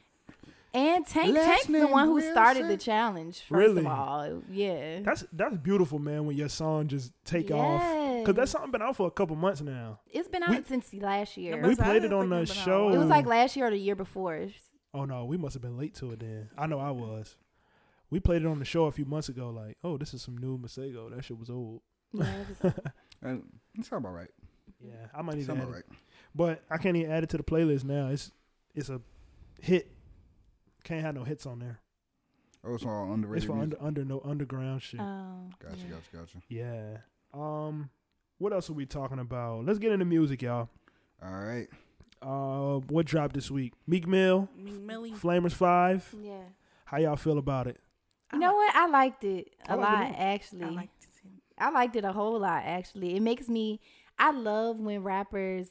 And 0.72 1.04
Tank 1.04 1.34
Last 1.34 1.46
Tank's 1.46 1.66
the 1.66 1.88
one 1.88 2.06
who 2.06 2.20
started 2.20 2.68
the 2.68 2.76
challenge. 2.76 3.40
First 3.40 3.50
Really? 3.50 3.80
of 3.80 3.86
all, 3.88 4.42
yeah. 4.48 5.00
That's 5.00 5.24
that's 5.32 5.56
beautiful, 5.56 5.98
man. 5.98 6.26
When 6.26 6.36
your 6.36 6.48
song 6.48 6.86
just 6.86 7.10
take 7.24 7.50
off, 7.50 7.82
cause 8.24 8.34
that 8.34 8.42
Yes. 8.42 8.50
song 8.50 8.70
been 8.70 8.82
out 8.82 8.96
for 8.96 9.06
a 9.06 9.10
couple 9.10 9.36
months 9.36 9.60
now. 9.60 10.00
It's 10.06 10.28
been 10.28 10.42
out 10.42 10.50
we- 10.50 10.62
since 10.62 10.92
last 10.94 11.36
year. 11.36 11.60
We 11.66 11.74
played 11.76 12.04
it 12.04 12.12
on 12.12 12.28
the 12.30 12.36
it 12.42 12.48
been 12.48 12.56
out 12.58 12.64
show. 12.64 12.88
It 12.92 12.98
was 12.98 13.08
like 13.08 13.26
last 13.26 13.56
year 13.56 13.66
or 13.66 13.70
the 13.70 13.76
year 13.78 13.96
before. 13.96 14.48
Oh 14.94 15.04
no, 15.04 15.24
we 15.24 15.36
must 15.36 15.54
have 15.54 15.62
been 15.62 15.76
late 15.78 15.94
to 15.96 16.12
it 16.12 16.20
then. 16.20 16.50
I 16.58 16.66
know 16.66 16.80
I 16.80 16.90
was. 16.90 17.36
We 18.10 18.18
played 18.20 18.42
it 18.42 18.46
on 18.46 18.58
the 18.58 18.64
show 18.64 18.86
a 18.86 18.92
few 18.92 19.04
months 19.04 19.28
ago. 19.28 19.50
Like, 19.50 19.76
oh, 19.84 19.96
this 19.96 20.12
is 20.14 20.22
some 20.22 20.36
new 20.36 20.58
Masego. 20.58 21.14
That 21.14 21.24
shit 21.24 21.38
was 21.38 21.48
old. 21.50 21.82
Yeah, 22.12 22.24
it 22.24 22.46
was- 22.62 22.72
Uh, 23.22 23.36
That 23.76 23.84
sound 23.84 24.04
about 24.04 24.14
right. 24.14 24.30
Yeah, 24.80 24.94
I 25.14 25.22
might 25.22 25.36
need 25.36 25.46
to 25.46 25.52
add 25.52 25.58
about 25.58 25.68
it. 25.70 25.74
right. 25.74 25.84
But 26.34 26.64
I 26.70 26.78
can't 26.78 26.96
even 26.96 27.10
add 27.10 27.22
it 27.22 27.28
to 27.30 27.36
the 27.36 27.42
playlist 27.44 27.84
now. 27.84 28.08
It's 28.08 28.32
it's 28.74 28.88
a 28.88 29.00
hit. 29.60 29.92
Can't 30.84 31.02
have 31.02 31.14
no 31.14 31.24
hits 31.24 31.44
on 31.46 31.58
there. 31.58 31.80
Oh, 32.64 32.74
it's 32.74 32.84
all 32.84 33.12
underrated. 33.12 33.44
It's 33.44 33.50
underrated. 33.50 33.78
for 33.78 33.84
under 33.84 34.00
under 34.00 34.04
no 34.04 34.20
underground 34.24 34.82
shit. 34.82 35.00
oh, 35.00 35.50
Gotcha, 35.62 35.76
yeah. 35.76 35.90
gotcha, 35.90 36.16
gotcha. 36.16 36.38
yeah. 36.48 36.96
Um, 37.32 37.90
what 38.40 38.52
else 38.52 38.68
are 38.68 38.72
we 38.72 38.86
talking 38.86 39.20
about? 39.20 39.64
Let's 39.64 39.78
get 39.78 39.92
into 39.92 40.04
music, 40.04 40.42
y'all. 40.42 40.68
All 41.22 41.30
right. 41.30 41.68
Uh, 42.22 42.80
what 42.88 43.06
dropped 43.06 43.34
this 43.34 43.50
week? 43.50 43.72
Meek 43.86 44.06
Mill, 44.06 44.48
Meek 44.56 44.80
Millie. 44.80 45.12
Flamerz 45.12 45.52
Five. 45.52 46.12
Yeah. 46.20 46.42
How 46.86 46.98
y'all 46.98 47.16
feel 47.16 47.38
about 47.38 47.66
it? 47.68 47.78
You 48.32 48.38
know 48.40 48.54
what? 48.54 48.74
I 48.74 48.86
liked 48.88 49.24
it 49.24 49.52
I 49.68 49.74
a 49.74 49.76
liked 49.76 49.92
lot 49.92 50.08
too. 50.08 50.14
actually. 50.22 50.64
I 50.64 50.68
liked 50.70 51.02
it. 51.04 51.08
I 51.58 51.70
liked 51.70 51.96
it 51.96 52.04
a 52.04 52.12
whole 52.12 52.38
lot 52.40 52.62
actually. 52.64 53.16
It 53.16 53.20
makes 53.22 53.48
me 53.48 53.80
I 54.18 54.32
love 54.32 54.78
when 54.80 55.02
rappers 55.02 55.68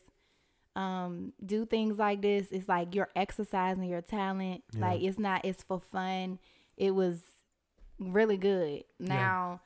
um 0.75 1.33
do 1.45 1.65
things 1.65 1.97
like 1.97 2.21
this. 2.21 2.47
It's 2.51 2.67
like 2.69 2.95
you're 2.95 3.09
exercising 3.15 3.83
your 3.83 4.01
talent. 4.01 4.63
Yeah. 4.73 4.81
Like 4.87 5.01
it's 5.01 5.19
not 5.19 5.45
it's 5.45 5.63
for 5.63 5.79
fun. 5.79 6.39
It 6.77 6.91
was 6.95 7.21
really 7.99 8.37
good. 8.37 8.83
Now 8.99 9.61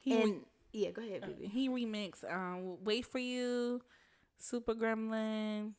He 0.00 0.14
and 0.20 0.24
re- 0.32 0.40
yeah, 0.72 0.90
go 0.90 1.02
ahead, 1.02 1.22
baby. 1.22 1.46
he 1.46 1.68
remixed 1.68 2.30
um 2.32 2.82
"Wait 2.84 3.06
for 3.06 3.18
You," 3.18 3.80
"Super 4.38 4.74
Gremlin." 4.74 5.72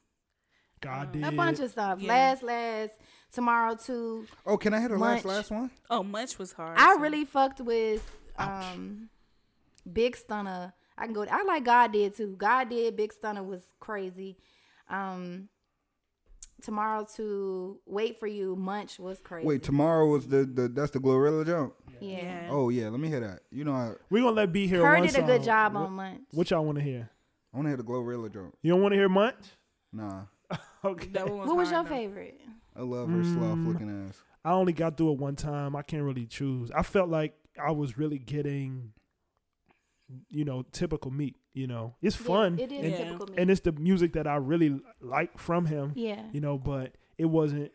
God 0.81 1.11
did. 1.11 1.23
A 1.23 1.31
bunch 1.31 1.59
of 1.59 1.69
stuff. 1.69 1.99
Yeah. 2.01 2.09
Last 2.09 2.43
last 2.43 2.93
tomorrow 3.31 3.75
too. 3.75 4.25
Oh, 4.45 4.57
can 4.57 4.73
I 4.73 4.81
hit 4.81 4.91
her 4.91 4.97
last 4.97 5.25
last 5.25 5.51
one? 5.51 5.69
Oh, 5.89 6.03
much 6.03 6.39
was 6.39 6.53
hard. 6.53 6.77
I 6.77 6.95
so- 6.95 6.99
really 6.99 7.25
fucked 7.25 7.61
with 7.61 8.11
um 8.37 9.09
Big 9.91 10.15
Stunner. 10.15 10.73
I 10.97 11.05
can 11.05 11.13
go 11.13 11.25
I 11.29 11.43
like 11.43 11.63
God 11.63 11.93
did 11.93 12.15
too. 12.15 12.35
God 12.37 12.69
did 12.69 12.95
Big 12.97 13.13
Stunner 13.13 13.43
was 13.43 13.61
crazy. 13.79 14.37
Um 14.89 15.49
Tomorrow 16.61 17.07
to 17.15 17.79
Wait 17.85 18.19
for 18.19 18.27
You 18.27 18.55
Munch 18.55 18.99
was 18.99 19.19
crazy. 19.19 19.47
Wait, 19.47 19.63
tomorrow 19.63 20.07
was 20.07 20.27
the, 20.27 20.45
the 20.45 20.67
that's 20.67 20.91
the 20.91 20.99
Glorilla 20.99 21.45
jump. 21.45 21.73
yeah. 21.99 22.17
Yeah. 22.17 22.47
Oh 22.49 22.69
yeah, 22.69 22.89
let 22.89 22.99
me 22.99 23.07
hear 23.07 23.19
that. 23.21 23.39
You 23.51 23.63
know, 23.63 23.73
I, 23.73 23.93
We're 24.09 24.23
gonna 24.23 24.35
let 24.35 24.51
B 24.51 24.67
hear 24.67 24.85
Her 24.85 24.93
one 24.93 25.03
did 25.03 25.15
a 25.15 25.23
good 25.23 25.43
job 25.43 25.73
what, 25.73 25.81
on 25.83 25.93
Munch. 25.93 26.21
What 26.31 26.49
y'all 26.51 26.65
want 26.65 26.77
to 26.77 26.83
hear? 26.83 27.09
I 27.53 27.57
want 27.57 27.65
to 27.65 27.69
hear 27.69 27.77
the 27.77 27.83
Glorilla 27.83 28.31
jump. 28.31 28.55
You 28.61 28.71
don't 28.71 28.81
want 28.81 28.93
to 28.93 28.97
hear 28.97 29.09
munch 29.09 29.35
Nah, 29.91 30.21
Okay. 30.85 31.07
That 31.09 31.27
one 31.27 31.39
was 31.39 31.47
What 31.47 31.57
was 31.57 31.69
your 31.69 31.79
hard, 31.79 31.87
though. 31.87 31.95
favorite? 31.95 32.41
I 32.75 32.81
love 32.81 33.09
her 33.09 33.23
sloth 33.23 33.57
mm. 33.57 33.67
looking 33.67 34.07
ass. 34.07 34.17
I 34.43 34.51
only 34.53 34.73
got 34.73 34.97
through 34.97 35.13
it 35.13 35.19
one 35.19 35.35
time. 35.35 35.75
I 35.75 35.81
can't 35.81 36.03
really 36.03 36.25
choose. 36.25 36.71
I 36.71 36.83
felt 36.83 37.09
like 37.09 37.35
I 37.61 37.71
was 37.71 37.97
really 37.97 38.17
getting, 38.17 38.93
you 40.29 40.45
know, 40.45 40.63
typical 40.71 41.11
Meek. 41.11 41.35
You 41.53 41.67
know, 41.67 41.95
it's 42.01 42.15
fun. 42.15 42.57
Yeah, 42.57 42.65
it 42.65 42.71
is 42.71 42.85
and, 42.85 42.95
typical 43.09 43.27
me. 43.27 43.33
and 43.37 43.51
it's 43.51 43.61
the 43.61 43.71
music 43.73 44.13
that 44.13 44.25
I 44.27 44.35
really 44.37 44.79
like 45.01 45.37
from 45.37 45.65
him. 45.65 45.91
yeah. 45.95 46.23
You 46.31 46.39
know, 46.41 46.57
but 46.57 46.93
it 47.17 47.25
wasn't. 47.25 47.71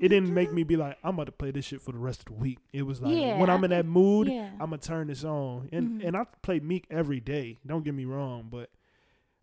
It 0.00 0.08
didn't 0.08 0.32
make 0.32 0.50
me 0.52 0.62
be 0.62 0.76
like, 0.76 0.96
I'm 1.04 1.14
about 1.14 1.26
to 1.26 1.32
play 1.32 1.50
this 1.50 1.66
shit 1.66 1.82
for 1.82 1.92
the 1.92 1.98
rest 1.98 2.20
of 2.20 2.24
the 2.26 2.32
week. 2.32 2.58
It 2.72 2.82
was 2.82 3.02
like 3.02 3.14
Yeah, 3.14 3.38
when 3.38 3.50
I 3.50 3.54
I'm 3.54 3.62
in 3.64 3.70
that 3.70 3.84
mood, 3.84 4.28
yeah. 4.28 4.48
I'm 4.58 4.70
gonna 4.70 4.78
turn 4.78 5.08
this 5.08 5.24
on. 5.24 5.68
And 5.72 6.00
Mhm. 6.00 6.06
and 6.06 6.16
I 6.16 6.24
play 6.42 6.58
Meek 6.60 6.86
every 6.90 7.20
day. 7.20 7.58
Don't 7.66 7.84
get 7.84 7.92
me 7.94 8.06
wrong, 8.06 8.48
but 8.50 8.70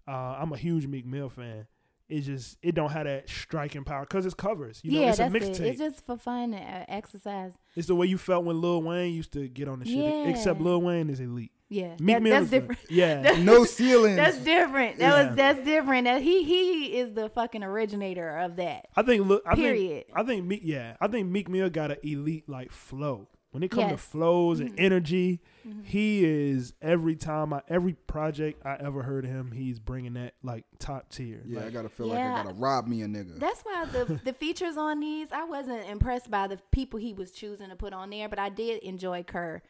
uh, 0.07 0.11
I'm 0.39 0.51
a 0.51 0.57
huge 0.57 0.87
Meek 0.87 1.05
Mill 1.05 1.29
fan. 1.29 1.67
It 2.09 2.21
just 2.21 2.57
it 2.63 2.73
don't 2.75 2.91
have 2.91 3.05
that 3.05 3.29
striking 3.29 3.83
power 3.83 4.01
because 4.01 4.25
it's 4.25 4.35
covers. 4.35 4.79
You 4.83 4.91
know, 4.93 5.01
yeah, 5.01 5.09
it's 5.09 5.19
a 5.19 5.29
that's 5.29 5.35
it. 5.35 5.51
mixtape. 5.61 5.65
It's 5.67 5.79
just 5.79 6.05
for 6.05 6.17
fun 6.17 6.53
and 6.53 6.83
uh, 6.83 6.85
exercise. 6.87 7.53
It's 7.75 7.87
the 7.87 7.95
way 7.95 8.07
you 8.07 8.17
felt 8.17 8.45
when 8.45 8.59
Lil 8.61 8.81
Wayne 8.83 9.13
used 9.13 9.31
to 9.33 9.47
get 9.47 9.67
on 9.67 9.79
the 9.79 9.85
shit. 9.85 10.27
Except 10.29 10.59
Lil 10.61 10.81
Wayne 10.81 11.09
is 11.09 11.19
elite. 11.19 11.51
Yeah. 11.67 11.95
Meek 11.99 12.15
That- 12.17 12.21
Mill 12.21 12.31
that's 12.33 12.43
is 12.45 12.49
the- 12.51 12.59
different. 12.59 12.79
yeah. 12.89 13.39
No 13.43 13.65
ceilings. 13.65 14.15
That's 14.17 14.37
different. 14.37 14.99
That 14.99 15.09
Yeah. 15.09 15.27
was 15.27 15.35
that's 15.35 15.65
different. 15.65 16.05
That 16.05 16.21
he 16.21 16.43
he 16.43 16.97
is 16.97 17.13
the 17.13 17.29
fucking 17.29 17.63
originator 17.63 18.37
of 18.37 18.57
that. 18.57 18.87
I 18.95 19.01
think 19.01 19.25
look 19.25 19.41
I 19.45 19.55
Period. 19.55 20.05
think 20.07 20.17
I 20.19 20.23
think 20.23 20.45
Meek 20.45 20.61
yeah, 20.63 20.95
I 21.01 21.07
think 21.07 21.27
Meek 21.29 21.49
Mill 21.49 21.69
got 21.69 21.91
an 21.91 21.97
elite 22.03 22.47
like 22.47 22.71
flow. 22.71 23.27
When 23.51 23.63
it 23.63 23.71
comes 23.71 23.83
to 23.85 23.91
Yes. 23.91 23.99
Mm-hmm. 24.01 24.17
flows 24.19 24.59
and 24.59 24.77
energy, 24.77 25.39
he 25.85 26.25
is 26.25 26.73
every 26.81 27.15
time 27.15 27.53
I 27.53 27.61
every 27.69 27.93
project 27.93 28.65
I 28.65 28.75
ever 28.75 29.01
heard 29.01 29.25
him, 29.25 29.51
he's 29.53 29.79
bringing 29.79 30.15
that 30.15 30.33
like 30.43 30.65
top 30.77 31.09
tier. 31.09 31.41
yeah, 31.47 31.65
I 31.65 31.69
gotta 31.69 31.87
feel 31.87 32.07
Yeah. 32.09 32.33
like 32.33 32.41
I 32.41 32.43
gotta 32.51 32.55
rob 32.59 32.85
me 32.85 33.01
a 33.01 33.07
nigga. 33.07 33.39
That's 33.39 33.61
why 33.61 33.85
the 33.85 34.19
the 34.25 34.33
features 34.33 34.75
on 34.75 34.99
these 34.99 35.31
I 35.31 35.45
wasn't 35.45 35.87
impressed 35.89 36.29
by 36.29 36.47
the 36.47 36.59
people 36.73 36.99
he 36.99 37.13
was 37.13 37.31
choosing 37.31 37.69
to 37.69 37.77
put 37.77 37.93
on 37.93 38.09
there, 38.09 38.27
but 38.27 38.39
I 38.39 38.49
did 38.49 38.83
enjoy 38.83 39.23
Kerr 39.23 39.61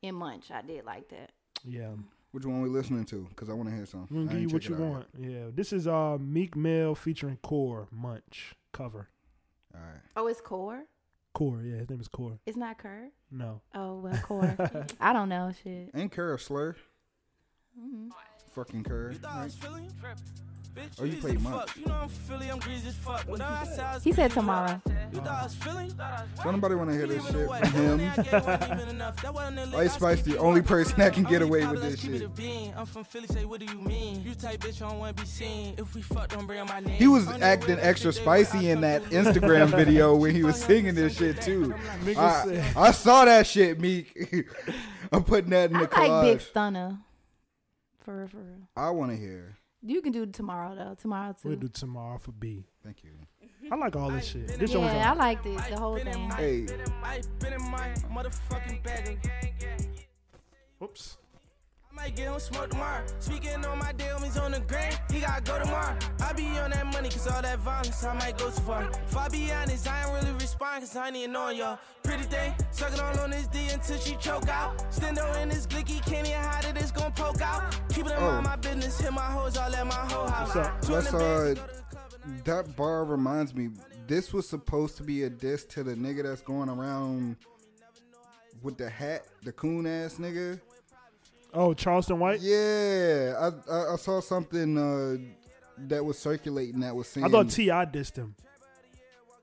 in 0.00 0.14
Munch. 0.14 0.50
I 0.50 0.62
did 0.62 0.86
like 0.86 1.10
that. 1.10 1.30
Yeah. 1.64 1.90
Which 2.32 2.44
one 2.44 2.62
we 2.62 2.68
listening 2.68 3.04
to? 3.06 3.28
Cause 3.36 3.48
I 3.48 3.52
want 3.52 3.68
to 3.68 3.74
hear 3.74 3.86
some. 3.86 4.08
I'm 4.10 4.26
gonna 4.26 4.40
give 4.40 4.40
you 4.42 4.48
what 4.48 4.68
you 4.68 4.74
it 4.74 4.80
out 4.80 4.90
want. 4.90 5.06
Yeah. 5.18 5.44
This 5.54 5.72
is 5.72 5.86
uh 5.86 6.18
Meek 6.20 6.56
Mill 6.56 6.94
featuring 6.94 7.38
Core 7.42 7.86
Munch 7.92 8.54
cover. 8.72 9.08
All 9.74 9.80
right. 9.80 10.00
Oh, 10.16 10.26
it's 10.26 10.40
Core. 10.40 10.84
Core, 11.32 11.62
yeah, 11.64 11.78
his 11.78 11.90
name 11.90 12.00
is 12.00 12.08
Core. 12.08 12.38
It's 12.46 12.56
not 12.56 12.78
Kerr. 12.78 13.08
No. 13.30 13.60
Oh 13.74 13.98
well, 14.00 14.16
Core. 14.18 14.56
I 15.00 15.12
don't 15.12 15.28
know 15.28 15.52
shit. 15.62 15.90
Ain't 15.94 16.12
Kerr 16.12 16.34
a 16.34 16.38
slur? 16.38 16.76
Mhm. 17.80 18.10
Fucking 18.54 18.84
Kerr. 18.84 19.14
Right? 19.22 19.50
Bitch, 20.74 20.88
Oh, 21.00 21.04
you 21.04 21.12
greasy 21.20 21.20
played 21.20 21.36
as 21.36 21.76
You 21.76 21.86
know 21.86 21.94
I'm 22.02 22.08
Philly, 22.08 22.50
I'm 22.50 22.58
greasy 22.58 22.88
as 22.88 22.94
fuck. 22.96 23.20
When 23.28 23.40
I 23.40 23.64
say 23.64 23.84
He 24.02 24.12
said 24.12 24.30
greasy, 24.30 24.34
tomorrow. 24.40 24.82
You 25.12 25.20
thought 25.20 25.28
I 25.28 25.42
was 25.44 25.54
Philly? 25.54 25.90
So 26.42 26.50
nobody 26.50 26.74
want 26.74 26.90
to 26.90 26.96
hear 26.96 27.06
this 27.06 27.24
shit 27.26 27.46
away. 27.46 27.60
from 27.60 27.70
him. 27.70 27.90
Only 27.92 28.06
I 28.08 28.16
gave 28.16 28.32
wasn't 28.32 28.72
even 28.72 28.88
enough. 28.88 29.22
That 29.22 29.34
wasn't 29.34 29.56
the 29.56 29.66
lick. 29.66 29.74
Ice 29.76 29.92
Spice 29.94 30.22
the 30.22 30.38
only 30.38 30.62
person 30.62 30.98
that 30.98 31.12
can 31.12 31.22
get 31.24 31.42
away 31.42 31.64
with 31.66 31.80
this 31.80 32.00
shit. 32.00 32.28
I'm 32.76 32.86
from 32.86 33.04
Philly, 33.04 33.28
say 33.28 33.44
what 33.44 33.60
do 33.60 33.66
you 33.66 33.80
mean? 33.80 34.22
You 34.24 34.34
type 34.34 34.60
bitch, 34.60 34.82
I 34.82 34.88
don't 34.88 34.98
wanna 34.98 35.12
be 35.12 35.24
seen. 35.24 35.74
If 35.78 35.94
we 35.94 36.02
fuck, 36.02 36.30
don't 36.30 36.46
bring 36.46 36.66
my 36.66 36.80
name. 36.80 36.96
He 36.96 37.06
was 37.06 37.28
acting 37.40 37.78
extra 37.78 38.10
that 38.10 38.16
shit, 38.16 38.24
they 38.24 38.44
spicy 38.44 38.70
in 38.70 38.80
that. 38.80 39.02
Instagram 39.04 39.68
video 39.76 40.16
when 40.16 40.34
he 40.34 40.42
was 40.42 40.60
singing 40.60 40.96
this 40.96 41.16
shit 41.16 41.40
too. 41.40 41.72
I, 42.16 42.72
I 42.76 42.90
saw 42.90 43.24
that 43.26 43.46
shit, 43.46 43.78
Meek. 43.78 44.12
I'm 45.12 45.22
putting 45.22 45.50
that 45.50 45.70
in 45.70 45.78
the 45.78 45.88
I 45.96 46.06
the 46.08 46.12
like 46.12 46.22
Big. 46.22 46.40
Stunner. 46.40 46.98
For 48.00 48.18
real, 48.18 48.26
for 48.28 48.36
real. 48.38 48.68
I 48.76 48.90
want 48.90 49.12
to 49.12 49.16
hear. 49.16 49.53
You 49.86 50.00
can 50.00 50.12
do 50.12 50.24
tomorrow 50.24 50.74
though. 50.74 50.94
Tomorrow 50.94 51.34
too. 51.40 51.48
We'll 51.48 51.58
do 51.58 51.68
tomorrow 51.68 52.18
for 52.18 52.32
B. 52.32 52.64
Thank 52.82 53.04
you. 53.04 53.10
I 53.70 53.76
like 53.76 53.94
all 53.96 54.10
this 54.10 54.26
shit. 54.26 54.58
This 54.58 54.72
show 54.72 54.80
was 54.80 54.92
yeah, 54.92 55.06
I 55.06 55.10
all 55.10 55.16
liked 55.16 55.44
it. 55.44 55.60
The 55.68 55.78
whole 55.78 55.98
thing. 55.98 56.30
Hey, 56.30 56.66
I 57.02 57.20
been 57.38 57.52
in 57.52 57.70
my 57.70 57.88
motherfucking 58.10 58.82
bag. 58.82 59.18
Oops. 60.82 61.18
Might 61.94 62.16
get 62.16 62.26
him 62.28 62.38
smoke 62.40 62.70
tomorrow. 62.70 63.04
Speaking 63.20 63.64
on 63.64 63.78
my 63.78 63.92
day, 63.92 64.10
homies 64.12 64.40
on 64.40 64.50
the 64.52 64.60
grand. 64.60 64.98
He 65.10 65.20
gotta 65.20 65.40
go 65.42 65.58
tomorrow. 65.58 65.96
I 66.20 66.32
be 66.32 66.46
on 66.58 66.70
that 66.72 66.86
money, 66.86 67.08
cause 67.08 67.26
all 67.28 67.40
that 67.40 67.58
violence, 67.60 68.02
I 68.04 68.12
might 68.14 68.36
go 68.36 68.46
too 68.50 68.60
far. 68.62 68.90
If 68.90 69.16
I 69.16 69.28
be 69.28 69.52
honest, 69.52 69.88
I 69.88 70.02
ain't 70.04 70.12
really 70.12 70.32
respond, 70.34 70.82
cause 70.82 70.96
I 70.96 71.06
ain't 71.06 71.16
even 71.16 71.32
knowing 71.32 71.56
y'all. 71.58 71.78
Pretty 72.02 72.24
thing, 72.24 72.52
sucking 72.72 73.00
on 73.00 73.18
on 73.20 73.30
this 73.30 73.46
D 73.46 73.68
until 73.72 73.96
she 73.98 74.16
choke 74.16 74.48
out. 74.48 74.78
Stendo 74.90 75.40
in 75.40 75.48
this 75.48 75.66
glicky, 75.66 76.04
can't 76.04 76.26
even 76.26 76.40
hide 76.42 76.64
it, 76.64 76.76
it's 76.76 76.90
gon' 76.90 77.12
poke 77.12 77.40
out. 77.40 77.62
Keep 77.90 78.06
it 78.06 78.12
in 78.12 78.18
Oh. 78.18 78.32
mind 78.32 78.44
my 78.46 78.56
business, 78.56 78.98
hit 79.00 79.12
my 79.12 79.22
hoes, 79.22 79.56
all 79.56 79.74
at 79.74 79.86
my 79.86 79.94
whole 79.94 80.26
house. 80.26 80.54
What's 80.54 80.68
up? 80.68 80.82
Two 80.82 80.92
let's 80.92 81.10
hundred 81.10 81.54
bands, 81.54 81.60
uh, 81.60 81.62
go 81.62 81.68
to 81.68 81.78
the 81.78 81.82
club 81.84 82.12
and 82.24 82.32
I'm- 82.32 82.42
that 82.44 82.76
bar 82.76 83.04
reminds 83.04 83.54
me. 83.54 83.70
This 84.06 84.32
was 84.32 84.48
supposed 84.48 84.96
to 84.98 85.04
be 85.04 85.22
a 85.22 85.30
diss 85.30 85.64
to 85.66 85.84
the 85.84 85.94
nigga 85.94 86.24
that's 86.24 86.42
going 86.42 86.68
around 86.68 87.36
with 88.62 88.76
the 88.76 88.90
hat, 88.90 89.26
the 89.44 89.52
coon 89.52 89.86
ass 89.86 90.16
nigga. 90.16 90.60
Oh, 91.54 91.72
Charleston 91.74 92.18
White? 92.18 92.40
Yeah, 92.40 93.34
I 93.38 93.72
I, 93.72 93.92
I 93.92 93.96
saw 93.96 94.20
something 94.20 94.76
uh, 94.76 95.16
that 95.88 96.04
was 96.04 96.18
circulating 96.18 96.80
that 96.80 96.94
was 96.94 97.06
saying 97.08 97.26
I 97.26 97.28
thought 97.28 97.50
T.I. 97.50 97.86
dissed 97.86 98.16
him. 98.16 98.34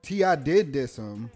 T.I. 0.01 0.35
did 0.35 0.71
diss 0.71 0.97
him, 0.97 1.29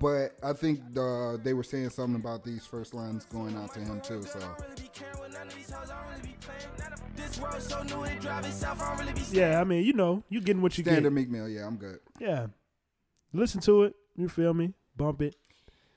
but 0.00 0.36
I 0.42 0.52
think 0.52 0.80
uh, 0.98 1.38
they 1.42 1.54
were 1.54 1.62
saying 1.62 1.90
something 1.90 2.20
about 2.20 2.44
these 2.44 2.66
first 2.66 2.92
lines 2.94 3.24
going 3.24 3.56
out 3.56 3.72
to 3.74 3.80
him 3.80 4.00
too. 4.02 4.22
So 4.22 4.38
really 4.38 4.82
be 4.82 4.90
caring 4.92 5.18
with 5.20 5.32
none 5.32 5.46
of 5.46 5.54
these 5.54 5.70
hoes, 5.70 5.90
I 5.90 5.96
don't 6.04 6.10
really 6.18 6.28
be 6.28 6.36
playing. 6.40 6.92
This 7.16 7.40
world 7.40 7.62
so 7.62 7.82
new, 7.82 8.04
it 8.04 8.20
drive 8.20 8.44
itself, 8.44 8.82
I 8.82 8.88
don't 8.96 9.06
really 9.06 9.12
be 9.18 9.24
Yeah, 9.30 9.60
I 9.60 9.64
mean, 9.64 9.84
you 9.84 9.94
know, 9.94 10.22
you 10.28 10.40
getting 10.42 10.60
what 10.62 10.76
you 10.76 10.84
get. 10.84 10.90
standard 10.90 11.08
get. 11.10 11.14
Meek 11.14 11.30
Mill, 11.30 11.48
yeah, 11.48 11.66
I'm 11.66 11.76
good. 11.76 11.98
Yeah. 12.20 12.48
Listen 13.32 13.60
to 13.62 13.84
it. 13.84 13.94
You 14.14 14.28
feel 14.28 14.52
me? 14.54 14.74
Bump 14.96 15.22
it. 15.22 15.36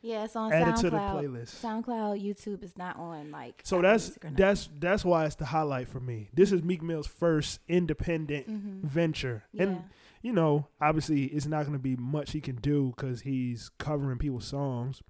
Yeah, 0.01 0.23
it's 0.23 0.35
on 0.35 0.53
Add 0.53 0.67
it 0.67 0.71
SoundCloud. 0.75 0.81
to 0.81 0.89
the 0.91 0.97
playlist. 0.97 1.61
SoundCloud, 1.61 2.23
YouTube 2.25 2.63
is 2.63 2.77
not 2.77 2.95
on 2.97 3.31
like. 3.31 3.61
So 3.65 3.77
Apple 3.77 3.89
that's 3.89 4.03
Music 4.07 4.23
or 4.25 4.29
nothing. 4.29 4.45
that's 4.45 4.69
that's 4.79 5.05
why 5.05 5.25
it's 5.25 5.35
the 5.35 5.45
highlight 5.45 5.87
for 5.89 5.99
me. 5.99 6.29
This 6.33 6.51
is 6.51 6.63
Meek 6.63 6.81
Mill's 6.81 7.07
first 7.07 7.59
independent 7.67 8.47
venture, 8.47 9.43
and 9.57 9.69
Mm-hmm. 9.69 9.75
Yeah. 9.75 9.81
you 10.21 10.33
know, 10.33 10.67
obviously, 10.81 11.25
it's 11.25 11.45
not 11.45 11.61
going 11.63 11.73
to 11.73 11.79
be 11.79 11.95
much 11.97 12.31
he 12.31 12.39
can 12.41 12.55
do 12.57 12.93
because 12.95 13.21
he's 13.21 13.69
covering 13.77 14.17
people's 14.19 14.45
songs. 14.45 15.01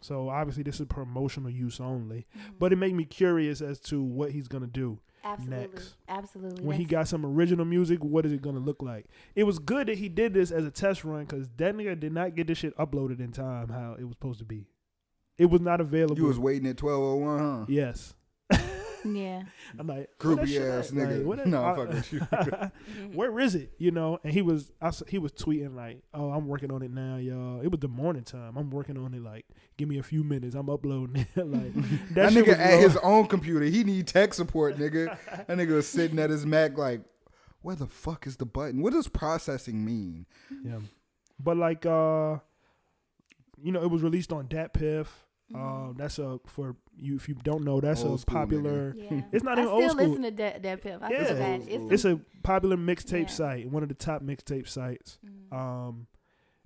So 0.00 0.30
obviously, 0.30 0.62
this 0.62 0.80
is 0.80 0.86
promotional 0.86 1.50
use 1.50 1.78
only. 1.78 2.26
Mm-hmm. 2.36 2.54
But 2.58 2.72
it 2.72 2.76
made 2.76 2.94
me 2.94 3.04
curious 3.04 3.60
as 3.60 3.78
to 3.80 4.02
what 4.02 4.30
he's 4.32 4.48
going 4.48 4.62
to 4.64 4.70
do 4.70 4.98
absolutely, 5.24 5.74
next. 5.74 5.94
absolutely. 6.08 6.64
when 6.64 6.76
he 6.76 6.84
got 6.84 7.08
some 7.08 7.24
original 7.24 7.64
music. 7.64 8.02
What 8.02 8.26
is 8.26 8.32
it 8.32 8.42
going 8.42 8.56
to 8.56 8.60
look 8.60 8.82
like? 8.82 9.06
It 9.34 9.44
was 9.44 9.58
good 9.58 9.88
that 9.88 9.98
he 9.98 10.08
did 10.08 10.34
this 10.34 10.50
as 10.50 10.64
a 10.64 10.70
test 10.70 11.04
run 11.04 11.24
because 11.24 11.48
that 11.56 11.74
nigga 11.74 11.98
did 11.98 12.12
not 12.12 12.34
get 12.34 12.46
this 12.46 12.58
shit 12.58 12.76
uploaded 12.76 13.20
in 13.20 13.32
time 13.32 13.68
how 13.68 13.96
it 13.98 14.04
was 14.04 14.12
supposed 14.12 14.38
to 14.40 14.44
be. 14.44 14.66
It 15.38 15.46
was 15.46 15.60
not 15.60 15.80
available. 15.80 16.18
You 16.18 16.26
was 16.26 16.38
waiting 16.38 16.68
at 16.68 16.80
1201, 16.82 17.38
huh? 17.38 17.66
yes. 17.68 18.14
Yeah, 19.04 19.42
I'm 19.78 19.86
like 19.86 20.10
Groupie 20.18 20.36
where 20.36 20.44
that 20.46 20.48
shit 20.48 20.62
ass 20.62 20.90
nigga. 20.92 21.26
Like, 21.26 21.46
No, 21.46 21.64
I'm 21.64 21.76
fucking 21.76 21.94
with 21.94 22.12
you. 22.12 22.20
Where 23.14 23.40
is 23.40 23.54
it? 23.54 23.72
You 23.78 23.90
know, 23.90 24.18
and 24.24 24.32
he 24.32 24.42
was 24.42 24.72
I, 24.80 24.88
s- 24.88 25.02
he 25.08 25.18
was 25.18 25.32
tweeting 25.32 25.74
like, 25.74 26.02
"Oh, 26.14 26.30
I'm 26.30 26.46
working 26.48 26.70
on 26.72 26.82
it 26.82 26.90
now, 26.90 27.16
y'all." 27.16 27.60
It 27.60 27.68
was 27.68 27.80
the 27.80 27.88
morning 27.88 28.22
time. 28.24 28.56
I'm 28.56 28.70
working 28.70 28.96
on 28.98 29.14
it. 29.14 29.22
Like, 29.22 29.46
give 29.76 29.88
me 29.88 29.98
a 29.98 30.02
few 30.02 30.22
minutes. 30.24 30.54
I'm 30.54 30.68
uploading 30.70 31.26
it. 31.34 31.46
like 31.46 31.74
That, 32.14 32.32
shit 32.32 32.44
nigga 32.46 32.58
at 32.58 32.74
low. 32.74 32.80
his 32.80 32.96
own 32.98 33.26
computer. 33.26 33.64
He 33.64 33.84
need 33.84 34.06
tech 34.06 34.34
support, 34.34 34.76
nigga. 34.78 35.16
That 35.46 35.58
nigga 35.58 35.72
was 35.74 35.88
sitting 35.88 36.18
at 36.18 36.30
his 36.30 36.44
Mac 36.46 36.76
like, 36.78 37.00
where 37.62 37.76
the 37.76 37.86
fuck 37.86 38.26
is 38.26 38.36
the 38.36 38.46
button? 38.46 38.82
What 38.82 38.92
does 38.92 39.08
processing 39.08 39.84
mean? 39.84 40.26
Yeah, 40.64 40.78
but 41.38 41.56
like, 41.56 41.86
uh, 41.86 42.38
you 43.62 43.70
know, 43.72 43.82
it 43.82 43.90
was 43.90 44.02
released 44.02 44.32
on 44.32 44.46
Dat 44.48 44.72
Piff. 45.52 45.60
Um, 45.60 45.94
that's 45.98 46.18
a 46.18 46.38
for 46.46 46.76
you 46.96 47.16
if 47.16 47.28
you 47.28 47.34
don't 47.34 47.64
know, 47.64 47.80
that's 47.80 48.02
Old 48.04 48.22
a 48.22 48.26
popular. 48.26 48.94
Yeah. 48.96 49.22
It's 49.32 49.44
not 49.44 49.58
I 49.58 49.62
even 49.62 49.74
still 49.74 49.82
old 49.82 49.90
school. 49.92 50.06
listen 50.08 50.22
to 50.22 50.30
Dead, 50.30 50.62
DatPiff. 50.62 51.02
I 51.02 51.10
Yeah. 51.10 51.24
feel 51.24 51.68
It's. 51.90 51.92
It's 51.92 52.04
a 52.04 52.20
popular 52.42 52.76
mixtape 52.76 53.22
Yeah. 53.22 53.26
site, 53.28 53.70
one 53.70 53.82
of 53.82 53.88
the 53.88 53.94
top 53.94 54.22
mixtape 54.22 54.68
sites. 54.68 55.18
Mhm. 55.24 55.56
Um, 55.56 56.06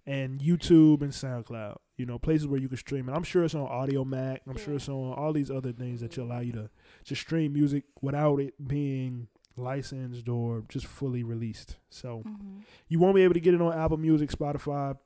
and 0.09 0.41
YouTube 0.41 1.03
and 1.03 1.11
SoundCloud, 1.11 1.79
you 1.97 2.07
know, 2.07 2.17
places 2.19 2.47
where 2.47 2.61
you 2.61 2.69
can 2.69 2.77
stream 2.77 3.09
it. 3.09 3.13
I'm 3.13 3.25
sure 3.25 3.43
it's 3.45 3.57
on 3.57 3.67
Audiomack. 3.69 4.39
I'm 4.47 4.57
sure 4.57 4.75
it's 4.75 4.89
on 4.89 5.13
all 5.15 5.33
these 5.33 5.51
other 5.51 5.73
things 5.73 6.01
that 6.01 6.17
you 6.17 6.23
allow 6.23 6.39
you 6.39 6.53
to 6.53 6.71
just 7.03 7.23
stream 7.23 7.53
music 7.55 7.85
without 8.01 8.39
it 8.41 8.55
being 8.69 9.27
licensed 9.57 10.29
or 10.29 10.63
just 10.69 10.87
fully 10.87 11.25
released. 11.25 11.79
So 11.89 12.23
Mhm. 12.25 12.63
you 12.89 13.01
won't 13.01 13.17
be 13.17 13.23
able 13.23 13.35
to 13.35 13.41
get 13.41 13.55
it 13.55 13.61
on 13.61 13.73
Apple 13.77 13.97
Music, 13.97 14.31
Spotify, 14.31 14.97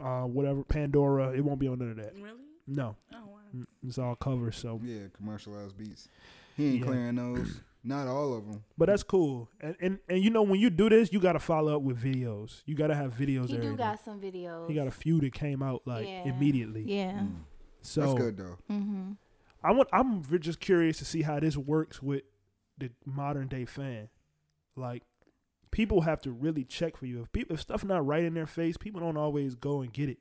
uh, 0.00 0.22
whatever, 0.24 0.64
Pandora. 0.64 1.32
It 1.36 1.44
won't 1.44 1.58
be 1.58 1.68
on 1.68 1.78
none 1.80 1.90
of 1.90 1.96
that. 1.96 2.14
Really? 2.14 2.38
No, 2.66 2.96
Oh 3.12 3.16
wow. 3.26 3.38
Mm, 3.56 3.64
it's 3.86 3.98
all 3.98 4.14
covered. 4.14 4.54
So, 4.54 4.80
Yeah, 4.82 5.08
commercialized 5.16 5.76
beats. 5.76 6.08
He 6.56 6.66
ain't 6.66 6.78
Yeah. 6.80 6.84
clearing 6.86 7.14
those. 7.16 7.60
Not 7.84 8.06
all 8.06 8.34
of 8.34 8.46
them. 8.46 8.62
but 8.78 8.86
that's 8.86 9.02
cool. 9.02 9.48
And 9.60 9.74
and 9.80 9.98
and 10.08 10.22
you 10.22 10.30
know 10.30 10.42
when 10.42 10.60
you 10.60 10.70
do 10.70 10.88
this, 10.88 11.12
you 11.12 11.18
got 11.18 11.32
to 11.32 11.40
follow 11.40 11.74
up 11.76 11.82
with 11.82 12.00
videos. 12.00 12.62
You 12.64 12.76
got 12.76 12.86
to 12.88 12.94
have 12.94 13.12
videos. 13.14 13.48
He 13.48 13.54
every 13.56 13.66
do 13.66 13.70
day. 13.72 13.76
got 13.76 14.04
some 14.04 14.20
videos. 14.20 14.68
He 14.68 14.74
got 14.74 14.86
a 14.86 14.92
few 14.92 15.20
that 15.20 15.32
came 15.34 15.62
out 15.64 15.82
like 15.84 16.06
Yeah. 16.06 16.28
immediately. 16.28 16.82
Yeah. 16.84 17.24
So 17.80 18.00
That's 18.02 18.14
good 18.14 18.36
though. 18.36 18.56
Mm-hmm. 18.70 19.12
I 19.64 19.72
want. 19.72 19.88
I'm 19.92 20.22
just 20.40 20.60
curious 20.60 20.98
to 20.98 21.04
see 21.04 21.22
how 21.22 21.40
this 21.40 21.56
works 21.56 22.00
with 22.00 22.22
the 22.78 22.90
modern 23.04 23.48
day 23.48 23.64
fan. 23.64 24.08
Like, 24.76 25.02
people 25.72 26.02
have 26.02 26.20
to 26.22 26.30
really 26.30 26.64
check 26.64 26.96
for 26.96 27.06
you. 27.06 27.22
If 27.22 27.32
people, 27.32 27.54
if 27.54 27.60
stuff 27.60 27.84
not 27.84 28.06
right 28.06 28.22
in 28.24 28.34
their 28.34 28.46
face, 28.46 28.76
people 28.76 29.00
don't 29.00 29.16
always 29.16 29.54
go 29.56 29.80
and 29.82 29.92
get 29.92 30.08
it. 30.08 30.18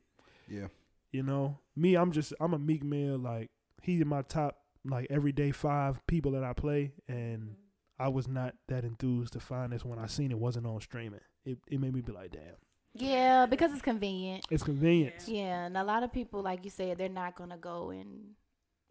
Yeah. 0.50 0.68
You 1.12 1.24
know, 1.24 1.59
me, 1.76 1.95
I'm 1.95 2.12
just, 2.12 2.34
I'm 2.39 2.53
a 2.53 2.59
meek 2.59 2.84
mill. 2.84 3.18
Like, 3.18 3.49
he's 3.82 4.01
in 4.01 4.07
my 4.07 4.22
top, 4.22 4.57
like 4.86 5.07
everyday 5.09 5.51
five 5.51 6.05
people 6.07 6.32
that 6.32 6.43
I 6.43 6.53
play, 6.53 6.93
and 7.07 7.55
I 7.99 8.07
was 8.07 8.28
not 8.28 8.55
that 8.68 8.84
enthused 8.84 9.34
to 9.34 9.39
find 9.39 9.72
this 9.74 9.84
when 9.86 9.99
I 9.99 10.07
seen 10.07 10.32
it 10.32 10.39
wasn't 10.39 10.66
on 10.68 10.80
streaming. 10.82 11.20
It, 11.45 11.59
it 11.68 11.80
made 11.80 11.93
me 11.93 12.01
be 12.01 12.12
like, 12.12 12.32
damn, 12.32 12.55
Yeah, 12.93 13.45
because 13.45 13.72
it's 13.74 13.82
convenient. 13.82 14.45
it's 14.49 14.64
convenient. 14.64 15.28
Yeah, 15.28 15.66
and 15.66 15.76
a 15.78 15.84
lot 15.84 16.03
of 16.03 16.12
people, 16.14 16.41
like 16.41 16.64
you 16.64 16.72
said, 16.72 16.97
they're 16.97 17.09
not 17.09 17.36
gonna 17.36 17.57
go 17.57 17.89
and 17.91 18.36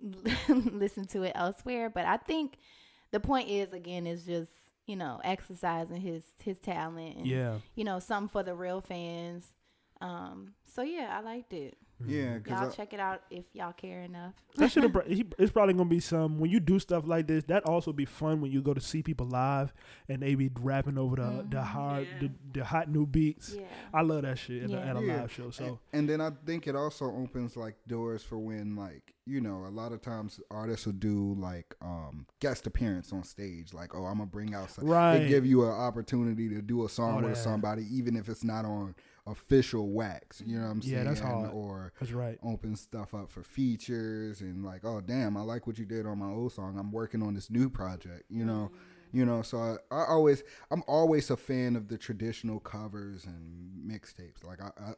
listen 0.72 1.06
to 1.08 1.22
it 1.22 1.32
elsewhere. 1.34 1.90
But 1.90 2.06
I 2.06 2.16
think 2.18 2.58
the 3.10 3.20
point 3.20 3.48
is, 3.48 3.72
again, 3.72 4.06
is 4.06 4.24
just 4.24 4.50
you 4.86 4.96
know 4.96 5.20
exercising 5.24 6.00
his 6.00 6.24
his 6.42 6.58
talent. 6.58 7.16
And, 7.18 7.26
Yeah. 7.26 7.58
You 7.74 7.84
know, 7.84 7.98
something 7.98 8.28
for 8.28 8.42
the 8.42 8.54
real 8.54 8.80
fans. 8.80 9.52
Um. 10.00 10.54
So 10.74 10.82
yeah, 10.82 11.16
I 11.16 11.20
liked 11.20 11.52
it. 11.52 11.76
Yeah, 12.07 12.22
Y'all 12.32 12.38
because 12.40 12.76
check 12.76 12.92
it 12.92 13.01
out 13.01 13.22
if 13.30 13.44
y'all 13.53 13.72
care 13.72 14.03
enough. 14.03 14.32
That 14.57 14.70
should 14.72 14.84
it's 15.38 15.53
probably 15.53 15.74
gonna 15.74 15.88
be 15.88 16.01
some 16.01 16.38
when 16.38 16.51
you 16.51 16.61
do 16.61 16.78
stuff 16.78 17.07
like 17.07 17.26
this. 17.26 17.44
That 17.44 17.64
also 17.66 17.92
be 17.92 18.05
fun 18.05 18.40
when 18.40 18.51
you 18.51 18.62
go 18.62 18.74
to 18.74 18.80
see 18.80 19.03
people 19.03 19.26
live 19.26 19.72
and 20.09 20.22
they 20.22 20.34
be 20.34 20.51
rapping 20.61 20.98
over 20.98 21.16
the 21.16 21.46
the 21.48 21.57
Mhm. 21.59 21.64
hard 21.64 22.09
Yeah. 22.11 22.18
the, 22.28 22.32
the 22.61 22.64
hot 22.64 22.88
new 22.90 23.07
beats. 23.07 23.55
Yeah. 23.55 23.62
I 23.92 24.03
love 24.03 24.22
that 24.22 24.38
shit 24.38 24.64
at, 24.64 24.70
a, 24.70 24.72
Yeah. 24.72 24.78
at 24.90 24.96
a 24.96 25.03
Yeah. 25.05 25.20
live 25.20 25.32
show. 25.32 25.51
So 25.51 25.78
and 25.92 26.09
then 26.09 26.20
I 26.20 26.30
think 26.46 26.66
it 26.66 26.74
also 26.76 27.05
opens 27.07 27.57
like 27.57 27.76
doors 27.86 28.22
for 28.22 28.38
when 28.38 28.76
like 28.76 29.14
you 29.26 29.40
know 29.40 29.64
a 29.66 29.70
lot 29.70 29.92
of 29.92 30.01
times 30.01 30.40
artists 30.51 30.86
will 30.86 30.94
do 30.94 31.34
like 31.38 31.74
um 31.82 32.26
guest 32.40 32.66
appearance 32.66 33.12
on 33.12 33.22
stage. 33.24 33.72
Like 33.74 33.94
oh 33.94 34.05
I'm 34.07 34.14
gonna 34.18 34.26
bring 34.26 34.55
out 34.55 34.70
some. 34.70 34.86
right, 34.86 35.18
They 35.18 35.28
give 35.28 35.44
you 35.46 35.64
an 35.64 35.70
opportunity 35.72 36.48
to 36.48 36.62
do 36.62 36.84
a 36.84 36.88
song 36.88 37.18
Oh, 37.18 37.26
with 37.26 37.34
that. 37.34 37.40
somebody, 37.42 37.86
even 37.94 38.16
if 38.16 38.28
it's 38.28 38.42
not 38.44 38.64
on 38.64 38.94
official 39.26 39.90
wax. 39.90 40.42
You 40.44 40.58
know 40.58 40.64
what 40.64 40.70
I'm 40.70 40.82
saying? 40.82 40.92
Yeah, 40.92 40.98
saying? 40.98 41.08
that's 41.08 41.20
hard. 41.20 41.50
Or 41.52 41.92
that's 41.98 42.12
right. 42.12 42.38
open 42.42 42.76
stuff 42.76 43.14
up 43.14 43.30
for 43.30 43.42
features 43.42 44.40
and 44.40 44.64
like, 44.64 44.84
oh 44.84 45.00
damn, 45.00 45.36
I 45.36 45.42
like 45.42 45.66
what 45.66 45.78
you 45.78 45.84
did 45.84 46.06
on 46.06 46.18
my 46.18 46.30
old 46.30 46.52
song. 46.52 46.78
I'm 46.78 46.92
working 46.92 47.22
on 47.22 47.34
this 47.34 47.50
new 47.50 47.68
project. 47.68 48.24
You 48.30 48.44
know, 48.44 48.70
you 49.12 49.24
know. 49.24 49.42
So 49.42 49.58
I, 49.90 49.94
I 49.94 50.04
always, 50.08 50.42
I'm 50.70 50.82
always 50.86 51.30
a 51.30 51.36
fan 51.36 51.76
of 51.76 51.88
the 51.88 51.98
traditional 51.98 52.60
covers 52.60 53.24
and 53.24 53.90
mixtapes. 53.90 54.44
Like 54.44 54.60
I, 54.62 54.70
I 54.80 54.92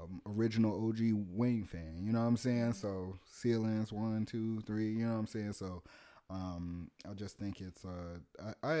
um, 0.00 0.20
original 0.26 0.88
OG 0.88 0.98
Wayne 1.30 1.64
fan. 1.64 2.02
You 2.04 2.12
know 2.12 2.20
what 2.20 2.26
I'm 2.26 2.36
saying? 2.36 2.72
So 2.74 3.18
ceilings 3.24 3.92
one, 3.92 4.26
two, 4.26 4.60
three. 4.62 4.90
You 4.90 5.06
know 5.06 5.12
what 5.12 5.20
I'm 5.20 5.26
saying? 5.26 5.52
So 5.52 5.82
um, 6.30 6.90
I 7.08 7.14
just 7.14 7.38
think 7.38 7.60
it's 7.60 7.84
uh, 7.84 8.18
I, 8.62 8.68
I 8.68 8.76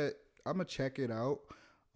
I'm 0.46 0.54
gonna 0.54 0.64
check 0.64 0.98
it 0.98 1.10
out. 1.10 1.40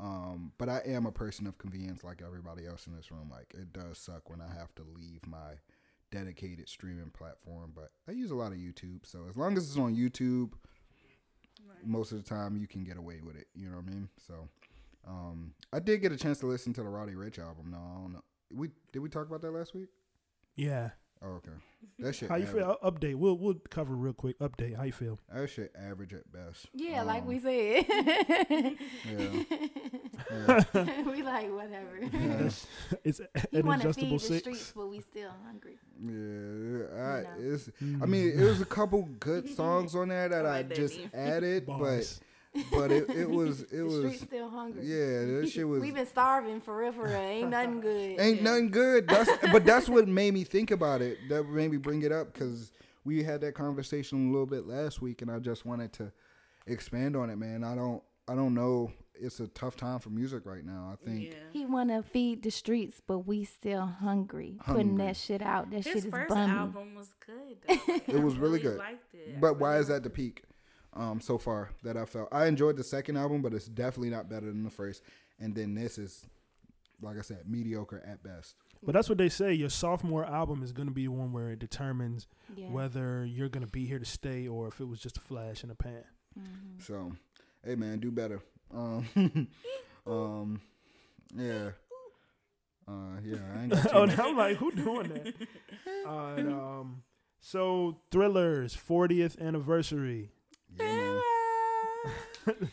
Um, 0.00 0.52
but 0.58 0.68
I 0.68 0.80
am 0.86 1.06
a 1.06 1.12
person 1.12 1.46
of 1.46 1.58
convenience 1.58 2.04
like 2.04 2.22
everybody 2.24 2.66
else 2.66 2.86
in 2.86 2.94
this 2.94 3.10
room. 3.10 3.30
Like 3.30 3.52
it 3.54 3.72
does 3.72 3.98
suck 3.98 4.30
when 4.30 4.40
I 4.40 4.52
have 4.58 4.74
to 4.76 4.82
leave 4.94 5.26
my 5.26 5.54
dedicated 6.10 6.68
streaming 6.68 7.10
platform, 7.10 7.72
but 7.74 7.90
I 8.08 8.12
use 8.12 8.30
a 8.30 8.36
lot 8.36 8.52
of 8.52 8.58
YouTube. 8.58 9.04
So 9.04 9.26
as 9.28 9.36
long 9.36 9.56
as 9.56 9.68
it's 9.68 9.78
on 9.78 9.96
YouTube, 9.96 10.52
most 11.84 12.12
of 12.12 12.22
the 12.22 12.28
time 12.28 12.56
you 12.56 12.66
can 12.66 12.84
get 12.84 12.96
away 12.96 13.20
with 13.24 13.36
it. 13.36 13.48
You 13.54 13.68
know 13.68 13.76
what 13.76 13.86
I 13.86 13.90
mean? 13.90 14.08
So 14.26 14.48
um, 15.06 15.54
I 15.72 15.80
did 15.80 16.00
get 16.00 16.12
a 16.12 16.16
chance 16.16 16.38
to 16.40 16.46
listen 16.46 16.72
to 16.74 16.82
the 16.82 16.88
Roddy 16.88 17.12
Ricch 17.12 17.38
album. 17.38 17.70
No, 17.70 17.78
I 17.78 18.00
don't 18.00 18.12
know. 18.12 18.24
We 18.50 18.68
did 18.92 19.00
we 19.00 19.08
talk 19.08 19.26
about 19.26 19.42
that 19.42 19.50
last 19.50 19.74
week? 19.74 19.88
Yeah. 20.56 20.90
Oh, 21.22 21.28
okay. 21.36 21.50
That 22.00 22.14
shit. 22.14 22.28
How 22.28 22.36
you 22.36 22.44
average, 22.46 22.62
feel? 22.64 22.78
Uh, 22.82 22.90
Update. 22.90 23.14
We'll 23.16 23.36
we'll 23.36 23.56
cover 23.70 23.94
real 23.94 24.12
quick. 24.12 24.38
Update. 24.38 24.76
How 24.76 24.84
you 24.84 24.92
feel? 24.92 25.18
That 25.32 25.48
shit 25.50 25.72
average 25.76 26.12
at 26.14 26.30
best. 26.32 26.66
Yeah, 26.72 27.02
like 27.02 27.22
Um, 27.22 27.28
we 27.28 27.38
said. 27.40 27.84
Yeah. 27.88 29.42
Yeah. 30.30 31.02
we 31.10 31.22
like 31.22 31.50
whatever. 31.52 32.00
Yeah. 32.12 32.50
it's 33.04 33.20
You 33.20 33.60
an 33.60 33.66
want 33.66 33.82
adjustable 33.82 34.18
feed 34.18 34.30
the 34.30 34.38
streets, 34.40 34.72
but 34.76 34.86
we 34.88 35.00
still 35.00 35.30
hungry. 35.46 35.78
Yeah, 36.00 37.02
I, 37.02 37.22
know. 37.22 37.28
it's. 37.54 37.68
I 37.68 37.84
Mm. 37.84 38.08
mean, 38.08 38.32
it 38.38 38.44
was 38.44 38.60
a 38.60 38.64
couple 38.66 39.02
good 39.20 39.48
songs 39.48 39.94
on 39.94 40.08
there 40.08 40.28
that 40.28 40.44
I 40.44 40.48
I 40.48 40.52
like 40.58 40.68
that 40.70 40.74
just 40.76 40.98
meme. 40.98 41.10
added, 41.14 41.66
but 41.66 41.78
Bars. 41.78 42.20
But 42.70 42.90
it, 42.90 43.08
it 43.10 43.28
was 43.30 43.62
it 43.62 43.70
the 43.76 43.84
was 43.84 43.96
streets 43.98 44.22
still 44.22 44.48
hungry. 44.48 44.82
yeah, 44.84 45.24
that 45.40 45.48
shit 45.52 45.68
was 45.68 45.80
We've 45.82 45.94
been 45.94 46.06
starving 46.06 46.60
for 46.60 46.76
real, 46.76 46.92
for 46.92 47.04
real. 47.04 47.14
Ain't 47.16 47.50
nothing 47.50 47.80
good. 47.80 48.20
ain't 48.20 48.42
nothing 48.42 48.70
good. 48.70 49.06
That's 49.08 49.30
but 49.52 49.64
that's 49.64 49.88
what 49.88 50.08
made 50.08 50.34
me 50.34 50.44
think 50.44 50.70
about 50.70 51.02
it. 51.02 51.18
That 51.28 51.48
made 51.48 51.70
me 51.70 51.76
bring 51.76 52.02
it 52.02 52.12
up 52.12 52.32
because 52.32 52.72
we 53.04 53.22
had 53.22 53.40
that 53.42 53.54
conversation 53.54 54.28
a 54.28 54.32
little 54.32 54.46
bit 54.46 54.66
last 54.66 55.00
week, 55.00 55.22
and 55.22 55.30
I 55.30 55.38
just 55.38 55.64
wanted 55.64 55.92
to 55.94 56.12
expand 56.66 57.16
on 57.16 57.30
it, 57.30 57.36
man. 57.36 57.64
I 57.64 57.74
don't 57.74 58.02
I 58.28 58.34
don't 58.34 58.54
know. 58.54 58.92
It's 59.20 59.40
a 59.40 59.48
tough 59.48 59.74
time 59.76 59.98
for 59.98 60.10
music 60.10 60.42
right 60.46 60.64
now. 60.64 60.92
I 60.92 61.04
think 61.04 61.24
Yeah. 61.24 61.38
He 61.52 61.66
wanna 61.66 62.02
feed 62.04 62.42
the 62.44 62.50
streets, 62.50 63.00
but 63.04 63.20
we 63.20 63.44
still 63.44 63.84
hungry. 63.84 64.58
Putting 64.64 64.96
that 64.98 65.16
shit 65.16 65.42
out. 65.42 65.70
That 65.70 65.78
His 65.78 65.86
shit 65.86 65.96
is 65.96 66.06
first 66.06 66.28
bumming. 66.28 66.50
album 66.56 66.94
was 66.94 67.12
good. 67.26 67.56
Though. 67.66 67.92
Like, 67.92 68.08
It 68.08 68.16
I 68.16 68.20
was 68.20 68.36
really 68.36 68.60
good. 68.60 68.78
Liked 68.78 69.12
it. 69.14 69.34
I 69.36 69.40
But 69.40 69.58
why 69.58 69.70
really 69.70 69.80
is 69.80 69.88
that 69.88 70.02
the 70.04 70.10
peak 70.10 70.44
um, 70.98 71.20
so 71.20 71.38
far 71.38 71.70
that 71.84 71.96
I 71.96 72.04
felt? 72.04 72.28
I 72.32 72.46
enjoyed 72.46 72.76
the 72.76 72.84
second 72.84 73.16
album, 73.16 73.40
but 73.40 73.54
it's 73.54 73.66
definitely 73.66 74.10
not 74.10 74.28
better 74.28 74.46
than 74.46 74.64
the 74.64 74.70
first. 74.70 75.02
And 75.40 75.54
then 75.54 75.74
this 75.74 75.96
is, 75.98 76.26
like 77.00 77.16
I 77.18 77.22
said, 77.22 77.44
mediocre 77.46 78.02
at 78.06 78.22
best. 78.22 78.56
But 78.82 78.92
that's 78.94 79.08
what 79.08 79.18
they 79.18 79.28
say. 79.28 79.52
Your 79.54 79.70
sophomore 79.70 80.24
album 80.24 80.62
is 80.62 80.72
going 80.72 80.88
to 80.88 80.94
be 80.94 81.04
the 81.06 81.12
one 81.12 81.32
where 81.32 81.50
it 81.50 81.58
determines 81.58 82.26
Yeah. 82.56 82.70
whether 82.70 83.24
you're 83.24 83.48
going 83.48 83.64
to 83.64 83.70
be 83.70 83.86
here 83.86 83.98
to 83.98 84.04
stay 84.04 84.46
or 84.46 84.68
if 84.68 84.80
it 84.80 84.84
was 84.88 85.00
just 85.00 85.16
a 85.16 85.20
flash 85.20 85.62
in 85.62 85.68
the 85.68 85.74
pan. 85.74 86.04
Mhm. 86.38 86.82
So, 86.82 87.12
hey 87.64 87.74
man, 87.74 87.98
do 87.98 88.10
better. 88.12 88.40
Um, 88.72 89.06
um, 90.06 90.60
yeah. 91.36 91.70
Uh, 92.86 93.20
yeah, 93.22 93.36
I 93.54 93.62
ain't 93.64 93.70
got 93.72 93.86
oh, 93.94 94.06
much. 94.06 94.18
I'm 94.18 94.36
like, 94.36 94.56
who 94.56 94.70
doing 94.72 95.08
that? 95.08 95.34
uh, 96.06 96.34
and, 96.36 96.52
um, 96.52 97.02
so 97.40 98.00
Thriller's 98.10 98.74
40th 98.76 99.38
anniversary. 99.40 100.30
Yeah, 100.80 101.20
man. 102.46 102.68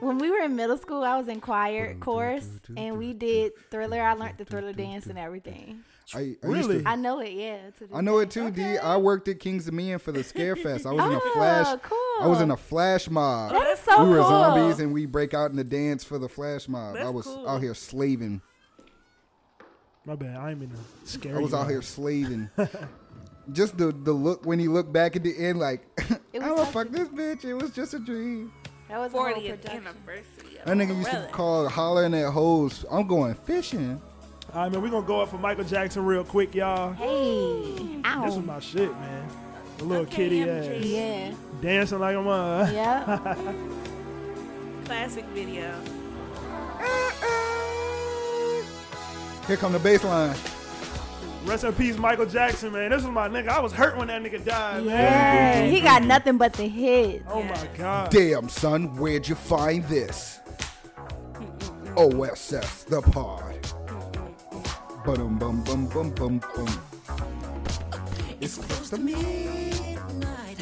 When 0.00 0.18
we 0.18 0.30
were 0.30 0.40
in 0.40 0.54
middle 0.56 0.76
school, 0.76 1.02
I 1.02 1.16
was 1.16 1.26
in 1.26 1.40
choir 1.40 1.94
chorus, 2.00 2.46
and 2.76 2.98
we 2.98 3.14
did 3.14 3.52
Thriller. 3.70 4.00
I 4.02 4.12
learned 4.12 4.34
the 4.36 4.44
Thriller 4.44 4.72
dance 4.74 5.06
and 5.06 5.18
everything. 5.18 5.84
I, 6.14 6.36
I 6.44 6.46
Really? 6.46 6.82
to- 6.82 6.88
I 6.88 6.94
know 6.96 7.20
it, 7.20 7.32
yeah. 7.32 7.70
I 7.92 8.00
know 8.02 8.18
it 8.18 8.28
day. 8.30 8.40
too, 8.42 8.50
D. 8.50 8.62
I 8.78 8.96
worked 8.98 9.26
at 9.28 9.40
Kings 9.40 9.66
of 9.66 9.72
Dominion 9.72 9.98
for 9.98 10.12
the 10.12 10.22
Scare 10.22 10.54
Fest. 10.62 10.84
I 10.86 10.92
was 10.92 11.04
in 11.04 11.12
a 11.12 11.16
Oh, 11.16 11.30
flash. 11.34 11.76
cool. 11.82 11.98
I 12.20 12.26
was 12.28 12.40
in 12.42 12.50
a 12.50 12.56
flash 12.56 13.08
mob. 13.10 13.52
That 13.52 13.66
is 13.68 13.78
so 13.80 14.04
we 14.04 14.10
were 14.10 14.16
cool. 14.20 14.28
zombies 14.28 14.78
and 14.80 14.92
we 14.92 15.06
break 15.06 15.32
out 15.34 15.50
in 15.50 15.56
the 15.56 15.64
dance 15.64 16.04
for 16.04 16.18
the 16.18 16.28
flash 16.28 16.68
mob. 16.68 16.96
I 16.96 17.08
was 17.10 17.24
cool. 17.24 17.48
out 17.48 17.60
here 17.62 17.74
slaving. 17.74 18.40
My 20.04 20.14
bad. 20.14 20.36
I'm 20.36 20.62
in 20.62 20.70
a 20.70 21.06
scary. 21.06 21.36
I 21.36 21.40
was 21.40 21.54
out 21.54 21.68
here 21.68 21.82
slaving. 21.82 22.50
just 23.52 23.76
the 23.78 23.92
the 23.92 24.12
look 24.12 24.44
when 24.46 24.58
he 24.58 24.68
looked 24.68 24.92
back 24.92 25.16
at 25.16 25.22
the 25.22 25.36
end, 25.36 25.58
like 25.58 25.80
It 26.32 26.42
I 26.42 26.50
was 26.50 26.58
will 26.60 26.66
fuck 26.66 26.88
this 26.90 27.08
bitch. 27.08 27.44
It 27.44 27.54
was 27.54 27.70
just 27.70 27.94
a 27.94 27.98
dream. 27.98 28.52
That 28.88 28.98
was 28.98 29.12
a 29.12 29.16
whole 29.16 29.26
40th 29.26 29.66
anniversary. 29.68 30.58
of 30.58 30.64
That 30.66 30.76
nigga 30.76 30.96
used 30.96 31.10
to 31.10 31.28
call 31.32 31.68
hollering 31.68 32.14
at 32.14 32.30
hoes. 32.32 32.84
I'm 32.90 33.06
going 33.06 33.34
fishing. 33.34 34.00
All 34.54 34.62
right, 34.62 34.72
man. 34.72 34.80
We're 34.80 34.90
gonna 34.90 35.06
go 35.06 35.20
up 35.22 35.30
for 35.30 35.38
Michael 35.38 35.64
Jackson 35.64 36.04
real 36.04 36.22
quick, 36.24 36.54
y'all. 36.54 36.92
Hey, 36.92 38.00
This 38.24 38.36
is 38.36 38.44
my 38.44 38.60
shit, 38.60 38.90
man. 38.92 39.28
The 39.78 39.84
little 39.84 40.04
Okay, 40.04 40.16
kitty 40.16 40.38
MJ. 40.40 40.78
ass 40.80 40.84
Yeah, 40.86 41.34
dancing 41.60 41.98
like 41.98 42.16
I'm 42.16 42.26
uh. 42.28 42.70
yeah. 42.70 43.34
Classic 44.84 45.24
video. 45.34 45.74
Here 49.46 49.56
come 49.56 49.72
the 49.72 49.78
bass 49.78 50.02
line. 50.04 50.34
Rest 51.46 51.62
in 51.62 51.72
peace, 51.74 51.96
Michael 51.96 52.26
Jackson, 52.26 52.72
man. 52.72 52.90
This 52.90 53.04
was 53.04 53.12
my 53.12 53.28
nigga. 53.28 53.48
I 53.48 53.60
was 53.60 53.72
hurt 53.72 53.96
when 53.96 54.08
that 54.08 54.20
nigga 54.20 54.44
died, 54.44 54.84
man. 54.84 55.64
Yeah, 55.64 55.70
he 55.70 55.80
got 55.80 56.02
nothing 56.02 56.38
but 56.38 56.52
the 56.54 56.66
hits. 56.66 57.24
Oh 57.28 57.42
my 57.42 57.68
god. 57.78 58.10
Damn, 58.10 58.48
son, 58.48 58.96
where'd 58.96 59.28
you 59.28 59.36
find 59.36 59.84
this? 59.84 60.40
OSS, 61.96 62.84
the 62.84 63.00
pod. 63.00 63.54
Bum 65.04 65.38
bum 65.38 65.62
bum 65.62 65.86
bum 65.86 66.10
bum 66.10 66.40
bum. 66.54 66.80
It's 68.40 68.58
close 68.58 68.90
to 68.90 68.98
midnight. 68.98 70.58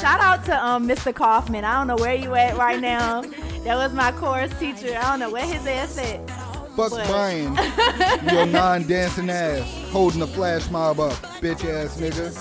Shout 0.00 0.20
out 0.20 0.44
to 0.44 0.64
um 0.64 0.86
Mr. 0.86 1.14
Kaufman. 1.14 1.64
I 1.64 1.78
don't 1.78 1.86
know 1.86 1.96
where 1.96 2.14
you 2.14 2.34
at 2.34 2.56
right 2.58 2.80
now. 2.80 3.24
That 3.64 3.76
was 3.76 3.94
my 3.94 4.12
chorus 4.12 4.52
teacher. 4.58 4.94
I 4.94 5.02
don't 5.04 5.20
know 5.20 5.30
where 5.30 5.46
his 5.46 5.66
ass 5.66 5.96
at. 5.96 6.43
Fuck 6.76 6.90
But- 6.90 7.06
Brian, 7.06 7.54
your 8.34 8.46
non-dancing 8.46 9.30
ass, 9.30 9.90
holding 9.90 10.20
the 10.20 10.26
flash 10.26 10.68
mob 10.70 10.98
up, 10.98 11.12
bitch 11.40 11.64
ass 11.64 11.96
nigga. 11.98 12.32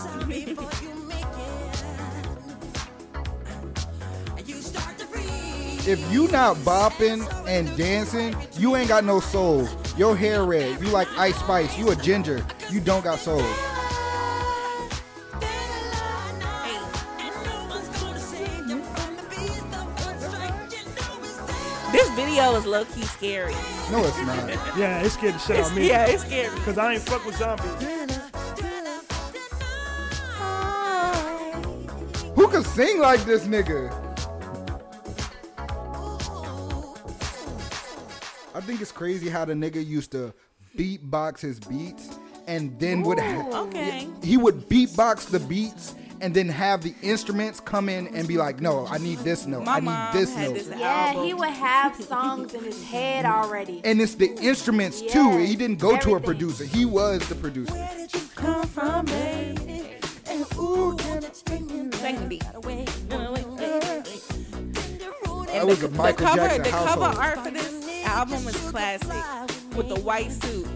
If 5.86 6.00
you 6.12 6.28
not 6.30 6.56
bopping 6.58 7.28
and 7.48 7.76
dancing, 7.78 8.36
you 8.58 8.76
ain't 8.76 8.88
got 8.88 9.04
no 9.04 9.20
soul. 9.20 9.68
Your 9.98 10.16
hair 10.16 10.46
red, 10.46 10.82
you 10.82 10.88
like 10.88 11.08
Ice 11.18 11.38
Spice, 11.38 11.78
you 11.78 11.92
a 11.92 11.96
ginger, 11.96 12.46
you 12.72 12.80
don't 12.80 13.04
got 13.04 13.20
soul. 13.20 13.44
Video 22.34 22.56
is 22.56 22.66
low 22.66 22.84
key 22.86 23.04
scary. 23.04 23.54
No, 23.92 24.04
it's 24.04 24.18
not. 24.22 24.50
Yeah, 24.76 25.02
it's 25.02 25.14
scared 25.14 25.36
the 25.36 25.40
shit 25.40 25.60
of 25.60 25.76
me. 25.76 25.88
Yeah, 25.88 26.06
it's 26.08 26.24
scary. 26.26 26.50
Cause 26.62 26.80
I 26.80 26.94
ain't 26.94 27.04
fuck 27.04 27.24
with 27.26 27.36
zombies. 27.38 27.72
Who 32.36 32.48
can 32.48 32.64
sing 32.64 33.00
like 33.00 33.24
this 33.26 33.46
nigga? 33.46 33.92
I 38.56 38.62
think 38.62 38.82
it's 38.82 38.92
crazy 38.92 39.30
how 39.30 39.46
the 39.46 39.54
nigga 39.54 39.86
used 39.86 40.12
to 40.14 40.34
beatbox 40.76 41.40
his 41.42 41.60
beats 41.60 42.18
and 42.48 42.80
then 42.80 43.04
would 43.04 43.20
ha- 43.20 43.62
Okay. 43.66 44.08
he 44.24 44.38
would 44.38 44.68
beatbox 44.68 45.30
the 45.30 45.40
beats 45.40 45.94
and 46.24 46.34
then 46.34 46.48
have 46.48 46.82
the 46.82 46.96
instruments 47.02 47.60
come 47.60 47.90
in 47.90 48.08
and 48.16 48.28
be 48.28 48.38
like, 48.38 48.62
no, 48.62 48.88
I 48.88 48.98
need 48.98 49.20
this 49.20 49.46
note, 49.46 49.66
My 49.66 49.78
I 49.78 49.80
need 49.82 50.20
this 50.20 50.36
note. 50.36 50.54
this 50.54 50.70
Yeah, 50.80 51.08
album. 51.10 51.26
he 51.26 51.34
would 51.34 51.50
have 51.50 51.96
songs 52.02 52.54
in 52.54 52.64
his 52.64 52.82
head 52.84 53.26
already. 53.26 53.82
and 53.84 54.02
it's 54.02 54.16
the 54.16 54.34
instruments 54.42 55.02
too. 55.02 55.38
He 55.38 55.56
didn't 55.58 55.80
go 55.80 55.98
to 55.98 56.16
a 56.16 56.20
producer. 56.22 56.64
He 56.64 56.86
was 56.86 57.28
the 57.28 57.36
producer. 57.36 57.74
Come 58.36 58.66
from 58.68 59.06
baby. 59.06 59.98
And 60.28 60.46
ooh, 60.58 60.96
can 60.98 61.24
it 61.24 61.44
take 61.46 61.62
me 61.70 61.90
Second 61.92 62.30
beat. 62.30 62.44
That 65.52 65.68
was 65.68 65.80
the, 65.80 65.88
a 65.88 65.90
Michael 65.92 66.26
the 66.26 66.32
cover, 66.32 66.36
Jackson 66.42 66.64
the 66.64 66.70
cover 66.70 67.06
household. 67.06 67.18
art 67.18 67.40
for 67.46 67.52
this 67.52 68.06
album 68.06 68.48
is 68.48 68.56
classic 68.70 69.76
with 69.76 69.90
the 69.90 70.00
white 70.02 70.32
suit. 70.32 70.68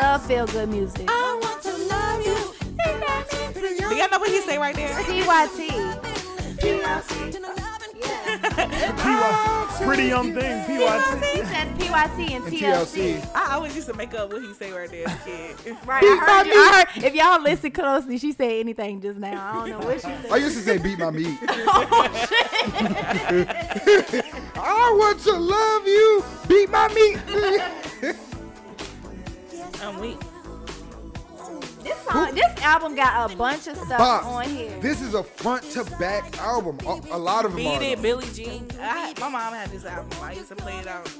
Love 0.00 0.24
feel 0.26 0.46
good 0.46 0.68
music. 0.68 1.06
I 1.08 1.38
want 1.42 1.62
to 1.62 1.76
love 1.86 2.24
you. 2.24 2.36
Do 3.88 3.96
y'all 3.96 4.08
know 4.10 4.18
what 4.18 4.30
he 4.30 4.40
say 4.42 4.58
right 4.58 4.74
there? 4.74 4.88
PYT. 5.04 5.70
PYT. 6.58 7.36
PY, 8.96 9.80
pretty 9.84 10.04
young 10.04 10.32
thing, 10.34 10.64
He 10.64 10.78
PYT. 10.78 11.00
says 11.46 11.68
PYT 11.78 12.18
and 12.32 12.44
And 12.44 12.52
TLC. 12.54 13.16
TLC. 13.20 13.30
I 13.34 13.54
always 13.54 13.74
used 13.74 13.88
to 13.88 13.94
make 13.94 14.14
up 14.14 14.32
what 14.32 14.42
he 14.42 14.52
say 14.54 14.72
right 14.72 14.88
there 14.90 15.08
as 15.08 15.14
a 15.14 15.18
kid. 15.24 15.56
Right, 15.86 16.04
I 16.04 16.06
heard, 16.16 16.46
you, 16.46 16.52
I 16.54 16.84
heard. 16.94 17.04
If 17.04 17.14
y'all 17.14 17.40
listen 17.42 17.70
closely, 17.72 18.18
she 18.18 18.32
said 18.32 18.50
anything 18.52 19.00
just 19.00 19.18
now. 19.18 19.50
I 19.50 19.54
don't 19.66 19.80
know 19.80 19.86
what 19.86 19.96
she 19.96 20.02
said. 20.02 20.26
I 20.30 20.36
used 20.36 20.56
to 20.56 20.62
say 20.62 20.78
beat 20.78 20.98
my 20.98 21.10
meat. 21.10 21.38
Oh, 24.62 24.62
I 24.62 24.94
want 24.98 25.18
to 25.20 25.32
love 25.32 25.86
you. 25.86 26.24
Beat 26.48 26.70
my 26.70 26.88
meat. 26.88 27.18
I'm 29.82 29.98
weak. 30.00 30.18
This 31.82 31.96
song, 32.02 32.34
this 32.34 32.60
album 32.62 32.94
got 32.94 33.30
a 33.30 33.36
bunch 33.36 33.66
of 33.66 33.76
stuff 33.76 33.98
Bop. 33.98 34.26
on 34.26 34.44
here. 34.44 34.78
This 34.80 35.00
is 35.00 35.14
a 35.14 35.22
front 35.22 35.62
to 35.72 35.84
back 35.98 36.36
album. 36.38 36.78
A, 36.86 37.16
a 37.16 37.18
lot 37.18 37.44
of 37.46 37.52
them 37.52 37.62
Beat 37.62 37.68
are. 37.68 37.82
it, 37.82 37.96
though. 37.96 38.02
Billie 38.02 38.26
Jean. 38.34 38.66
I, 38.78 39.14
my 39.18 39.28
mom 39.30 39.54
had 39.54 39.70
this 39.70 39.86
album. 39.86 40.10
I 40.22 40.32
used 40.34 40.48
to 40.48 40.56
play 40.56 40.76
it 40.78 40.86
out. 40.86 41.10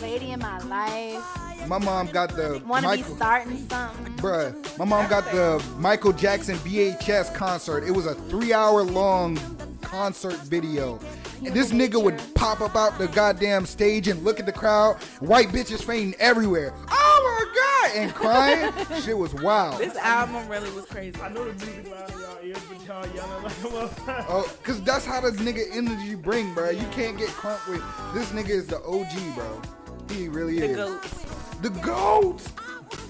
Lady 0.00 0.30
in 0.30 0.38
my 0.40 0.58
life. 0.60 1.68
My 1.68 1.78
mom 1.78 2.06
got 2.08 2.30
the 2.36 2.62
Wanna 2.66 2.92
be 2.96 3.02
starting 3.02 3.68
something. 3.68 4.14
bruh. 4.16 4.78
My 4.78 4.84
mom 4.84 5.08
got 5.08 5.24
the 5.32 5.62
Michael 5.78 6.12
Jackson 6.12 6.56
VHS 6.58 7.34
concert. 7.34 7.82
It 7.84 7.90
was 7.90 8.06
a 8.06 8.14
three-hour 8.14 8.82
long 8.82 9.36
concert 9.84 10.34
video. 10.42 10.98
And 11.44 11.54
this 11.54 11.72
nigga 11.72 12.02
would 12.02 12.20
pop 12.34 12.60
up 12.60 12.74
out 12.76 12.98
the 12.98 13.08
goddamn 13.08 13.66
stage 13.66 14.08
and 14.08 14.22
look 14.24 14.40
at 14.40 14.46
the 14.46 14.52
crowd. 14.52 14.96
White 15.20 15.48
bitches 15.48 15.82
fainting 15.84 16.14
everywhere. 16.18 16.72
Oh 16.90 17.20
my 17.24 17.90
god! 17.92 17.96
And 18.02 18.14
crying. 18.14 18.72
Shit 19.02 19.16
was 19.16 19.34
wild. 19.34 19.78
This 19.78 19.96
album 19.96 20.48
really 20.48 20.70
was 20.70 20.86
crazy. 20.86 21.20
I 21.20 21.28
know 21.28 21.44
the 21.44 21.52
music 21.64 21.90
loud 21.90 22.10
in 22.10 22.18
y'all 22.18 22.38
ears, 22.42 22.58
but 22.68 22.86
y'all 22.86 23.14
yelling 23.14 23.42
like 23.42 23.52
a 23.58 23.66
motherfucker. 23.66 24.26
Oh, 24.28 24.56
cause 24.62 24.82
that's 24.82 25.04
how 25.04 25.20
this 25.20 25.34
nigga 25.36 25.64
energy 25.72 26.14
bring, 26.14 26.54
bro. 26.54 26.70
You 26.70 26.86
can't 26.92 27.18
get 27.18 27.28
crunk 27.28 27.66
with 27.68 27.82
this 28.14 28.30
nigga 28.30 28.50
is 28.50 28.66
the 28.66 28.78
OG, 28.82 29.34
bro. 29.34 29.62
He 30.10 30.28
really 30.28 30.60
The 30.60 30.66
is. 30.70 30.76
goats. 30.76 31.26
The 31.62 31.70
goats. 31.70 32.52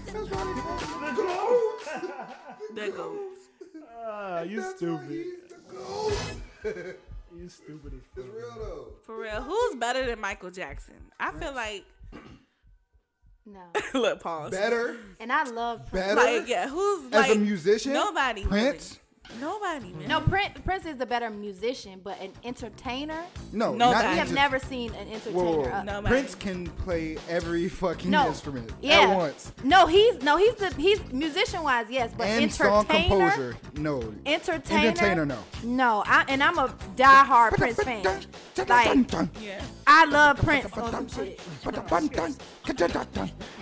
That's 0.07 0.31
why 0.31 0.45
they 0.45 1.13
the 1.13 1.23
goats. 1.23 1.89
The 2.75 2.91
goats. 2.91 3.21
Ah, 4.07 4.43
you 4.43 4.61
That's 4.61 4.73
why 4.83 4.99
stupid. 4.99 5.27
He's 6.65 6.73
the. 6.75 6.97
You 7.37 7.49
stupid 7.49 7.95
as 7.95 8.01
It's 8.17 8.35
real 8.35 8.55
though. 8.57 8.87
For 9.05 9.21
real. 9.21 9.43
Who's 9.43 9.75
better 9.77 10.07
than 10.07 10.21
Michael 10.21 10.51
Jackson? 10.51 10.95
I 11.19 11.33
feel 11.33 11.53
like 11.55 11.85
No. 13.47 13.61
look 14.01 14.21
pause. 14.21 14.51
Better, 14.53 14.97
And 15.21 15.33
I 15.33 15.45
love 15.45 15.87
Prince. 15.91 16.15
better 16.15 16.39
Like 16.39 16.49
yeah, 16.49 16.69
who's 16.69 17.07
as 17.07 17.13
like 17.13 17.35
a 17.37 17.39
musician. 17.39 17.93
Nobody. 17.93 18.45
Prince. 18.45 18.99
Really. 19.31 19.41
Nobody, 19.41 19.93
man. 19.95 20.09
No, 20.09 20.21
Prince, 20.21 20.59
Prince 20.65 20.87
is 20.87 21.01
a 21.01 21.07
better 21.07 21.31
musician, 21.31 22.01
but 22.05 22.21
an 22.21 22.33
entertainer. 22.45 23.23
No, 23.53 23.75
No, 23.75 23.91
I 23.91 24.13
We 24.13 24.19
have 24.19 24.29
inter- 24.29 24.35
never 24.35 24.59
seen 24.59 24.93
an 24.95 25.09
entertainer. 25.09 25.37
Whoa, 25.37 25.53
whoa, 25.63 25.69
whoa. 25.69 25.83
No. 25.83 26.03
Prince 26.03 26.35
can 26.35 26.67
play 26.67 27.17
every 27.29 27.69
fucking 27.69 28.11
No. 28.11 28.29
instrument 28.29 28.71
Yeah. 28.81 29.01
at 29.01 29.17
once. 29.17 29.53
No, 29.63 29.87
he's 29.87 30.23
no, 30.23 30.37
he's 30.37 30.55
the 30.55 30.73
he's 30.75 31.01
musician 31.13 31.63
wise, 31.63 31.87
yes, 31.91 32.11
but 32.17 32.27
and 32.27 32.53
song 32.53 32.87
entertainer. 32.91 33.31
composer. 33.31 33.57
No. 33.77 34.03
Entertainer. 34.27 34.89
Entertainer, 34.89 35.27
no. 35.27 35.39
No, 35.63 36.03
I 36.07 36.25
and 36.29 36.43
I'm 36.43 36.59
a 36.59 36.69
diehard 36.97 37.53
Prince 37.55 37.83
fan. 37.83 38.03
Like 38.05 39.09
Yeah. 39.43 39.61
I 39.87 40.05
love 40.07 40.37
Prince 40.39 40.73
on 40.77 40.91
some 40.91 41.09
shit. 41.09 41.41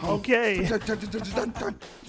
Okay. 0.04 0.58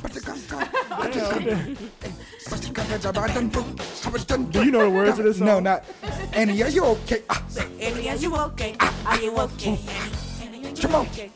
Do 4.53 4.63
you 4.63 4.71
know 4.71 4.83
the 4.83 4.89
words 4.89 5.17
of 5.19 5.25
this 5.25 5.37
song? 5.37 5.47
No, 5.47 5.59
not. 5.59 5.85
And 6.33 6.51
yeah, 6.51 6.67
you 6.67 6.83
okay? 6.83 7.23
Ah, 7.29 7.41
Annie, 7.79 8.09
are 8.09 8.15
you 8.15 8.35
okay? 8.35 8.75
Are 9.05 9.19
you 9.21 9.37
okay? 9.37 9.79
Annie, 10.41 10.57
Annie, 10.57 10.65
are 10.67 10.69
you 10.69 10.81
Come 10.81 10.95
on. 10.95 11.05
okay? 11.07 11.31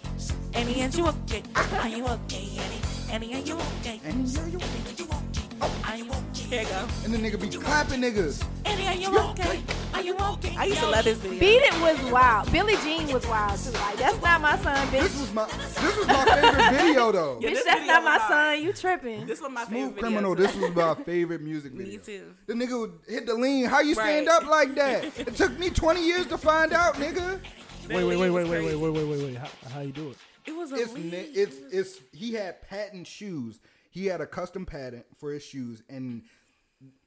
Annie, 0.53 0.83
are 0.83 0.89
you 0.89 1.07
okay? 1.07 1.43
Are 1.55 1.87
you 1.87 2.05
okay? 2.05 2.47
Annie, 2.59 2.81
Annie, 3.09 3.33
are 3.35 3.39
you 3.39 3.55
okay? 3.55 4.01
and 4.03 4.27
yeah, 4.27 4.45
you 4.47 4.59
Annie, 4.59 4.83
are 4.83 4.95
you 4.99 5.07
okay? 5.07 5.71
Are 5.87 5.97
you 5.97 6.11
okay? 6.11 6.26
Here 6.49 6.61
you 6.61 6.67
go. 6.69 6.87
And 7.03 7.13
the 7.13 7.17
nigga 7.17 7.39
be 7.41 7.49
clapping 7.49 8.01
niggas. 8.01 8.41
Annie, 8.63 8.87
are 8.87 8.93
you 8.95 9.17
okay? 9.31 9.61
Are 9.93 10.01
you 10.01 10.15
okay? 10.15 10.55
I 10.57 10.63
used 10.65 10.79
to 10.79 10.87
love 10.89 11.03
this 11.03 11.17
video. 11.17 11.39
Beat 11.39 11.61
It 11.63 11.81
was 11.81 12.11
wild. 12.11 12.49
Billie 12.53 12.77
Jean 12.77 13.11
was 13.13 13.27
wild 13.27 13.59
too. 13.59 13.71
Like 13.71 13.97
that's 13.97 14.21
not 14.21 14.39
my 14.39 14.57
son, 14.59 14.89
This 14.91 15.19
was 15.19 15.33
my 15.33 15.45
this 15.45 15.97
was 15.97 16.07
my 16.07 16.23
favorite 16.25 16.71
video 16.71 17.11
though. 17.11 17.39
Yeah, 17.41 17.49
Bitch, 17.49 17.63
that's 17.65 17.79
video 17.81 17.93
not 17.95 18.03
my 18.05 18.17
hard. 18.17 18.31
son. 18.31 18.63
You 18.63 18.71
tripping? 18.73 19.25
This 19.25 19.41
was 19.41 19.51
my 19.51 19.65
Smooth 19.65 19.73
favorite 19.75 19.95
video. 19.95 20.01
criminal. 20.09 20.35
too. 20.37 20.43
This 20.43 20.55
was 20.55 20.73
my 20.75 20.95
favorite 21.03 21.41
music 21.41 21.73
video. 21.73 21.91
Me 21.93 21.97
too. 21.97 22.33
The 22.45 22.53
nigga 22.53 22.79
would 22.79 22.93
hit 23.09 23.25
the 23.25 23.33
lean. 23.33 23.65
How 23.65 23.81
you 23.81 23.93
stand 23.93 24.27
Right. 24.27 24.41
up 24.41 24.47
like 24.49 24.73
that? 24.75 25.03
It 25.19 25.35
took 25.35 25.57
me 25.59 25.69
20 25.69 26.05
years 26.05 26.27
to 26.27 26.37
find 26.37 26.71
out, 26.71 26.93
nigga. 26.95 27.41
Wait, 27.89 28.03
wait, 28.03 28.15
wait, 28.17 28.29
wait, 28.29 28.47
wait, 28.47 28.47
wait, 28.63 28.75
wait, 28.75 28.89
wait, 28.93 29.05
wait, 29.05 29.19
wait. 29.23 29.35
How, 29.35 29.49
how 29.73 29.81
you 29.81 29.91
do 29.91 30.11
it? 30.11 30.17
It 30.45 30.55
was 30.55 30.71
a 30.71 30.75
It's 30.75 30.93
lead. 30.93 31.11
ni- 31.11 31.17
it's 31.17 31.57
it's 31.73 31.99
he 32.13 32.33
had 32.33 32.61
patent 32.69 33.05
shoes. 33.05 33.59
He 33.97 34.05
had 34.05 34.21
a 34.21 34.27
custom 34.27 34.63
patent 34.63 35.07
for 35.17 35.31
his 35.31 35.43
shoes, 35.43 35.81
and 35.89 36.21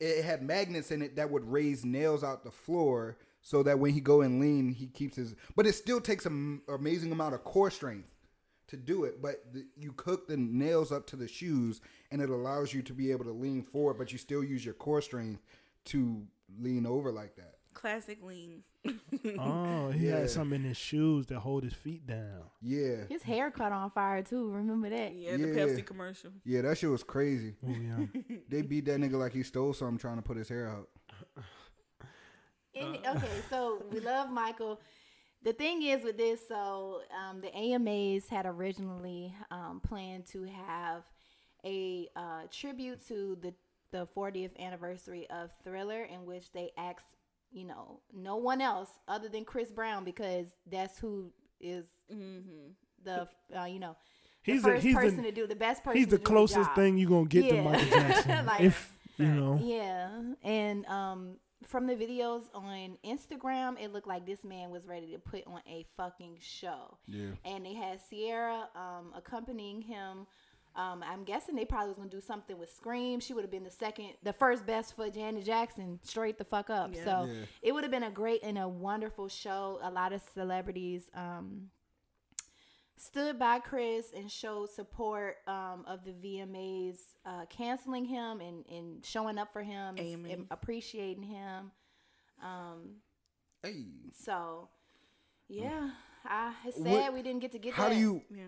it 0.00 0.24
had 0.24 0.42
magnets 0.42 0.90
in 0.90 1.02
it 1.02 1.14
that 1.14 1.30
would 1.30 1.44
raise 1.44 1.84
nails 1.84 2.24
out 2.24 2.42
the 2.42 2.50
floor, 2.50 3.16
so 3.42 3.62
that 3.62 3.78
when 3.78 3.92
he 3.92 4.00
go 4.00 4.22
and 4.22 4.40
lean, 4.40 4.72
he 4.72 4.88
keeps 4.88 5.14
his. 5.14 5.36
But 5.54 5.68
it 5.68 5.74
still 5.74 6.00
takes 6.00 6.26
an 6.26 6.62
amazing 6.68 7.12
amount 7.12 7.34
of 7.34 7.44
core 7.44 7.70
strength 7.70 8.08
to 8.66 8.76
do 8.76 9.04
it, 9.04 9.22
but 9.22 9.52
the, 9.52 9.66
you 9.76 9.92
cook 9.92 10.26
the 10.26 10.36
nails 10.36 10.90
up 10.90 11.06
to 11.08 11.16
the 11.16 11.28
shoes, 11.28 11.80
and 12.10 12.20
it 12.20 12.28
allows 12.28 12.74
you 12.74 12.82
to 12.82 12.92
be 12.92 13.12
able 13.12 13.24
to 13.24 13.30
lean 13.32 13.62
forward, 13.62 13.94
but 13.94 14.10
you 14.10 14.18
still 14.18 14.42
use 14.42 14.64
your 14.64 14.74
core 14.74 15.00
strength 15.00 15.42
to 15.84 16.26
lean 16.60 16.86
over 16.86 17.12
like 17.12 17.36
that. 17.36 17.59
Classic 17.80 18.18
lean. 18.22 18.62
Oh, 19.38 19.90
he 19.90 20.06
Yeah. 20.08 20.18
had 20.20 20.30
something 20.30 20.60
in 20.62 20.68
his 20.68 20.76
shoes 20.76 21.26
that 21.26 21.40
hold 21.40 21.62
his 21.64 21.74
feet 21.74 22.06
down. 22.06 22.44
Yeah, 22.62 23.04
His 23.08 23.22
hair 23.22 23.50
caught 23.50 23.72
on 23.72 23.90
fire 23.90 24.22
too. 24.22 24.50
Remember 24.50 24.88
that? 24.90 25.14
Yeah, 25.14 25.36
the 25.36 25.48
Yeah. 25.48 25.54
Pepsi 25.54 25.84
commercial. 25.84 26.30
yeah, 26.44 26.62
that 26.62 26.78
shit 26.78 26.88
was 26.90 27.02
crazy. 27.02 27.54
Oh 27.66 27.70
yeah. 27.70 28.06
They 28.48 28.62
beat 28.62 28.84
that 28.86 28.98
nigga 29.00 29.14
like 29.18 29.32
he 29.32 29.42
stole 29.42 29.72
something 29.74 29.98
trying 29.98 30.16
to 30.16 30.22
put 30.22 30.36
his 30.36 30.48
hair 30.48 30.68
out. 30.68 30.88
Any, 32.74 32.98
okay, 33.06 33.28
so 33.50 33.82
we 33.92 34.00
love 34.00 34.30
Michael. 34.30 34.80
The 35.42 35.52
thing 35.52 35.82
is 35.82 36.04
with 36.04 36.16
this, 36.16 36.46
so 36.46 37.00
um, 37.18 37.40
the 37.40 37.54
AMAs 37.54 38.28
had 38.28 38.46
originally 38.46 39.34
um, 39.50 39.80
planned 39.82 40.26
to 40.28 40.44
have 40.44 41.02
a 41.64 42.08
uh, 42.14 42.42
tribute 42.50 43.06
to 43.08 43.36
the 43.40 43.54
the 43.92 44.06
40th 44.16 44.56
anniversary 44.60 45.28
of 45.30 45.50
Thriller, 45.64 46.04
in 46.04 46.24
which 46.24 46.52
they 46.52 46.70
asked, 46.78 47.16
you 47.52 47.64
know, 47.64 48.00
no 48.12 48.36
one 48.36 48.60
else 48.60 48.90
other 49.08 49.28
than 49.28 49.44
Chris 49.44 49.70
Brown 49.70 50.04
because 50.04 50.46
that's 50.70 50.98
who 50.98 51.32
is 51.60 51.84
the 53.04 53.28
uh, 53.58 53.64
you 53.64 53.78
know 53.80 53.96
the 54.44 54.52
He's 54.52 54.62
the- 54.62 54.68
first 54.70 54.82
he's 54.82 54.94
the- 54.94 55.00
person 55.00 55.22
to 55.24 55.32
do 55.32 55.46
the 55.46 55.56
best 55.56 55.82
person. 55.84 55.98
He's 55.98 56.08
the 56.08 56.18
to 56.18 56.24
closest 56.24 56.68
job. 56.70 56.74
thing 56.76 56.96
you're 56.98 57.10
gonna 57.10 57.26
get 57.26 57.48
to 57.50 57.62
Michael 57.62 57.88
Jackson. 57.90 58.46
Like, 58.46 58.60
if 58.62 58.98
you 59.18 59.26
know. 59.26 59.58
yeah, 59.62 60.08
and 60.42 60.86
um, 60.86 61.36
from 61.66 61.86
the 61.86 61.94
videos 61.94 62.44
on 62.54 62.96
Instagram, 63.04 63.78
it 63.78 63.92
looked 63.92 64.06
like 64.08 64.24
this 64.24 64.42
man 64.44 64.70
was 64.70 64.86
ready 64.86 65.12
to 65.12 65.18
put 65.18 65.46
on 65.46 65.60
a 65.68 65.84
fucking 65.96 66.38
show. 66.40 66.96
Yeah. 67.06 67.26
And 67.44 67.66
they 67.66 67.74
had 67.74 68.00
Ciara 68.08 68.68
um, 68.74 69.12
accompanying 69.14 69.82
him. 69.82 70.26
Um, 70.76 71.02
I'm 71.04 71.24
guessing 71.24 71.56
they 71.56 71.64
probably 71.64 71.88
was 71.88 71.96
gonna 71.98 72.08
do 72.10 72.20
something 72.20 72.56
with 72.58 72.70
Scream. 72.72 73.18
She 73.20 73.34
would 73.34 73.42
have 73.42 73.50
been 73.50 73.64
the 73.64 73.70
second, 73.70 74.10
the 74.22 74.32
first 74.32 74.64
best 74.66 74.94
for 74.94 75.10
Janet 75.10 75.44
Jackson, 75.44 75.98
straight 76.02 76.38
the 76.38 76.44
fuck 76.44 76.70
up. 76.70 76.94
Yeah. 76.94 77.04
So 77.04 77.24
Yeah. 77.32 77.42
it 77.62 77.72
would 77.72 77.82
have 77.84 77.90
been 77.90 78.04
a 78.04 78.10
great 78.10 78.42
and 78.42 78.56
a 78.56 78.68
wonderful 78.68 79.28
show. 79.28 79.78
A 79.82 79.90
lot 79.90 80.12
of 80.12 80.22
celebrities 80.32 81.10
um, 81.14 81.70
stood 82.96 83.38
by 83.38 83.58
Chris 83.58 84.12
and 84.14 84.30
showed 84.30 84.70
support 84.70 85.36
um, 85.46 85.84
of 85.88 86.04
the 86.04 86.12
VMAs, 86.12 86.96
uh, 87.24 87.46
canceling 87.46 88.04
him 88.04 88.40
and, 88.40 88.64
and 88.70 89.04
showing 89.04 89.38
up 89.38 89.52
for 89.52 89.62
him 89.62 89.96
and, 89.96 90.26
and 90.26 90.46
appreciating 90.50 91.22
him. 91.24 91.70
Um, 92.42 92.96
Hey, 93.62 93.84
so, 94.14 94.70
yeah, 95.48 95.90
I, 96.24 96.54
it's 96.64 96.76
sad 96.78 96.86
What- 96.86 97.12
we 97.14 97.20
didn't 97.22 97.40
get 97.40 97.52
to 97.52 97.58
get 97.58 97.74
how 97.74 97.88
that. 97.90 97.94
do 97.94 98.00
you 98.00 98.22
Yeah. 98.30 98.44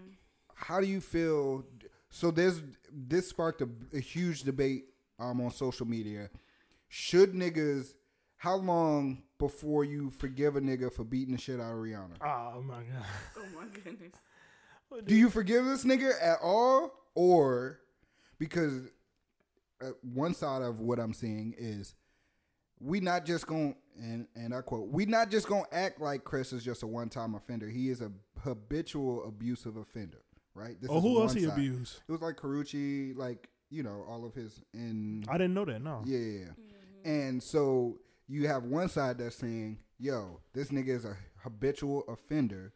how 0.54 0.80
do 0.80 0.86
you 0.86 1.02
feel? 1.02 1.64
So 2.12 2.30
there's 2.30 2.62
this 2.92 3.28
sparked 3.28 3.62
a, 3.62 3.68
a 3.92 3.98
huge 3.98 4.42
debate 4.42 4.84
um 5.18 5.40
on 5.40 5.50
social 5.50 5.86
media. 5.86 6.30
Should 6.88 7.32
niggas? 7.32 7.94
How 8.36 8.56
long 8.56 9.22
before 9.38 9.84
you 9.84 10.10
forgive 10.10 10.56
a 10.56 10.60
nigga 10.60 10.92
for 10.92 11.04
beating 11.04 11.34
the 11.34 11.40
shit 11.40 11.58
out 11.58 11.72
of 11.72 11.78
Rihanna? 11.78 12.16
Oh 12.20 12.62
my 12.62 12.82
god. 12.82 13.06
Oh 13.36 13.46
my 13.56 13.66
goodness. 13.72 14.14
Do 15.06 15.14
you 15.14 15.30
forgive 15.30 15.64
this 15.64 15.84
nigga 15.84 16.12
at 16.20 16.38
all, 16.42 16.92
or 17.14 17.80
because 18.38 18.82
uh, 19.80 19.92
one 20.02 20.34
side 20.34 20.60
of 20.60 20.80
what 20.80 20.98
I'm 20.98 21.14
seeing 21.14 21.54
is 21.56 21.94
we 22.78 23.00
not 23.00 23.24
just 23.24 23.46
going 23.46 23.74
and 23.98 24.26
and 24.34 24.54
I 24.54 24.60
quote 24.60 24.88
we 24.88 25.06
not 25.06 25.30
just 25.30 25.48
gonna 25.48 25.64
act 25.72 25.98
like 26.00 26.24
Chris 26.24 26.52
is 26.52 26.62
just 26.62 26.82
a 26.82 26.86
one 26.86 27.08
time 27.08 27.34
offender. 27.34 27.68
He 27.70 27.88
is 27.88 28.02
a 28.02 28.12
habitual 28.40 29.24
abusive 29.26 29.76
offender, 29.78 30.18
right? 30.55 30.80
This 30.80 30.90
Oh, 30.90 30.98
is 30.98 31.03
who 31.03 31.20
else 31.22 31.32
he 31.34 31.40
side. 31.44 31.53
abused? 31.53 32.00
It 32.09 32.12
was 32.12 32.20
like 32.22 32.36
Karrueche, 32.36 33.16
like 33.16 33.48
you 33.70 33.82
know 33.82 34.05
all 34.09 34.24
of 34.24 34.34
his 34.34 34.62
in 34.74 35.24
I 35.28 35.32
didn't 35.38 35.55
know 35.55 35.64
that. 35.64 35.80
No. 35.82 36.03
yeah, 36.05 36.18
yeah, 36.18 36.38
yeah. 36.40 36.44
Mm-hmm. 36.46 37.09
And 37.11 37.42
so 37.42 37.98
you 38.28 38.46
have 38.48 38.64
one 38.64 38.88
side 38.88 39.18
that's 39.18 39.36
saying, 39.36 39.78
"Yo, 39.98 40.40
this 40.53 40.68
nigga 40.68 40.88
is 40.88 41.05
a 41.05 41.16
habitual 41.42 42.05
offender. 42.09 42.72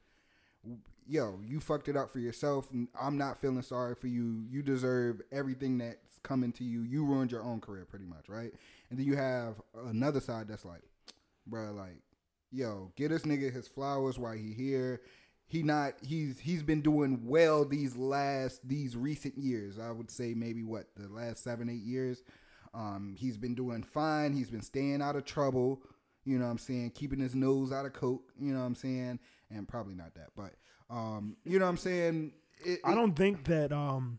Yo, 1.09 1.39
you 1.45 1.61
fucked 1.61 1.89
it 1.89 1.97
up 1.97 2.11
for 2.11 2.19
yourself. 2.19 2.69
I'm 3.01 3.17
not 3.17 3.39
feeling 3.41 3.63
sorry 3.63 3.95
for 3.95 4.09
you. 4.09 4.45
You 4.51 4.61
deserve 4.63 5.23
everything 5.31 5.79
that's 5.79 6.19
coming 6.25 6.51
to 6.55 6.65
you. 6.65 6.83
You 6.83 7.05
ruined 7.05 7.31
your 7.31 7.45
own 7.45 7.61
career, 7.61 7.85
pretty 7.85 8.07
much, 8.07 8.29
right?" 8.29 8.53
And 8.91 8.99
then 8.99 9.07
you 9.07 9.15
have 9.17 9.55
another 9.87 10.19
side 10.21 10.49
that's 10.49 10.65
like, 10.65 10.83
"Bro, 11.47 11.75
like, 11.75 11.99
yo, 12.51 12.91
get 12.97 13.11
this 13.11 13.23
nigga 13.23 13.53
his 13.53 13.69
flowers 13.69 14.19
while 14.19 14.33
he 14.37 14.53
here." 14.53 15.01
He 15.49 15.63
not 15.63 15.95
he's 16.03 16.41
he's 16.41 16.63
been 16.63 16.83
doing 16.83 17.21
well 17.25 17.65
these 17.65 17.97
last 17.97 18.67
these 18.67 18.97
recent 18.97 19.39
years. 19.39 19.79
I 19.79 19.91
would 19.93 20.11
say 20.11 20.35
maybe 20.35 20.65
what 20.65 20.87
the 20.97 21.09
last 21.09 21.43
seven 21.45 21.69
eight 21.69 21.85
years. 21.85 22.23
Um, 22.75 23.15
he's 23.19 23.37
been 23.39 23.55
doing 23.55 23.83
fine. 23.83 24.33
He's 24.33 24.51
been 24.51 24.63
staying 24.63 25.01
out 25.01 25.17
of 25.17 25.25
trouble. 25.25 25.83
You 26.25 26.39
know 26.39 26.45
what 26.45 26.51
I'm 26.51 26.59
saying? 26.59 26.91
Keeping 26.91 27.21
his 27.21 27.35
nose 27.35 27.73
out 27.73 27.87
of 27.87 27.93
coke. 27.93 28.33
You 28.39 28.53
know 28.53 28.61
what 28.61 28.67
I'm 28.67 28.75
saying? 28.75 29.21
And 29.51 29.69
probably 29.69 29.95
not 29.95 30.15
that, 30.15 30.31
but 30.37 30.55
um, 30.91 31.37
you 31.45 31.59
know 31.59 31.65
what 31.65 31.71
I'm 31.71 31.77
saying? 31.77 32.33
It, 32.65 32.81
I 32.85 32.95
don't 32.95 33.15
think 33.15 33.45
that. 33.45 33.73
Um, 33.73 34.19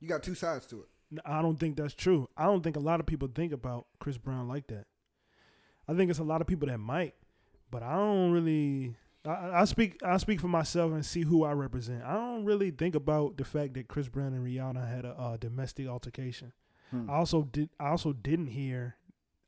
You 0.00 0.08
got 0.08 0.22
two 0.22 0.34
sides 0.34 0.66
to 0.66 0.80
it. 0.80 1.20
I 1.24 1.40
don't 1.40 1.58
think 1.58 1.76
that's 1.76 1.94
true. 1.94 2.28
I 2.36 2.44
don't 2.44 2.62
think 2.62 2.76
a 2.76 2.80
lot 2.80 3.00
of 3.00 3.06
people 3.06 3.28
think 3.34 3.52
about 3.52 3.86
Chris 3.98 4.18
Brown 4.18 4.46
like 4.46 4.66
that. 4.66 4.84
I 5.88 5.94
think 5.94 6.10
it's 6.10 6.18
a 6.18 6.24
lot 6.24 6.42
of 6.42 6.46
people 6.46 6.68
that 6.68 6.78
might, 6.78 7.14
but 7.70 7.82
I 7.82 7.96
don't 7.96 8.30
really. 8.32 8.94
I, 9.26 9.60
I 9.60 9.64
speak. 9.64 10.00
I 10.04 10.16
speak 10.18 10.40
for 10.40 10.48
myself 10.48 10.92
and 10.92 11.04
see 11.04 11.22
who 11.22 11.44
I 11.44 11.52
represent. 11.52 12.02
I 12.04 12.14
don't 12.14 12.44
really 12.44 12.70
think 12.70 12.94
about 12.94 13.36
the 13.36 13.44
fact 13.44 13.74
that 13.74 13.88
Chris 13.88 14.08
Brown 14.08 14.32
and 14.32 14.46
Rihanna 14.46 14.88
had 14.88 15.04
a, 15.04 15.10
uh 15.18 15.36
domestic 15.36 15.86
altercation. 15.88 16.52
Hmm. 16.90 17.10
I 17.10 17.14
also 17.16 17.42
did. 17.42 17.70
I 17.80 17.88
also 17.88 18.12
didn't 18.12 18.46
hear 18.48 18.96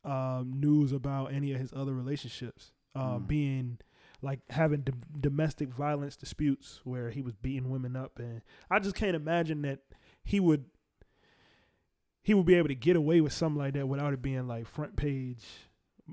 um, 0.04 0.52
news 0.56 0.92
about 0.92 1.32
any 1.32 1.52
of 1.52 1.60
his 1.60 1.72
other 1.74 1.92
relationships 1.94 2.72
uh, 2.94 3.18
Hmm. 3.18 3.24
being 3.24 3.78
like 4.22 4.40
having 4.50 4.80
d- 4.82 4.92
domestic 5.18 5.68
violence 5.70 6.16
disputes 6.16 6.80
where 6.84 7.10
he 7.10 7.22
was 7.22 7.34
beating 7.36 7.70
women 7.70 7.96
up, 7.96 8.18
and 8.18 8.42
I 8.70 8.78
just 8.80 8.94
can't 8.96 9.16
imagine 9.16 9.62
that 9.62 9.80
he 10.22 10.40
would 10.40 10.64
he 12.22 12.34
would 12.34 12.44
be 12.46 12.54
able 12.56 12.68
to 12.68 12.74
get 12.74 12.96
away 12.96 13.20
with 13.20 13.32
something 13.32 13.58
like 13.58 13.74
that 13.74 13.88
without 13.88 14.12
it 14.12 14.20
being 14.20 14.46
like 14.46 14.66
front 14.66 14.96
page, 14.96 15.44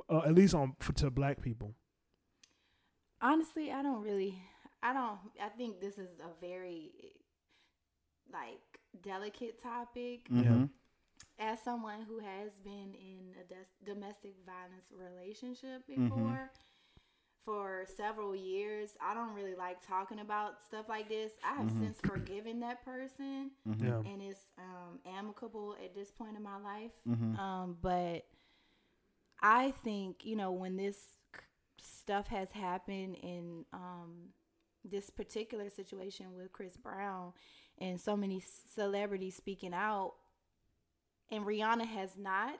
uh, 0.09 0.19
at 0.19 0.33
least 0.33 0.53
on 0.53 0.75
for 0.79 0.93
to 0.93 1.09
black 1.11 1.41
people. 1.41 1.73
Honestly, 3.21 3.71
I 3.71 3.81
don't 3.81 4.03
really. 4.03 4.41
I 4.83 4.93
don't. 4.93 5.17
I 5.43 5.49
think 5.49 5.79
this 5.81 5.97
is 5.97 6.09
a 6.19 6.29
very 6.39 6.91
like 8.31 8.79
delicate 9.01 9.61
topic. 9.61 10.29
Mhm. 10.29 10.69
As 11.39 11.61
someone 11.61 12.01
who 12.03 12.19
has 12.19 12.51
been 12.63 12.93
in 12.95 13.35
a 13.39 13.43
des- 13.43 13.83
domestic 13.83 14.35
violence 14.45 14.91
relationship 14.91 15.87
Mhm. 15.87 16.09
before 16.09 16.51
for 17.45 17.85
several 17.95 18.35
years, 18.35 18.97
I 18.99 19.13
don't 19.13 19.33
really 19.33 19.55
like 19.55 19.79
talking 19.85 20.19
about 20.19 20.63
stuff 20.63 20.89
like 20.89 21.07
this. 21.09 21.37
I 21.43 21.53
have 21.55 21.67
Mhm. 21.67 21.79
since 21.79 22.01
forgiven 22.01 22.59
that 22.59 22.83
person, 22.83 23.51
Mhm. 23.65 23.83
Yeah. 23.83 24.11
and 24.11 24.21
it's 24.21 24.45
um, 24.57 24.99
amicable 25.05 25.75
at 25.83 25.93
this 25.95 26.11
point 26.11 26.35
in 26.35 26.43
my 26.43 26.57
life. 26.57 26.91
Mhm. 27.07 27.37
Um, 27.39 27.73
but 27.81 28.27
I 29.41 29.71
think 29.71 30.25
you 30.25 30.35
know 30.35 30.51
when 30.51 30.75
this 30.75 30.97
c- 30.97 31.16
stuff 32.07 32.27
has 32.27 32.49
happened 32.53 33.17
in 33.21 33.65
um, 33.73 34.29
this 34.85 35.09
particular 35.09 35.69
situation 35.69 36.27
with 36.37 36.53
Chris 36.53 36.77
Brown 36.77 37.33
and 37.79 37.99
so 37.99 38.15
many 38.15 38.41
celebrities 38.73 39.35
speaking 39.35 39.73
out, 39.73 40.13
and 41.29 41.45
Rihanna 41.45 41.85
has 41.85 42.11
not. 42.17 42.59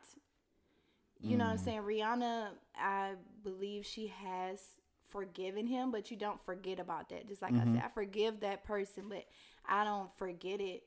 You 1.21 1.37
know 1.37 1.45
what 1.45 1.51
I'm 1.51 1.57
Mm. 1.57 1.63
saying? 1.63 1.81
Rihanna, 1.83 2.49
I 2.75 3.13
believe 3.41 3.85
she 3.85 4.07
has 4.07 4.59
forgiven 5.07 5.65
him, 5.65 5.91
but 5.91 6.11
you 6.11 6.17
don't 6.17 6.43
forget 6.45 6.77
about 6.77 7.07
that. 7.09 7.25
Just 7.29 7.41
like 7.41 7.53
I 7.53 7.63
Mhm. 7.63 7.73
said, 7.73 7.83
I 7.85 7.87
forgive 7.87 8.41
that 8.41 8.65
person, 8.65 9.07
but 9.07 9.25
I 9.65 9.85
don't 9.85 10.13
forget 10.17 10.59
it. 10.59 10.83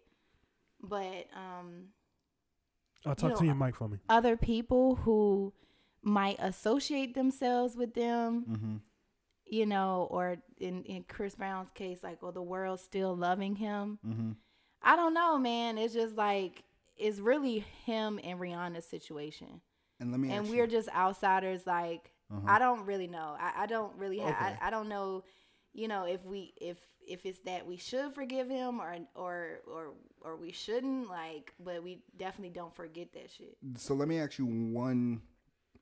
But 0.82 1.26
um 1.34 1.88
I'll 3.06 3.14
talk 3.14 3.30
know, 3.30 3.36
to 3.38 3.46
your 3.46 3.54
mic 3.54 3.74
for 3.74 3.88
me. 3.88 3.98
other 4.08 4.36
people 4.36 4.96
who 4.96 5.52
might 6.02 6.36
associate 6.40 7.14
themselves 7.14 7.76
with 7.76 7.94
them, 7.94 8.44
Mhm. 8.48 8.80
you 9.46 9.66
know, 9.66 10.06
or 10.10 10.38
in, 10.58 10.82
in 10.84 11.02
Chris 11.04 11.34
Brown's 11.34 11.70
case, 11.70 12.02
like, 12.02 12.22
or 12.22 12.32
the 12.32 12.42
world 12.42 12.80
still 12.80 13.16
loving 13.16 13.56
him. 13.56 13.98
Mhm. 14.06 14.36
I 14.82 14.96
don't 14.96 15.12
know, 15.14 15.38
man. 15.38 15.76
It's 15.76 15.92
just 15.94 16.16
like, 16.16 16.64
it's 16.96 17.18
really 17.18 17.60
him 17.84 18.18
and 18.22 18.38
Rihanna's 18.40 18.86
situation. 18.86 19.60
And 19.98 20.10
let 20.10 20.20
me 20.20 20.30
And 20.30 20.48
we're 20.48 20.64
you, 20.64 20.70
just 20.70 20.88
outsiders. 20.90 21.66
Like, 21.66 22.12
Uh-huh. 22.30 22.40
I 22.46 22.58
don't 22.58 22.86
really 22.86 23.08
know. 23.08 23.36
I, 23.38 23.64
I 23.64 23.66
don't 23.66 23.94
really 23.96 24.18
have, 24.20 24.34
Okay. 24.36 24.56
I, 24.60 24.68
I 24.68 24.70
don't 24.70 24.88
know, 24.88 25.24
you 25.72 25.88
know, 25.88 26.04
if 26.04 26.24
we, 26.24 26.54
if, 26.60 26.78
if 27.06 27.26
it's 27.26 27.40
that 27.40 27.66
we 27.66 27.76
should 27.76 28.14
forgive 28.14 28.48
him 28.48 28.80
or, 28.80 28.96
or, 29.14 29.60
or, 29.66 29.94
or 30.22 30.36
we 30.36 30.52
shouldn't, 30.52 31.08
like, 31.08 31.52
but 31.58 31.82
we 31.82 32.02
definitely 32.16 32.54
don't 32.54 32.74
forget 32.74 33.12
that 33.14 33.30
shit. 33.30 33.56
so 33.76 33.94
let 33.94 34.06
me 34.08 34.18
ask 34.20 34.38
you 34.38 34.46
one, 34.46 35.20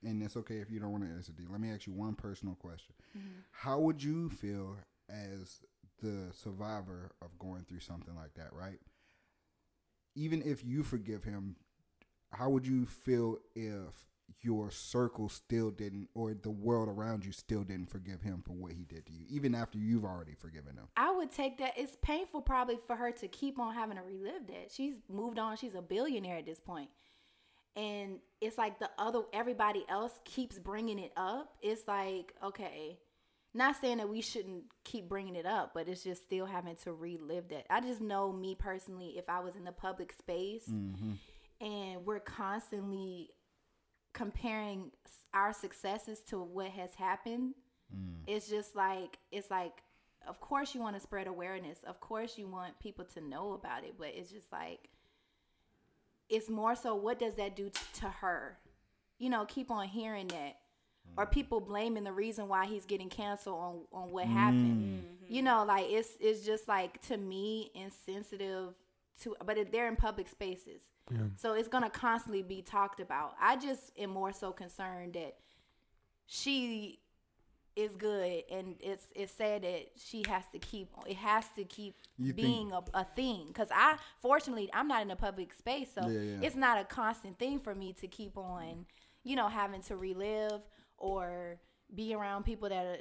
and 0.05 0.23
it's 0.23 0.37
okay 0.37 0.57
if 0.57 0.71
you 0.71 0.81
don't 0.81 0.93
want 0.93 1.05
to 1.05 1.11
answer. 1.11 1.33
D. 1.33 1.45
Let 1.49 1.61
me 1.61 1.71
ask 1.71 1.87
you 1.87 1.93
one 1.93 2.15
personal 2.15 2.55
question. 2.55 2.95
Mm-hmm. 3.17 3.41
How 3.53 3.79
would 3.81 4.03
you 4.03 4.31
feel 4.31 4.77
as 5.09 5.61
the 6.03 6.33
survivor 6.33 7.11
of 7.23 7.39
going 7.39 7.65
through 7.65 7.81
something 7.81 8.15
like 8.15 8.35
that, 8.35 8.53
right? 8.53 8.79
Even 10.15 10.43
if 10.43 10.65
you 10.65 10.83
forgive 10.83 11.25
him, 11.25 11.57
how 12.33 12.51
would 12.51 12.67
you 12.67 12.87
feel 12.87 13.39
if 13.55 14.07
your 14.43 14.71
circle 14.71 15.29
still 15.29 15.71
didn't, 15.71 16.09
or 16.15 16.35
the 16.35 16.51
world 16.51 16.89
around 16.89 17.25
you 17.25 17.33
still 17.33 17.65
didn't 17.65 17.91
forgive 17.91 18.21
him 18.21 18.43
for 18.47 18.53
what 18.53 18.73
he 18.73 18.85
did 18.85 19.07
to 19.07 19.13
you, 19.13 19.25
even 19.29 19.55
after 19.55 19.79
you've 19.79 20.05
already 20.05 20.35
forgiven 20.35 20.77
him? 20.77 20.87
I 20.97 21.11
would 21.11 21.33
take 21.33 21.59
that. 21.59 21.73
It's 21.77 21.97
painful 22.03 22.43
probably 22.43 22.79
for 22.87 22.95
her 22.95 23.11
to 23.11 23.29
keep 23.29 23.59
on 23.59 23.75
having 23.75 23.97
to 23.97 24.03
relive 24.03 24.47
that. 24.49 24.71
She's 24.71 24.97
moved 25.09 25.39
on. 25.39 25.57
She's 25.57 25.75
a 25.75 25.83
billionaire 25.83 26.37
at 26.37 26.47
this 26.47 26.61
point. 26.61 26.91
And 27.79 28.19
it's 28.41 28.59
like 28.59 28.79
the 28.79 28.91
other 28.99 29.21
everybody 29.33 29.85
else 29.89 30.13
keeps 30.25 30.59
bringing 30.59 30.99
it 30.99 31.13
up. 31.17 31.55
It's 31.63 31.87
like, 31.87 32.35
okay, 32.43 32.99
not 33.55 33.77
saying 33.81 33.99
that 33.99 34.09
we 34.09 34.21
shouldn't 34.21 34.65
keep 34.85 35.09
bringing 35.09 35.37
it 35.37 35.47
up, 35.47 35.73
but 35.75 35.89
it's 35.89 36.03
just 36.03 36.23
still 36.23 36.47
having 36.47 36.77
to 36.83 36.93
relive 36.93 37.49
that. 37.51 37.67
I 37.71 37.81
just 37.81 38.01
know 38.01 38.33
me 38.33 38.57
personally 38.59 39.15
if 39.17 39.29
I 39.29 39.41
was 39.41 39.55
in 39.55 39.65
the 39.65 39.73
public 39.73 40.13
space 40.13 40.65
mm-hmm. 40.69 41.13
and 41.65 42.05
we're 42.05 42.21
constantly 42.21 43.31
comparing 44.13 44.91
our 45.35 45.53
successes 45.53 46.21
to 46.21 46.39
what 46.39 46.69
has 46.69 46.95
happened 46.95 47.55
mm. 47.95 48.15
it's 48.27 48.49
just 48.49 48.75
like 48.75 49.19
it's 49.31 49.51
like 49.51 49.83
of 50.27 50.41
course 50.41 50.75
you 50.75 50.81
want 50.81 50.97
to 50.97 51.01
spread 51.01 51.27
awareness 51.27 51.79
of 51.87 52.01
course 52.01 52.39
you 52.39 52.47
want 52.47 52.79
people 52.81 53.05
to 53.05 53.21
know 53.21 53.53
about 53.53 53.85
it 53.85 53.95
but 53.99 54.09
it's 54.09 54.31
just 54.31 54.51
like 54.53 54.89
it's 56.29 56.49
more 56.49 56.75
so 56.75 56.95
what 56.95 57.19
does 57.19 57.35
that 57.35 57.57
do 57.57 57.71
t- 57.71 57.81
to 58.01 58.07
her? 58.07 58.59
You 59.19 59.31
know 59.31 59.45
keep 59.45 59.71
on 59.71 59.89
hearing 59.89 60.29
that 60.29 60.57
or 61.17 61.27
mm. 61.27 61.31
people 61.31 61.61
blaming 61.61 62.05
the 62.05 62.13
reason 62.13 62.49
why 62.49 62.67
he's 62.67 62.87
getting 62.87 63.09
canceled 63.09 63.59
on 63.59 63.81
on 63.93 64.11
what 64.11 64.27
happened. 64.27 65.03
Mm. 65.03 65.31
You 65.31 65.43
know 65.43 65.65
like 65.65 65.87
it's 65.89 66.11
it's 66.21 66.45
just 66.45 66.69
like 66.69 67.01
to 67.09 67.17
me 67.17 67.71
insensitive 67.75 68.75
to 69.23 69.37
but 69.45 69.59
it, 69.59 69.73
they're 69.73 69.89
in 69.89 69.97
public 69.97 70.29
spaces. 70.29 70.83
So 71.37 71.55
it's 71.55 71.69
gonna 71.69 71.91
constantly 71.91 72.43
be 72.43 72.61
talked 72.61 73.01
about. 73.01 73.35
I 73.41 73.57
just 73.57 73.93
am 73.99 74.11
more 74.11 74.33
so 74.33 74.53
concerned 74.53 75.15
that 75.15 75.37
she 76.27 77.01
is 77.79 77.93
good 77.97 78.43
and 78.51 78.75
it's 78.81 79.07
it's 79.15 79.33
sad 79.33 79.63
that 79.63 79.87
she 79.97 80.23
has 80.29 80.43
to 80.53 80.59
keep 80.59 80.89
it 81.07 81.17
has 81.17 81.45
to 81.57 81.65
keep 81.65 81.95
You 82.19 82.33
think- 82.33 82.37
being 82.37 82.73
a, 82.73 82.83
a 82.95 83.05
thing 83.17 83.45
because 83.49 83.69
i 83.73 83.97
fortunately 84.21 84.69
i'm 84.73 84.89
not 84.89 85.03
in 85.03 85.11
a 85.11 85.17
public 85.17 85.53
space 85.53 85.89
so 85.95 86.09
Yeah, 86.09 86.21
yeah. 86.21 86.39
it's 86.47 86.57
not 86.57 86.81
a 86.81 86.85
constant 86.85 87.39
thing 87.39 87.61
for 87.61 87.75
me 87.75 87.93
to 88.01 88.09
keep 88.09 88.37
on 88.37 88.85
you 89.23 89.37
know 89.37 89.49
having 89.49 89.83
to 89.83 89.97
relive 89.97 90.61
or 90.97 91.59
be 91.95 92.15
around 92.15 92.45
people 92.45 92.69
that 92.69 92.85
are, 92.85 92.99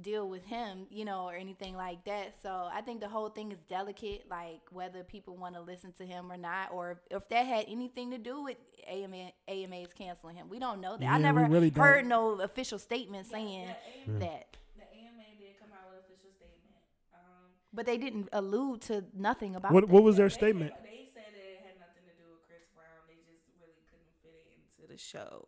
deal 0.00 0.26
with 0.28 0.42
him 0.46 0.86
you 0.90 1.04
know 1.04 1.24
or 1.28 1.34
anything 1.34 1.76
like 1.76 2.02
that 2.04 2.34
so 2.42 2.66
i 2.72 2.80
think 2.80 3.00
the 3.00 3.08
whole 3.08 3.28
thing 3.28 3.52
is 3.52 3.58
delicate 3.68 4.24
like 4.30 4.60
whether 4.70 5.04
people 5.04 5.36
want 5.36 5.54
to 5.54 5.60
listen 5.60 5.92
to 5.92 6.06
him 6.06 6.32
or 6.32 6.36
not 6.38 6.70
or 6.72 7.00
if 7.10 7.28
that 7.28 7.44
had 7.46 7.66
anything 7.68 8.10
to 8.10 8.16
do 8.18 8.42
with 8.42 8.56
AMA, 8.88 9.30
AMA's 9.48 9.92
canceling 9.92 10.36
him 10.36 10.48
we 10.48 10.58
don't 10.58 10.80
know 10.80 10.92
that 10.96 11.02
Yeah, 11.02 11.14
i 11.14 11.18
never 11.18 11.44
really 11.44 11.70
don't. 11.70 11.84
heard 11.84 12.06
no 12.06 12.40
official 12.40 12.78
statement 12.78 13.26
saying 13.26 13.68
that 14.06 14.56
The 14.76 14.82
AMA 14.82 15.24
did 15.38 15.60
come 15.60 15.68
out 15.76 15.90
with 15.92 15.98
an 15.98 16.04
official 16.08 16.32
statement. 16.34 16.80
Um, 17.12 17.52
but 17.74 17.84
they 17.86 17.98
didn't 17.98 18.28
allude 18.32 18.80
to 18.82 19.04
nothing 19.14 19.54
about 19.56 19.72
What 19.72 19.82
that. 19.82 19.90
what 19.90 20.02
was 20.02 20.16
their 20.16 20.28
they- 20.30 20.34
statement? 20.34 20.72
They 20.82 21.06
said 21.12 21.30
it 21.36 21.60
had 21.66 21.76
nothing 21.78 22.02
to 22.08 22.14
do 22.16 22.26
with 22.32 22.42
Chris 22.48 22.64
Brown. 22.74 23.04
They 23.06 23.20
just 23.28 23.44
really 23.60 23.84
couldn't 23.92 24.10
fit 24.22 24.34
it 24.40 24.56
into 24.56 24.88
the 24.90 24.96
show. 24.98 25.46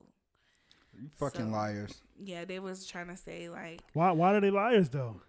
You 1.04 1.10
fucking 1.16 1.46
So- 1.46 1.52
liars. 1.52 2.00
Yeah, 2.18 2.44
they 2.44 2.58
was 2.60 2.86
trying 2.86 3.08
to 3.08 3.16
say 3.16 3.48
like 3.48 3.80
Why 3.92 4.10
why 4.12 4.34
are 4.34 4.40
they 4.40 4.50
liars 4.50 4.88
though? 4.88 5.20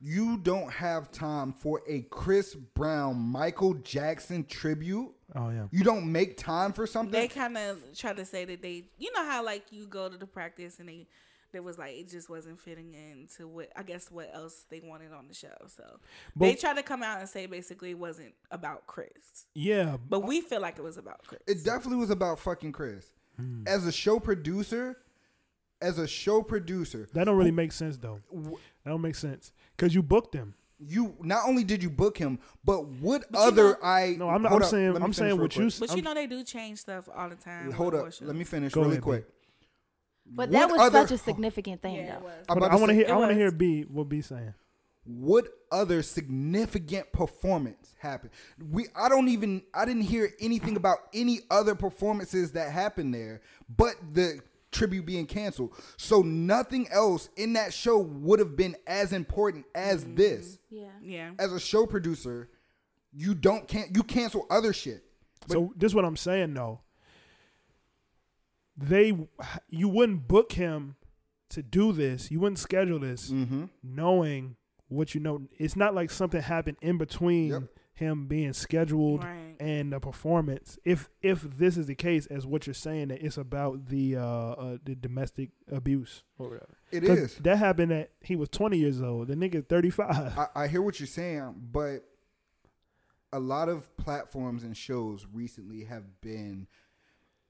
You 0.00 0.36
don't 0.38 0.70
have 0.72 1.10
time 1.10 1.52
for 1.52 1.82
a 1.88 2.02
Chris 2.02 2.54
Brown, 2.54 3.16
Michael 3.18 3.74
Jackson 3.74 4.44
tribute. 4.44 5.10
Oh 5.34 5.50
yeah. 5.50 5.66
You 5.72 5.82
don't 5.84 6.10
make 6.10 6.36
time 6.36 6.72
for 6.72 6.86
something. 6.86 7.12
they 7.12 7.26
kind 7.28 7.58
of 7.58 7.78
try 7.96 8.12
to 8.12 8.24
say 8.24 8.44
that 8.44 8.62
they, 8.62 8.84
you 8.96 9.12
know 9.12 9.24
how 9.24 9.44
like 9.44 9.64
you 9.72 9.86
go 9.86 10.08
to 10.08 10.16
the 10.16 10.26
practice 10.26 10.78
and 10.78 10.88
they, 10.88 11.08
there 11.52 11.62
was 11.62 11.78
like 11.78 11.96
it 11.96 12.08
just 12.08 12.30
wasn't 12.30 12.60
fitting 12.60 12.94
into 12.94 13.48
what 13.48 13.70
I 13.74 13.82
guess 13.82 14.08
what 14.10 14.30
else 14.32 14.64
they 14.70 14.80
wanted 14.80 15.12
on 15.12 15.26
the 15.26 15.34
show. 15.34 15.48
So 15.66 15.82
they 16.36 16.54
tried 16.54 16.76
to 16.76 16.82
come 16.84 17.02
out 17.02 17.18
and 17.18 17.28
say 17.28 17.46
basically 17.46 17.90
it 17.90 17.98
wasn't 17.98 18.34
about 18.52 18.86
Chris, 18.86 19.46
Yeah. 19.54 19.96
but 20.08 20.20
we 20.20 20.40
feel 20.42 20.60
like 20.60 20.78
it 20.78 20.82
was 20.82 20.96
about 20.96 21.26
Chris. 21.26 21.40
It 21.48 21.64
definitely 21.64 21.98
was 21.98 22.10
about 22.10 22.38
fucking 22.38 22.72
Chris. 22.72 23.10
Hmm. 23.38 23.62
As 23.66 23.86
a 23.86 23.92
show 23.92 24.18
producer, 24.18 24.96
as 25.80 25.98
a 25.98 26.08
show 26.08 26.42
producer, 26.42 27.08
That 27.14 27.24
don't 27.24 27.36
really 27.36 27.50
make 27.52 27.72
sense 27.72 27.96
though. 27.96 28.20
That 28.32 28.90
don't 28.90 29.00
make 29.02 29.14
sense 29.14 29.52
because 29.76 29.94
you 29.94 30.02
booked 30.02 30.34
him. 30.34 30.54
you 30.80 31.14
not 31.20 31.46
only 31.48 31.64
did 31.64 31.82
you 31.82 31.90
book 31.90 32.16
him, 32.18 32.38
but 32.64 32.86
what 32.86 33.24
But 33.30 33.38
you 33.40 33.46
other 33.46 33.68
know- 33.70 33.78
I 33.82 34.16
No, 34.18 34.28
I'm 34.28 34.42
not. 34.42 34.52
I'm 34.52 34.62
up, 34.62 34.68
saying. 34.68 34.96
I'm 35.02 35.12
saying 35.12 35.38
what 35.40 35.54
you. 35.56 35.62
quick. 35.62 35.72
s- 35.72 35.78
but 35.80 35.90
I'm- 35.90 35.98
you 35.98 36.02
know 36.04 36.14
they 36.14 36.26
do 36.26 36.42
change 36.44 36.78
stuff 36.78 37.08
all 37.14 37.28
the 37.28 37.34
time. 37.36 37.70
Hold 37.72 37.94
up, 37.94 38.08
let 38.20 38.34
me 38.36 38.44
finish 38.44 38.72
Go 38.72 38.80
really 38.82 38.92
ahead, 38.94 39.02
B. 39.02 39.04
quick. 39.04 39.26
but 40.26 40.50
that 40.52 40.70
was 40.70 40.80
other- 40.80 41.00
such 41.00 41.12
a 41.12 41.18
significant 41.18 41.80
thing 41.82 41.96
Yeah, 41.96 42.18
though. 42.20 42.26
I'm 42.26 42.44
But 42.48 42.56
about 42.58 42.70
I 42.72 42.76
want 42.76 42.90
to 42.90 42.94
say- 42.94 43.04
hear. 43.04 43.14
I 43.14 43.16
want 43.18 43.30
to 43.30 43.34
hear 43.36 43.50
B. 43.52 43.82
What 43.82 44.08
B 44.08 44.20
saying. 44.20 44.54
What 45.08 45.48
other 45.72 46.02
significant 46.02 47.10
performance 47.12 47.94
happened 47.98 48.30
we 48.70 48.86
i 48.94 49.08
don't 49.08 49.28
even 49.28 49.62
i 49.74 49.84
didn't 49.84 50.02
hear 50.02 50.30
anything 50.40 50.76
about 50.76 50.98
any 51.14 51.40
other 51.50 51.74
performances 51.74 52.52
that 52.52 52.70
happened 52.70 53.14
there 53.14 53.40
but 53.76 53.94
the 54.12 54.40
tribute 54.70 55.06
being 55.06 55.24
canceled. 55.24 55.72
So 55.96 56.20
nothing 56.20 56.88
else 56.90 57.30
in 57.36 57.54
that 57.54 57.72
show 57.72 57.96
would 57.96 58.38
have 58.38 58.54
been 58.54 58.76
as 58.86 59.14
important 59.14 59.64
as 59.74 60.04
this. 60.04 60.58
Yeah. 60.68 60.88
Yeah, 61.02 61.30
as 61.38 61.54
a 61.54 61.58
show 61.58 61.86
producer 61.86 62.50
you 63.12 63.34
don't 63.34 63.66
can't 63.66 63.94
you 63.94 64.02
cancel 64.02 64.46
other 64.50 64.72
shit. 64.72 65.04
So 65.48 65.72
this 65.76 65.90
is 65.90 65.94
what 65.94 66.04
I'm 66.04 66.16
saying 66.16 66.54
though. 66.54 66.80
They, 68.76 69.12
you 69.68 69.88
wouldn't 69.88 70.28
book 70.28 70.52
him 70.52 70.94
to 71.48 71.62
do 71.62 71.92
this. 71.92 72.30
You 72.30 72.38
wouldn't 72.38 72.60
schedule 72.60 73.00
this 73.00 73.30
mm-hmm. 73.30 73.64
knowing 73.82 74.56
what 74.88 75.14
you 75.14 75.20
know. 75.20 75.42
It's 75.58 75.76
not 75.76 75.94
like 75.94 76.10
something 76.10 76.40
happened 76.42 76.78
in 76.80 76.98
between 76.98 77.50
Yep. 77.50 77.62
him 77.94 78.26
being 78.26 78.52
scheduled 78.52 79.24
right. 79.24 79.56
and 79.60 79.92
the 79.92 80.00
performance. 80.00 80.78
If 80.84 81.08
if 81.22 81.42
this 81.42 81.76
is 81.76 81.86
the 81.86 81.94
case, 81.94 82.26
as 82.26 82.46
what 82.46 82.66
you're 82.66 82.74
saying, 82.74 83.08
that 83.08 83.22
it's 83.24 83.36
about 83.36 83.86
the 83.86 84.16
uh, 84.16 84.22
uh 84.22 84.78
the 84.84 84.94
domestic 84.94 85.50
abuse 85.70 86.22
or 86.38 86.48
whatever. 86.50 86.76
It 86.90 87.00
'Cause 87.04 87.18
is 87.18 87.34
That 87.38 87.58
happened 87.58 87.92
at 87.92 88.10
he 88.20 88.34
was 88.36 88.48
20 88.48 88.78
years 88.78 89.00
old. 89.02 89.28
The 89.28 89.34
nigga 89.34 89.66
35. 89.68 90.38
I, 90.38 90.46
I 90.54 90.68
hear 90.68 90.80
what 90.82 90.98
you're 91.00 91.06
saying, 91.06 91.54
but 91.72 92.04
a 93.32 93.38
lot 93.38 93.68
of 93.68 93.94
platforms 93.98 94.62
and 94.62 94.74
shows 94.76 95.26
recently 95.32 95.84
have 95.84 96.20
been 96.22 96.66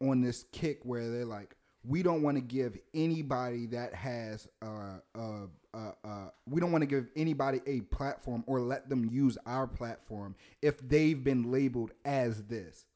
on 0.01 0.23
this 0.23 0.45
kick 0.53 0.81
where 0.85 1.09
they're 1.11 1.25
like, 1.25 1.55
we 1.85 2.03
don't 2.03 2.23
want 2.23 2.37
to 2.37 2.41
give 2.41 2.77
anybody 2.95 3.67
that 3.67 3.95
has 3.95 4.49
uh 4.63 4.99
uh 5.15 5.47
uh, 5.75 5.93
uh 6.05 6.29
we 6.49 6.61
don't 6.61 6.73
want 6.73 6.83
to 6.83 6.87
give 6.87 7.07
anybody 7.17 7.61
a 7.67 7.81
platform 7.83 8.43
or 8.47 8.61
let 8.61 8.89
them 8.89 9.05
use 9.05 9.39
our 9.47 9.67
platform 9.67 10.35
if 10.63 10.79
they've 10.89 11.23
been 11.23 11.51
labeled 11.53 11.93
as 12.05 12.43
this. 12.45 12.87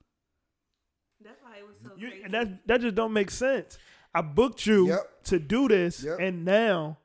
That's 1.25 1.41
why 1.43 1.59
it 1.59 1.67
was 1.69 1.77
so 1.83 1.91
You, 1.97 2.09
crazy. 2.09 2.23
and 2.25 2.33
that 2.35 2.67
that 2.67 2.81
just 2.81 2.95
don't 2.95 3.13
make 3.13 3.31
sense. 3.31 3.79
I 4.15 4.21
booked 4.23 4.67
you 4.67 4.89
Yep. 4.89 5.25
to 5.25 5.39
do 5.39 5.69
this, 5.69 6.03
Yep. 6.03 6.19
and 6.21 6.45
now 6.45 6.99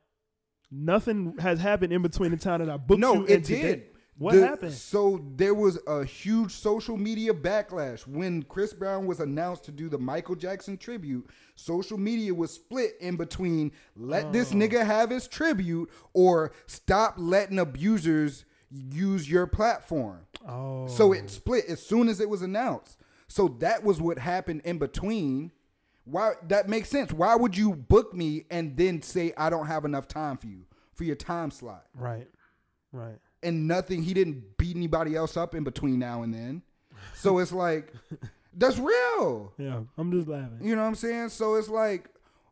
nothing 0.70 1.36
has 1.38 1.60
happened 1.60 1.92
in 1.92 2.02
between 2.02 2.30
the 2.32 2.36
time 2.36 2.58
that 2.60 2.68
I 2.68 2.76
booked 2.76 3.00
no, 3.00 3.14
you 3.14 3.24
it 3.24 3.30
and 3.30 3.44
today. 3.44 3.84
What 4.18 4.34
The- 4.34 4.46
happened? 4.46 4.72
So 4.72 5.24
there 5.36 5.54
was 5.54 5.78
a 5.86 6.04
huge 6.04 6.52
social 6.52 6.96
media 6.96 7.32
backlash 7.32 8.06
when 8.06 8.42
Chris 8.42 8.72
Brown 8.72 9.06
was 9.06 9.20
announced 9.20 9.64
to 9.64 9.70
do 9.72 9.88
the 9.88 9.98
Michael 9.98 10.34
Jackson 10.34 10.76
tribute. 10.76 11.28
Social 11.54 11.96
media 11.98 12.34
was 12.34 12.50
split 12.52 12.96
in 13.00 13.16
between 13.16 13.70
let 13.96 14.32
this 14.32 14.50
Oh. 14.52 14.56
nigga 14.56 14.84
have 14.84 15.10
his 15.10 15.28
tribute 15.28 15.88
or 16.14 16.52
stop 16.66 17.14
letting 17.16 17.58
abusers 17.60 18.44
use 18.70 19.30
your 19.30 19.46
platform. 19.46 20.26
Oh, 20.46 20.88
So 20.88 21.12
it 21.12 21.22
oh. 21.24 21.28
split 21.28 21.66
as 21.66 21.80
soon 21.80 22.08
as 22.08 22.20
it 22.20 22.28
was 22.28 22.42
announced. 22.42 22.98
So 23.28 23.48
that 23.60 23.84
was 23.84 24.00
what 24.00 24.18
happened 24.18 24.62
in 24.64 24.78
between. 24.78 25.52
Why 26.04 26.32
that 26.48 26.68
makes 26.68 26.88
sense. 26.88 27.12
Why 27.12 27.36
would 27.36 27.56
you 27.56 27.74
book 27.74 28.14
me 28.14 28.46
and 28.50 28.76
then 28.76 29.00
say 29.02 29.32
I 29.36 29.48
don't 29.50 29.66
have 29.66 29.84
enough 29.84 30.08
time 30.08 30.36
for 30.38 30.46
you 30.48 30.64
for 30.94 31.04
your 31.04 31.16
time 31.16 31.50
slot? 31.50 31.86
right, 31.94 32.28
right. 32.92 33.18
And 33.42 33.68
nothing. 33.68 34.02
He 34.02 34.14
didn't 34.14 34.56
beat 34.56 34.76
anybody 34.76 35.14
else 35.16 35.36
up 35.36 35.54
in 35.54 35.64
between 35.64 35.98
now 35.98 36.22
and 36.22 36.32
then. 36.32 36.62
So 37.14 37.38
it's 37.38 37.52
like 37.52 37.92
that's 38.56 38.78
real. 38.78 39.52
Yeah, 39.58 39.80
I'm 39.96 40.12
just 40.12 40.28
laughing. 40.28 40.58
You 40.62 40.76
know 40.76 40.82
what 40.82 40.88
I'm 40.88 40.94
saying? 40.94 41.30
So 41.30 41.54
it's 41.54 41.68
like 41.68 42.08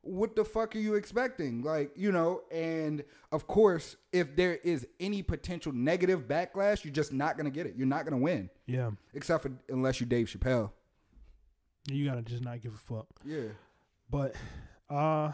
what 0.06 0.36
the 0.36 0.44
fuck 0.44 0.74
are 0.76 0.78
you 0.78 0.94
expecting? 0.94 1.62
Like, 1.62 1.90
you 1.96 2.12
know, 2.12 2.42
and 2.52 3.02
of 3.32 3.46
course, 3.46 3.96
if 4.12 4.36
there 4.36 4.54
is 4.56 4.86
any 5.00 5.22
potential 5.22 5.72
negative 5.72 6.28
backlash, 6.28 6.84
you're 6.84 6.94
just 6.94 7.12
not 7.12 7.36
going 7.36 7.44
to 7.46 7.50
get 7.50 7.66
it. 7.66 7.74
You're 7.76 7.86
not 7.88 8.04
going 8.04 8.12
to 8.12 8.22
win. 8.22 8.48
Yeah, 8.66 8.92
Except 9.14 9.42
for 9.42 9.52
unless 9.68 10.00
you 10.00 10.06
Dave 10.06 10.26
Chappelle. 10.28 10.70
you 11.90 12.04
gotta 12.06 12.22
just 12.22 12.44
not 12.44 12.60
give 12.62 12.74
a 12.74 12.76
fuck. 12.76 13.06
Yeah. 13.24 13.48
But, 14.10 14.36
uh, 14.88 15.32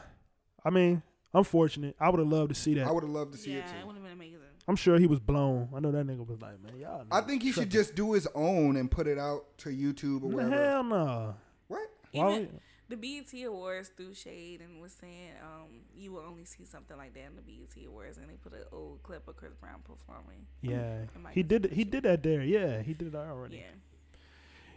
I 0.65 0.71
mean, 0.71 1.03
I'm 1.35 1.45
fortunate. 1.45 1.95
I 2.01 2.09
would 2.09 2.19
have 2.19 2.29
loved 2.29 2.55
to 2.55 2.55
see 2.55 2.75
that. 2.75 2.87
I 2.87 2.91
would 2.91 3.03
have 3.05 3.13
loved 3.13 3.33
to 3.33 3.39
see 3.39 3.53
yeah, 3.53 3.59
it 3.59 3.65
it 3.67 3.81
too. 3.81 3.87
would 3.87 3.95
have 3.97 4.03
been 4.05 4.13
amazing. 4.13 4.39
I'm 4.69 4.77
sure 4.77 4.99
he 4.99 5.07
was 5.07 5.19
blown. 5.19 5.69
I 5.75 5.81
know 5.81 5.91
that 5.91 6.07
nigga 6.07 6.27
was 6.27 6.41
like, 6.41 6.63
man, 6.63 6.79
y'all. 6.79 7.05
I 7.11 7.21
think 7.21 7.43
he 7.43 7.53
should 7.53 7.71
just 7.71 7.95
do 7.95 8.13
his 8.13 8.29
own 8.35 8.77
and 8.77 8.91
put 8.91 9.07
it 9.07 9.19
out 9.19 9.59
to 9.59 9.71
YouTube 9.71 10.23
or 10.23 10.29
whatever. 10.29 10.55
Hell 10.57 10.85
no. 10.85 11.35
What? 11.69 11.91
Why 12.13 12.33
Even 12.35 12.61
the 12.89 12.97
BET 12.97 13.45
Awards 13.47 13.91
threw 13.97 14.13
shade 14.13 14.61
and 14.61 14.81
was 14.81 14.93
saying 14.93 15.31
um, 15.43 15.81
you 15.97 16.13
will 16.13 16.25
only 16.29 16.45
see 16.45 16.65
something 16.65 16.97
like 16.97 17.15
that 17.15 17.25
in 17.25 17.37
the 17.37 17.43
BET 17.43 17.87
Awards, 17.87 18.19
and 18.19 18.29
they 18.29 18.35
put 18.35 18.53
an 18.53 18.65
old 18.71 19.03
clip 19.03 19.27
of 19.29 19.37
Chris 19.37 19.55
Brown 19.55 19.81
performing. 19.83 20.47
Yeah, 20.61 21.07
he 21.33 21.43
did. 21.43 21.73
He 21.73 21.85
did 21.85 22.03
that 22.05 22.23
there. 22.23 22.43
Yeah, 22.43 22.83
he 22.83 22.93
did 22.93 23.13
that 23.13 23.27
already. 23.27 23.57
Yeah. 23.57 23.63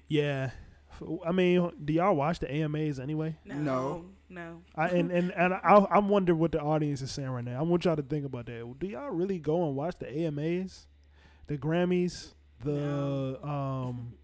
Yeah. 0.08 0.52
F- 1.02 1.08
I 1.26 1.32
mean, 1.32 1.72
do 1.84 1.94
y'all 1.94 2.16
watch 2.16 2.40
the 2.40 2.52
AMAs 2.52 3.00
anyway? 3.00 3.36
No. 3.46 3.56
No. 3.56 4.06
No. 4.28 4.62
I 4.76 4.88
and 4.90 5.12
and 5.12 5.32
and 5.32 5.54
I 5.54 5.86
I 5.90 6.00
wonder 6.00 6.34
what 6.34 6.52
the 6.52 6.60
audience 6.60 7.02
is 7.02 7.12
saying 7.12 7.30
right 7.30 7.44
now. 7.44 7.60
I 7.60 7.62
want 7.62 7.86
y'all 7.86 7.96
to 7.96 8.02
think 8.02 8.26
about 8.26 8.48
that. 8.48 8.76
Do 8.80 8.88
y'all 8.88 9.10
really 9.12 9.40
go 9.40 9.68
and 9.68 9.76
watch 9.76 9.96
the 10.00 10.10
AMAs, 10.10 10.88
the 11.48 11.58
Grammys, 11.58 12.34
the 12.64 13.40
um? 13.44 14.14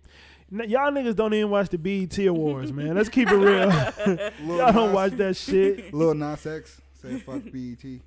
Y'all 0.67 0.91
niggas 0.91 1.15
don't 1.15 1.33
even 1.33 1.49
watch 1.49 1.69
the 1.69 1.77
BET 1.77 2.17
Awards, 2.25 2.73
man. 2.73 2.93
Let's 2.95 3.07
keep 3.07 3.31
it 3.31 3.35
real. 3.35 3.69
Lil 3.69 4.31
y'all 4.57 4.73
don't 4.73 4.91
watch 4.91 5.13
that 5.13 5.37
shit. 5.37 5.93
Lil 5.93 6.13
Nas 6.13 6.45
X 6.45 6.81
said 6.91 7.21
fuck 7.21 7.41
BET. 7.53 8.01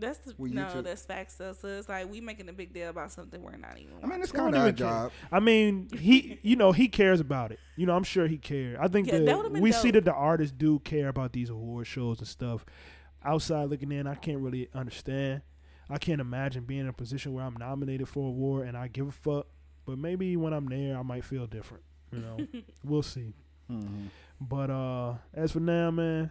That's 0.00 0.18
the, 0.18 0.34
With 0.38 0.52
no, 0.52 0.64
YouTube. 0.66 0.84
that's 0.84 1.02
facts 1.04 1.34
though. 1.36 1.52
So 1.52 1.68
it's 1.68 1.88
like 1.88 2.10
we 2.10 2.20
making 2.20 2.48
a 2.48 2.52
big 2.52 2.72
deal 2.72 2.88
about 2.90 3.10
something 3.12 3.42
we're 3.42 3.56
not 3.56 3.78
even. 3.78 3.94
I 4.02 4.06
mean, 4.06 4.20
it's 4.22 4.32
kind 4.32 4.54
of 4.54 4.60
our 4.60 4.66
even 4.68 4.76
care. 4.76 4.86
job. 4.88 5.12
I 5.32 5.40
mean, 5.40 5.88
he, 5.98 6.38
you 6.42 6.56
know, 6.56 6.72
he 6.72 6.88
cares 6.88 7.20
about 7.20 7.52
it. 7.52 7.58
You 7.76 7.86
know, 7.86 7.94
I'm 7.96 8.04
sure 8.04 8.26
he 8.26 8.38
cares. 8.38 8.78
I 8.80 8.88
think 8.88 9.06
Yeah, 9.08 9.18
that 9.18 9.26
that 9.26 9.36
would've 9.36 9.52
been 9.52 9.62
we 9.62 9.72
see 9.72 9.90
that 9.92 10.04
the 10.04 10.12
artists 10.14 10.54
do 10.56 10.78
care 10.80 11.08
about 11.08 11.32
these 11.32 11.50
award 11.50 11.86
shows 11.86 12.18
and 12.18 12.28
stuff. 12.28 12.64
Outside 13.24 13.68
looking 13.70 13.90
in, 13.92 14.06
I 14.06 14.14
can't 14.14 14.38
really 14.38 14.68
understand. 14.74 15.42
I 15.90 15.98
can't 15.98 16.20
imagine 16.20 16.64
being 16.64 16.82
in 16.82 16.88
a 16.88 16.92
position 16.92 17.32
where 17.32 17.44
I'm 17.44 17.56
nominated 17.56 18.08
for 18.08 18.24
a 18.24 18.28
award 18.28 18.68
and 18.68 18.76
I 18.76 18.88
give 18.88 19.08
a 19.08 19.12
fuck. 19.12 19.46
But 19.86 19.98
maybe 19.98 20.36
when 20.36 20.52
I'm 20.52 20.66
there, 20.66 20.98
I 20.98 21.02
might 21.02 21.24
feel 21.24 21.46
different. 21.46 21.82
You 22.12 22.20
know, 22.20 22.36
we'll 22.84 23.02
see. 23.02 23.34
Mhm. 23.70 24.08
But 24.40 24.70
uh 24.70 25.14
as 25.34 25.52
for 25.52 25.60
now, 25.60 25.90
man, 25.90 26.30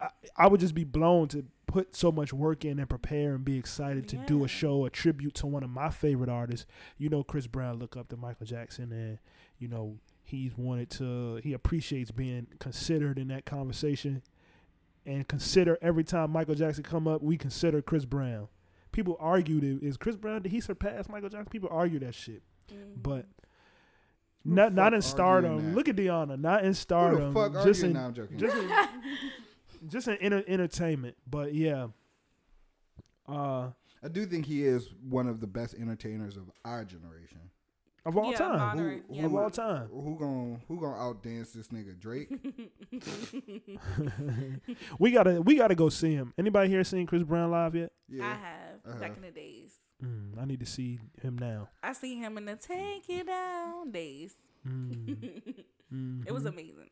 I, 0.00 0.08
I 0.36 0.46
would 0.48 0.60
just 0.60 0.74
be 0.74 0.84
blown 0.84 1.28
to 1.28 1.44
put 1.68 1.94
so 1.94 2.10
much 2.10 2.32
work 2.32 2.64
in 2.64 2.80
and 2.80 2.88
prepare 2.88 3.34
and 3.34 3.44
be 3.44 3.56
excited 3.56 4.08
to 4.08 4.16
do 4.26 4.42
a 4.42 4.48
show, 4.48 4.84
a 4.84 4.90
tribute 4.90 5.34
to 5.34 5.46
one 5.46 5.62
of 5.62 5.70
my 5.70 5.90
favorite 5.90 6.28
artists. 6.28 6.66
You 6.96 7.08
know, 7.08 7.22
Chris 7.22 7.46
Brown 7.46 7.78
look 7.78 7.96
up 7.96 8.08
to 8.08 8.16
Michael 8.16 8.46
Jackson, 8.46 8.90
and 8.90 9.18
you 9.58 9.68
know 9.68 9.98
he's 10.24 10.56
wanted 10.58 10.90
to. 10.90 11.36
He 11.36 11.52
appreciates 11.52 12.10
being 12.10 12.48
considered 12.58 13.18
in 13.18 13.28
that 13.28 13.44
conversation, 13.44 14.22
and 15.06 15.28
consider 15.28 15.78
every 15.80 16.02
time 16.04 16.32
Michael 16.32 16.56
Jackson 16.56 16.82
come 16.82 17.06
up, 17.06 17.22
we 17.22 17.36
consider 17.36 17.80
Chris 17.82 18.04
Brown. 18.04 18.48
People 18.90 19.16
argue 19.20 19.60
that 19.60 19.86
is 19.86 19.96
Chris 19.96 20.16
Brown 20.16 20.42
did 20.42 20.50
he 20.50 20.60
surpass 20.60 21.08
Michael 21.08 21.28
Jackson? 21.28 21.50
People 21.50 21.68
argue 21.70 21.98
that 22.00 22.14
shit, 22.14 22.42
Mhm. 22.72 23.02
but. 23.02 23.26
Who 24.44 24.54
Not 24.54 24.72
not 24.72 24.94
in 24.94 25.02
stardom. 25.02 25.74
Look 25.74 25.88
at 25.88 25.96
Deanna. 25.96 26.38
Not 26.40 26.60
in 26.60 26.68
Who 26.68 26.74
stardom. 26.74 27.34
the 27.34 27.40
fuck 27.40 27.52
just 27.64 27.82
arguing? 27.82 27.90
in 27.90 27.92
Nah, 27.94 28.06
I'm 28.06 28.14
joking. 28.14 28.38
just 28.38 28.56
in, 28.56 28.68
just 29.86 30.08
an 30.08 30.16
enter, 30.20 30.42
entertainment. 30.46 31.16
But 31.28 31.54
yeah, 31.54 31.88
uh, 33.28 33.70
I 34.02 34.08
do 34.10 34.26
think 34.26 34.46
he 34.46 34.64
is 34.64 34.88
one 35.08 35.28
of 35.28 35.40
the 35.40 35.46
best 35.46 35.74
entertainers 35.74 36.36
of 36.36 36.50
our 36.64 36.84
generation. 36.84 37.40
of 38.06 38.16
all 38.16 38.30
Yeah, 38.30 38.38
time, 38.38 38.58
modern. 38.58 39.02
Who- 39.08 39.14
yeah, 39.14 39.26
of 39.26 39.34
all 39.34 39.50
time. 39.50 39.88
Who 39.88 40.16
gonna 40.18 40.60
who 40.68 40.80
gonna 40.80 40.96
outdance 40.96 41.52
this 41.52 41.68
nigga 41.68 41.98
Drake? 41.98 42.30
we 44.98 45.10
gotta 45.10 45.40
we 45.42 45.56
gotta 45.56 45.74
go 45.74 45.88
see 45.88 46.14
him. 46.14 46.32
Anybody 46.38 46.68
here 46.70 46.84
seen 46.84 47.06
Chris 47.06 47.22
Brown 47.22 47.50
live 47.50 47.74
yet? 47.74 47.92
Yeah, 48.08 48.24
I 48.26 48.34
have 48.34 48.80
Uh-huh. 48.86 49.00
back 49.00 49.16
in 49.16 49.22
the 49.22 49.30
days. 49.30 49.80
Mm, 50.02 50.40
I 50.40 50.44
need 50.44 50.60
to 50.60 50.66
see 50.66 51.00
him 51.20 51.36
now. 51.36 51.68
I 51.82 51.92
seen 51.92 52.18
him 52.18 52.38
in 52.38 52.44
the 52.44 52.56
Take 52.56 53.08
You 53.08 53.24
Down 53.24 53.90
days. 53.90 54.36
Mm, 54.66 55.64
It 56.26 56.32
was 56.32 56.44
mhm. 56.44 56.48
amazing. 56.48 56.90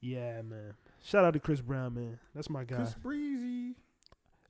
yeah, 0.00 0.42
man. 0.42 0.74
Shout 1.06 1.24
out 1.24 1.34
to 1.34 1.40
Chris 1.40 1.60
Brown, 1.60 1.94
man. 1.94 2.18
That's 2.34 2.50
my 2.50 2.64
guy. 2.64 2.76
Chris 2.76 2.94
Breezy. 2.94 3.76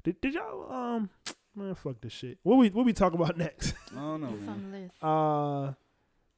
Did, 0.03 0.21
did 0.23 0.35
y'all 0.35 0.73
um 0.73 1.11
man 1.55 1.75
fuck 1.75 2.01
this 2.01 2.13
shit. 2.13 2.39
What 2.43 2.57
we 2.57 2.71
what 2.71 2.87
we 2.87 2.93
talk 2.95 3.13
about 3.13 3.37
next? 3.47 3.75
I 3.93 3.97
don't 4.01 4.21
know, 4.23 4.29
It's 4.35 4.41
man. 4.41 4.49
on 4.49 4.71
the 4.71 4.79
list. 4.79 4.95
Uh, 5.03 5.73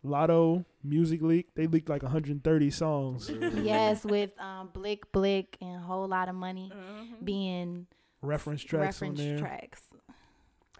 Latto 0.04 0.64
music 0.82 1.22
leak. 1.22 1.54
They 1.54 1.66
leaked 1.66 1.88
like 1.88 2.02
130 2.02 2.70
songs. 2.70 3.30
yes, 3.62 4.04
with 4.04 4.30
um, 4.40 4.70
Blick 4.72 5.10
Blick 5.12 5.56
and 5.60 5.76
a 5.76 5.80
whole 5.86 6.08
lot 6.08 6.28
of 6.28 6.34
money 6.34 6.72
Mhm. 6.74 7.24
being 7.24 7.86
Reference 8.22 8.62
tracks 8.62 9.00
reference 9.00 9.20
on 9.20 9.26
there. 9.26 9.38
tracks. 9.38 9.82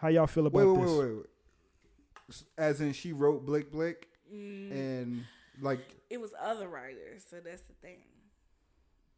How 0.01 0.09
y'all 0.09 0.27
feel 0.27 0.47
about 0.47 0.59
Wait, 0.59 0.67
wait, 0.67 0.81
this? 0.83 0.91
wait, 0.99 1.07
wait, 1.09 1.17
wait. 1.17 2.45
As 2.57 2.81
in, 2.81 2.93
she 2.93 3.13
wrote 3.13 3.45
Blick 3.47 3.71
Blick, 3.71 4.09
Mm, 4.33 4.71
and 4.73 5.25
like, 5.63 5.81
it 6.11 6.21
was 6.21 6.33
other 6.41 6.69
writers, 6.69 7.25
so 7.29 7.37
that's 7.43 7.63
the 7.63 7.73
thing. 7.81 7.97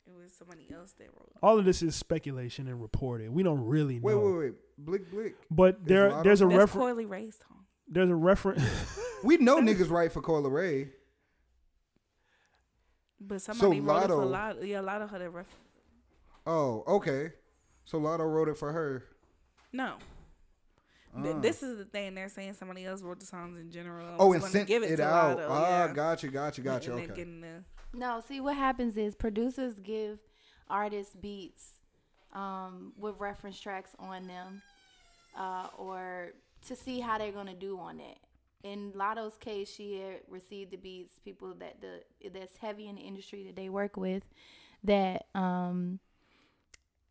It 0.07 0.15
was 0.17 0.33
somebody 0.33 0.67
else 0.75 0.93
that 0.99 1.09
wrote. 1.09 1.31
All 1.43 1.59
of 1.59 1.65
this 1.65 1.83
is 1.83 1.95
speculation 1.95 2.67
and 2.69 2.81
reported. 2.83 3.31
We 3.31 3.43
don't 3.43 3.65
really 3.65 3.99
know. 3.99 4.01
wait, 4.03 4.15
wait, 4.17 4.39
wait, 4.39 4.53
Blick 4.79 5.11
Blick. 5.11 5.37
But 5.51 5.85
there, 5.87 6.11
Latto- 6.11 6.25
there's 6.25 6.41
a 6.41 6.47
That's 6.47 6.57
reference. 6.59 6.97
Coi 6.97 7.05
Leray's 7.05 7.39
song. 7.49 7.59
There's 7.89 8.11
a 8.11 8.15
reference. 8.15 8.63
We 9.23 9.37
know 9.37 9.59
niggas 9.61 9.91
write 9.91 10.13
for 10.13 10.23
Coi 10.23 10.41
Leray. 10.41 10.89
But 13.21 13.43
somebody 13.43 13.81
wrote 13.81 14.05
it 14.05 14.09
for 14.09 14.15
Latto- 14.15 14.23
a 14.23 14.25
lot. 14.25 14.65
Yeah, 14.65 14.81
a 14.81 14.83
lot 14.83 15.03
of 15.03 15.11
her 15.11 15.19
that 15.19 15.31
ref- 15.31 15.47
Oh, 16.47 16.83
okay. 16.87 17.33
So 17.85 18.01
Latto 18.01 18.21
wrote 18.33 18.49
it 18.49 18.57
for 18.57 18.73
her. 18.73 19.05
No. 19.73 19.97
Th- 21.23 21.35
Ah. 21.37 21.41
This 21.41 21.63
is 21.63 21.77
the 21.77 21.85
thing. 21.85 22.15
They're 22.15 22.29
saying 22.31 22.55
somebody 22.55 22.87
else 22.87 23.03
wrote 23.03 23.21
the 23.21 23.27
songs 23.27 23.59
in 23.61 23.71
general. 23.71 24.17
oh, 24.19 24.29
was 24.29 24.45
and 24.45 24.53
sent 24.53 24.69
give 24.69 24.83
it, 24.85 24.97
to 24.97 25.05
out. 25.05 25.37
Latto, 25.39 25.47
ah, 25.51 25.85
yeah. 25.87 25.93
gotcha, 25.93 26.29
gotcha, 26.29 26.61
gotcha. 26.63 26.97
And 26.97 27.11
Okay. 27.11 27.25
No, 27.93 28.23
see 28.27 28.41
what 28.41 28.57
happens 28.57 28.97
is 28.97 29.15
producers 29.15 29.81
give 29.81 30.19
artists 30.69 31.15
beats 31.15 31.73
um, 32.33 32.93
with 32.97 33.17
reference 33.19 33.59
tracks 33.59 33.91
on 33.99 34.27
them, 34.29 34.63
uh, 35.37 35.67
or 35.77 36.33
to 36.67 36.77
see 36.77 37.01
how 37.01 37.19
they're 37.19 37.33
gonna 37.33 37.55
do 37.55 37.79
on 37.79 37.99
it. 37.99 38.19
In 38.63 38.93
Latto's 38.95 39.37
case, 39.39 39.73
she 39.75 40.03
received 40.29 40.71
the 40.71 40.77
beats 40.77 41.19
people 41.25 41.55
that 41.55 41.81
the 41.81 42.29
that's 42.29 42.57
heavy 42.59 42.89
in 42.89 42.95
the 42.95 43.01
industry 43.03 43.45
that 43.45 43.57
they 43.57 43.69
work 43.69 43.97
with, 43.97 44.23
that 44.85 45.27
um, 45.35 45.99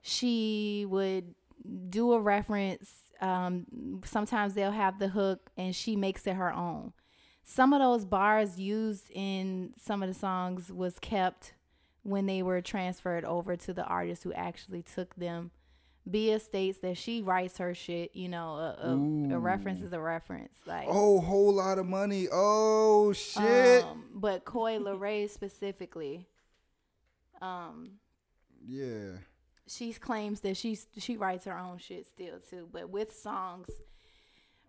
she 0.01 0.85
would 0.87 1.35
do 1.89 2.13
a 2.13 2.19
reference. 2.19 2.93
Um, 3.19 4.01
sometimes 4.05 4.53
they'll 4.53 4.71
have 4.71 4.99
the 4.99 5.09
hook, 5.09 5.49
and 5.57 5.75
she 5.75 5.97
makes 5.97 6.25
it 6.25 6.35
her 6.35 6.53
own 6.53 6.93
some 7.43 7.73
of 7.73 7.79
those 7.79 8.05
bars 8.05 8.59
used 8.59 9.09
in 9.11 9.73
some 9.77 10.03
of 10.03 10.09
the 10.09 10.15
songs 10.15 10.71
was 10.71 10.99
kept 10.99 11.53
when 12.03 12.25
they 12.25 12.41
were 12.43 12.61
transferred 12.61 13.25
over 13.25 13.55
to 13.55 13.73
the 13.73 13.83
artist 13.85 14.23
who 14.23 14.33
actually 14.33 14.81
took 14.83 15.15
them. 15.15 15.51
Bia 16.09 16.39
states 16.39 16.79
that 16.79 16.97
she 16.97 17.21
writes 17.21 17.57
her 17.57 17.73
shit. 17.75 18.15
You 18.15 18.29
know, 18.29 18.55
a, 18.55 18.77
a, 18.87 19.35
a 19.35 19.39
reference 19.39 19.81
is 19.81 19.93
a 19.93 19.99
reference. 19.99 20.53
Like, 20.65 20.87
Oh, 20.89 21.19
whole 21.19 21.53
lot 21.53 21.77
of 21.77 21.85
money. 21.85 22.27
Oh 22.31 23.13
shit. 23.13 23.83
um, 23.83 24.05
but 24.15 24.43
Coi 24.45 24.77
Leray 24.79 25.29
specifically, 25.29 26.25
um, 27.41 27.91
yeah. 28.65 29.17
she 29.67 29.93
claims 29.93 30.39
that 30.41 30.57
she 30.57 30.77
she 30.97 31.15
writes 31.17 31.45
her 31.45 31.57
own 31.57 31.77
shit 31.77 32.07
still 32.07 32.39
too. 32.49 32.67
But 32.71 32.89
with 32.89 33.15
songs, 33.15 33.69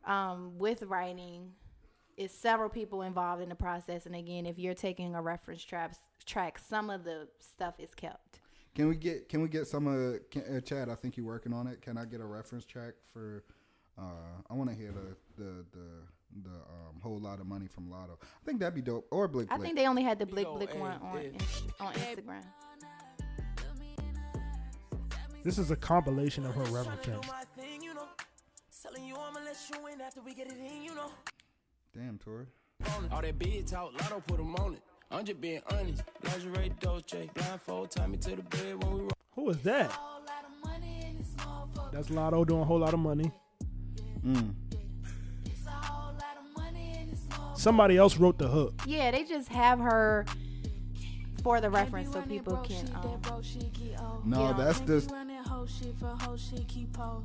um, 0.05 0.59
with 0.59 0.83
writing, 0.83 1.53
it's 2.21 2.35
several 2.35 2.69
people 2.69 3.01
involved 3.01 3.43
in 3.43 3.49
the 3.49 3.55
process. 3.55 4.05
And 4.05 4.15
again, 4.15 4.45
if 4.45 4.59
you're 4.59 4.75
taking 4.75 5.15
a 5.15 5.23
reference 5.23 5.65
track, 5.65 5.95
track, 6.27 6.59
some 6.59 6.91
of 6.91 7.03
the 7.03 7.29
stuff 7.39 7.75
is 7.79 7.95
kept. 7.95 8.41
Can 8.75 8.89
we 8.89 8.97
get 8.97 9.29
can 9.29 9.43
we 9.43 9.49
get 9.49 9.67
some 9.67 9.89
uh, 9.89 10.19
can, 10.31 10.43
uh 10.57 10.61
Chad? 10.61 10.91
I 10.91 10.95
think 10.95 11.17
you're 11.17 11.27
working 11.27 11.53
on 11.53 11.67
it. 11.67 11.81
Can 11.81 11.97
I 11.97 12.05
get 12.05 12.21
a 12.21 12.25
reference 12.25 12.65
track 12.65 12.93
for? 13.13 13.43
Uh, 13.99 14.03
I 14.49 14.55
want 14.55 14.71
to 14.71 14.77
hear 14.77 14.93
the 14.93 15.43
the 15.43 15.65
the 15.73 16.45
the 16.45 16.55
um, 16.55 17.01
whole 17.03 17.19
lot 17.19 17.41
of 17.41 17.47
money 17.47 17.67
from 17.67 17.87
Latto. 17.89 18.13
I 18.23 18.45
think 18.45 18.61
that'd 18.61 18.75
be 18.75 18.83
dope. 18.83 19.09
Or 19.11 19.27
Blick 19.27 19.49
I 19.51 19.57
Blick. 19.57 19.67
think 19.67 19.79
they 19.79 19.87
only 19.89 20.05
had 20.05 20.19
the 20.19 20.27
Blick 20.27 20.47
Yo, 20.47 20.57
Blick 20.57 20.73
hey, 20.73 20.79
one 20.79 21.01
on 21.03 21.17
hey. 21.17 21.33
On 21.81 21.93
Instagram. 21.95 22.45
This 25.43 25.59
is 25.59 25.71
a 25.71 25.77
compilation 25.77 26.45
of 26.45 26.55
her 26.55 26.65
reference 26.65 27.03
tracks. 27.03 27.29
Damn, 31.95 32.19
Tori. 32.19 32.47
All 33.11 33.21
that 33.21 33.39
big 33.39 33.67
talk, 33.67 33.93
Latto 33.95 34.25
put 34.27 34.41
'em 34.41 34.55
on 34.57 34.75
it. 34.75 34.83
I'm 35.11 35.25
just 35.25 35.41
being 35.41 35.61
honest. 35.71 36.03
Lingerie, 36.23 36.73
Dolce, 36.81 37.29
blindfold, 37.35 37.91
tie 37.91 38.07
me 38.07 38.17
to 38.19 38.37
the 38.37 38.43
bed 38.43 38.83
when 38.85 38.93
we 38.95 39.01
roll. 39.01 39.11
Who 39.35 39.51
is 39.51 39.59
that? 39.63 39.91
That's 41.93 42.09
Latto 42.09 42.47
doing 42.47 42.63
a 42.63 42.65
whole 42.65 42.79
lot 42.79 42.95
of 42.95 43.01
money. 43.01 43.33
Mm. 44.25 44.55
Somebody 47.55 47.97
else 47.99 48.17
wrote 48.17 48.39
the 48.39 48.49
hook. 48.49 48.81
Yeah, 48.87 49.11
they 49.11 49.25
just 49.25 49.49
have 49.49 49.81
her 49.81 50.25
for 51.43 51.61
the 51.61 51.69
reference 51.69 52.13
so 52.13 52.23
people 52.23 52.57
can. 52.59 52.87
Um, 52.95 54.23
No, 54.25 54.53
that's 54.55 54.81
the 54.81 55.01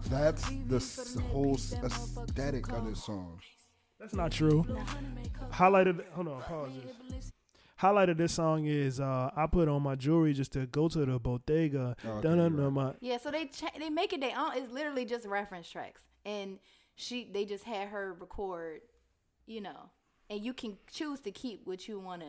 that's 0.09 1.13
the 1.13 1.21
whole 1.31 1.55
aesthetic 1.55 2.67
of 2.71 2.85
this 2.85 3.03
song. 3.03 3.39
That's 4.05 4.13
not 4.15 4.31
true. 4.31 4.63
Highlighted. 5.51 6.03
Hold 6.13 6.27
on. 6.27 6.41
Pause 6.43 6.69
this. 7.09 7.31
Highlight 7.77 8.09
of 8.09 8.17
this 8.17 8.33
song 8.33 8.65
is 8.65 8.99
uh, 8.99 9.31
I 9.35 9.47
put 9.47 9.67
on 9.67 9.81
my 9.81 9.95
jewelry 9.95 10.33
just 10.33 10.53
to 10.53 10.67
go 10.67 10.87
to 10.87 11.05
the 11.07 11.17
bodega. 11.19 11.95
Oh, 12.05 12.09
okay, 12.11 12.21
Dun, 12.21 12.37
dun, 12.37 12.53
you're 12.53 12.63
dun, 12.65 12.73
my- 12.73 12.93
yeah, 13.01 13.17
so 13.17 13.31
they 13.31 13.47
cha- 13.47 13.71
they 13.79 13.89
make 13.89 14.13
it 14.13 14.21
their 14.21 14.37
own. 14.37 14.51
It's 14.55 14.71
literally 14.71 15.05
just 15.05 15.25
reference 15.25 15.67
tracks, 15.69 16.03
and 16.23 16.59
she 16.95 17.27
they 17.33 17.45
just 17.45 17.63
had 17.63 17.87
her 17.89 18.15
record, 18.19 18.81
you 19.47 19.59
know, 19.59 19.89
and 20.29 20.39
you 20.39 20.53
can 20.53 20.77
choose 20.91 21.19
to 21.21 21.31
keep 21.31 21.61
what 21.65 21.87
you 21.87 21.99
want 21.99 22.21
to 22.21 22.27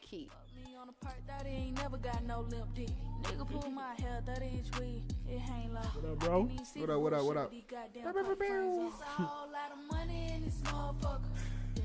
keep. 0.00 0.32
Me 0.64 0.76
on 0.80 0.88
a 0.88 1.04
part 1.04 1.16
that 1.26 1.46
ain't 1.46 1.76
never 1.76 1.96
got 1.96 2.24
no 2.24 2.40
limp 2.40 2.74
dick. 2.74 2.88
Nigga 3.22 3.48
pull 3.48 3.70
my 3.70 3.94
hair, 3.98 4.22
that 4.26 4.42
inch 4.42 4.66
weed. 4.78 5.02
It 5.28 5.38
hang 5.38 5.72
like. 5.72 5.84
What 5.84 6.04
up, 6.12 6.18
bro? 6.18 6.42
What 6.76 6.90
up, 6.90 7.00
what 7.00 7.12
up, 7.12 7.22
what 7.24 7.36
up? 7.36 7.50
These 7.50 7.62
goddamn 7.68 8.12
cock 8.12 8.36
friends. 8.36 8.92
It's 8.92 9.00
a 9.00 9.22
whole 9.22 9.48
lot 9.50 9.72
of 9.72 9.92
money 9.92 10.32
in 10.34 10.44
this 10.44 10.56
motherfucker. 10.64 11.20
Yeah, 11.76 11.82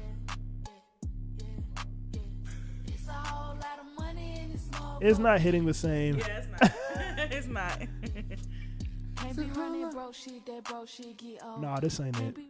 yeah, 0.67 0.73
yeah, 1.39 1.83
yeah. 2.13 2.93
It's 2.93 3.07
a 3.07 3.11
whole 3.11 3.55
lot 3.55 3.79
of 3.79 3.99
money 3.99 4.39
in 4.41 4.51
this 4.51 4.67
motherfucker. 4.71 4.97
It's 5.01 5.19
not 5.19 5.41
hitting 5.41 5.65
the 5.65 5.73
same. 5.73 6.17
Yeah, 6.17 6.25
it's 6.37 6.47
not. 6.47 6.71
it's 7.31 7.47
not. 7.47 7.79
Can't 9.17 9.37
be 9.37 9.59
running 9.59 9.89
broke 9.89 10.13
shit, 10.13 10.45
that 10.45 10.63
broke 10.65 10.87
shit 10.89 11.15
get 11.17 11.43
old. 11.43 11.61
Nah, 11.61 11.79
this 11.79 11.99
ain't 11.99 12.15
Can't 12.15 12.29
it. 12.29 12.35
be 12.35 12.49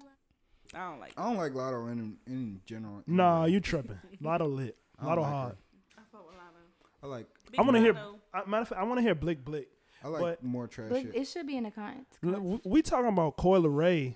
I 0.75 0.89
don't 0.89 0.99
like. 0.99 1.13
I 1.17 1.23
don't 1.23 1.37
like 1.37 1.53
Latto 1.53 1.87
in 1.87 2.17
in 2.25 2.59
general. 2.65 3.03
Nah, 3.05 3.45
you 3.45 3.59
tripping. 3.59 3.99
Latto 4.19 4.47
lit. 4.47 4.75
I 4.97 5.03
don't 5.03 5.09
Latto 5.09 5.21
like 5.21 5.31
hard. 5.31 5.55
I 5.97 6.01
fuck 6.11 6.25
with 6.27 6.35
Latto. 6.35 6.57
I 7.03 7.07
like 7.07 7.27
I 7.57 7.61
want 7.61 7.75
to 7.75 7.81
hear. 7.81 7.95
I, 8.33 8.45
matter 8.47 8.61
of 8.61 8.67
fact, 8.69 8.81
I 8.81 8.83
want 8.85 8.97
to 8.99 9.01
hear 9.01 9.13
Blick 9.15 9.43
Blick. 9.43 9.67
I 10.03 10.07
like 10.07 10.21
But- 10.21 10.43
more 10.43 10.67
trash 10.67 10.89
But 10.89 11.01
shit. 11.01 11.15
it 11.15 11.27
should 11.27 11.45
be 11.47 11.57
in 11.57 11.63
the 11.63 11.71
con. 11.71 12.05
L- 12.25 12.31
w- 12.31 12.61
We 12.65 12.81
talking 12.81 13.09
about 13.09 13.37
Coi 13.37 13.59
Leray. 13.59 14.15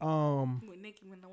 Um, 0.00 0.62
With 0.68 0.78
Nicki 0.80 1.04
Minaj. 1.06 1.28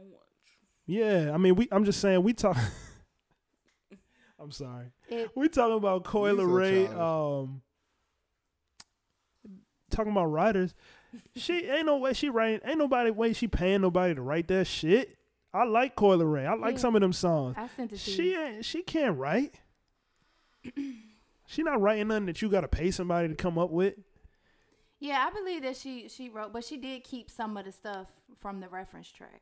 yeah. 0.87 1.31
I 1.33 1.37
mean, 1.37 1.55
we. 1.55 1.67
I'm 1.71 1.85
just 1.85 1.99
saying 2.01 2.23
we 2.23 2.33
talk. 2.33 2.57
I'm 4.39 4.51
sorry. 4.51 4.87
It, 5.07 5.31
We 5.35 5.47
talking 5.47 5.77
about 5.77 6.03
Coil 6.03 6.33
You 6.35 6.39
so 6.39 6.43
Ray. 6.45 6.87
Um, 6.87 7.61
talking 9.89 10.11
about 10.11 10.25
writers. 10.25 10.73
She 11.35 11.65
ain't 11.69 11.85
no 11.85 11.97
way 11.97 12.13
she 12.13 12.29
writing. 12.29 12.59
Ain't 12.65 12.77
nobody 12.77 13.09
way 13.11 13.33
she 13.33 13.47
paying 13.47 13.81
nobody 13.81 14.13
to 14.15 14.21
write 14.21 14.47
that 14.49 14.65
shit. 14.67 15.15
I 15.53 15.63
like 15.63 15.95
Coi 15.95 16.17
Leray. 16.17 16.45
I 16.45 16.55
like 16.55 16.73
Yeah. 16.75 16.79
some 16.81 16.95
of 16.95 17.01
them 17.01 17.13
songs. 17.13 17.55
I 17.57 17.67
sent 17.67 17.93
it 17.93 17.99
to 17.99 18.01
She 18.11 18.31
you. 18.31 18.39
ain't. 18.41 18.65
She 18.65 18.81
can't 18.83 19.17
write. 19.17 19.55
she 21.47 21.63
not 21.63 21.81
writing 21.81 22.07
nothing 22.07 22.25
that 22.27 22.41
you 22.41 22.49
got 22.49 22.61
to 22.61 22.67
pay 22.67 22.91
somebody 22.91 23.27
to 23.27 23.35
come 23.35 23.57
up 23.57 23.69
with. 23.69 23.95
Yeah, 24.99 25.25
I 25.27 25.33
believe 25.33 25.63
that 25.63 25.75
she 25.75 26.07
she 26.07 26.29
wrote, 26.29 26.53
but 26.53 26.63
she 26.63 26.77
did 26.77 27.03
keep 27.03 27.29
some 27.29 27.57
of 27.57 27.65
the 27.65 27.71
stuff 27.71 28.07
from 28.39 28.59
the 28.59 28.69
reference 28.69 29.11
track. 29.11 29.41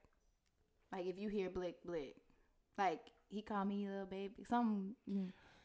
Like 0.92 1.06
if 1.06 1.18
you 1.18 1.30
hear 1.30 1.50
Blick 1.50 1.84
Blick, 1.86 2.16
like 2.78 3.00
he 3.30 3.42
called 3.42 3.68
me 3.68 3.88
little 3.88 4.06
baby, 4.06 4.34
some. 4.48 4.96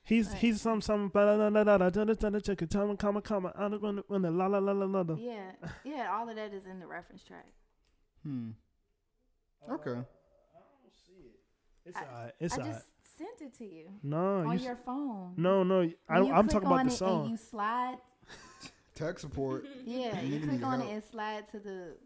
He's 0.05 0.31
like, 0.31 0.39
he's 0.39 0.61
some 0.61 0.81
some 0.81 1.09
blah 1.09 1.37
blah 1.37 1.51
blah 1.51 1.65
blah 1.65 1.91
blah 1.91 2.15
blah 2.15 2.41
check 2.41 2.63
it 2.63 2.71
comma 2.71 2.97
comma 2.97 3.21
comma 3.21 3.53
when 4.09 4.23
the 4.23 4.31
la 4.31 4.47
la 4.47 4.59
la 4.59 4.73
la 4.73 4.85
la. 4.85 5.15
Yeah, 5.17 5.53
yeah, 5.85 6.11
all 6.13 6.29
of 6.29 6.37
that 6.37 6.55
is 6.55 6.65
in 6.65 6.79
the 6.79 6.87
reference 6.87 7.23
track. 7.25 7.53
Hmm. 8.23 8.51
Okay. 9.71 9.91
Uh, 9.91 9.95
I 9.95 10.61
don't 10.83 10.95
see 11.07 11.35
it. 11.35 11.41
It's 11.85 11.97
I, 11.97 12.01
all 12.01 12.23
right. 12.25 12.33
It's 12.41 12.59
I. 12.59 12.65
Just, 12.65 12.85
sent 13.19 13.41
it 13.41 13.55
to 13.59 13.65
you 13.65 13.89
No, 14.03 14.39
on 14.39 14.49
you, 14.53 14.59
s- 14.59 14.63
your 14.65 14.77
phone. 14.77 15.35
no, 15.37 15.63
no. 15.65 15.81
I, 16.09 16.19
you 16.21 16.33
I'm 16.33 16.49
click 16.49 16.53
talking 16.53 16.67
about 16.69 16.81
on 16.81 16.87
the 16.87 16.93
it 16.93 16.97
song. 16.97 17.21
And 17.23 17.31
you 17.33 17.37
slide, 17.37 17.97
Tech 18.95 19.19
support. 19.19 19.65
yeah, 19.85 20.21
You 20.21 20.37
you 20.39 20.47
click 20.47 20.63
on 20.65 20.81
help. 20.81 20.91
it 20.91 20.95
and 20.95 21.05
slide 21.05 21.49
to 21.49 21.59
the 21.59 21.97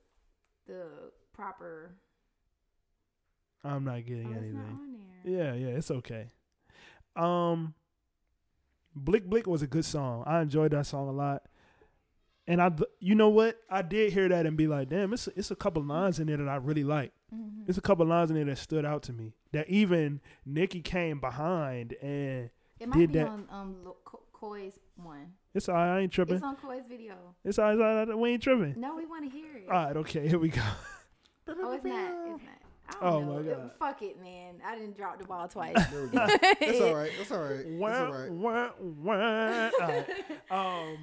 the 0.66 0.86
proper. 1.32 1.94
I'm 3.64 3.84
not 3.84 4.04
getting 4.04 4.26
Oh, 4.26 4.30
it's 4.30 4.36
not 4.36 4.42
anything. 4.42 4.58
on 4.80 4.96
there. 5.24 5.32
Yeah, 5.32 5.54
yeah, 5.54 5.76
it's 5.76 5.90
okay. 5.90 6.26
Um, 7.14 7.74
Blick 8.94 9.24
Blick 9.26 9.46
was 9.46 9.62
a 9.62 9.66
good 9.66 9.84
song. 9.84 10.24
I 10.26 10.40
enjoyed 10.42 10.72
that 10.72 10.86
song 10.86 11.08
a 11.08 11.12
lot. 11.12 11.42
And 12.46 12.60
I, 12.60 12.72
you 12.98 13.14
know 13.14 13.28
what? 13.28 13.56
I 13.70 13.82
did 13.82 14.12
hear 14.12 14.28
that 14.28 14.46
and 14.46 14.56
be 14.56 14.66
like, 14.66 14.88
damn, 14.88 15.12
it's 15.12 15.28
it's 15.28 15.50
a 15.52 15.56
couple 15.56 15.82
lines 15.84 16.18
in 16.18 16.26
there 16.26 16.36
that 16.38 16.48
I 16.48 16.56
really 16.56 16.82
like. 16.84 17.12
Mhm. 17.32 17.68
It's 17.68 17.78
a 17.78 17.80
couple 17.82 18.04
lines 18.04 18.30
in 18.30 18.36
there 18.36 18.44
that 18.46 18.58
stood 18.58 18.84
out 18.84 19.02
to 19.04 19.12
me. 19.12 19.32
That 19.52 19.68
even 19.68 20.20
Nicki 20.44 20.80
came 20.82 21.20
behind 21.20 21.94
and 22.02 22.50
It 22.80 22.88
might 22.88 22.98
did 22.98 23.12
be 23.12 23.18
that. 23.20 23.28
on 23.28 23.46
um 23.50 23.76
Coi's 24.32 24.78
one. 24.96 25.34
It's 25.54 25.68
all 25.68 25.76
right. 25.76 25.98
I 25.98 26.00
ain't 26.00 26.12
tripping. 26.12 26.34
It's 26.34 26.44
on 26.44 26.56
Coi's 26.56 26.82
video. 26.88 27.14
It's 27.44 27.58
all 27.60 27.66
right. 27.66 27.74
It's 27.74 27.80
all 27.80 28.06
right. 28.14 28.18
We 28.18 28.30
ain't 28.30 28.42
tripping. 28.42 28.74
No, 28.80 28.96
we 28.96 29.06
want 29.06 29.24
to 29.24 29.30
hear 29.30 29.56
it. 29.58 29.68
All 29.68 29.74
right. 29.86 29.96
Okay. 29.98 30.26
Here 30.28 30.38
we 30.38 30.48
go. 30.48 30.62
Oh, 31.48 31.72
it's 31.72 31.84
not. 31.84 32.10
It's 32.34 32.42
not. 32.44 32.52
I 32.88 32.96
Oh, 33.00 33.10
don't 33.20 33.26
know. 33.26 33.34
my 33.34 33.40
It- 33.40 33.56
God. 33.56 33.70
fuck 33.78 34.02
it, 34.02 34.20
man. 34.22 34.54
I 34.64 34.74
didn't 34.76 34.96
drop 34.96 35.18
the 35.18 35.24
ball 35.24 35.48
twice. 35.48 35.76
There 35.90 36.02
we 36.04 36.08
go. 36.08 36.26
It's 36.60 36.80
all 36.80 36.94
right. 36.94 37.10
It's 37.20 37.30
all 37.32 37.38
right. 37.42 37.50
It's 37.52 37.80
Wah, 37.80 38.04
all 38.04 38.12
right. 38.12 38.30
wah, 38.30 38.70
wah. 38.80 39.70
All 39.80 39.88
right. 39.88 40.10
Um, 40.50 40.98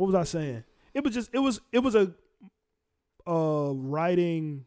what 0.00 0.06
was 0.06 0.14
I 0.14 0.24
saying? 0.24 0.64
It 0.94 1.04
was 1.04 1.14
just 1.14 1.30
it 1.32 1.38
was 1.38 1.60
it 1.72 1.80
was 1.80 1.94
a 1.94 2.12
uh 3.26 3.72
writing 3.74 4.64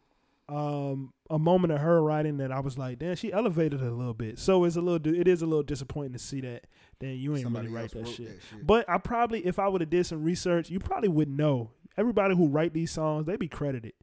um 0.49 1.11
a 1.29 1.39
moment 1.39 1.73
of 1.73 1.79
her 1.79 2.03
writing 2.03 2.37
that 2.37 2.51
I 2.51 2.59
was 2.59 2.77
like, 2.77 2.99
damn, 2.99 3.15
she 3.15 3.33
elevated 3.33 3.81
it 3.81 3.87
a 3.87 3.91
little 3.91 4.13
bit. 4.13 4.37
So 4.37 4.63
it's 4.65 4.75
a 4.75 4.81
little 4.81 5.13
it 5.13 5.27
is 5.27 5.41
a 5.41 5.45
little 5.47 5.63
disappointing 5.63 6.13
to 6.13 6.19
see 6.19 6.41
that. 6.41 6.67
Then 6.99 7.15
you 7.15 7.33
ain't 7.35 7.43
Somebody 7.43 7.67
really 7.67 7.81
write 7.81 7.91
that 7.91 8.07
shit. 8.07 8.27
that 8.27 8.41
shit. 8.49 8.65
But 8.67 8.87
I 8.89 8.97
probably 8.99 9.45
if 9.45 9.57
I 9.57 9.67
would 9.67 9.81
have 9.81 9.89
did 9.89 10.05
some 10.05 10.23
research, 10.23 10.69
you 10.69 10.79
probably 10.79 11.09
would 11.09 11.29
know. 11.29 11.71
Everybody 11.97 12.35
who 12.35 12.47
write 12.47 12.73
these 12.73 12.91
songs, 12.91 13.25
they 13.25 13.35
be 13.37 13.47
credited. 13.47 13.93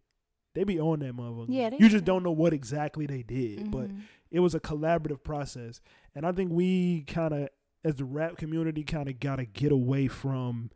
They 0.55 0.65
be 0.65 0.81
on 0.81 0.99
that 1.01 1.15
motherfucker. 1.17 1.47
Yeah, 1.49 1.71
they 1.71 1.79
you 1.79 1.89
just 1.89 2.05
don't 2.05 2.23
know 2.25 2.33
what 2.33 2.53
exactly 2.53 3.07
they 3.07 3.23
did. 3.23 3.71
But 3.71 3.89
Mhm. 3.89 4.01
it 4.33 4.41
was 4.41 4.55
a 4.55 4.61
collaborative 4.61 5.23
process 5.23 5.81
and 6.15 6.25
i 6.27 6.31
think 6.33 6.51
we 6.53 7.03
kind 7.03 7.33
of 7.35 7.49
as 7.85 7.95
the 7.97 8.05
rap 8.05 8.37
community 8.37 8.83
kind 8.85 9.09
of 9.09 9.19
got 9.21 9.37
to 9.37 9.45
get 9.45 9.73
away 9.73 10.07
from 10.09 10.71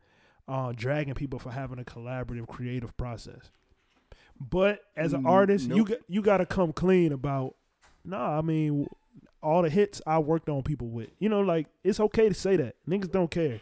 uh, 0.49 0.72
dragging 0.76 1.14
people 1.14 1.38
for 1.38 1.51
having 1.51 1.78
a 1.78 1.84
collaborative 1.84 2.47
creative 2.49 2.97
process 2.97 3.51
but 4.38 4.80
as 4.97 5.12
an 5.12 5.20
Mm, 5.20 5.26
artist 5.26 5.68
you 5.68 5.76
nope. 5.76 5.88
got 5.88 5.99
you 6.09 6.22
got 6.22 6.38
to 6.38 6.47
come 6.47 6.72
clean 6.72 7.12
about 7.12 7.55
Nah, 8.05 8.38
i 8.38 8.42
mean 8.42 8.86
all 9.42 9.62
the 9.62 9.70
hits 9.70 10.03
i 10.07 10.18
worked 10.18 10.49
on 10.49 10.62
people 10.62 10.88
with 10.88 11.11
you 11.18 11.28
know 11.28 11.40
like 11.40 11.66
it's 11.82 12.01
okay 12.01 12.28
to 12.28 12.34
say 12.34 12.57
that 12.57 12.74
niggas 12.88 13.11
don't 13.11 13.30
care 13.30 13.61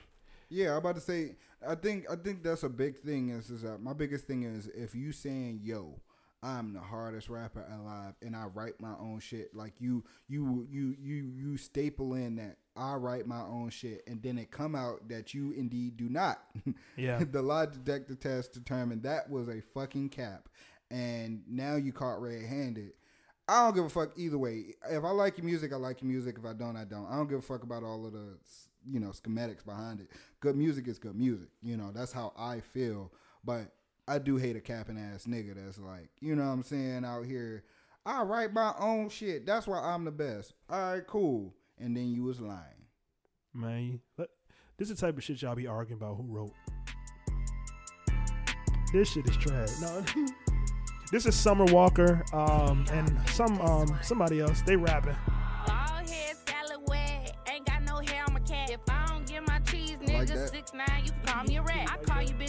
Yeah, 0.49 0.73
I'm 0.73 0.79
about 0.79 0.97
to 0.97 1.01
say. 1.01 1.37
I 1.67 1.75
think 1.77 2.05
I 2.11 2.17
think 2.17 2.43
that's 2.43 2.63
a 2.65 2.69
big 2.69 3.01
thing. 3.01 3.31
Is 3.31 3.49
is 3.51 3.63
that 3.63 3.81
my 3.81 3.93
biggest 3.93 4.27
thing 4.27 4.43
is 4.43 4.67
if 4.75 4.95
you 4.95 5.13
saying 5.13 5.61
yo, 5.63 6.01
I'm 6.43 6.73
the 6.73 6.81
hardest 6.81 7.29
rapper 7.29 7.65
alive, 7.73 8.15
and 8.21 8.35
I 8.35 8.47
write 8.47 8.81
my 8.81 8.95
own 9.01 9.21
shit. 9.21 9.55
Like 9.55 9.75
you, 9.81 10.05
you, 10.29 10.67
you, 10.71 10.97
you, 11.01 11.15
you 11.15 11.57
staple 11.57 12.15
in 12.15 12.37
that 12.37 12.57
I 12.77 12.95
write 12.95 13.27
my 13.27 13.43
own 13.43 13.71
shit, 13.71 14.03
and 14.07 14.21
then 14.23 14.39
it 14.39 14.51
come 14.51 14.75
out 14.75 15.09
that 15.09 15.35
you 15.35 15.53
indeed 15.53 15.97
do 15.97 16.09
not. 16.09 16.43
Yeah. 16.97 17.23
the 17.31 17.43
lie 17.43 17.67
detector 17.67 18.15
test 18.15 18.53
determined 18.53 19.05
that 19.05 19.31
was 19.31 19.49
a 19.49 19.61
fucking 19.61 20.09
cap, 20.11 20.49
and 20.91 21.43
now 21.49 21.77
you 21.77 21.93
caught 21.93 22.21
red-handed. 22.21 22.93
I 23.49 23.65
don't 23.65 23.75
give 23.75 23.85
a 23.85 23.89
fuck 23.89 24.13
either 24.17 24.39
way. 24.39 24.75
If 24.91 25.05
I 25.05 25.11
like 25.11 25.39
your 25.39 25.45
music, 25.47 25.73
I 25.73 25.77
like 25.77 26.01
your 26.03 26.11
music. 26.11 26.37
If 26.39 26.45
I 26.45 26.53
don't, 26.53 26.77
I 26.77 26.85
don't. 26.85 27.07
I 27.07 27.17
don't 27.17 27.29
give 27.29 27.39
a 27.39 27.43
fuck 27.43 27.63
about 27.63 27.83
all 27.83 28.07
of 28.07 28.13
the 28.13 28.37
you 28.85 29.01
know 29.01 29.09
schematics 29.11 29.65
behind 29.65 30.01
it. 30.01 30.09
Good 30.41 30.57
music 30.57 30.89
is 30.89 30.99
good 30.99 31.17
music. 31.17 31.49
You 31.63 31.77
know 31.77 31.91
that's 31.93 32.13
how 32.13 32.33
I 32.37 32.61
feel. 32.61 33.13
But 33.45 33.73
I 34.13 34.19
do 34.19 34.37
hate 34.37 34.57
a 34.57 34.61
capping 34.61 34.99
ass 34.99 35.25
nigga 35.27 35.55
that's 35.55 35.79
like 35.79 36.11
you 36.21 36.37
know 36.37 36.45
what 36.45 36.53
I'm 36.53 36.63
saying 36.63 37.05
out 37.05 37.25
here. 37.25 37.65
I 38.05 38.23
write 38.23 38.53
my 38.53 38.75
own 38.79 39.09
shit. 39.09 39.47
That's 39.47 39.67
why 39.67 39.79
I'm 39.79 40.05
the 40.05 40.11
best. 40.11 40.55
All 40.69 40.93
right, 40.93 41.07
cool. 41.07 41.55
And 41.79 41.97
then 41.97 42.13
you 42.13 42.25
was 42.25 42.41
lying. 42.41 42.87
man 43.55 44.01
this 44.79 44.91
is 44.91 44.97
the 44.97 45.07
type 45.07 45.17
of 45.17 45.23
shit 45.23 45.41
y'all 45.41 45.55
be 45.55 45.67
arguing 45.67 46.01
about 46.01 46.17
who 46.17 46.25
wrote 46.25 46.53
this 48.93 49.13
shit 49.13 49.29
is 49.29 49.37
trash 49.37 49.71
no 49.81 50.05
this 51.13 51.27
is 51.27 51.35
summer 51.35 51.65
walker 51.67 52.25
um 52.33 52.85
and 52.93 53.17
some 53.29 53.61
um 53.61 53.87
somebody 54.03 54.41
else 54.41 54.63
they 54.63 54.75
rapping 54.77 55.17
Bald 55.67 56.09
head, 56.11 56.37
scallywag, 56.45 57.31
ain't 57.49 57.67
got 57.67 57.83
no 57.83 57.99
hair 57.99 58.25
on 58.27 58.35
my 58.35 58.41
cat. 58.41 58.71
If 58.71 58.81
I 58.89 59.07
don't 59.07 59.27
get 59.27 59.47
my 59.47 59.61
cheese, 59.61 59.99
I 60.09 60.19
like 60.19 60.29
six 60.29 60.73
nine, 60.75 61.05
you 61.05 61.12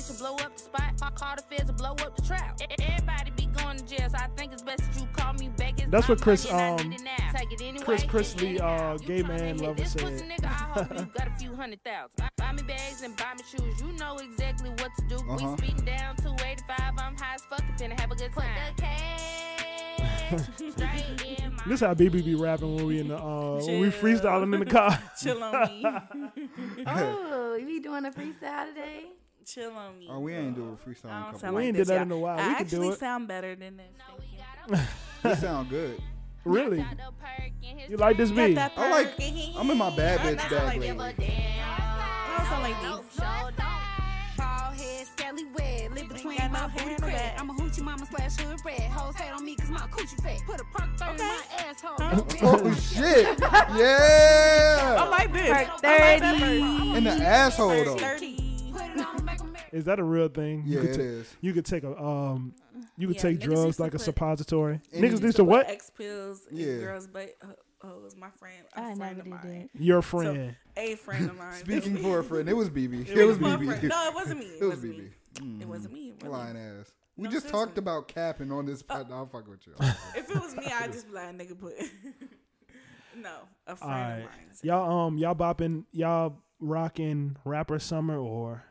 bitch 0.03 0.09
and 0.09 0.19
blow 0.19 0.35
up 0.35 0.55
the 0.57 0.63
spot. 0.63 0.93
I 1.01 1.09
call 1.11 1.35
the 1.35 1.41
feds 1.43 1.69
and 1.69 1.77
blow 1.77 1.91
up 1.91 2.15
the 2.15 2.21
trap. 2.21 2.59
Everybody 2.79 3.31
be 3.35 3.45
going 3.47 3.77
to 3.77 3.85
jail, 3.85 4.09
so 4.09 4.17
I 4.17 4.27
think 4.35 4.53
it's 4.53 4.61
best 4.61 4.79
that 4.79 4.99
you 5.01 5.07
call 5.13 5.33
me 5.33 5.49
back. 5.49 5.79
It's 5.79 5.89
That's 5.89 6.07
what 6.07 6.21
Chris, 6.21 6.49
money 6.51 6.81
um, 6.83 6.89
need. 6.89 6.99
Take 7.35 7.51
it 7.51 7.61
anyway, 7.61 7.97
Chris 8.07 8.33
get 8.33 8.55
it 8.55 8.61
uh, 8.61 8.97
gay 8.97 9.23
tryna 9.23 9.27
man 9.27 9.39
hit 9.39 9.61
lover 9.61 9.73
this 9.75 9.91
said- 9.93 10.01
pussy 10.01 10.25
nigga, 10.25 10.45
I 10.45 10.47
hope 10.49 10.91
you 10.99 11.05
got 11.17 11.27
a 11.27 11.31
few 11.39 11.55
hundred 11.55 11.83
thousand. 11.83 12.11
Buy 12.37 12.51
me 12.53 12.63
bags 12.63 13.01
and 13.01 13.15
buy 13.17 13.33
me 13.35 13.43
shoes. 13.49 13.81
You 13.81 13.91
know 13.93 14.17
exactly 14.17 14.69
what 14.69 14.91
to 14.97 15.07
do. 15.09 15.15
Uh-huh. 15.15 15.55
We 15.57 15.57
speeding 15.57 15.85
down 15.85 16.15
285. 16.17 16.79
I'm 16.97 17.17
high 17.17 17.35
as 17.35 17.41
fuck. 17.49 17.61
Finna 17.79 17.99
have 17.99 18.11
a 18.11 18.15
good 18.15 18.31
time. 18.33 18.55
Put 18.75 18.77
the 18.77 18.81
cash 18.81 19.31
straight 20.55 21.39
in 21.39 21.55
This 21.67 21.79
how 21.81 21.93
BB 21.93 22.25
be 22.25 22.35
rapping 22.35 22.75
when 22.75 22.85
we 22.85 22.99
in 22.99 23.07
the 23.09 23.17
uh 23.17 23.57
when 23.63 23.79
we 23.81 23.89
Chill. 23.91 23.99
freestyling 24.01 24.53
in 24.53 24.59
the 24.59 24.65
car. 24.65 24.99
Chill 25.21 25.41
on 25.43 25.67
me. 25.67 25.85
Oh, 26.87 27.55
you 27.59 27.65
be 27.65 27.79
doing 27.79 28.05
a 28.05 28.11
freestyle 28.11 28.67
today? 28.69 29.05
Chill 29.45 29.71
on 29.71 29.99
me. 29.99 30.07
Oh, 30.09 30.19
we 30.19 30.33
ain't 30.33 30.55
doing 30.55 30.77
freestyle. 30.77 31.05
I 31.05 31.09
in 31.09 31.15
a 31.17 31.19
don't 31.19 31.23
couple 31.25 31.39
sound 31.39 31.55
We 31.55 31.61
like 31.61 31.67
ain't 31.67 31.77
this, 31.77 31.87
did 31.87 31.93
that 31.93 31.95
y'all. 31.95 32.03
in 32.03 32.11
a 32.11 32.17
while. 32.17 32.39
I 32.39 32.47
We 32.47 32.55
can 32.55 32.67
do 32.67 32.75
actually 32.77 32.87
it. 32.89 32.99
sound 32.99 33.27
better 33.27 33.55
than 33.55 33.77
this. 33.77 33.85
Thank 34.07 34.79
you. 34.79 34.83
You 35.29 35.35
sound 35.35 35.69
good. 35.69 36.01
really? 36.43 36.85
You 37.89 37.95
like 37.97 38.17
this 38.17 38.29
beat? 38.31 38.57
I 38.57 38.89
like. 38.89 39.13
I'm 39.57 39.69
in 39.69 39.77
my 39.77 39.95
bad 39.95 40.19
bitch 40.19 40.39
I 40.39 40.49
sound 40.49 40.49
bag 40.49 40.65
like 40.65 40.79
lately. 40.79 41.13
this. 41.17 41.29
I 41.61 42.35
don't 42.37 42.47
sound 42.47 42.63
like 42.63 42.81
these. 42.81 43.19
Bald 44.37 44.73
head, 44.75 45.07
scaly 45.07 45.45
wet, 45.57 45.91
lip 45.93 46.09
between 46.09 46.51
my 46.51 46.67
booty 46.67 46.95
crack. 46.95 47.35
I'm 47.39 47.49
a 47.49 47.53
hoochie 47.53 47.81
mama 47.81 48.05
slash 48.05 48.35
hood 48.37 48.59
rat. 48.65 48.81
Hoes 48.81 49.15
hate 49.15 49.31
on 49.33 49.45
me 49.45 49.55
cause 49.55 49.69
my 49.69 49.79
coochie 49.79 50.21
fat. 50.21 50.39
Put 50.45 50.59
a 50.59 50.63
perk 50.73 50.97
30 50.97 51.11
in 51.11 51.17
my 51.19 51.43
asshole. 51.59 51.95
Oh 52.41 52.73
shit! 52.73 53.39
Yeah. 53.77 54.95
I 54.99 55.07
like 55.09 55.31
this. 55.31 55.47
Perk 55.49 55.67
I 55.83 56.13
like 56.13 56.21
that 56.21 56.39
30. 56.39 56.97
In 56.97 57.03
the 57.05 57.11
asshole 57.11 57.69
Perk 57.85 57.85
though. 57.85 57.95
30. 58.73 58.91
Put 58.93 58.99
it 58.99 59.07
on, 59.07 59.25
make 59.25 59.39
'em 59.41 59.51
mad. 59.51 59.63
Is 59.71 59.85
that 59.85 59.99
a 59.99 60.03
real 60.03 60.27
thing? 60.27 60.63
Yeah, 60.65 60.81
could 60.81 60.89
it 60.91 60.95
ta- 60.95 61.01
is. 61.01 61.35
You 61.41 61.53
could 61.53 61.65
take 61.65 61.83
a 61.83 61.97
um, 62.01 62.53
you 62.97 63.07
could 63.07 63.15
Yeah, 63.17 63.21
take 63.21 63.39
drugs 63.39 63.79
like 63.79 63.93
a 63.93 63.99
suppository. 63.99 64.79
And 64.93 65.03
Niggas 65.03 65.19
you 65.19 65.25
used 65.25 65.37
to 65.37 65.43
what? 65.43 65.69
X 65.69 65.89
pills 65.89 66.41
Yeah. 66.51 66.77
girls' 66.79 67.07
butt 67.07 67.35
hoes. 67.81 68.15
My 68.15 68.29
friend, 68.31 68.63
a 68.75 68.79
I 68.79 68.83
friend 68.95 68.99
never 68.99 69.11
of 69.19 69.23
did 69.23 69.29
mine. 69.29 69.69
that. 69.73 69.81
Your 69.81 70.01
friend. 70.01 70.55
A 70.77 70.95
friend 70.95 71.29
of 71.29 71.37
mine. 71.37 71.53
Speaking 71.55 71.97
for 71.97 72.19
a 72.19 72.23
friend, 72.23 72.47
it 72.49 72.55
was 72.55 72.69
BB. 72.69 73.01
It, 73.09 73.17
It 73.17 73.25
was 73.25 73.37
was 73.39 73.53
BB. 73.59 73.83
No, 73.89 74.07
it 74.07 74.13
wasn't 74.13 74.39
me. 74.39 74.45
It 74.59 74.61
It 74.61 74.65
was 74.65 74.75
wasn't 74.75 74.93
BB. 74.93 74.97
me. 74.97 75.09
Mm. 75.57 75.61
It 75.61 75.67
wasn't 75.67 75.93
me. 75.93 76.13
Really. 76.21 76.29
Lying 76.35 76.57
ass. 76.57 76.91
We 77.17 77.25
No, 77.25 77.29
just 77.31 77.43
seriously. 77.47 77.65
talked 77.65 77.77
about 77.77 78.07
capping 78.07 78.51
on 78.51 78.65
this 78.65 78.81
pod. 78.81 79.09
No, 79.09 79.15
I'm 79.17 79.27
fucking 79.29 79.49
with 79.49 79.65
you. 79.67 79.73
If 80.15 80.29
it 80.29 80.39
was 80.41 80.55
me, 80.55 80.65
I'd 80.65 80.91
just 80.93 81.07
be 81.07 81.13
like, 81.13 81.35
nigga, 81.37 81.59
put. 81.59 81.73
no, 83.17 83.29
a 83.67 83.75
friend 83.75 83.91
right, 83.91 84.17
of 84.19 84.23
mine. 84.23 84.29
y'all 84.63 85.07
um 85.07 85.17
y'all 85.17 85.35
bopping 85.35 85.83
y'all 85.91 86.37
rocking 86.63 87.37
rapper 87.45 87.79
summer 87.79 88.17
or 88.17 88.63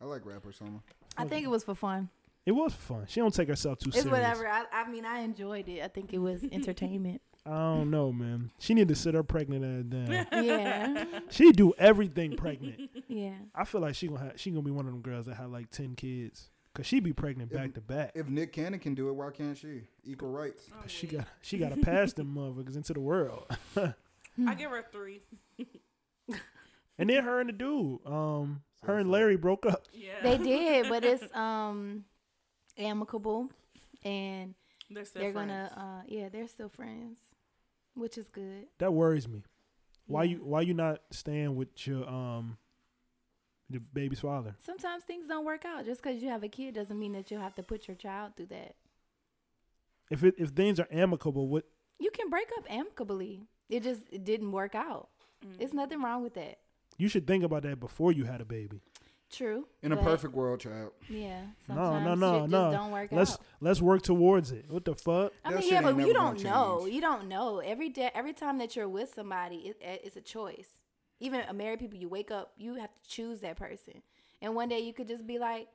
I 0.00 0.04
like 0.06 0.24
rapper 0.26 0.52
summer. 0.52 0.80
I 1.16 1.24
think 1.24 1.44
it 1.44 1.48
was 1.48 1.64
for 1.64 1.74
fun. 1.74 2.08
it 2.44 2.52
was 2.52 2.72
fun. 2.74 3.04
She 3.08 3.20
don't 3.20 3.32
take 3.34 3.48
herself 3.48 3.78
too 3.78 3.88
It's 3.90 3.98
serious. 4.02 4.12
whatever. 4.12 4.48
I, 4.48 4.64
I 4.72 4.88
mean, 4.90 5.04
I 5.04 5.20
enjoyed 5.20 5.68
it. 5.68 5.82
I 5.82 5.88
think 5.88 6.12
it 6.12 6.18
was 6.18 6.44
entertainment. 6.50 7.20
I 7.46 7.50
don't 7.50 7.90
know, 7.90 8.10
man. 8.10 8.50
She 8.58 8.72
need 8.72 8.88
to 8.88 8.94
sit 8.94 9.12
her 9.14 9.22
pregnant 9.22 9.64
ass 9.64 9.84
down. 10.32 10.44
yeah, 10.44 11.04
she 11.30 11.52
do 11.52 11.74
everything 11.78 12.36
pregnant. 12.36 12.88
yeah. 13.08 13.34
I 13.54 13.64
feel 13.64 13.82
like 13.82 13.94
she 13.94 14.08
gonna 14.08 14.20
have, 14.20 14.40
she 14.40 14.50
gonna 14.50 14.62
be 14.62 14.70
one 14.70 14.86
of 14.86 14.92
them 14.92 15.02
girls 15.02 15.26
that 15.26 15.34
have 15.34 15.50
like 15.50 15.70
ten 15.70 15.94
kids. 15.94 16.50
Cause 16.72 16.86
she 16.86 16.98
be 16.98 17.12
pregnant 17.12 17.52
back 17.52 17.74
to 17.74 17.80
back. 17.80 18.10
If 18.16 18.28
Nick 18.28 18.52
Cannon 18.52 18.80
can 18.80 18.96
do 18.96 19.08
it, 19.08 19.12
why 19.12 19.30
can't 19.30 19.56
she? 19.56 19.82
Equal 20.04 20.30
rights. 20.30 20.68
Oh, 20.72 20.82
She 20.88 21.06
got 21.06 21.26
she 21.40 21.56
got 21.56 21.68
to 21.68 21.76
pass 21.76 22.12
them 22.14 22.34
motherfuckers 22.34 22.74
into 22.76 22.92
the 22.94 22.98
world. 23.00 23.44
I 23.76 24.54
give 24.54 24.70
her 24.72 24.84
three. 24.90 25.20
And 26.98 27.10
then 27.10 27.24
her 27.24 27.40
and 27.40 27.48
the 27.48 27.52
dude, 27.52 28.06
um, 28.06 28.62
her 28.84 28.98
and 28.98 29.10
Larry 29.10 29.36
broke 29.36 29.66
up. 29.66 29.82
Yeah. 29.92 30.22
They 30.22 30.38
did, 30.38 30.88
but 30.88 31.04
it's 31.04 31.34
um 31.34 32.04
amicable, 32.78 33.48
and 34.04 34.54
They're 34.90 35.04
still 35.04 35.22
they're 35.22 35.32
gonna 35.32 35.70
uh 35.76 36.06
yeah 36.06 36.28
they're 36.28 36.48
still 36.48 36.68
friends, 36.68 37.18
which 37.94 38.16
is 38.18 38.28
good. 38.28 38.66
That 38.78 38.92
worries 38.92 39.26
me. 39.28 39.42
Why 40.06 40.24
Yeah. 40.24 40.30
you 40.36 40.44
why 40.44 40.60
you 40.60 40.74
not 40.74 41.00
staying 41.10 41.56
with 41.56 41.86
your 41.86 42.08
um 42.08 42.58
the 43.70 43.80
baby's 43.80 44.20
father? 44.20 44.54
Sometimes 44.64 45.02
things 45.04 45.26
don't 45.26 45.44
work 45.44 45.64
out. 45.64 45.84
Just 45.86 46.02
because 46.02 46.22
you 46.22 46.28
have 46.28 46.42
a 46.44 46.48
kid 46.48 46.74
doesn't 46.74 46.98
mean 46.98 47.12
that 47.14 47.30
you 47.30 47.38
have 47.38 47.54
to 47.56 47.62
put 47.62 47.88
your 47.88 47.96
child 47.96 48.36
through 48.36 48.46
that. 48.46 48.76
If 50.10 50.22
it 50.22 50.34
if 50.38 50.50
things 50.50 50.78
are 50.78 50.88
amicable, 50.92 51.48
what 51.48 51.64
You 51.98 52.10
can 52.10 52.28
break 52.30 52.48
up 52.58 52.66
amicably. 52.70 53.48
It 53.70 53.82
just 53.82 54.02
it 54.12 54.24
didn't 54.24 54.52
work 54.52 54.74
out. 54.74 55.08
Mm. 55.44 55.58
There's 55.58 55.72
nothing 55.72 56.02
wrong 56.02 56.22
with 56.22 56.34
that. 56.34 56.58
You 56.98 57.08
should 57.08 57.26
think 57.26 57.44
about 57.44 57.62
that 57.64 57.80
before 57.80 58.12
you 58.12 58.24
had 58.24 58.40
a 58.40 58.44
baby. 58.44 58.80
True. 59.30 59.66
In 59.82 59.90
a 59.90 59.96
perfect 59.96 60.32
world, 60.34 60.60
child. 60.60 60.92
Yeah. 61.08 61.40
No, 61.68 61.98
no, 61.98 62.14
no, 62.14 62.42
shit 62.42 62.50
no. 62.50 62.70
just 62.70 62.72
don't 62.76 62.90
work 62.92 63.08
let's 63.10 63.32
out. 63.32 63.40
let's 63.60 63.82
work 63.82 64.02
towards 64.02 64.52
it. 64.52 64.66
What 64.68 64.84
the 64.84 64.94
fuck? 64.94 65.32
I 65.44 65.50
That 65.52 65.60
mean, 65.60 65.72
yeah, 65.72 65.80
but 65.82 65.96
you 66.06 66.12
don't 66.12 66.40
know. 66.44 66.80
change. 66.82 66.94
You 66.94 67.00
don't 67.00 67.26
know. 67.28 67.58
Every 67.58 67.88
day, 67.88 68.10
every 68.14 68.32
time 68.32 68.58
that 68.58 68.76
you're 68.76 68.88
with 68.88 69.12
somebody, 69.14 69.56
it, 69.56 69.76
it- 69.80 70.02
it's 70.04 70.16
a 70.16 70.20
choice. 70.20 70.68
Even 71.20 71.40
a 71.48 71.52
married 71.52 71.80
people, 71.80 71.98
you 71.98 72.08
wake 72.08 72.30
up, 72.30 72.52
you 72.58 72.74
have 72.74 72.90
to 72.90 73.08
choose 73.08 73.40
that 73.40 73.56
person. 73.56 74.02
And 74.42 74.54
one 74.54 74.68
day 74.68 74.80
you 74.80 74.92
could 74.92 75.08
just 75.08 75.26
be 75.26 75.38
like, 75.38 75.68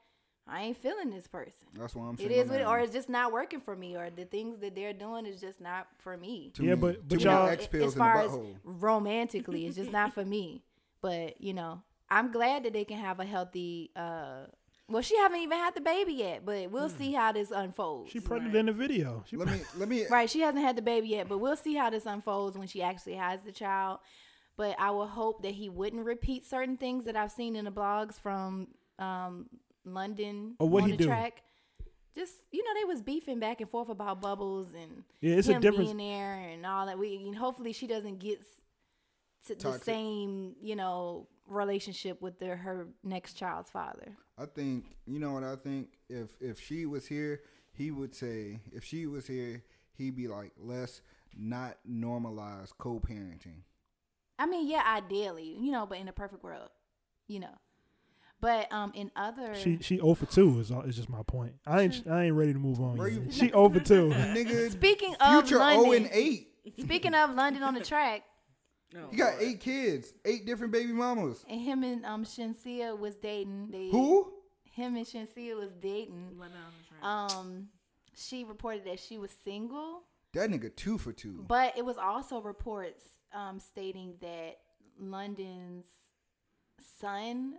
I 0.48 0.62
ain't 0.64 0.78
feeling 0.78 1.10
this 1.10 1.28
person. 1.28 1.68
That's 1.78 1.96
why 1.96 2.06
I'm 2.08 2.14
It 2.14 2.20
saying. 2.20 2.32
is, 2.32 2.50
what, 2.50 2.66
or 2.66 2.80
it's 2.80 2.94
just 2.94 3.10
not 3.10 3.32
working 3.34 3.60
for 3.62 3.76
me, 3.76 3.96
or 3.98 4.10
the 4.10 4.26
things 4.26 4.60
that 4.60 4.74
they're 4.76 4.94
doing 4.94 5.26
is 5.26 5.41
just 5.41 5.60
not 5.60 5.88
for 5.98 6.16
me. 6.18 6.52
Too 6.54 6.64
Yeah, 6.64 6.70
many- 6.76 6.82
but- 6.82 7.08
but 7.10 7.20
too 7.20 7.26
y'all- 7.26 7.46
many 7.46 7.50
a- 7.50 7.54
X 7.54 7.68
pills 7.68 7.94
as 7.94 7.98
far 7.98 8.22
as 8.22 8.38
romantically, 8.64 9.66
it's 9.66 9.76
just 9.76 9.91
not 9.91 10.14
for 10.14 10.24
me. 10.24 10.64
But 11.02 11.40
you 11.42 11.54
know, 11.54 11.82
I'm 12.10 12.32
glad 12.32 12.64
that 12.64 12.74
they 12.74 12.86
can 12.86 12.98
have 12.98 13.20
a 13.20 13.26
healthy. 13.26 13.92
uh 13.96 14.46
Well, 14.88 15.02
she 15.02 15.16
haven't 15.18 15.40
even 15.40 15.58
had 15.58 15.76
the 15.76 15.82
baby 15.82 16.14
yet, 16.14 16.46
but 16.46 16.72
we'll 16.72 16.90
see 16.90 17.14
how 17.14 17.32
this 17.32 17.52
unfolds. 17.52 18.12
She 18.12 18.20
pregnant 18.20 18.56
in 18.56 18.66
the 18.66 18.74
video. 18.74 19.24
She 19.28 19.38
Let 19.38 19.48
me 19.50 19.62
let 19.78 19.88
me. 19.90 20.06
Right, 20.10 20.30
she 20.30 20.42
hasn't 20.42 20.64
had 20.64 20.76
the 20.76 20.82
baby 20.82 21.10
yet, 21.10 21.30
but 21.30 21.38
we'll 21.38 21.56
see 21.56 21.76
how 21.76 21.90
this 21.90 22.06
unfolds 22.06 22.58
when 22.58 22.68
she 22.68 22.82
actually 22.82 23.14
has 23.16 23.42
the 23.42 23.52
child. 23.52 24.00
But 24.58 24.76
I 24.78 24.92
will 24.92 25.08
hope 25.08 25.44
that 25.44 25.54
he 25.54 25.70
wouldn't 25.70 26.06
repeat 26.06 26.46
certain 26.46 26.76
things 26.76 27.06
that 27.06 27.16
I've 27.16 27.32
seen 27.32 27.56
in 27.56 27.64
the 27.66 27.72
blogs 27.72 28.20
from 28.20 28.68
um, 28.98 29.46
London 29.86 30.56
Or 30.60 30.68
what 30.68 30.84
on 30.84 30.90
he 30.90 30.98
the 30.98 31.04
do? 31.04 31.10
track. 31.10 31.44
Just 32.16 32.34
you 32.52 32.62
know, 32.64 32.72
they 32.80 32.84
was 32.86 33.02
beefing 33.02 33.40
back 33.40 33.62
and 33.62 33.70
forth 33.70 33.88
about 33.88 34.20
bubbles 34.20 34.68
and 34.74 35.04
Yeah, 35.22 35.36
it's 35.36 35.48
a 35.48 35.54
him 35.54 35.62
difference. 35.62 35.94
being 35.94 36.10
there 36.12 36.34
and 36.52 36.66
all 36.66 36.88
that. 36.88 37.00
We 37.00 37.16
and 37.26 37.36
hopefully 37.38 37.72
she 37.72 37.88
doesn't 37.88 38.20
get 38.20 38.40
s- 38.40 38.46
to 38.46 38.60
the 39.56 39.80
same 39.80 40.56
you 40.62 40.76
know 40.76 41.28
relationship 41.48 42.22
with 42.22 42.40
their 42.40 42.56
her 42.56 42.88
next 43.04 43.34
child's 43.34 43.70
father. 43.70 44.16
I 44.38 44.46
think 44.46 44.96
you 45.06 45.20
know 45.20 45.34
what 45.34 45.44
I 45.44 45.56
think. 45.56 45.90
If 46.10 46.32
if 46.40 46.60
she 46.60 46.86
was 46.86 47.08
here, 47.08 47.42
he 47.74 47.92
would 47.92 48.14
say. 48.14 48.60
If 48.72 48.84
she 48.84 49.06
was 49.06 49.28
here, 49.28 49.64
he'd 49.98 50.16
be 50.16 50.28
like, 50.28 50.52
let's 50.58 51.02
not 51.38 51.78
normalize 51.90 52.72
co-parenting. 52.78 53.64
I 54.38 54.46
mean, 54.46 54.68
yeah, 54.68 54.84
ideally, 54.88 55.58
you 55.60 55.72
know, 55.72 55.86
but 55.86 55.98
in 55.98 56.08
a 56.08 56.14
perfect 56.14 56.44
world, 56.44 56.70
you 57.28 57.40
know. 57.40 57.56
But 58.42 58.72
um, 58.72 58.94
in 58.96 59.12
other, 59.18 59.54
She 59.54 59.80
she 59.82 59.98
0 59.98 60.14
for 60.14 60.26
two 60.26 60.60
is 60.60 60.72
is 60.72 60.96
just 60.96 61.10
my 61.10 61.24
point. 61.24 61.54
I 61.66 61.82
ain't 61.82 62.08
I 62.10 62.26
ain't 62.26 62.36
ready 62.36 62.54
to 62.54 62.60
move 62.60 62.80
on 62.80 62.98
yet. 62.98 63.34
She 63.34 63.50
0 63.50 63.70
for 63.70 63.80
two. 63.82 64.10
Nigga, 64.10 64.72
speaking 64.72 65.14
of 65.20 65.44
future 65.46 65.58
zero 65.58 65.92
and 65.92 66.10
eight. 66.14 66.48
speaking 66.80 67.14
of 67.14 67.36
London 67.36 67.64
on 67.64 67.74
the 67.74 67.84
track, 67.84 68.24
No, 68.94 69.07
He 69.11 69.18
got 69.18 69.34
eight 69.40 69.60
kids, 69.60 70.14
eight 70.26 70.45
different 70.45 70.74
baby 70.74 70.91
mamas. 70.91 71.45
and 71.48 71.61
him 71.61 71.84
and 71.84 72.06
um 72.06 72.24
Shenseea 72.26 72.98
was 72.98 73.16
dating. 73.16 73.70
They, 73.72 73.90
Who? 73.90 74.34
Him 74.72 74.95
and 74.95 75.06
Shenseea 75.06 75.56
was 75.57 75.72
dating. 75.80 76.38
Went 76.40 76.53
on 76.53 76.72
the 76.78 76.88
track. 76.88 77.03
Um, 77.03 77.68
she 78.16 78.44
reported 78.45 78.86
that 78.86 78.99
she 78.99 79.18
was 79.18 79.32
single, 79.44 80.03
That 80.34 80.49
nigga 80.49 80.76
two 80.76 80.98
for 80.98 81.11
two. 81.14 81.44
but 81.48 81.78
it 81.78 81.86
was 81.86 81.98
also 81.98 82.41
reports 82.41 83.03
um 83.34 83.60
stating 83.60 84.16
that 84.22 84.57
London's 84.99 85.86
son 86.99 87.56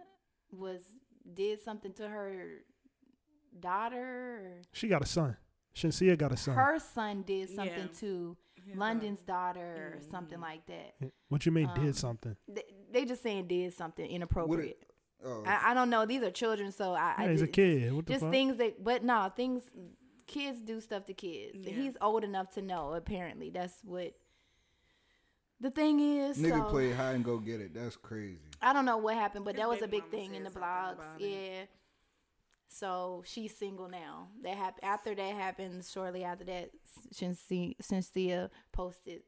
was 0.51 0.81
did 1.35 1.61
something 1.62 1.93
to 1.94 2.09
her 2.09 2.65
daughter. 3.59 4.57
Or 4.59 4.62
She 4.73 4.89
got 4.89 5.02
a 5.02 5.07
son. 5.07 5.36
Shenseea 5.74 6.19
got 6.19 6.32
a 6.32 6.36
son. 6.36 6.55
her 6.57 6.78
son 6.81 7.23
did 7.23 7.48
something 7.51 7.89
Yeah. 7.93 7.98
to 8.01 8.36
His 8.49 8.49
London's 8.76 9.22
daughter 9.22 9.94
or 9.94 10.01
Mhm. 10.01 10.10
something 10.10 10.40
like 10.40 10.64
that. 10.66 10.94
What 11.28 11.44
you 11.47 11.52
mean 11.52 11.68
Um, 11.68 11.84
did 11.84 11.97
something? 11.97 12.36
They, 12.48 12.64
they 12.92 13.05
just 13.05 13.22
saying 13.22 13.47
did 13.48 13.72
something 13.72 14.05
inappropriate. 14.05 14.84
Oh, 15.24 15.42
I, 15.47 15.70
I 15.70 15.74
don't 15.74 15.90
know. 15.90 16.06
These 16.06 16.22
are 16.22 16.30
children, 16.30 16.72
so 16.72 16.92
I, 16.94 17.14
I 17.16 17.24
Yeah, 17.24 17.30
he's 17.32 17.42
a 17.42 17.47
kid. 17.47 17.92
What 17.92 18.06
the 18.06 18.12
Just 18.14 18.22
fuck? 18.24 18.32
things 18.32 18.56
that, 18.56 18.82
but 18.82 19.05
no, 19.05 19.30
things. 19.34 19.70
Kids 20.26 20.60
do 20.60 20.80
stuff 20.80 21.05
to 21.06 21.12
kids, 21.14 21.59
Yeah. 21.59 21.72
he's 21.72 21.97
old 22.01 22.22
enough 22.24 22.51
to 22.55 22.62
know. 22.62 22.94
Apparently, 22.94 23.51
that's 23.51 23.82
what 23.84 24.14
the 25.60 25.70
thing 25.70 26.01
is. 26.01 26.38
nigga 26.38 26.59
so, 26.64 26.70
play 26.70 26.92
high 26.92 27.12
and 27.12 27.24
go 27.24 27.38
get 27.38 27.60
it. 27.60 27.74
That's 27.74 27.97
crazy. 27.97 28.38
I 28.62 28.72
don't 28.72 28.84
know 28.84 28.97
what 28.97 29.14
happened, 29.16 29.44
but 29.44 29.56
His 29.56 29.62
that 29.62 29.68
was 29.68 29.82
a 29.82 29.88
big 29.88 30.09
thing 30.10 30.34
in 30.36 30.44
the 30.44 30.51
blogs. 30.51 31.02
Yeah. 31.18 31.26
it. 31.26 31.70
Yeah. 32.70 32.76
So 32.76 33.22
she's 33.26 33.56
single 33.56 33.88
now. 33.88 34.28
That 34.42 34.56
hap- 34.56 34.80
after 34.82 35.14
that 35.14 35.34
happened, 35.34 35.84
shortly 35.84 36.24
after 36.24 36.44
that, 36.44 36.70
Shenseea, 37.14 37.74
Shenseea 37.82 38.48
posted, 38.72 39.22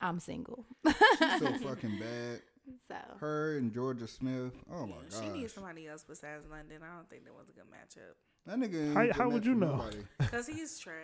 "I'm 0.00 0.20
single." 0.20 0.66
She's 0.86 0.94
so 1.38 1.52
fucking 1.62 1.98
bad. 1.98 2.42
so 2.88 2.96
Her 3.18 3.56
and 3.58 3.72
Georgia 3.72 4.06
Smith. 4.06 4.52
Oh 4.72 4.86
my 4.86 4.96
Yeah, 5.10 5.20
she 5.20 5.28
needs 5.30 5.52
somebody 5.54 5.88
else 5.88 6.04
besides 6.06 6.44
London. 6.50 6.82
I 6.82 6.94
don't 6.96 7.08
think 7.08 7.24
that 7.24 7.32
was 7.34 7.48
a 7.48 7.52
good 7.52 7.64
matchup. 7.70 8.14
That 8.46 8.58
nigga. 8.58 8.86
ain't 8.88 8.94
How- 8.96 9.02
good 9.04 9.16
how 9.16 9.28
would 9.30 9.46
you 9.46 9.54
know? 9.54 9.76
nobody. 9.76 9.98
Cause 10.30 10.46
he's 10.46 10.78
trash. 10.78 10.96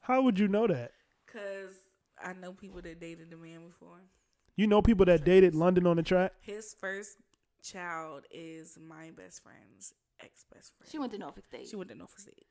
How 0.00 0.22
would 0.22 0.38
you 0.38 0.48
know 0.48 0.66
that? 0.66 0.92
Cause 1.32 1.74
I 2.24 2.32
know 2.32 2.52
people 2.52 2.80
that 2.82 3.00
dated 3.00 3.30
the 3.30 3.36
man 3.36 3.66
before. 3.66 4.00
You 4.56 4.66
know 4.66 4.80
people 4.82 5.04
that 5.06 5.24
dated 5.24 5.54
London 5.54 5.86
on 5.86 5.96
the 5.96 6.02
track. 6.02 6.32
His 6.40 6.74
first 6.80 7.16
child 7.62 8.24
is 8.30 8.76
my 8.80 9.10
best 9.16 9.42
friend's 9.42 9.92
ex 10.20 10.44
best 10.52 10.72
friend. 10.76 10.90
she 10.90 10.98
went 10.98 11.12
to 11.12 11.18
Norfolk 11.18 11.44
State. 11.46 11.68
She 11.68 11.76
went 11.76 11.90
to 11.90 11.94
Norfolk 11.96 12.18
State. 12.20 12.46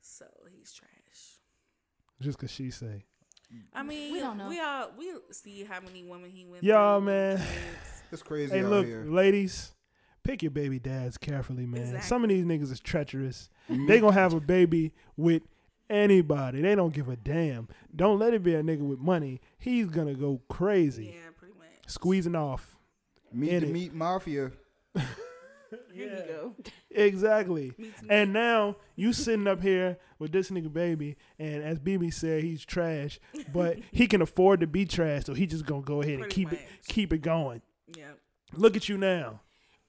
So 0.00 0.26
he's 0.56 0.72
trash. 0.72 0.90
Just 2.20 2.38
cause 2.38 2.50
she 2.50 2.70
say. 2.70 3.04
I 3.72 3.82
mean, 3.82 4.12
We 4.12 4.20
don't 4.20 4.36
know. 4.36 4.48
We 4.48 4.60
all 4.60 4.90
we 4.98 5.12
see 5.30 5.64
how 5.64 5.80
many 5.80 6.02
women 6.02 6.30
he 6.30 6.44
went. 6.44 6.62
Y'all, 6.64 6.98
through, 7.00 7.06
man. 7.06 7.42
It's 8.10 8.22
crazy 8.22 8.52
Hey, 8.52 8.64
out 8.64 8.70
look, 8.70 8.86
here. 8.86 9.04
ladies, 9.06 9.72
pick 10.22 10.42
your 10.42 10.50
baby 10.50 10.78
dads 10.78 11.16
carefully, 11.18 11.66
man. 11.66 11.80
Exactly. 11.82 12.08
Some 12.08 12.22
of 12.24 12.30
these 12.30 12.44
niggas 12.44 12.70
is 12.72 12.80
treacherous. 12.80 13.48
Mm-hmm. 13.70 13.86
They 13.86 14.00
gonna 14.00 14.12
have 14.12 14.32
a 14.34 14.40
baby 14.54 14.92
with 15.16 15.42
anybody. 15.90 16.62
They 16.62 16.74
don't 16.74 16.92
give 16.94 17.08
a 17.08 17.16
damn. 17.16 17.68
Don't 17.94 18.18
let 18.18 18.34
it 18.34 18.42
be 18.42 18.54
a 18.54 18.62
nigga 18.62 18.80
with 18.80 18.98
money. 18.98 19.40
He's 19.58 19.86
gonna 19.86 20.14
go 20.14 20.40
crazy, 20.48 21.06
Yeah, 21.14 21.30
pretty 21.36 21.54
much. 21.58 21.68
squeezing 21.86 22.34
off. 22.36 22.76
Meet 23.32 23.50
in 23.50 23.60
the 23.62 23.68
it. 23.68 23.72
meat 23.72 23.92
mafia. 23.94 24.52
Here 25.94 26.10
you 26.10 26.32
go. 26.32 26.54
Exactly. 26.90 27.72
And 28.08 28.32
now 28.32 28.76
you 28.96 29.12
sitting 29.12 29.46
up 29.46 29.60
here 29.60 29.98
with 30.18 30.32
this 30.32 30.50
nigga 30.50 30.72
baby, 30.72 31.16
and 31.38 31.62
as 31.62 31.78
BB 31.78 32.12
said, 32.12 32.42
he's 32.42 32.64
trash, 32.64 33.18
but 33.52 33.78
he 33.90 34.06
can 34.06 34.22
afford 34.22 34.60
to 34.60 34.66
be 34.66 34.84
trash, 34.86 35.24
so 35.24 35.34
he 35.34 35.46
just 35.46 35.66
gonna 35.66 35.82
go 35.82 36.02
ahead 36.02 36.14
and 36.14 36.22
Pretty 36.22 36.34
keep 36.34 36.52
it 36.52 36.60
keep 36.86 37.12
it 37.12 37.22
going. 37.22 37.62
Yep. 37.96 38.18
Look 38.54 38.76
at 38.76 38.88
you 38.88 38.96
now. 38.96 39.40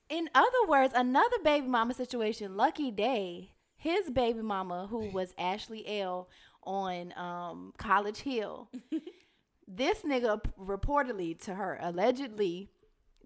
In 0.10 0.30
other 0.36 0.68
words, 0.68 0.94
another 0.96 1.38
baby 1.44 1.68
mama 1.68 1.94
situation, 1.94 2.56
Lucky 2.56 2.92
Daye, 2.92 3.52
his 3.76 4.10
baby 4.10 4.42
mama, 4.42 4.88
who 4.88 5.10
was 5.10 5.34
Ashley 5.38 5.86
L 6.00 6.30
on 6.64 7.14
um, 7.18 7.74
College 7.78 8.20
Hill, 8.20 8.70
this 9.68 10.02
nigga 10.02 10.42
reportedly 10.60 11.40
to 11.46 11.56
her, 11.56 11.80
allegedly, 11.82 12.70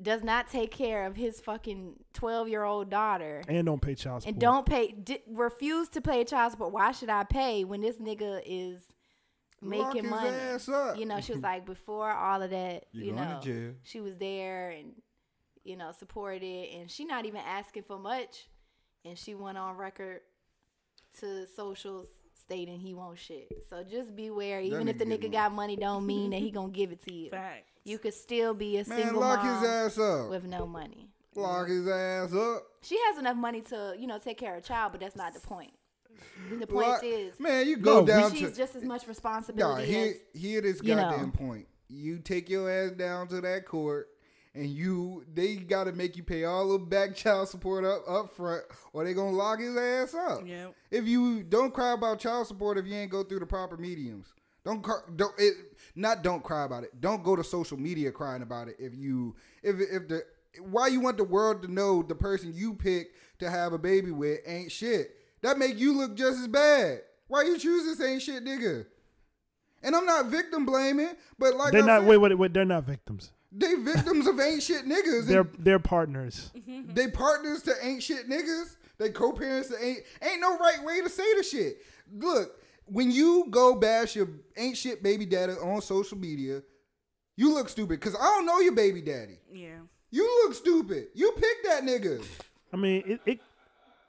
does 0.02 0.24
not 0.24 0.50
take 0.50 0.72
care 0.72 1.06
of 1.06 1.16
his 1.16 1.42
fucking 1.42 1.96
12 2.14 2.48
year 2.50 2.64
old 2.64 2.90
daughter. 2.90 3.42
And 3.48 3.66
don't 3.66 3.82
pay 3.82 3.96
child 3.96 4.22
support. 4.24 4.34
And 4.34 4.42
don't 4.42 4.66
pay, 4.66 4.92
di- 4.92 5.22
refuse 5.28 5.90
to 5.90 6.02
pay 6.02 6.24
child 6.24 6.52
support. 6.52 6.72
Why 6.72 6.92
should 6.92 7.10
I 7.10 7.24
pay 7.26 7.64
when 7.66 7.82
this 7.82 7.98
nigga 7.98 8.42
is 8.46 8.82
Lock 9.62 9.94
making 9.94 10.04
his 10.04 10.12
money? 10.12 10.30
ass 10.30 10.70
up. 10.70 10.98
You 10.98 11.06
know, 11.06 11.20
she 11.20 11.34
was 11.34 11.42
like, 11.52 11.66
before 11.66 12.12
all 12.12 12.42
of 12.42 12.50
that, 12.52 12.86
You 12.94 13.06
you 13.06 13.12
going 13.14 13.28
to 13.28 13.34
know, 13.36 13.42
jail. 13.42 13.74
she 13.84 14.00
was 14.00 14.16
there 14.18 14.70
and 14.72 14.94
you 15.66 15.76
know 15.76 15.92
supported 15.92 16.70
and 16.74 16.90
she 16.90 17.04
not 17.04 17.26
even 17.26 17.42
asking 17.46 17.84
for 17.84 18.00
much 18.00 18.48
and 19.04 19.18
she 19.18 19.36
went 19.36 19.58
on 19.58 19.76
record 19.76 20.22
to 21.20 21.46
socials 21.46 22.08
stating 22.50 22.80
he 22.80 22.96
won't 22.96 23.18
shit 23.20 23.48
so 23.70 23.84
just 23.84 24.16
beware 24.16 24.60
even 24.60 24.88
if 24.88 24.98
the 24.98 25.06
nigga 25.06 25.26
nigga 25.26 25.32
got 25.34 25.52
money 25.54 25.76
don't 25.76 26.04
mean 26.06 26.32
that 26.32 26.40
he 26.40 26.50
gonna 26.50 26.70
give 26.72 26.92
it 26.92 27.00
to 27.06 27.14
you 27.14 27.30
Facts. 27.30 27.70
you 27.86 28.00
could 28.00 28.14
still 28.14 28.56
be 28.56 28.78
a 28.78 28.88
Man, 28.88 28.98
single 29.04 29.22
lock 29.22 29.44
mom 29.44 29.62
his 29.62 29.70
ass 29.70 30.00
up. 30.00 30.30
with 30.32 30.46
no 30.46 30.66
money 30.66 31.10
Lock 31.36 31.68
his 31.68 31.88
ass 31.88 32.34
up. 32.34 32.64
she 32.82 32.98
has 33.08 33.20
enough 33.20 33.38
money 33.38 33.62
to 33.62 33.94
you 34.00 34.08
know 34.08 34.18
take 34.18 34.38
care 34.40 34.54
of 34.56 34.64
a 34.64 34.66
child 34.66 34.92
but 34.94 35.00
that's 35.02 35.16
not 35.16 35.34
the 35.36 35.40
point 35.40 35.72
the 36.60 36.66
point 36.68 36.88
Lock- 36.88 37.04
is 37.04 37.40
man, 37.40 37.68
you 37.68 37.78
go 37.78 38.00
No, 38.00 38.06
down 38.08 38.32
she's 38.34 38.50
to 38.52 38.56
just 38.58 38.76
as 38.76 38.84
much 38.84 39.04
Nah, 39.04 39.10
responsibility 39.10 39.86
hear, 39.86 40.06
as 40.34 40.42
hear 40.42 40.62
this 40.62 40.82
you 40.84 40.96
know. 40.96 41.04
goddamn 41.04 41.32
point. 41.32 41.68
You 41.88 42.18
take 42.20 42.50
your 42.50 42.70
ass 42.70 42.92
down 42.92 43.28
to 43.30 43.42
that 43.42 43.66
court, 43.66 44.10
and 44.54 44.68
you 44.68 45.24
they 45.34 45.56
got 45.56 45.86
to 45.86 45.92
make 45.92 46.18
you 46.18 46.24
pay 46.24 46.44
all 46.44 46.70
the 46.70 46.80
back 46.80 47.16
child 47.16 47.50
support 47.50 47.86
up 47.86 48.04
up 48.08 48.36
front, 48.36 48.64
or 48.94 49.04
they 49.04 49.14
gonna 49.14 49.32
lock 49.32 49.60
his 49.60 49.76
ass 49.76 50.14
up. 50.14 50.42
Yep. 50.46 50.76
If 50.92 51.08
you 51.08 51.44
don't 51.44 51.74
cry 51.74 51.94
about 51.94 52.20
child 52.20 52.48
support 52.48 52.78
if 52.78 52.86
you 52.86 52.96
ain't 52.96 53.12
go 53.12 53.24
through 53.24 53.40
the 53.40 53.46
proper 53.46 53.78
mediums. 53.78 54.34
Don't 54.66 54.84
cry, 54.84 54.98
don't 55.16 55.34
it, 55.38 55.54
not 55.96 56.22
don't 56.22 56.44
cry 56.44 56.66
about 56.66 56.84
it. 56.84 57.00
Don't 57.00 57.24
go 57.24 57.36
to 57.36 57.44
social 57.44 57.78
media 57.78 58.12
crying 58.12 58.42
about 58.42 58.68
it. 58.68 58.76
If 58.78 58.94
you 58.94 59.36
if 59.64 59.80
if 59.80 60.08
the 60.08 60.24
why 60.62 60.88
you 60.88 61.00
want 61.00 61.18
the 61.18 61.24
world 61.24 61.62
to 61.62 61.72
know 61.72 62.04
the 62.04 62.16
person 62.16 62.52
you 62.54 62.74
pick 62.74 63.14
to 63.40 63.50
have 63.50 63.74
a 63.74 63.78
baby 63.78 64.12
with 64.12 64.40
ain't 64.46 64.72
shit. 64.72 65.16
That 65.42 65.58
make 65.58 65.80
you 65.80 65.94
look 65.94 66.16
just 66.16 66.40
as 66.40 66.48
bad. 66.48 67.02
Why 67.28 67.44
you 67.44 67.58
choose 67.58 67.86
this 67.86 68.06
ain't 68.06 68.22
shit 68.22 68.44
nigga? 68.44 68.86
And 69.82 69.96
I'm 69.96 70.06
not 70.06 70.26
victim 70.26 70.66
blaming, 70.66 71.12
but 71.38 71.56
like 71.56 71.72
they're 71.72 71.84
I 71.84 71.86
not 71.86 72.02
said, 72.02 72.10
wait, 72.10 72.18
wait, 72.18 72.38
wait, 72.38 72.54
they're 72.54 72.66
not 72.66 72.84
victims. 72.84 73.32
They 73.52 73.76
victims 73.76 74.28
of 74.28 74.40
ain't 74.40 74.62
shit 74.62 74.86
niggas. 74.86 75.26
They're 75.26 75.48
they're 75.58 75.80
partners. 75.80 76.52
Mm-hmm. 76.58 76.94
they 76.94 77.08
partners 77.08 77.64
to 77.64 77.74
ain't 77.84 78.04
shit 78.04 78.30
niggas. 78.30 78.76
They 78.98 79.10
co-parents 79.10 79.70
to 79.70 79.84
ain't 79.84 80.00
ain't 80.22 80.42
no 80.42 80.58
right 80.58 80.84
way 80.84 81.02
to 81.02 81.10
say 81.10 81.36
the 81.36 81.44
shit. 81.44 81.78
Look, 82.12 82.52
when 82.86 83.12
you 83.12 83.48
go 83.50 83.76
bash 83.76 84.16
your 84.16 84.30
ain't 84.58 84.78
shit 84.78 85.02
baby 85.02 85.26
daddy 85.26 85.54
on 85.54 85.82
social 85.82 86.18
media, 86.18 86.62
you 87.38 87.54
look 87.54 87.70
stupid 87.70 88.00
because 88.00 88.16
I 88.16 88.24
don't 88.24 88.46
know 88.46 88.60
your 88.60 88.76
baby 88.76 89.02
daddy. 89.02 89.40
Yeah. 89.52 89.80
You 90.12 90.24
look 90.44 90.56
stupid. 90.56 91.08
You 91.14 91.32
picked 91.32 91.66
that 91.66 91.84
nigga. 91.84 92.24
I 92.74 92.78
mean, 92.78 93.20
it 93.26 93.40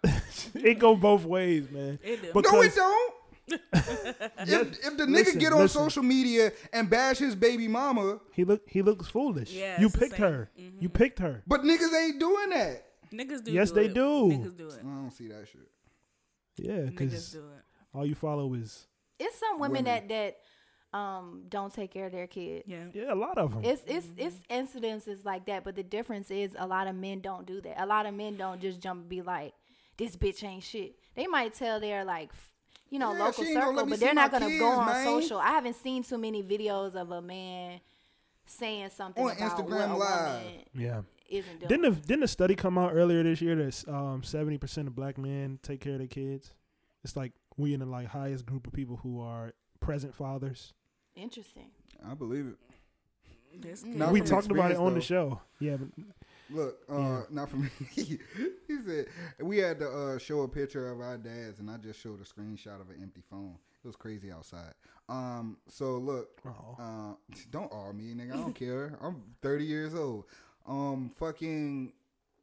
it, 0.04 0.12
it 0.54 0.78
go 0.78 0.96
both 0.96 1.24
ways, 1.24 1.70
man. 1.70 1.98
It 2.02 2.22
do. 2.22 2.32
no, 2.34 2.60
it 2.62 2.74
don't. 2.74 3.14
If, 3.50 4.86
if 4.86 4.96
the 4.96 5.04
nigga 5.04 5.08
Listen, 5.10 5.38
get 5.38 5.52
on 5.52 5.60
listen. 5.60 5.82
social 5.82 6.02
media 6.02 6.52
and 6.72 6.88
bash 6.88 7.18
his 7.18 7.34
baby 7.34 7.68
mama, 7.68 8.20
he 8.32 8.44
look 8.44 8.62
he 8.68 8.82
looks 8.82 9.08
foolish. 9.08 9.50
Yeah, 9.52 9.80
you 9.80 9.86
it's 9.86 9.94
the 9.94 10.00
picked 10.00 10.16
same. 10.16 10.22
her. 10.22 10.50
You 10.78 10.88
picked 10.88 11.18
her. 11.18 11.42
but 11.46 11.62
niggas 11.62 11.92
ain't 11.94 12.18
doing 12.20 12.50
that. 12.50 12.84
Niggas 13.12 13.44
do. 13.44 13.52
Yes, 13.52 13.70
do 13.70 13.74
they 13.76 13.86
it. 13.86 13.94
do. 13.94 14.00
Niggas 14.30 14.56
do 14.56 14.68
it. 14.68 14.78
I 14.80 14.82
don't 14.82 15.10
see 15.12 15.28
that 15.28 15.46
shit. 15.48 15.68
Yeah, 16.56 16.82
because 16.90 17.36
all 17.94 18.06
you 18.06 18.14
follow 18.14 18.52
is 18.54 18.86
it's 19.18 19.38
some 19.38 19.58
women, 19.58 19.84
Women. 19.84 20.08
that 20.08 20.08
that 20.08 20.36
um 20.96 21.44
don't 21.48 21.72
take 21.72 21.92
care 21.92 22.06
of 22.06 22.12
their 22.12 22.26
kids 22.26 22.64
Yeah. 22.66 22.86
yeah, 22.92 23.12
a 23.12 23.14
lot 23.14 23.38
of 23.38 23.52
them. 23.54 23.64
It's 23.64 23.82
it's 23.86 24.08
it's 24.16 24.36
incidences 24.50 25.24
like 25.24 25.46
that, 25.46 25.64
but 25.64 25.74
the 25.76 25.82
difference 25.82 26.30
is 26.30 26.54
a 26.58 26.66
lot 26.66 26.86
of 26.88 26.94
men 26.96 27.20
don't 27.20 27.46
do 27.46 27.60
that. 27.62 27.82
A 27.82 27.86
lot 27.86 28.06
of 28.06 28.14
men 28.14 28.36
don't 28.36 28.60
just 28.60 28.80
jump 28.80 29.00
and 29.02 29.08
be 29.08 29.22
like, 29.22 29.54
"This 29.96 30.16
bitch 30.16 30.42
ain't 30.44 30.64
shit." 30.64 30.96
They 31.14 31.26
might 31.26 31.54
tell 31.54 31.80
their 31.80 32.04
like, 32.04 32.30
f- 32.32 32.49
you 32.90 32.98
know, 32.98 33.12
Yeah, 33.12 33.18
local 33.24 33.44
she 33.44 33.50
ain't 33.50 33.60
gonna 33.60 33.76
circle, 33.76 33.86
but 33.90 34.00
they're 34.00 34.14
not 34.14 34.30
gonna 34.30 34.46
kids, 34.48 34.60
go 34.60 34.68
on 34.68 34.86
man. 34.86 35.04
social. 35.04 35.38
I 35.38 35.48
haven't 35.48 35.76
seen 35.76 36.02
too 36.02 36.18
many 36.18 36.42
videos 36.42 36.94
of 36.94 37.10
a 37.10 37.22
man 37.22 37.80
saying 38.46 38.90
something 38.90 39.24
On 39.24 39.30
about 39.30 39.50
Instagram 39.58 39.68
what 39.70 39.88
a 39.90 39.96
Live. 39.96 40.42
woman 40.44 40.60
yeah. 40.74 41.00
isn't 41.28 41.60
doing. 41.60 41.68
Didn't 41.68 41.94
the, 41.94 42.06
didn't 42.06 42.24
a 42.24 42.28
study 42.28 42.56
come 42.56 42.76
out 42.76 42.92
earlier 42.92 43.22
this 43.22 43.40
year 43.40 43.54
that 43.56 43.88
um 43.88 44.22
seventy 44.22 44.58
percent 44.58 44.88
of 44.88 44.94
black 44.94 45.16
men 45.18 45.58
take 45.62 45.80
care 45.80 45.92
of 45.92 45.98
their 45.98 46.08
kids? 46.08 46.52
It's 47.04 47.16
like 47.16 47.32
we 47.56 47.72
in 47.74 47.80
the 47.80 47.86
like 47.86 48.08
highest 48.08 48.44
group 48.44 48.66
of 48.66 48.72
people 48.72 48.96
who 48.96 49.20
are 49.20 49.52
present 49.80 50.14
fathers. 50.14 50.72
Interesting. 51.14 51.70
I 52.08 52.14
believe 52.14 52.46
it. 52.46 52.56
Not 53.84 54.12
we 54.12 54.20
talked 54.20 54.46
about 54.46 54.70
it 54.70 54.74
experience, 54.74 54.78
on 54.80 54.94
the 54.94 55.00
show. 55.00 55.40
Yeah, 55.58 55.76
but 55.76 55.88
Look, 56.52 56.78
uh, 56.90 56.96
Yeah. 56.98 57.22
not 57.30 57.48
for 57.48 57.56
me. 57.56 57.68
he 57.94 58.18
said 58.86 59.06
we 59.40 59.58
had 59.58 59.78
to 59.80 59.88
uh, 59.88 60.18
show 60.18 60.40
a 60.42 60.48
picture 60.48 60.90
of 60.90 61.00
our 61.00 61.16
dads, 61.16 61.60
and 61.60 61.70
I 61.70 61.76
just 61.76 62.00
showed 62.00 62.20
a 62.20 62.24
screenshot 62.24 62.80
of 62.80 62.90
an 62.90 62.96
empty 63.02 63.22
phone. 63.30 63.56
It 63.82 63.86
was 63.86 63.96
crazy 63.96 64.30
outside. 64.30 64.74
Um, 65.08 65.56
so 65.68 65.96
look, 65.96 66.40
uh, 66.46 67.14
don't 67.50 67.72
all 67.72 67.92
me, 67.92 68.14
nigga. 68.14 68.34
I 68.34 68.36
don't 68.36 68.54
care. 68.54 68.98
I'm 69.02 69.22
30 69.42 69.64
years 69.64 69.94
old. 69.94 70.24
Um, 70.66 71.10
fucking 71.18 71.92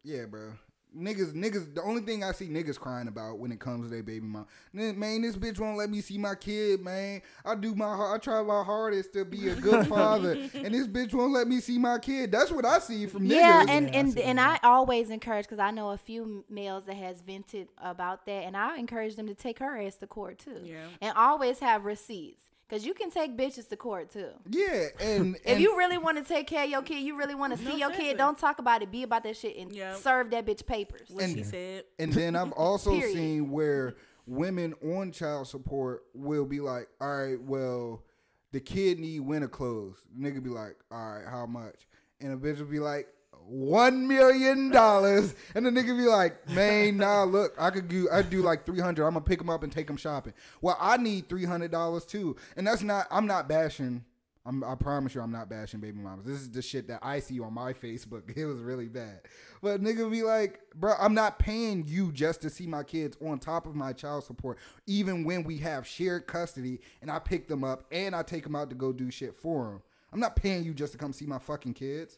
yeah, 0.03 0.25
bro. 0.25 0.53
Niggas, 0.95 1.33
niggas. 1.33 1.75
The 1.75 1.81
only 1.83 2.01
thing 2.01 2.23
I 2.23 2.31
see 2.31 2.47
niggas 2.47 2.79
crying 2.79 3.07
about 3.07 3.39
when 3.39 3.51
it 3.51 3.59
comes 3.59 3.85
to 3.85 3.89
their 3.89 4.03
baby 4.03 4.25
mom, 4.25 4.47
man, 4.73 4.97
man, 4.97 5.21
this 5.21 5.35
bitch 5.35 5.59
won't 5.59 5.77
let 5.77 5.89
me 5.89 6.01
see 6.01 6.17
my 6.17 6.35
kid, 6.35 6.81
man. 6.83 7.21
I 7.45 7.55
do 7.55 7.75
my, 7.75 8.13
I 8.13 8.17
try 8.19 8.41
my 8.41 8.63
hardest 8.63 9.13
to 9.13 9.25
be 9.25 9.49
a 9.49 9.55
good 9.55 9.87
father, 9.89 10.31
and 10.53 10.73
this 10.73 10.87
bitch 10.87 11.13
won't 11.13 11.33
let 11.33 11.47
me 11.47 11.59
see 11.59 11.77
my 11.77 11.99
kid. 11.99 12.31
That's 12.31 12.51
what 12.51 12.65
I 12.65 12.79
see 12.79 13.05
from 13.05 13.23
niggas. 13.23 13.31
Yeah, 13.31 13.65
and 13.67 13.87
Yeah, 13.87 13.91
I 13.93 13.99
and 13.99 14.13
see 14.13 14.23
and. 14.23 14.39
I 14.39 14.59
always 14.63 15.09
encourage 15.09 15.45
because 15.45 15.59
I 15.59 15.71
know 15.71 15.89
a 15.91 15.97
few 15.97 16.45
males 16.49 16.85
that 16.85 16.95
has 16.95 17.21
vented 17.21 17.67
about 17.77 18.25
that, 18.25 18.43
and 18.45 18.55
I 18.57 18.77
encourage 18.77 19.15
them 19.15 19.27
to 19.27 19.35
take 19.35 19.59
her 19.59 19.77
ass 19.79 19.95
to 19.97 20.07
court 20.07 20.39
too. 20.39 20.61
Yeah. 20.63 20.85
and 21.01 21.15
always 21.17 21.59
have 21.59 21.85
receipts 21.85 22.41
because 22.67 22.85
you 22.85 22.93
can 22.93 23.09
take 23.11 23.37
bitches 23.37 23.67
to 23.69 23.77
court 23.77 24.11
too. 24.11 24.29
Yeah, 24.49 24.87
and, 24.99 25.35
If 25.45 25.45
and 25.45 25.61
you 25.61 25.77
really 25.77 25.97
want 25.97 26.17
to 26.17 26.23
take 26.23 26.47
care 26.47 26.63
of 26.65 26.69
your 26.69 26.81
kid, 26.81 26.99
you 27.01 27.17
really 27.17 27.35
want 27.35 27.53
to 27.53 27.59
see 27.59 27.77
your 27.79 27.89
kid. 27.89 27.99
exactly. 27.99 28.13
Don't 28.15 28.37
talk 28.37 28.59
about 28.59 28.81
it. 28.81 28.91
Be 28.91 29.03
about 29.03 29.23
that 29.23 29.37
shit 29.37 29.55
and 29.57 29.71
Yep. 29.73 29.97
serve 29.97 30.29
that 30.31 30.45
bitch 30.45 30.65
papers. 30.65 31.09
What 31.09 31.23
And- 31.23 31.33
she 31.37 31.43
said. 31.43 31.83
and 31.99 32.11
then 32.11 32.35
I've 32.35 32.51
also 32.51 32.99
seen 33.13 33.51
where 33.51 33.95
women 34.25 34.73
on 34.83 35.11
child 35.11 35.47
support 35.47 36.03
will 36.13 36.45
be 36.45 36.59
like, 36.59 36.89
all 36.99 37.15
right, 37.25 37.41
well, 37.41 38.03
the 38.51 38.59
kid 38.59 38.99
need 38.99 39.21
winter 39.21 39.47
clothes. 39.47 40.03
The 40.15 40.27
nigga 40.29 40.43
be 40.43 40.49
like, 40.49 40.75
all 40.91 41.13
right, 41.15 41.25
how 41.27 41.45
much? 41.45 41.87
And 42.19 42.33
a 42.33 42.35
bitch 42.35 42.59
will 42.59 42.65
be 42.65 42.79
like, 42.79 43.07
one 43.47 44.07
million 44.07 44.69
dollars, 44.71 45.33
and 45.55 45.65
the 45.65 45.69
nigga 45.69 45.97
be 45.97 46.05
like, 46.05 46.49
"Man, 46.49 46.97
nah, 46.97 47.23
look, 47.23 47.53
I 47.57 47.69
could 47.69 47.87
do, 47.87 48.09
I 48.11 48.21
do 48.21 48.41
like 48.41 48.65
three 48.65 48.79
hundred. 48.79 49.05
I'm 49.05 49.13
gonna 49.13 49.25
pick 49.25 49.41
him 49.41 49.49
up 49.49 49.63
and 49.63 49.71
take 49.71 49.89
him 49.89 49.97
shopping. 49.97 50.33
Well, 50.61 50.77
I 50.79 50.97
need 50.97 51.29
three 51.29 51.45
hundred 51.45 51.71
dollars 51.71 52.05
too, 52.05 52.35
and 52.55 52.67
that's 52.67 52.81
not. 52.81 53.07
I'm 53.11 53.27
not 53.27 53.47
bashing. 53.47 54.03
I'm, 54.47 54.63
I 54.63 54.75
promise 54.75 55.13
you, 55.13 55.19
I'm 55.19 55.31
not 55.31 55.49
bashing 55.49 55.81
baby 55.81 55.99
mamas. 55.99 56.25
This 56.25 56.37
is 56.37 56.49
the 56.49 56.61
shit 56.61 56.87
that 56.87 56.99
I 57.03 57.19
see 57.19 57.39
on 57.41 57.53
my 57.53 57.73
Facebook. 57.73 58.23
It 58.37 58.45
was 58.45 58.61
really 58.61 58.87
bad. 58.87 59.21
But 59.61 59.83
nigga 59.83 60.09
be 60.09 60.23
like, 60.23 60.61
bro, 60.73 60.93
I'm 60.97 61.13
not 61.13 61.37
paying 61.37 61.83
you 61.85 62.13
just 62.13 62.41
to 62.43 62.49
see 62.49 62.65
my 62.65 62.83
kids 62.83 63.17
on 63.21 63.39
top 63.39 63.65
of 63.65 63.75
my 63.75 63.91
child 63.91 64.23
support, 64.23 64.57
even 64.85 65.25
when 65.25 65.43
we 65.43 65.57
have 65.57 65.85
shared 65.85 66.27
custody 66.27 66.79
and 67.01 67.11
I 67.11 67.19
pick 67.19 67.49
them 67.49 67.65
up 67.65 67.83
and 67.91 68.15
I 68.15 68.23
take 68.23 68.43
them 68.43 68.55
out 68.55 68.69
to 68.69 68.75
go 68.75 68.93
do 68.93 69.11
shit 69.11 69.35
for 69.35 69.65
them. 69.65 69.81
I'm 70.13 70.19
not 70.21 70.37
paying 70.37 70.63
you 70.63 70.73
just 70.73 70.93
to 70.93 70.97
come 70.97 71.11
see 71.11 71.25
my 71.25 71.39
fucking 71.39 71.73
kids. 71.73 72.17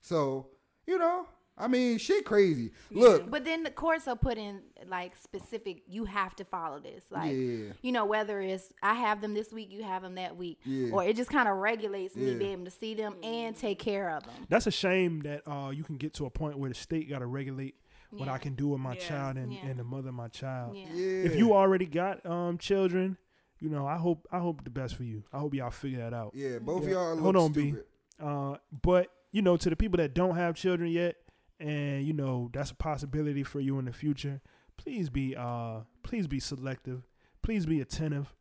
So, 0.00 0.48
you 0.86 0.98
know, 0.98 1.26
I 1.58 1.68
mean, 1.68 1.98
shit 1.98 2.24
crazy. 2.24 2.72
Look, 2.90 3.30
But 3.30 3.44
then 3.44 3.62
the 3.62 3.70
courts 3.70 4.08
are 4.08 4.16
put 4.16 4.38
in 4.38 4.62
like 4.86 5.14
specific. 5.16 5.82
You 5.86 6.06
have 6.06 6.34
to 6.36 6.44
follow 6.44 6.80
this. 6.80 7.04
Like 7.10 7.32
Yeah. 7.32 7.72
you 7.82 7.92
know 7.92 8.06
whether 8.06 8.40
it's 8.40 8.72
I 8.82 8.94
have 8.94 9.20
them 9.20 9.34
this 9.34 9.52
week, 9.52 9.70
you 9.70 9.82
have 9.82 10.02
them 10.02 10.14
that 10.14 10.36
week, 10.36 10.60
Yeah. 10.64 10.92
or 10.92 11.04
it 11.04 11.14
just 11.14 11.30
kind 11.30 11.48
of 11.48 11.58
regulates 11.58 12.16
me 12.16 12.34
being 12.34 12.52
able 12.52 12.64
to 12.64 12.70
see 12.70 12.94
them 12.94 13.16
and 13.22 13.54
take 13.54 13.78
care 13.78 14.10
of 14.16 14.24
them. 14.24 14.32
That's 14.48 14.66
a 14.66 14.70
shame 14.70 15.20
that 15.20 15.42
uh, 15.46 15.70
you 15.70 15.84
can 15.84 15.98
get 15.98 16.14
to 16.14 16.26
a 16.26 16.30
point 16.30 16.58
where 16.58 16.70
the 16.70 16.74
state 16.74 17.08
got 17.10 17.18
to 17.20 17.26
regulate 17.26 17.74
what 18.10 18.28
I 18.28 18.38
can 18.38 18.54
do 18.54 18.68
with 18.68 18.80
my 18.80 18.94
Yeah. 18.94 19.00
child 19.00 19.36
and, 19.36 19.52
Yeah. 19.52 19.66
and 19.66 19.78
the 19.78 19.84
mother 19.84 20.08
of 20.08 20.14
my 20.14 20.28
child. 20.28 20.74
Yeah. 20.76 20.86
yeah. 20.92 21.24
If 21.24 21.36
you 21.36 21.52
already 21.54 21.86
got 21.86 22.24
um 22.26 22.56
children, 22.58 23.18
you 23.58 23.68
know, 23.68 23.86
I 23.86 23.96
hope 23.98 24.26
I 24.32 24.38
hope 24.38 24.64
the 24.64 24.70
best 24.70 24.96
for 24.96 25.04
you. 25.04 25.22
I 25.32 25.38
hope 25.38 25.54
y'all 25.54 25.70
figure 25.70 25.98
that 25.98 26.14
out. 26.14 26.32
yeah, 26.34 26.58
both 26.58 26.82
Yeah. 26.82 26.86
of 26.88 26.92
y'all 26.92 27.16
Hold 27.18 27.34
look 27.36 27.44
on, 27.44 27.52
B. 27.52 27.74
Uh, 28.18 28.56
but 28.82 29.08
you 29.32 29.42
know, 29.42 29.56
to 29.56 29.68
the 29.70 29.76
people 29.76 29.96
that 29.98 30.14
don't 30.14 30.36
have 30.36 30.54
children 30.54 30.90
yet, 30.90 31.16
and 31.58 32.04
you 32.06 32.12
know 32.12 32.50
that's 32.52 32.70
a 32.70 32.74
possibility 32.74 33.42
for 33.42 33.60
you 33.60 33.78
in 33.78 33.86
the 33.86 33.92
future. 33.92 34.40
Please 34.76 35.10
be 35.10 35.34
uh, 35.36 35.80
please 36.02 36.26
be 36.26 36.38
selective. 36.40 37.02
Please 37.42 37.66
be 37.66 37.80
attentive. 37.80 38.34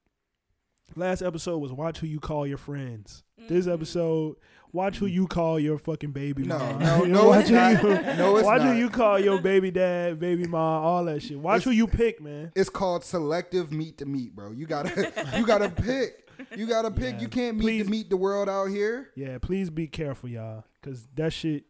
Last 0.96 1.22
episode 1.22 1.60
was 1.60 1.72
watch 1.72 2.00
who 2.00 2.08
you 2.08 2.20
call 2.20 2.46
your 2.46 2.58
friends. 2.58 3.24
This 3.48 3.66
Mhm. 3.66 3.74
episode, 3.74 4.36
watch 4.74 4.98
who 4.98 5.06
you 5.06 5.26
call 5.26 5.58
your 5.58 5.78
fucking 5.78 6.12
baby 6.12 6.44
No, 6.44 6.60
mom. 6.60 6.80
no, 6.80 7.04
You 7.04 7.08
no, 7.14 7.24
know, 7.24 7.34
it's 7.34 7.50
watch 7.50 7.78
who 7.80 7.90
not. 7.94 8.06
you- 8.12 8.18
No, 8.18 8.36
it's 8.38 8.46
watch 8.46 8.62
who 8.62 8.74
you 8.74 8.90
call 8.90 9.18
your 9.20 9.42
baby 9.42 9.72
dad, 9.72 10.20
baby 10.20 10.46
mom, 10.48 10.84
all 10.84 11.06
that 11.06 11.22
shit. 11.22 11.40
Watch 11.40 11.62
It's- 11.62 11.64
who 11.64 11.72
you 11.72 11.88
pick, 11.88 12.22
man. 12.22 12.52
It's 12.56 12.70
called 12.70 13.06
selective 13.06 13.72
meet 13.72 14.00
to 14.00 14.06
meet, 14.06 14.36
bro. 14.36 14.52
You 14.52 14.66
gotta, 14.66 15.14
you 15.38 15.46
gotta 15.46 15.70
pick. 15.70 16.28
You 16.58 16.68
gotta 16.68 16.92
pick. 16.92 17.16
Yeah, 17.16 17.22
You 17.22 17.28
can't 17.30 17.56
meet 17.58 17.64
please. 17.64 17.84
to 17.86 17.90
meet 17.90 18.10
the 18.10 18.18
world 18.18 18.50
out 18.50 18.66
here. 18.66 19.12
Yeah, 19.16 19.38
please 19.38 19.70
be 19.70 19.88
careful, 19.88 20.28
y'all, 20.28 20.66
because 20.82 21.08
that 21.16 21.32
shit 21.34 21.66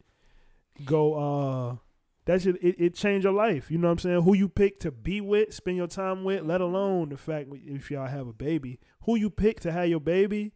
go. 0.84 1.14
uh 1.14 1.76
That 2.24 2.40
shit 2.42 2.56
it, 2.62 2.76
it 2.78 2.94
change 2.94 3.24
your 3.24 3.32
life. 3.32 3.70
You 3.70 3.78
know 3.78 3.88
what 3.88 3.92
I'm 3.92 3.98
saying? 3.98 4.22
Who 4.22 4.34
you 4.34 4.48
pick 4.48 4.78
to 4.80 4.90
be 4.90 5.20
with, 5.20 5.52
spend 5.52 5.76
your 5.76 5.88
time 5.88 6.24
with, 6.24 6.44
let 6.44 6.60
alone 6.60 7.08
the 7.10 7.16
fact 7.16 7.48
if 7.52 7.90
y'all 7.90 8.06
have 8.08 8.28
a 8.28 8.32
baby, 8.32 8.78
who 9.02 9.16
you 9.16 9.28
pick 9.30 9.60
to 9.60 9.72
have 9.72 9.88
your 9.88 10.00
baby 10.00 10.52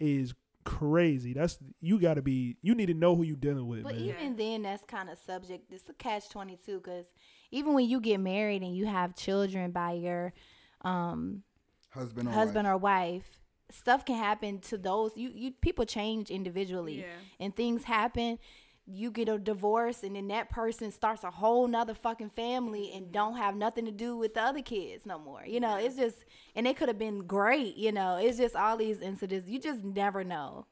is 0.00 0.34
crazy. 0.64 1.32
That's 1.34 1.58
you 1.80 1.98
got 2.00 2.14
to 2.14 2.22
be. 2.22 2.56
You 2.62 2.74
need 2.74 2.86
to 2.86 2.94
know 2.94 3.14
who 3.14 3.24
you 3.24 3.36
dealing 3.36 3.66
with, 3.66 3.82
But 3.82 3.94
man. 3.96 4.04
even 4.04 4.36
then, 4.36 4.62
that's 4.62 4.84
kind 4.84 5.10
of 5.10 5.18
subject. 5.18 5.70
It's 5.72 5.88
a 5.88 5.92
catch 5.94 6.28
twenty 6.30 6.56
two 6.64 6.78
because 6.78 7.06
even 7.50 7.74
when 7.74 7.88
you 7.88 8.00
get 8.00 8.18
married 8.18 8.62
and 8.62 8.74
you 8.74 8.86
have 8.86 9.14
children 9.14 9.70
by 9.72 9.92
your 9.92 10.32
um, 10.82 11.42
Husband 11.90 12.26
or 12.26 12.32
husband 12.32 12.66
wife. 12.66 12.72
or 12.74 12.78
wife, 12.78 13.41
stuff 13.72 14.04
can 14.04 14.16
happen 14.16 14.60
to 14.60 14.78
those. 14.78 15.12
You 15.16 15.30
you 15.34 15.52
people 15.52 15.84
change 15.84 16.30
individually, 16.30 17.00
Yeah. 17.00 17.06
and 17.40 17.54
things 17.54 17.84
happen. 17.84 18.38
You 18.84 19.12
get 19.12 19.28
a 19.28 19.38
divorce, 19.38 20.02
and 20.02 20.16
then 20.16 20.26
that 20.28 20.50
person 20.50 20.90
starts 20.90 21.22
a 21.22 21.30
whole 21.30 21.68
nother 21.68 21.94
fucking 21.94 22.30
family 22.30 22.90
and 22.92 23.04
mm-hmm. 23.04 23.12
don't 23.12 23.36
have 23.36 23.54
nothing 23.54 23.84
to 23.84 23.92
do 23.92 24.16
with 24.16 24.34
the 24.34 24.42
other 24.42 24.60
kids 24.62 25.06
no 25.06 25.18
more. 25.20 25.44
You 25.46 25.60
know, 25.60 25.76
it's 25.76 25.94
just, 25.94 26.16
and 26.56 26.66
it 26.66 26.76
could 26.76 26.88
have 26.88 26.98
been 26.98 27.26
great. 27.26 27.76
You 27.76 27.92
know, 27.92 28.16
it's 28.16 28.38
just 28.38 28.56
all 28.56 28.76
these 28.76 29.00
incidents. 29.00 29.48
You 29.48 29.60
just 29.60 29.84
never 29.84 30.24
know. 30.24 30.66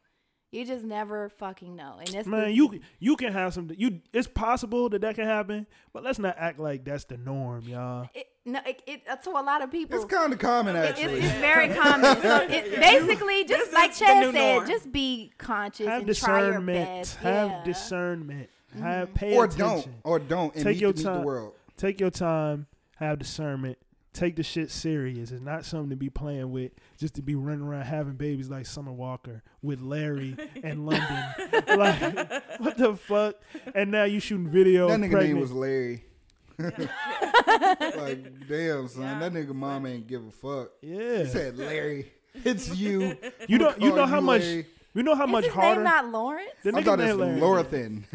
You 0.51 0.66
just 0.66 0.85
never 0.85 1.28
fucking 1.28 1.77
know. 1.77 1.98
And 2.01 2.09
that's 2.09 2.27
Man, 2.27 2.47
the, 2.47 2.52
you 2.52 2.81
you 2.98 3.14
can 3.16 3.32
have 3.32 3.55
some. 3.55 3.70
You 3.77 4.01
it's 4.12 4.27
possible 4.27 4.89
that 4.89 5.02
that 5.02 5.14
can 5.14 5.27
happen, 5.27 5.68
but 5.93 6.02
let's 6.02 6.18
not 6.18 6.35
act 6.36 6.59
like 6.59 6.85
that's 6.85 7.05
the 7.05 7.16
norm, 7.16 7.62
y'all. 7.68 8.09
it, 8.12 8.27
no, 8.46 8.60
it, 8.66 8.82
it, 8.86 9.02
uh, 9.08 9.16
to 9.16 9.30
a 9.30 9.42
lot 9.42 9.62
of 9.62 9.70
people. 9.70 9.96
It's 9.96 10.04
kind 10.12 10.32
of 10.32 10.38
common 10.38 10.76
It- 10.76 10.78
it's, 10.90 11.00
actually. 11.00 11.20
it's 11.20 11.32
very 11.34 11.68
common. 11.68 12.20
So 12.22 12.36
it, 12.48 12.74
basically, 12.80 13.44
just 13.44 13.68
is 13.68 13.72
like 13.74 13.92
the 13.92 13.98
Chad 14.04 14.32
said, 14.34 14.54
norm. 14.56 14.68
just 14.68 14.90
be 14.92 15.32
conscious 15.38 15.86
Have 15.86 16.02
and 16.06 16.16
try 16.16 16.38
your 16.40 16.48
discernment. 16.52 16.88
best. 17.02 17.16
Have 17.18 17.50
yeah. 17.50 17.64
discernment. 17.64 18.50
Have 18.78 19.14
pay 19.14 19.36
or 19.36 19.44
attention. 19.46 19.66
don't, 19.66 19.94
or 20.04 20.18
don't, 20.20 20.54
and 20.54 20.64
Take 20.64 20.80
your 20.80 20.92
time. 20.92 21.20
the 21.20 21.26
world. 21.26 21.54
Take 21.76 22.00
your 22.00 22.10
time. 22.10 22.66
Have 22.96 23.18
discernment. 23.18 23.78
Take 24.12 24.36
the 24.36 24.42
shit 24.42 24.70
serious. 24.70 25.30
It's 25.32 25.40
not 25.42 25.64
something 25.64 25.90
to 25.90 25.96
be 25.96 26.08
playing 26.10 26.50
with 26.50 26.72
just 26.98 27.14
to 27.14 27.22
be 27.22 27.34
running 27.34 27.62
around 27.62 27.82
having 27.86 28.14
babies 28.14 28.48
like 28.48 28.66
Summer 28.66 28.92
Walker 28.92 29.42
with 29.62 29.80
Larry 29.80 30.36
and 30.64 30.84
London. 30.86 31.24
like 31.76 32.00
what 32.60 32.76
the 32.76 32.96
fuck? 32.96 33.36
And 33.74 33.90
now 33.90 34.04
you 34.04 34.18
shooting 34.20 34.48
video. 34.48 34.88
That 34.88 34.98
nigga 35.00 35.10
pregnant. 35.12 35.32
name 35.34 35.40
was 35.40 35.52
Larry. 35.52 36.04
like, 37.96 38.48
damn, 38.48 38.88
son, 38.88 39.20
that 39.20 39.32
nigga 39.32 39.54
mom 39.54 39.86
ain't 39.86 40.06
give 40.06 40.24
a 40.26 40.30
fuck. 40.30 40.70
yeah. 40.82 41.18
He 41.18 41.26
said, 41.26 41.56
Larry, 41.58 42.12
it's 42.44 42.74
you. 42.76 43.16
You 43.48 43.58
know. 43.58 43.74
You 43.78 43.90
know 43.90 43.96
call 43.96 44.06
how 44.06 44.20
much. 44.20 44.42
Larry. 44.42 44.66
You 44.92 45.04
know 45.04 45.14
how 45.14 45.26
Is 45.26 45.30
much 45.30 45.44
his 45.44 45.52
harder. 45.54 45.74
name 45.76 45.84
not 45.84 46.08
Lawrence? 46.10 46.50
the 46.64 46.70
I 46.70 46.72
nigga 46.72 46.84
thought 46.84 47.00
it's 47.00 47.16
named 47.16 47.20
Larry. 47.20 47.40
Lorathan. 47.40 48.04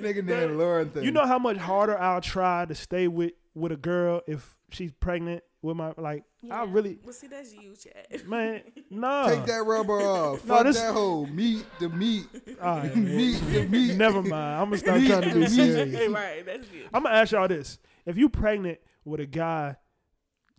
nigga 0.00 0.24
named 0.24 0.52
Lorathan. 0.58 1.02
You 1.02 1.10
know 1.10 1.26
how 1.26 1.38
much 1.40 1.56
harder 1.56 1.98
I'll 1.98 2.20
try 2.20 2.64
to 2.66 2.74
stay 2.74 3.08
with 3.08 3.32
with 3.54 3.72
a 3.72 3.76
girl 3.76 4.20
if 4.28 4.54
she's 4.70 4.92
pregnant 4.92 5.42
with 5.62 5.76
my 5.76 5.92
like. 5.96 6.24
I 6.50 6.64
really 6.64 6.98
Well, 7.02 7.12
see, 7.12 7.26
that's 7.26 7.52
you, 7.54 7.74
Chad. 7.74 8.26
man. 8.28 8.62
No. 8.90 9.26
Take 9.28 9.46
that 9.46 9.64
rubber 9.64 9.94
off. 10.00 10.44
No, 10.44 10.54
Fuck 10.54 10.66
this- 10.66 10.78
that 10.80 10.92
hoe. 10.94 11.26
Meat 11.26 11.64
the 11.80 11.88
meat. 11.88 12.26
Ah, 12.60 12.64
All 12.74 12.78
right, 12.78 12.96
meat 12.96 13.40
the 13.52 13.66
meat. 13.66 13.96
Never 13.96 14.22
mind. 14.22 14.34
I'm 14.60 14.64
gonna 14.66 14.78
stop 14.78 15.00
trying 15.02 15.30
to 15.30 15.34
be 15.34 15.46
serious. 15.46 15.94
Hey, 15.94 16.08
right, 16.08 16.44
that's 16.46 16.70
you. 16.72 16.84
I'm 16.94 17.02
gonna 17.02 17.14
ask 17.16 17.32
y'all 17.32 17.48
this: 17.48 17.78
If 18.04 18.16
you 18.16 18.28
pregnant 18.28 18.78
with 19.04 19.20
a 19.20 19.26
guy, 19.26 19.76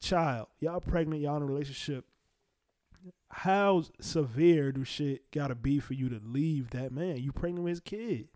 child, 0.01 0.47
y'all 0.59 0.79
pregnant, 0.81 1.21
y'all 1.21 1.37
in 1.37 1.43
a 1.43 1.45
relationship, 1.45 2.05
how 3.29 3.83
severe 4.01 4.71
do 4.71 4.83
shit 4.83 5.29
gotta 5.31 5.55
be 5.55 5.79
for 5.79 5.93
you 5.93 6.09
to 6.09 6.19
leave 6.23 6.71
that 6.71 6.91
man? 6.91 7.17
You 7.17 7.31
pregnant 7.31 7.63
with 7.63 7.71
his 7.71 7.79
kid? 7.79 8.29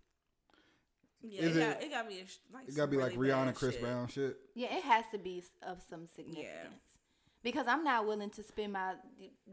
Yeah, 1.22 1.42
Is 1.42 1.56
it, 1.56 1.60
it- 1.60 1.74
got, 1.74 1.82
it 1.82 1.90
got 1.90 2.08
me. 2.08 2.24
Like, 2.52 2.68
It 2.68 2.76
gotta 2.76 2.90
be 2.90 2.96
like 2.96 3.12
really 3.16 3.32
Rihanna, 3.32 3.54
Chris 3.54 3.74
shit. 3.74 3.82
Brown 3.82 4.08
shit. 4.08 4.36
Yeah, 4.54 4.76
it 4.76 4.82
has 4.84 5.04
to 5.12 5.18
be 5.18 5.42
of 5.62 5.82
some 5.88 6.06
significance. 6.06 6.48
yeah. 6.52 6.68
Because 7.42 7.66
I'm 7.66 7.82
not 7.84 8.06
willing 8.06 8.30
to 8.30 8.42
spend 8.42 8.72
my 8.72 8.94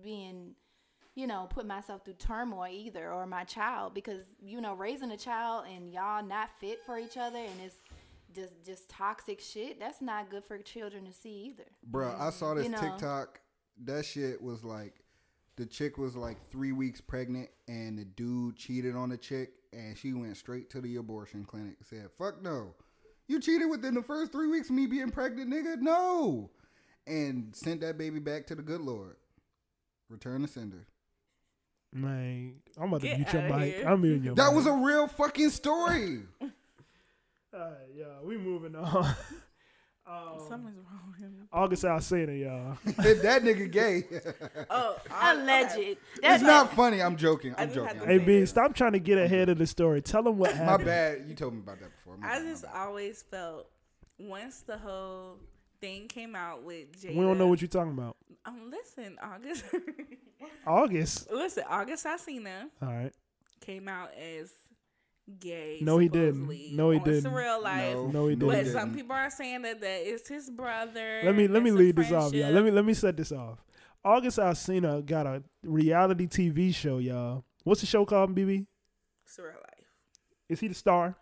being, 0.04 0.52
you 1.16 1.26
know, 1.26 1.48
put 1.50 1.66
myself 1.66 2.06
through 2.06 2.14
turmoil 2.16 2.68
either, 2.72 3.12
or 3.12 3.26
my 3.26 3.44
child, 3.44 3.94
because 3.94 4.26
you 4.42 4.62
know, 4.62 4.76
raising 4.76 5.12
a 5.12 5.18
child 5.18 5.66
and 5.74 5.92
y'all 5.92 6.24
not 6.24 6.50
fit 6.60 6.80
for 6.86 7.00
each 7.00 7.18
other, 7.18 7.40
and 7.40 7.60
it's 7.64 7.78
just 8.36 8.64
just 8.66 8.90
toxic 8.90 9.40
shit. 9.42 9.80
That's 9.80 10.02
not 10.02 10.30
good 10.30 10.44
for 10.44 10.60
children 10.60 11.06
to 11.06 11.12
see 11.14 11.52
either. 11.52 11.66
Bruh, 11.90 12.16
I 12.16 12.26
mm-hmm. 12.26 12.30
saw 12.30 12.54
this 12.54 12.66
You 12.66 12.72
know. 12.72 12.80
TikTok. 12.80 13.40
That 13.86 14.06
shit 14.06 14.42
was 14.42 14.64
like, 14.64 14.96
the 15.56 15.66
chick 15.66 15.98
was 15.98 16.16
like 16.16 16.38
three 16.52 16.74
weeks 16.74 17.02
pregnant, 17.02 17.50
and 17.68 17.98
the 17.98 18.06
dude 18.06 18.56
cheated 18.56 18.96
on 18.96 19.10
the 19.10 19.18
chick, 19.18 19.52
and 19.74 19.98
she 19.98 20.14
went 20.14 20.38
straight 20.38 20.70
to 20.72 20.82
the 20.82 20.96
abortion 20.98 21.46
clinic. 21.46 21.78
Said, 21.84 22.10
"Fuck 22.18 22.42
no, 22.42 22.74
you 23.28 23.40
cheated 23.40 23.70
within 23.70 23.94
the 23.94 24.04
first 24.04 24.32
three 24.32 24.48
weeks 24.48 24.70
of 24.70 24.76
me 24.76 24.86
being 24.88 25.10
pregnant, 25.12 25.50
nigga. 25.52 25.80
No," 25.80 26.50
and 27.08 27.56
sent 27.56 27.82
that 27.82 27.98
baby 27.98 28.20
back 28.20 28.48
to 28.48 28.56
the 28.56 28.62
good 28.62 28.82
Lord. 28.82 29.16
Return 30.10 30.42
the 30.42 30.48
sender. 30.48 30.88
Man, 31.92 32.56
I'm 32.78 32.90
about 32.90 33.02
to 33.02 33.08
Get 33.08 33.18
mute 33.18 33.34
your 33.34 33.42
outta 33.44 33.58
mic. 33.58 33.76
here. 33.76 33.88
I'm 33.88 34.02
muting 34.02 34.24
your 34.24 34.36
That 34.36 34.48
mic. 34.48 34.56
was 34.56 34.66
a 34.68 34.74
real 34.74 35.08
fucking 35.08 35.50
story. 35.50 36.20
All 36.42 36.50
right, 37.60 37.90
yeah, 37.96 38.22
we 38.24 38.38
moving 38.38 38.76
on. 38.76 39.16
um, 40.10 40.40
Something's 40.48 40.78
wrong 40.78 41.12
with 41.12 41.20
him. 41.20 41.48
August 41.52 41.84
Alsina, 41.84 42.40
y'all. 42.40 42.78
that 43.04 43.44
nigga 43.44 43.72
gay. 43.72 44.04
Oh, 44.70 44.98
I- 45.12 45.34
Alleged. 45.34 45.72
okay. 45.74 45.98
That's 46.22 46.36
it's 46.36 46.44
not 46.44 46.74
funny. 46.76 47.02
I'm 47.02 47.16
joking. 47.16 47.54
I 47.58 47.64
I'm 47.64 47.74
joking. 47.74 48.00
hey, 48.06 48.18
B, 48.20 48.46
stop 48.46 48.74
trying 48.76 48.94
to 48.94 49.00
get 49.00 49.18
ahead 49.18 49.50
of 49.50 49.58
the 49.58 49.66
story. 49.68 50.02
Tell 50.02 50.24
them 50.24 50.38
what 50.38 50.52
happened. 50.52 50.66
My 50.88 50.92
happened. 50.92 51.20
bad. 51.22 51.30
You 51.30 51.36
told 51.36 51.54
me 51.54 51.60
about 51.60 51.80
that 51.80 51.92
before. 51.96 52.18
My 52.18 52.28
I 52.28 52.40
bad, 52.40 52.46
just 52.48 52.66
always 52.66 53.24
felt 53.24 53.68
once 54.20 54.62
the 54.62 54.78
whole 54.78 55.38
thing 55.82 56.08
came 56.08 56.36
out 56.36 56.64
with 56.64 56.92
Jada. 57.02 57.16
We 57.16 57.22
don't 57.24 57.38
know 57.38 57.48
what 57.48 57.62
you're 57.62 57.68
talking 57.70 57.94
about. 57.94 58.16
Um, 58.46 58.70
listen, 58.72 59.18
August. 59.22 59.64
August. 60.68 61.32
listen, 61.32 61.64
August 61.70 62.06
Alsina 62.06 62.66
All 62.82 62.90
right. 62.90 63.12
came 63.62 63.88
out 63.88 64.10
as 64.14 64.52
gay. 65.40 65.80
No, 65.82 65.98
he 65.98 66.10
didn't. 66.10 66.48
No, 66.76 66.90
he 66.92 67.00
didn't. 67.00 67.24
Surreal 67.32 67.62
life. 67.64 67.96
No, 67.96 68.08
No, 68.08 68.28
he 68.28 68.36
no, 68.36 68.48
But 68.48 68.56
didn't. 68.58 68.74
some 68.74 68.94
people 68.94 69.16
are 69.16 69.30
saying 69.30 69.62
that 69.64 69.82
that 69.82 70.02
is 70.08 70.28
his 70.28 70.50
brother. 70.50 71.22
Let 71.24 71.36
me 71.36 71.48
let 71.48 71.62
me 71.64 71.70
That's 71.70 71.80
a 71.80 71.84
lead 71.84 71.96
this 71.96 72.12
off, 72.12 72.34
y'all. 72.34 72.52
Let 72.52 72.64
me 72.64 72.72
let 72.72 72.86
me 72.86 72.94
set 72.94 73.16
this 73.18 73.32
off. 73.32 73.64
August 74.04 74.38
Alsina 74.38 75.06
got 75.06 75.28
a 75.28 75.44
reality 75.64 76.26
TV 76.28 76.74
show, 76.74 76.98
y'all. 77.00 77.44
What's 77.64 77.82
the 77.82 77.88
show 77.88 78.06
called, 78.06 78.34
BB? 78.36 78.66
Surreal 79.28 79.56
life. 79.56 79.86
Is 80.48 80.60
he 80.60 80.68
the 80.70 80.74
star? 80.76 81.16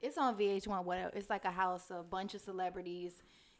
It's 0.00 0.16
on 0.18 0.36
VH1. 0.36 0.84
Whatever. 0.84 1.10
It's 1.16 1.28
like 1.30 1.44
a 1.44 1.50
house, 1.50 1.90
a 1.90 2.02
bunch 2.02 2.34
of 2.34 2.40
celebrities. 2.40 3.12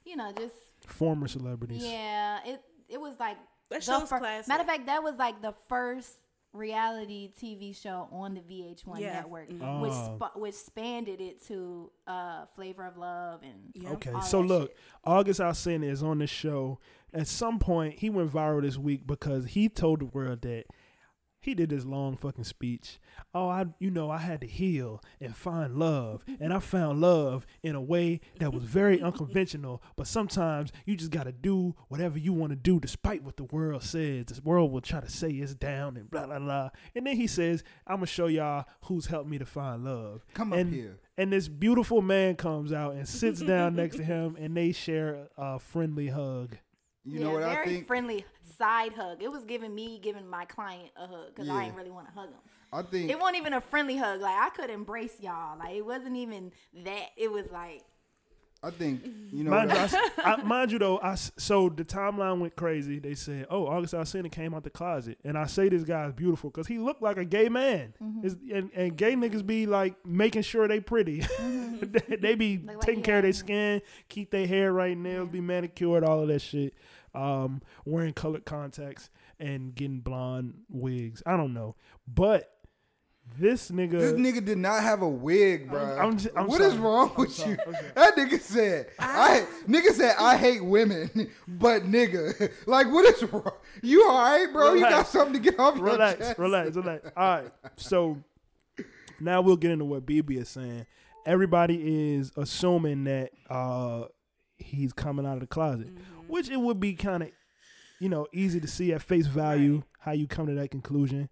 You 0.04 0.16
know, 0.16 0.32
just 0.36 0.54
Former 0.86 1.26
celebrities. 1.28 1.82
yeah. 1.84 2.38
It 2.46 2.62
it 2.88 3.00
was 3.00 3.18
like 3.18 3.36
That 3.70 3.80
the 3.80 3.84
show's 3.84 4.08
fir- 4.08 4.18
classic. 4.18 4.48
Matter 4.48 4.60
of 4.62 4.68
fact, 4.68 4.86
that 4.86 5.02
was 5.02 5.16
like 5.16 5.42
the 5.42 5.52
first 5.68 6.16
reality 6.52 7.30
TV 7.40 7.72
show 7.72 8.08
on 8.10 8.34
the 8.34 8.40
VH1 8.40 9.00
Yeah. 9.00 9.12
network, 9.14 9.48
Mhm. 9.48 9.80
which 9.82 9.92
Oh. 9.92 10.16
sp- 10.18 10.36
which 10.36 10.54
expanded 10.54 11.20
it 11.20 11.40
to 11.46 11.90
uh, 12.06 12.46
Flavor 12.54 12.86
of 12.86 12.96
Love 12.96 13.42
and 13.42 13.70
Yeah. 13.74 13.90
Okay, 13.92 14.12
all 14.12 14.22
so 14.22 14.40
that 14.42 14.48
look, 14.48 14.68
shit. 14.70 14.76
August 15.04 15.40
Alsina 15.40 15.84
is 15.84 16.02
on 16.02 16.18
this 16.18 16.30
show. 16.30 16.78
At 17.12 17.26
some 17.26 17.58
point, 17.58 17.98
he 17.98 18.10
went 18.10 18.30
viral 18.30 18.62
this 18.62 18.76
week 18.78 19.06
because 19.06 19.46
he 19.46 19.68
told 19.68 20.00
the 20.00 20.06
world 20.06 20.40
that 20.42 20.64
he 21.40 21.54
did 21.54 21.70
this 21.70 21.84
long 21.84 22.16
fucking 22.16 22.44
speech. 22.44 22.98
Oh, 23.34 23.48
I, 23.48 23.66
you 23.78 23.90
know, 23.90 24.10
I 24.10 24.18
had 24.18 24.40
to 24.40 24.46
heal 24.46 25.02
and 25.20 25.36
find 25.36 25.76
love, 25.76 26.24
and 26.40 26.52
I 26.52 26.58
found 26.58 27.00
love 27.00 27.46
in 27.62 27.74
a 27.74 27.80
way 27.80 28.20
that 28.38 28.52
was 28.52 28.64
very 28.64 29.00
unconventional. 29.02 29.82
But 29.96 30.06
sometimes 30.06 30.72
you 30.84 30.96
just 30.96 31.10
gotta 31.10 31.32
do 31.32 31.74
whatever 31.88 32.18
you 32.18 32.32
want 32.32 32.50
to 32.50 32.56
do, 32.56 32.80
despite 32.80 33.22
what 33.22 33.36
the 33.36 33.44
world 33.44 33.82
says. 33.82 34.26
The 34.26 34.40
world 34.42 34.72
will 34.72 34.80
try 34.80 35.00
to 35.00 35.10
say 35.10 35.30
it's 35.30 35.54
down 35.54 35.96
and 35.96 36.10
blah 36.10 36.26
blah 36.26 36.38
blah. 36.38 36.70
And 36.94 37.06
then 37.06 37.16
he 37.16 37.26
says, 37.26 37.62
"I'm 37.86 37.96
gonna 37.96 38.06
show 38.06 38.26
y'all 38.26 38.64
who's 38.82 39.06
helped 39.06 39.28
me 39.28 39.38
to 39.38 39.46
find 39.46 39.84
love." 39.84 40.24
Come 40.34 40.52
up 40.52 40.66
here. 40.66 40.98
And 41.16 41.32
this 41.32 41.48
beautiful 41.48 42.00
man 42.00 42.36
comes 42.36 42.72
out 42.72 42.94
and 42.94 43.08
sits 43.08 43.40
down 43.40 43.74
next 43.76 43.96
to 43.96 44.04
him, 44.04 44.36
and 44.38 44.56
they 44.56 44.72
share 44.72 45.28
a 45.36 45.58
friendly 45.58 46.08
hug. 46.08 46.56
You 47.08 47.18
yeah, 47.20 47.24
know 47.26 47.32
what 47.32 47.42
very 47.42 47.52
I 47.52 47.56
think? 47.64 47.66
Very 47.68 47.84
friendly 47.84 48.24
side 48.58 48.92
hug. 48.92 49.22
It 49.22 49.30
was 49.30 49.44
giving 49.44 49.74
me 49.74 49.98
giving 50.02 50.28
my 50.28 50.44
client 50.44 50.90
a 50.96 51.06
hug 51.06 51.28
because 51.34 51.46
Yeah. 51.48 51.54
I 51.54 51.64
ain't 51.64 51.74
really 51.76 51.90
want 51.90 52.06
to 52.08 52.12
hug 52.12 52.28
him. 52.28 52.38
I 52.72 52.82
think 52.82 53.10
It 53.10 53.18
wasn't 53.18 53.38
even 53.38 53.54
a 53.54 53.60
friendly 53.60 53.96
hug. 53.96 54.20
Like 54.20 54.36
I 54.38 54.50
could 54.50 54.70
embrace 54.70 55.14
y'all. 55.20 55.58
Like 55.58 55.74
it 55.74 55.84
wasn't 55.86 56.16
even 56.16 56.52
that. 56.84 57.06
It 57.16 57.30
was 57.30 57.50
like 57.50 57.82
I 58.60 58.70
think 58.70 59.02
you 59.32 59.44
know. 59.44 59.52
Mind 59.52 59.70
what 59.70 59.92
you, 59.92 59.98
I 59.98 60.00
I- 60.00 60.32
s- 60.34 60.40
I- 60.40 60.42
mind 60.42 60.72
you 60.72 60.80
though, 60.80 60.98
I 60.98 61.12
s- 61.12 61.30
so 61.38 61.68
the 61.68 61.84
timeline 61.84 62.40
went 62.40 62.56
crazy. 62.56 62.98
They 62.98 63.14
said, 63.14 63.46
"Oh, 63.50 63.68
August 63.68 63.94
Alsina 63.94 64.32
came 64.32 64.52
out 64.52 64.64
the 64.64 64.70
closet," 64.70 65.16
and 65.22 65.38
I 65.38 65.46
say 65.46 65.68
this 65.68 65.84
guy's 65.84 66.12
beautiful 66.12 66.50
because 66.50 66.66
he 66.66 66.78
looked 66.78 67.00
like 67.00 67.18
a 67.18 67.24
gay 67.24 67.48
man. 67.48 67.94
Mm-hmm. 68.02 68.52
And, 68.52 68.70
and 68.74 68.96
gay 68.96 69.14
niggas 69.14 69.46
be 69.46 69.66
like 69.66 69.94
making 70.04 70.42
sure 70.42 70.66
they 70.66 70.80
pretty. 70.80 71.20
they, 71.40 72.16
they 72.20 72.34
be 72.34 72.58
Like- 72.58 72.78
like 72.78 72.80
taking 72.84 73.04
care 73.04 73.18
of 73.18 73.22
their 73.22 73.32
skin, 73.32 73.80
keep 74.08 74.32
their 74.32 74.46
hair 74.48 74.72
right, 74.72 74.98
nails 74.98 75.28
be 75.28 75.40
manicured, 75.40 76.02
all 76.02 76.18
of 76.20 76.26
that 76.26 76.40
shit. 76.42 76.74
Um, 77.14 77.62
wearing 77.84 78.12
colored 78.12 78.44
contacts 78.44 79.10
and 79.40 79.74
getting 79.74 80.00
blonde 80.00 80.54
wigs. 80.68 81.22
I 81.26 81.36
don't 81.36 81.54
know, 81.54 81.74
but 82.06 82.50
this 83.38 83.70
nigga. 83.70 83.92
this 83.98 84.12
nigga 84.12 84.42
did 84.44 84.56
not 84.58 84.82
have 84.82 85.02
a 85.02 85.08
wig, 85.08 85.68
bro. 85.68 85.98
I'm 85.98 86.16
j- 86.18 86.30
I'm 86.36 86.46
What 86.46 86.60
is 86.62 86.68
sorry. 86.72 86.78
wrong 86.82 87.10
I'm 87.14 87.20
with 87.22 87.32
sorry. 87.32 87.50
you? 87.52 87.58
Okay. 87.66 87.86
That 87.94 88.16
nigga 88.16 88.40
said, 88.40 88.86
I 88.98 89.46
nigga 89.66 89.90
said 89.92 90.14
I 90.18 90.36
hate 90.36 90.64
women, 90.64 91.10
but 91.48 91.82
nigga, 91.82 92.50
like 92.66 92.90
what 92.90 93.04
is 93.14 93.22
wrong? 93.30 93.50
You 93.82 94.06
all 94.08 94.18
right, 94.18 94.50
bro? 94.52 94.74
You 94.74 94.80
got 94.80 95.06
something 95.08 95.34
to 95.34 95.50
get 95.50 95.58
off 95.60 95.76
your 95.76 95.84
relax, 95.84 96.38
relax, 96.38 96.74
relax. 96.76 97.10
All 97.16 97.28
right. 97.42 97.50
So 97.76 98.18
now 99.20 99.40
we'll 99.42 99.56
get 99.56 99.72
into 99.72 99.84
what 99.84 100.06
BB 100.06 100.38
is 100.40 100.48
saying. 100.48 100.86
Everybody 101.26 102.14
is 102.16 102.32
assuming 102.36 103.04
that 103.04 103.32
uh 103.50 104.04
he's 104.58 104.92
coming 104.92 105.26
out 105.26 105.34
of 105.34 105.40
the 105.40 105.46
closet, 105.46 105.88
Mm-hmm. 105.94 106.28
which 106.28 106.50
it 106.50 106.60
would 106.60 106.80
be 106.80 106.94
kind 106.94 107.22
of, 107.22 107.30
you 108.00 108.08
know, 108.08 108.26
easy 108.32 108.60
to 108.60 108.66
see 108.68 108.92
at 108.92 109.02
face 109.02 109.26
value 109.26 109.82
how 110.00 110.12
you 110.12 110.26
come 110.26 110.46
to 110.46 110.54
that 110.54 110.70
conclusion. 110.70 111.28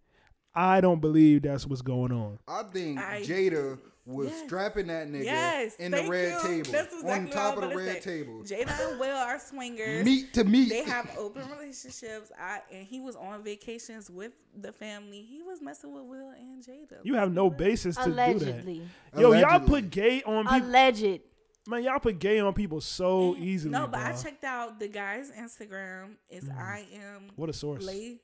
I 0.55 0.81
don't 0.81 1.01
believe 1.01 1.43
that's 1.43 1.67
what's 1.67 1.83
going 1.83 2.13
on. 2.13 2.39
I 2.49 2.63
think 2.65 2.99
I- 2.99 3.21
Jada 3.23 3.79
was 4.07 4.29
Yes. 4.29 4.45
strapping 4.47 4.87
that 4.87 5.09
nigga 5.09 5.25
Yes, 5.25 5.75
in 5.77 5.91
the 5.91 6.09
red 6.09 6.33
you. 6.45 6.49
table, 6.49 6.59
exactly 6.75 7.11
on 7.11 7.29
top 7.29 7.57
of 7.61 7.69
the 7.69 7.77
red 7.77 8.03
say. 8.03 8.23
table. 8.23 8.43
Jada 8.45 8.91
and 8.91 9.01
Will 9.01 9.17
are 9.17 9.39
swingers. 9.41 10.05
meet 10.05 10.33
to 10.35 10.45
meet. 10.45 10.69
They 10.69 10.85
have 10.85 11.11
open 11.19 11.43
relationships. 11.51 12.31
I 12.41 12.61
and 12.73 12.87
he 12.87 13.01
was 13.01 13.17
on 13.17 13.43
vacations 13.43 14.09
with 14.09 14.33
the 14.57 14.73
family. 14.73 15.23
He 15.23 15.43
was 15.43 15.61
messing 15.61 15.93
with 15.93 16.05
Will 16.05 16.31
and 16.31 16.63
Jada. 16.63 16.99
You 17.03 17.15
have 17.17 17.33
no 17.33 17.51
basis 17.51 17.97
to 17.97 18.05
do 18.05 18.13
that. 18.15 18.65
Yo, 19.19 19.33
y'all 19.33 19.59
put 19.61 19.91
gay 19.91 20.23
on 20.23 20.47
people. 20.47 20.69
Alleged. 20.69 21.21
Man, 21.69 21.83
y'all 21.85 21.99
put 21.99 22.19
gay 22.19 22.39
on 22.41 22.53
people 22.55 22.81
so 22.81 23.35
easily. 23.37 23.73
No, 23.73 23.87
but 23.87 24.01
I 24.01 24.13
checked 24.13 24.45
out 24.45 24.79
the 24.79 24.89
guy's 24.89 25.31
Instagram. 25.31 26.17
It's 26.29 26.49
I 26.49 26.87
am 26.95 27.23
Mm. 27.23 27.31
What 27.37 27.49
a 27.51 27.53
source. 27.53 27.85
Lay 27.85 28.21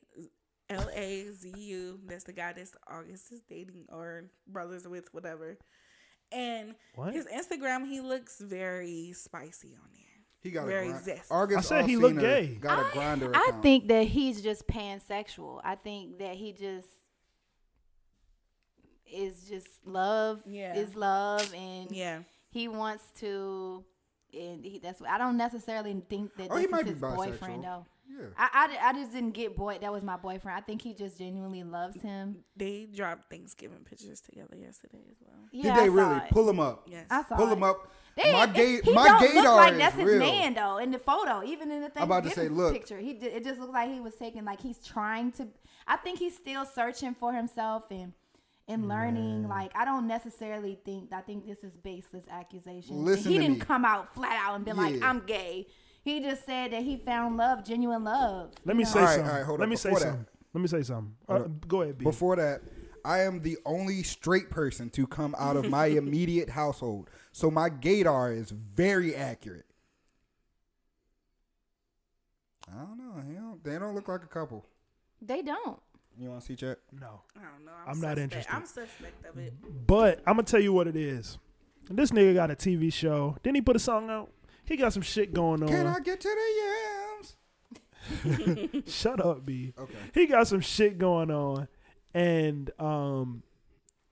L 0.70 0.88
A 0.94 1.30
Z 1.32 1.52
U. 1.56 2.00
That's 2.06 2.24
the 2.24 2.32
guy 2.32 2.52
that's 2.52 2.72
August 2.88 3.32
is 3.32 3.40
dating 3.48 3.86
or 3.90 4.30
brothers 4.46 4.86
with, 4.86 5.12
whatever. 5.12 5.58
And 6.30 6.74
What? 6.94 7.12
his 7.14 7.26
Instagram, 7.26 7.86
he 7.86 8.00
looks 8.00 8.38
very 8.40 9.12
spicy 9.14 9.74
on 9.74 9.88
there. 9.92 10.02
He 10.40 10.50
got 10.50 10.66
very 10.66 10.88
a 10.88 10.92
grind. 10.92 11.04
zesty. 11.04 11.30
August 11.30 11.58
I 11.72 11.80
said 11.80 11.86
he 11.88 11.96
looked 11.96 12.16
Alsina 12.16 12.20
gay. 12.20 12.54
Got 12.60 12.86
a 12.88 12.92
grinder. 12.92 13.32
I 13.34 13.52
think 13.60 13.88
that 13.88 14.06
he's 14.08 14.40
just 14.42 14.66
pansexual. 14.66 15.60
I 15.62 15.74
think 15.76 16.18
that 16.18 16.34
he 16.36 16.52
just 16.52 16.88
is 19.06 19.44
just 19.48 19.68
love 19.84 20.40
Yeah. 20.46 20.74
is 20.74 20.94
love 20.96 21.52
and 21.54 21.90
Yeah. 21.92 22.22
He 22.52 22.68
wants 22.68 23.02
to 23.20 23.84
and 24.34 24.64
he, 24.64 24.78
that's 24.78 25.02
I 25.02 25.18
don't 25.18 25.36
necessarily 25.36 26.00
think 26.08 26.34
that 26.36 26.48
Oh, 26.50 26.56
he 26.56 26.62
this 26.62 26.70
might 26.70 26.86
is 26.86 26.98
be 27.00 27.06
his 27.06 27.14
boyfriend 27.16 27.62
bisexual. 27.62 27.62
though. 27.62 27.86
Yeah. 28.08 28.26
I, 28.36 28.76
I, 28.82 28.88
I 28.90 28.92
just 28.92 29.12
didn't 29.12 29.30
get 29.30 29.56
boy 29.56 29.78
that 29.80 29.90
was 29.92 30.02
my 30.02 30.16
boyfriend. 30.16 30.56
I 30.58 30.60
think 30.60 30.82
he 30.82 30.92
just 30.94 31.18
genuinely 31.18 31.62
loves 31.62 32.00
him. 32.00 32.36
They 32.56 32.86
dropped 32.94 33.30
Thanksgiving 33.30 33.78
pictures 33.88 34.20
together 34.20 34.56
yesterday 34.56 35.02
as 35.10 35.16
well. 35.20 35.36
Yeah, 35.50 35.62
Did 35.62 35.76
they 35.76 35.84
I 35.84 35.86
really 35.86 36.16
it. 36.16 36.30
pull 36.30 36.48
him 36.48 36.60
up? 36.60 36.86
Yes. 36.90 37.06
I 37.10 37.22
saw 37.24 37.36
Pull 37.36 37.48
it. 37.48 37.52
him 37.54 37.62
up. 37.62 37.90
They, 38.16 38.32
my 38.32 38.44
it- 38.44 38.52
gay, 38.54 38.80
he 38.82 38.92
my 38.92 39.06
don't 39.06 39.34
look 39.34 39.44
like 39.56 39.72
is 39.72 39.78
that's 39.78 39.96
his 39.96 40.04
real. 40.06 40.18
man 40.18 40.54
though 40.54 40.76
in 40.78 40.90
the 40.90 40.98
photo, 40.98 41.42
even 41.44 41.70
in 41.70 41.80
the 41.82 41.90
I'm 41.96 42.02
about 42.04 42.24
to 42.24 42.30
Thanksgiving 42.30 42.50
say, 42.50 42.62
look. 42.62 42.72
picture. 42.74 42.98
He 42.98 43.14
did, 43.14 43.32
it 43.32 43.44
just 43.44 43.58
looked 43.60 43.72
like 43.72 43.90
he 43.90 44.00
was 44.00 44.14
taking 44.16 44.44
like 44.44 44.60
he's 44.60 44.78
trying 44.78 45.32
to. 45.32 45.48
I 45.86 45.96
think 45.96 46.18
he's 46.18 46.36
still 46.36 46.64
searching 46.66 47.14
for 47.14 47.32
himself 47.32 47.84
and 47.90 48.12
and 48.68 48.88
learning. 48.88 49.48
Like 49.48 49.72
I 49.76 49.84
don't 49.84 50.06
necessarily 50.06 50.78
think. 50.84 51.12
I 51.12 51.20
think 51.20 51.46
this 51.46 51.58
is 51.64 51.76
baseless 51.76 52.24
accusation. 52.30 53.04
Listen 53.04 53.32
he 53.32 53.38
to 53.38 53.42
didn't 53.44 53.58
me. 53.60 53.64
come 53.64 53.84
out 53.84 54.14
flat 54.14 54.36
out 54.44 54.56
and 54.56 54.64
be 54.64 54.72
like, 54.72 55.02
"I'm 55.02 55.20
gay." 55.26 55.66
He 56.04 56.20
just 56.20 56.44
said 56.44 56.72
that 56.72 56.82
he 56.82 56.96
found 56.96 57.36
love, 57.36 57.64
genuine 57.64 58.02
love. 58.02 58.50
Let 58.64 58.76
me 58.76 58.82
know? 58.84 58.90
say 58.90 58.98
All 59.00 59.04
right, 59.06 59.12
something. 59.14 59.30
all 59.30 59.36
right, 59.36 59.46
hold 59.46 59.60
Let 59.60 59.66
up. 59.66 59.70
me 59.70 59.76
say 59.76 59.90
that- 59.90 60.00
something. 60.00 60.26
Let 60.54 60.60
me 60.60 60.68
say 60.68 60.82
something. 60.82 61.14
Uh, 61.28 61.38
go 61.66 61.80
ahead, 61.82 61.96
B. 61.98 62.04
Before 62.04 62.36
that, 62.36 62.60
I 63.06 63.20
am 63.20 63.40
the 63.40 63.56
only 63.64 64.02
straight 64.02 64.50
person 64.50 64.90
to 64.90 65.06
come 65.06 65.34
out 65.38 65.56
of 65.56 65.70
my 65.70 65.86
immediate 66.02 66.50
household, 66.50 67.08
so 67.32 67.50
my 67.50 67.70
gaydar 67.70 68.36
is 68.36 68.50
very 68.50 69.14
accurate. 69.16 69.64
I 72.68 72.80
don't 72.84 72.98
know. 72.98 73.14
They 73.26 73.34
don't, 73.34 73.64
they 73.64 73.78
don't 73.78 73.94
look 73.94 74.08
like 74.08 74.22
a 74.24 74.28
couple. 74.28 74.64
They 75.20 75.42
don't. 75.42 75.80
You 76.18 76.28
want 76.28 76.40
to 76.40 76.46
see 76.46 76.56
chat? 76.56 76.78
no. 76.92 77.22
I 77.36 77.40
don't 77.40 77.64
know. 77.64 77.72
I'm 77.86 78.00
not 78.00 78.18
interested. 78.18 78.52
I'm 78.54 78.66
suspect 78.66 79.24
of 79.26 79.38
it. 79.38 79.54
But 79.86 80.18
I'm 80.26 80.34
gonna 80.34 80.42
tell 80.44 80.60
you 80.60 80.72
what 80.72 80.86
it 80.86 80.96
is. 80.96 81.38
This 81.90 82.10
nigga 82.12 82.34
got 82.34 82.50
a 82.50 82.54
TV 82.54 82.92
show. 82.92 83.36
Didn't 83.42 83.56
he 83.56 83.62
put 83.62 83.76
a 83.76 83.80
song 83.80 84.08
out? 84.10 84.30
He 84.64 84.76
got 84.76 84.92
some 84.92 85.02
shit 85.02 85.34
going 85.34 85.62
on. 85.62 85.68
Can 85.68 85.86
I 85.86 85.98
get 86.00 86.20
to 86.20 86.28
the 86.28 88.30
yams? 88.30 88.84
Shut 88.86 89.24
up, 89.24 89.44
B. 89.44 89.74
Okay. 89.78 89.94
He 90.14 90.26
got 90.26 90.46
some 90.48 90.60
shit 90.60 90.98
going 90.98 91.30
on, 91.30 91.68
and 92.14 92.70
um, 92.78 93.42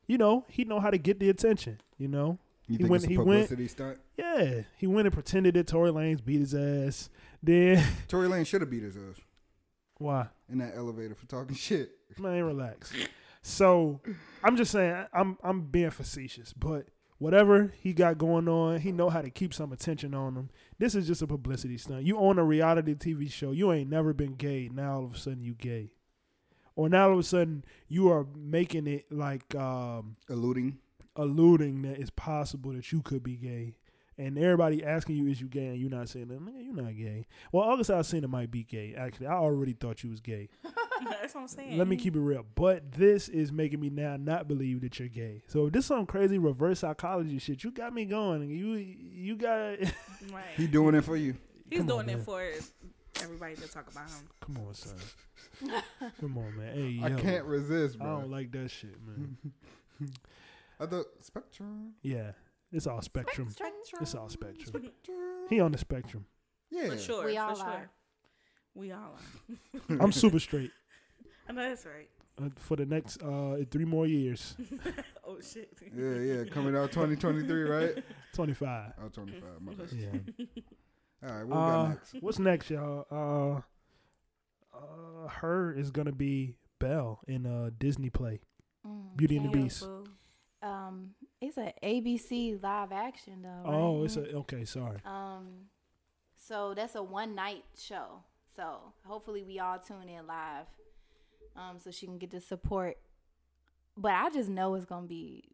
you 0.07 0.19
know 0.19 0.45
he 0.49 0.65
know 0.65 0.81
how 0.81 0.91
to 0.91 0.99
get 0.99 1.21
the 1.21 1.31
attention. 1.31 1.81
You 1.99 2.09
know, 2.09 2.39
You 2.67 2.73
he 2.73 2.77
think 2.79 2.91
went. 2.91 3.03
it's 3.05 3.09
a 3.09 3.13
He 3.13 3.19
went. 3.19 3.71
stunt? 3.71 3.99
Yeah, 4.17 4.63
he 4.77 4.87
went 4.87 5.07
and 5.07 5.15
pretended 5.15 5.55
that 5.55 5.67
Tory 5.67 5.91
Lanez 5.91 6.25
beat 6.25 6.41
his 6.41 6.55
ass. 6.55 7.11
Then 7.43 7.85
Tory 8.09 8.29
Lane 8.29 8.45
should 8.45 8.61
have 8.63 8.71
beat 8.71 8.83
his 8.83 8.97
ass 8.97 9.21
why? 9.99 10.29
In 10.51 10.59
that 10.59 10.75
elevator 10.77 11.15
for 11.15 11.27
talking 11.27 11.55
shit. 11.69 11.93
Man, 12.19 12.43
relax. 12.45 12.93
So 13.43 14.01
I'm 14.45 14.57
just 14.57 14.73
saying 14.73 15.07
I'm 15.13 15.39
I'm 15.43 15.63
being 15.63 15.91
facetious, 15.91 16.53
but 16.53 16.87
whatever 17.19 17.73
he 17.81 17.93
got 17.93 18.19
going 18.19 18.49
on, 18.49 18.81
he 18.81 18.93
know 18.93 19.09
how 19.11 19.23
to 19.23 19.31
keep 19.31 19.55
some 19.55 19.73
attention 19.73 20.15
on 20.15 20.35
him. 20.35 20.51
This 20.79 20.95
is 20.95 21.07
just 21.07 21.23
a 21.23 21.27
publicity 21.27 21.79
stunt. 21.79 22.05
You 22.05 22.19
own 22.19 22.39
a 22.39 22.45
reality 22.45 22.95
TV 22.95 23.31
show. 23.31 23.53
You 23.53 23.73
ain't 23.73 23.89
never 23.91 24.13
been 24.13 24.35
gay. 24.35 24.69
Now 24.73 24.97
all 24.97 25.05
of 25.07 25.15
a 25.15 25.19
sudden 25.19 25.43
you 25.43 25.55
gay, 25.55 25.93
or 26.77 26.89
now 26.89 27.07
all 27.09 27.13
of 27.15 27.19
a 27.19 27.23
sudden 27.23 27.65
you 27.89 28.11
are 28.11 28.27
making 28.37 28.87
it 28.87 29.11
like 29.11 29.55
um, 29.55 30.17
Alluding. 30.29 30.79
alluding 31.17 31.83
that 31.83 31.99
it's 31.99 32.11
possible 32.11 32.73
that 32.73 32.93
you 32.93 33.01
could 33.03 33.23
be 33.23 33.37
gay. 33.37 33.77
And 34.21 34.37
everybody 34.37 34.85
asking 34.85 35.17
you, 35.17 35.29
is 35.29 35.41
you 35.41 35.49
gay? 35.49 35.69
And 35.69 35.79
you're 35.79 35.89
not 35.89 36.11
saying 36.11 36.29
that. 36.29 36.41
Man, 36.43 36.55
you're 36.63 36.75
not 36.75 36.95
gay. 36.95 37.27
Well, 37.53 37.65
August 37.65 37.89
Alsina 37.89 38.29
might 38.29 38.51
be 38.51 38.65
gay. 38.65 38.95
Actually, 38.95 39.29
I 39.29 39.33
already 39.35 39.73
thought 39.73 40.05
you 40.05 40.11
was 40.11 40.21
gay. 40.21 40.51
That's 41.03 41.35
what 41.35 41.41
I'm 41.41 41.49
saying. 41.49 41.79
Let 41.79 41.89
me 41.89 41.97
keep 41.97 42.15
it 42.15 42.21
real. 42.21 42.45
But 42.55 42.93
this 42.93 43.31
is 43.31 43.51
making 43.51 43.81
me 43.81 43.89
now 43.89 44.19
not 44.19 44.47
believe 44.47 44.83
that 44.83 44.99
you're 44.99 45.09
gay. 45.09 45.43
So 45.47 45.67
if 45.67 45.73
this 45.73 45.87
some 45.87 46.05
crazy 46.05 46.37
reverse 46.37 46.81
psychology 46.81 47.39
shit, 47.39 47.65
you 47.65 47.71
got 47.71 47.95
me 47.95 48.05
going. 48.05 48.51
You 48.51 48.75
you 48.75 49.37
got 49.37 49.79
Right. 50.31 50.45
He 50.57 50.67
doing 50.67 50.95
it 50.95 51.05
for 51.05 51.17
you. 51.17 51.37
He's 51.71 51.79
Come 51.79 51.87
doing 51.89 52.01
on, 52.01 52.09
it 52.11 52.17
man. 52.17 52.25
for 52.25 52.43
everybody 53.23 53.55
to 53.57 53.69
talk 53.69 53.91
about 53.91 54.11
him. 54.11 54.29
Come 54.41 54.59
on, 54.67 54.75
son. 54.75 54.95
Come 56.21 56.37
on, 56.37 56.59
man. 56.59 56.75
Hey, 56.75 57.01
I 57.03 57.11
can't 57.19 57.47
resist, 57.47 57.97
I 57.99 58.05
bro. 58.05 58.21
don't 58.21 58.31
like 58.31 58.53
that 58.53 58.71
shit, 58.71 58.97
man. 59.07 59.39
I 60.79 60.85
thought 60.85 61.07
Spectrum. 61.23 61.93
yeah. 62.03 62.33
It's 62.73 62.87
all 62.87 63.03
spectrum. 63.03 63.51
Spectrum. 63.51 64.03
It's 64.03 64.15
all 64.15 64.29
spectrum. 64.29 64.91
He 65.49 65.61
on 65.61 65.73
the 65.73 65.79
spectrum. 65.79 66.27
Yeah. 66.71 66.91
For 66.91 66.99
sure. 66.99 67.25
We 67.27 67.37
all 67.37 67.55
sure. 67.57 67.65
are. 67.67 67.91
We 68.75 68.93
all 68.93 69.17
are. 69.19 69.97
I'm 70.01 70.13
super 70.13 70.39
straight 70.39 70.71
I 71.49 71.53
know 71.53 71.69
that's 71.69 71.85
right. 71.85 72.09
uh, 72.41 72.49
for 72.57 72.77
the 72.77 72.87
next 72.87 73.21
uh, 73.23 73.57
three 73.71 73.85
more 73.85 74.07
years. 74.07 74.55
oh 75.27 75.41
shit. 75.41 75.69
Yeah, 75.97 76.15
yeah. 76.15 76.45
Coming 76.45 76.77
out 76.77 76.93
2023, 76.93 77.63
right? 77.65 78.05
25. 78.35 78.93
Oh, 79.05 79.09
25. 79.09 79.43
My 79.61 79.75
bad. 79.75 79.89
Yeah. 79.93 80.47
All 81.29 81.35
right, 81.35 81.45
what 81.45 81.49
we 81.49 81.53
Uh, 81.53 81.83
got 81.83 81.89
next? 81.91 82.15
What's 82.21 82.39
next, 82.39 82.71
y'all? 82.71 83.07
Uh, 83.11 83.61
uh, 84.77 85.27
H.E.R. 85.27 85.73
is 85.73 85.91
gonna 85.91 86.13
be 86.13 86.55
Belle 86.79 87.21
in 87.27 87.45
a 87.47 87.71
Disney 87.73 88.11
play, 88.11 88.41
Mm, 88.87 89.17
Beauty 89.17 89.37
and 89.37 89.47
the 89.47 89.51
can't. 89.51 89.65
Beast. 89.65 89.85
Um, 90.63 91.11
it's 91.41 91.57
an 91.57 91.73
ABC 91.83 92.63
live 92.63 92.93
action 92.93 93.43
though. 93.43 93.63
Oh, 93.65 94.05
it's 94.05 94.17
a 94.17 94.33
okay. 94.37 94.65
Sorry. 94.65 94.99
Um, 95.05 95.69
so 96.37 96.75
that's 96.75 96.95
a 96.95 97.03
one 97.03 97.35
night 97.35 97.65
show. 97.79 98.23
So 98.57 98.93
hopefully 99.05 99.43
we 99.43 99.59
all 99.59 99.79
tune 99.79 100.09
in 100.09 100.27
live, 100.27 100.67
um, 101.57 101.79
so 101.79 101.91
she 101.91 102.07
can 102.07 102.19
get 102.19 102.31
the 102.31 102.41
support. 102.41 102.99
But 103.97 104.13
I 104.13 104.31
just 104.31 104.49
know 104.49 104.75
it's 104.75 104.85
gonna 104.85 105.07
be 105.07 105.45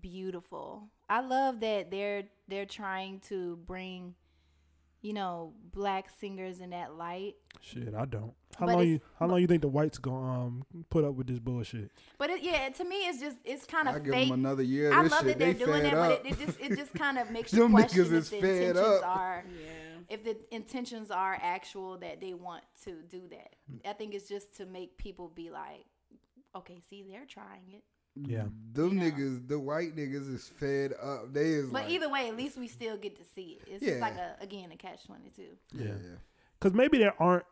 beautiful. 0.00 0.88
I 1.08 1.20
love 1.20 1.60
that 1.60 1.90
they're 1.90 2.24
they're 2.48 2.66
trying 2.66 3.20
to 3.28 3.56
bring, 3.56 4.14
you 5.04 5.12
know, 5.12 5.52
black 5.74 6.08
singers 6.18 6.60
in 6.60 6.70
that 6.70 6.94
light. 6.96 7.34
Shit, 7.60 7.94
I 7.94 8.06
don't. 8.06 8.32
How 8.58 8.64
But 8.66 8.76
long 8.76 8.86
you 8.86 9.00
How 9.20 9.26
long 9.26 9.40
you 9.40 9.46
think 9.46 9.60
the 9.60 9.68
whites 9.68 9.98
gonna 9.98 10.46
um 10.46 10.64
put 10.88 11.04
up 11.04 11.14
with 11.14 11.26
this 11.26 11.38
bullshit? 11.38 11.90
But 12.16 12.30
it, 12.30 12.42
yeah, 12.42 12.70
to 12.70 12.84
me, 12.84 12.96
it's 13.06 13.20
just 13.20 13.36
it's 13.44 13.66
kind 13.66 13.86
of. 13.86 13.94
I 13.94 13.98
of 13.98 14.04
give 14.04 14.14
fake. 14.14 14.30
them 14.30 14.40
another 14.44 14.62
year. 14.62 14.92
I 14.94 15.02
love 15.02 15.18
shit, 15.18 15.26
that 15.26 15.38
they're 15.38 15.52
they 15.52 15.64
doing 15.64 15.82
fed 15.82 15.92
that, 15.92 15.94
up. 15.94 16.22
but 16.24 16.26
it, 16.32 16.40
it 16.40 16.46
just 16.46 16.58
it 16.60 16.76
just 16.78 16.94
kind 17.04 17.18
of 17.18 17.30
makes 17.30 17.52
you 17.52 17.60
Them 17.60 17.72
question 17.72 18.00
if 18.06 18.12
is 18.12 18.30
the 18.30 18.36
intentions 18.38 18.78
up. 18.78 19.06
are 19.06 19.44
Yeah. 19.62 19.68
if 20.08 20.24
the 20.24 20.36
intentions 20.50 21.10
are 21.10 21.38
actual 21.42 21.98
that 21.98 22.22
they 22.22 22.32
want 22.32 22.64
to 22.84 23.02
do 23.02 23.22
that. 23.30 23.56
I 23.88 23.92
think 23.92 24.14
it's 24.14 24.28
just 24.28 24.56
to 24.56 24.64
make 24.66 24.96
people 24.96 25.28
be 25.34 25.50
like, 25.50 25.84
okay, 26.56 26.80
see, 26.88 27.04
they're 27.06 27.26
trying 27.26 27.68
it. 27.72 27.82
Yeah. 28.16 28.44
Them 28.72 28.92
niggas, 29.00 29.48
the 29.48 29.58
white 29.58 29.96
niggas 29.96 30.32
is 30.32 30.48
fed 30.48 30.92
up. 31.02 31.32
They 31.32 31.50
is 31.50 31.70
But 31.70 31.84
like, 31.84 31.90
either 31.90 32.08
way, 32.08 32.28
at 32.28 32.36
least 32.36 32.56
we 32.56 32.68
still 32.68 32.96
get 32.96 33.16
to 33.16 33.24
see 33.24 33.58
it. 33.60 33.68
It's 33.68 33.82
Yeah. 33.82 33.88
just 33.90 34.00
like 34.00 34.16
a 34.16 34.36
again 34.40 34.70
a 34.72 34.76
catch 34.76 35.04
twenty 35.04 35.30
two. 35.30 35.56
yeah, 35.72 35.84
Yeah. 35.86 35.92
yeah. 36.02 36.16
Because 36.58 36.74
maybe 36.74 36.98
there 36.98 37.20
aren't, 37.20 37.44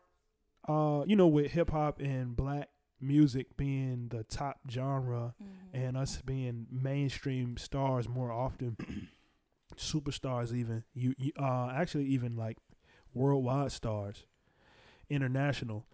uh, 0.68 1.02
you 1.06 1.16
know, 1.16 1.26
with 1.26 1.50
hip 1.50 1.70
hop 1.70 2.00
and 2.00 2.36
black 2.36 2.68
music 3.00 3.56
being 3.56 4.06
the 4.10 4.22
top 4.24 4.60
genre 4.70 5.34
Mm-hmm. 5.42 5.76
and 5.76 5.96
us 5.96 6.22
being 6.22 6.66
mainstream 6.70 7.56
stars 7.56 8.08
more 8.08 8.30
often, 8.30 8.76
superstars 9.76 10.54
even 10.54 10.84
you, 10.94 11.14
you 11.18 11.32
uh 11.38 11.70
actually 11.74 12.04
even 12.04 12.36
like 12.36 12.58
worldwide 13.14 13.72
stars, 13.72 14.26
international. 15.10 15.86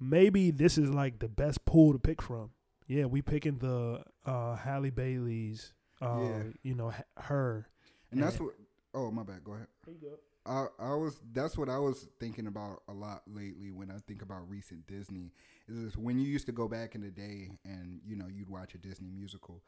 Maybe 0.00 0.50
this 0.50 0.76
is 0.76 0.90
like 0.90 1.20
the 1.20 1.28
best 1.28 1.64
pool 1.64 1.92
to 1.92 1.98
pick 1.98 2.20
from. 2.20 2.50
Yeah, 2.86 3.06
we 3.06 3.22
picking 3.22 3.58
the 3.58 4.02
uh 4.26 4.56
Halle 4.56 4.90
Bailey's, 4.90 5.72
uh, 6.02 6.18
Yeah. 6.20 6.42
you 6.62 6.74
know, 6.74 6.92
her. 7.16 7.66
And 8.10 8.22
that's 8.22 8.38
what. 8.38 8.54
Oh 8.94 9.10
my 9.10 9.22
bad. 9.22 9.42
Go 9.44 9.54
ahead. 9.54 9.66
I 10.46 10.66
I 10.78 10.94
was 10.94 11.18
that's 11.32 11.56
what 11.56 11.68
I 11.70 11.78
was 11.78 12.06
thinking 12.20 12.46
about 12.46 12.82
a 12.88 12.92
lot 12.92 13.22
lately 13.26 13.70
when 13.70 13.90
I 13.90 13.96
think 14.06 14.20
about 14.22 14.48
recent 14.48 14.86
Disney 14.86 15.32
is 15.68 15.82
this 15.82 15.96
when 15.96 16.18
you 16.18 16.26
used 16.26 16.46
to 16.46 16.52
go 16.52 16.68
back 16.68 16.94
in 16.94 17.00
the 17.00 17.10
day 17.10 17.58
and 17.64 18.00
you 18.06 18.14
know 18.16 18.26
you'd 18.28 18.50
watch 18.50 18.74
a 18.74 18.78
Disney 18.78 19.08
musical, 19.10 19.62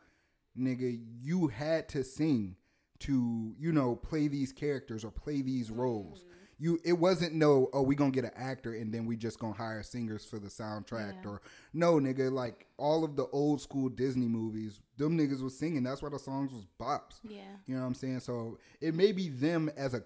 nigga, 0.58 1.00
you 1.22 1.46
had 1.48 1.88
to 1.90 2.04
sing 2.04 2.56
to 3.00 3.54
you 3.58 3.72
know 3.72 3.96
play 3.96 4.28
these 4.28 4.52
characters 4.52 5.02
or 5.04 5.10
play 5.10 5.40
these 5.42 5.70
roles. 5.70 6.24
You 6.58 6.78
it 6.84 6.94
wasn't 6.94 7.34
no 7.34 7.68
oh 7.74 7.82
we 7.82 7.94
gonna 7.94 8.10
get 8.10 8.24
an 8.24 8.30
actor 8.34 8.72
and 8.74 8.92
then 8.92 9.04
we 9.06 9.16
just 9.16 9.38
gonna 9.38 9.52
hire 9.52 9.82
singers 9.82 10.24
for 10.24 10.38
the 10.38 10.48
soundtrack 10.48 11.16
Yeah. 11.22 11.30
or 11.30 11.42
no 11.74 11.94
nigga 12.00 12.32
like 12.32 12.66
all 12.78 13.04
of 13.04 13.14
the 13.16 13.26
old 13.26 13.60
school 13.60 13.88
Disney 13.90 14.26
movies 14.26 14.80
them 14.96 15.18
niggas 15.18 15.42
was 15.42 15.58
singing 15.58 15.82
that's 15.82 16.00
why 16.02 16.08
the 16.08 16.18
songs 16.18 16.52
was 16.52 16.64
bops. 16.80 17.18
Yeah. 17.22 17.42
You 17.66 17.74
know 17.74 17.82
what 17.82 17.88
I'm 17.88 17.94
saying? 17.94 18.20
So 18.20 18.58
it 18.80 18.94
may 18.94 19.12
be 19.12 19.28
them 19.28 19.70
as 19.76 19.92
a 19.94 20.02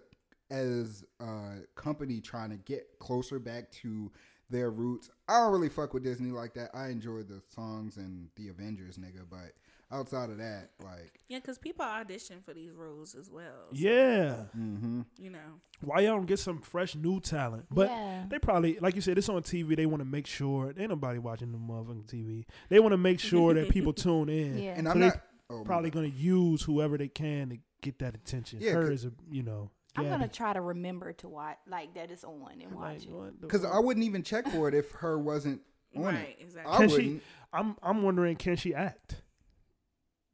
as 0.51 1.05
a 1.20 1.59
company 1.77 2.20
trying 2.20 2.51
to 2.51 2.56
get 2.56 2.98
closer 2.98 3.39
back 3.39 3.70
to 3.70 4.10
their 4.48 4.70
roots. 4.70 5.09
I 5.28 5.39
don't 5.39 5.52
really 5.52 5.68
fuck 5.68 5.94
with 5.94 6.02
Disney 6.02 6.32
like 6.32 6.55
that. 6.55 6.70
I 6.74 6.89
enjoy 6.89 7.22
the 7.22 7.40
songs 7.55 7.97
and 7.97 8.28
the 8.35 8.48
Avengers, 8.48 8.98
nigga, 8.98 9.22
but 9.31 9.52
outside 9.93 10.31
of 10.31 10.39
that, 10.39 10.71
like, 10.85 11.21
Yeah, 11.29 11.39
because 11.39 11.59
people 11.59 11.85
audition 11.85 12.41
for 12.43 12.55
these 12.55 12.73
roles 12.73 13.15
as 13.15 13.31
well. 13.31 13.67
so, 13.73 13.77
Yeah. 13.77 14.45
mm-hmm. 14.57 15.03
You 15.19 15.31
know. 15.31 15.61
why 15.81 16.01
y'all 16.01 16.17
don't 16.17 16.27
get 16.27 16.39
some 16.39 16.61
fresh 16.61 16.95
new 16.95 17.21
talent? 17.21 17.67
But 17.71 17.89
Yeah. 17.91 18.27
they 18.29 18.39
probably, 18.39 18.79
like 18.79 18.95
you 18.95 19.01
said, 19.01 19.19
it's 19.19 19.29
on 19.29 19.43
TV. 19.43 19.75
They 19.77 19.87
want 19.87 20.01
to 20.01 20.05
make 20.05 20.27
sure 20.27 20.69
ain't 20.77 20.91
nobody 20.91 21.19
watching 21.19 21.53
the 21.53 21.59
motherfucking 21.59 22.07
TV. 22.07 22.47
They 22.69 22.79
want 22.81 22.93
to 22.93 22.99
make 22.99 23.19
sure 23.21 23.55
that 23.55 23.69
people 23.71 23.93
tune 23.95 24.29
in. 24.29 24.59
Yeah. 24.59 24.75
and 24.77 24.87
So 24.87 24.93
I'm 24.93 25.01
they 25.01 25.07
not 25.07 25.21
oh, 25.51 25.65
probably 25.65 25.91
gonna 25.91 26.07
use 26.09 26.62
whoever 26.62 26.97
they 26.97 27.09
can 27.09 27.51
to 27.51 27.59
get 27.81 27.99
that 27.99 28.15
attention. 28.15 28.61
Yeah, 28.61 28.73
Her 28.73 28.83
'cause- 28.83 28.91
is 28.91 29.05
a, 29.07 29.12
you 29.31 29.43
know, 29.43 29.71
I'm 29.97 30.09
gonna 30.09 30.29
try 30.29 30.53
to 30.53 30.61
remember 30.61 31.12
to 31.15 31.29
watch 31.29 31.59
like 31.67 31.95
that 31.95 32.12
it's 32.12 32.23
on 32.23 32.61
and 32.62 32.73
watch 32.73 33.07
Like, 33.07 33.29
it. 33.29 33.41
because? 33.41 33.65
I 33.65 33.81
wouldn't 33.81 34.07
even 34.07 34.23
check 34.23 34.47
for 34.47 34.69
it 34.69 34.75
if 34.75 34.93
her 34.93 35.19
wasn't 35.19 35.62
on 35.97 36.05
Right, 36.05 36.37
it. 36.39 36.43
exactly. 36.43 36.73
I 36.73 36.77
Can 36.79 36.91
wouldn't. 36.91 37.23
I'm 37.53 37.77
I'm 37.83 38.03
wondering, 38.05 38.37
can 38.37 38.55
she 38.55 38.73
act? 38.73 39.23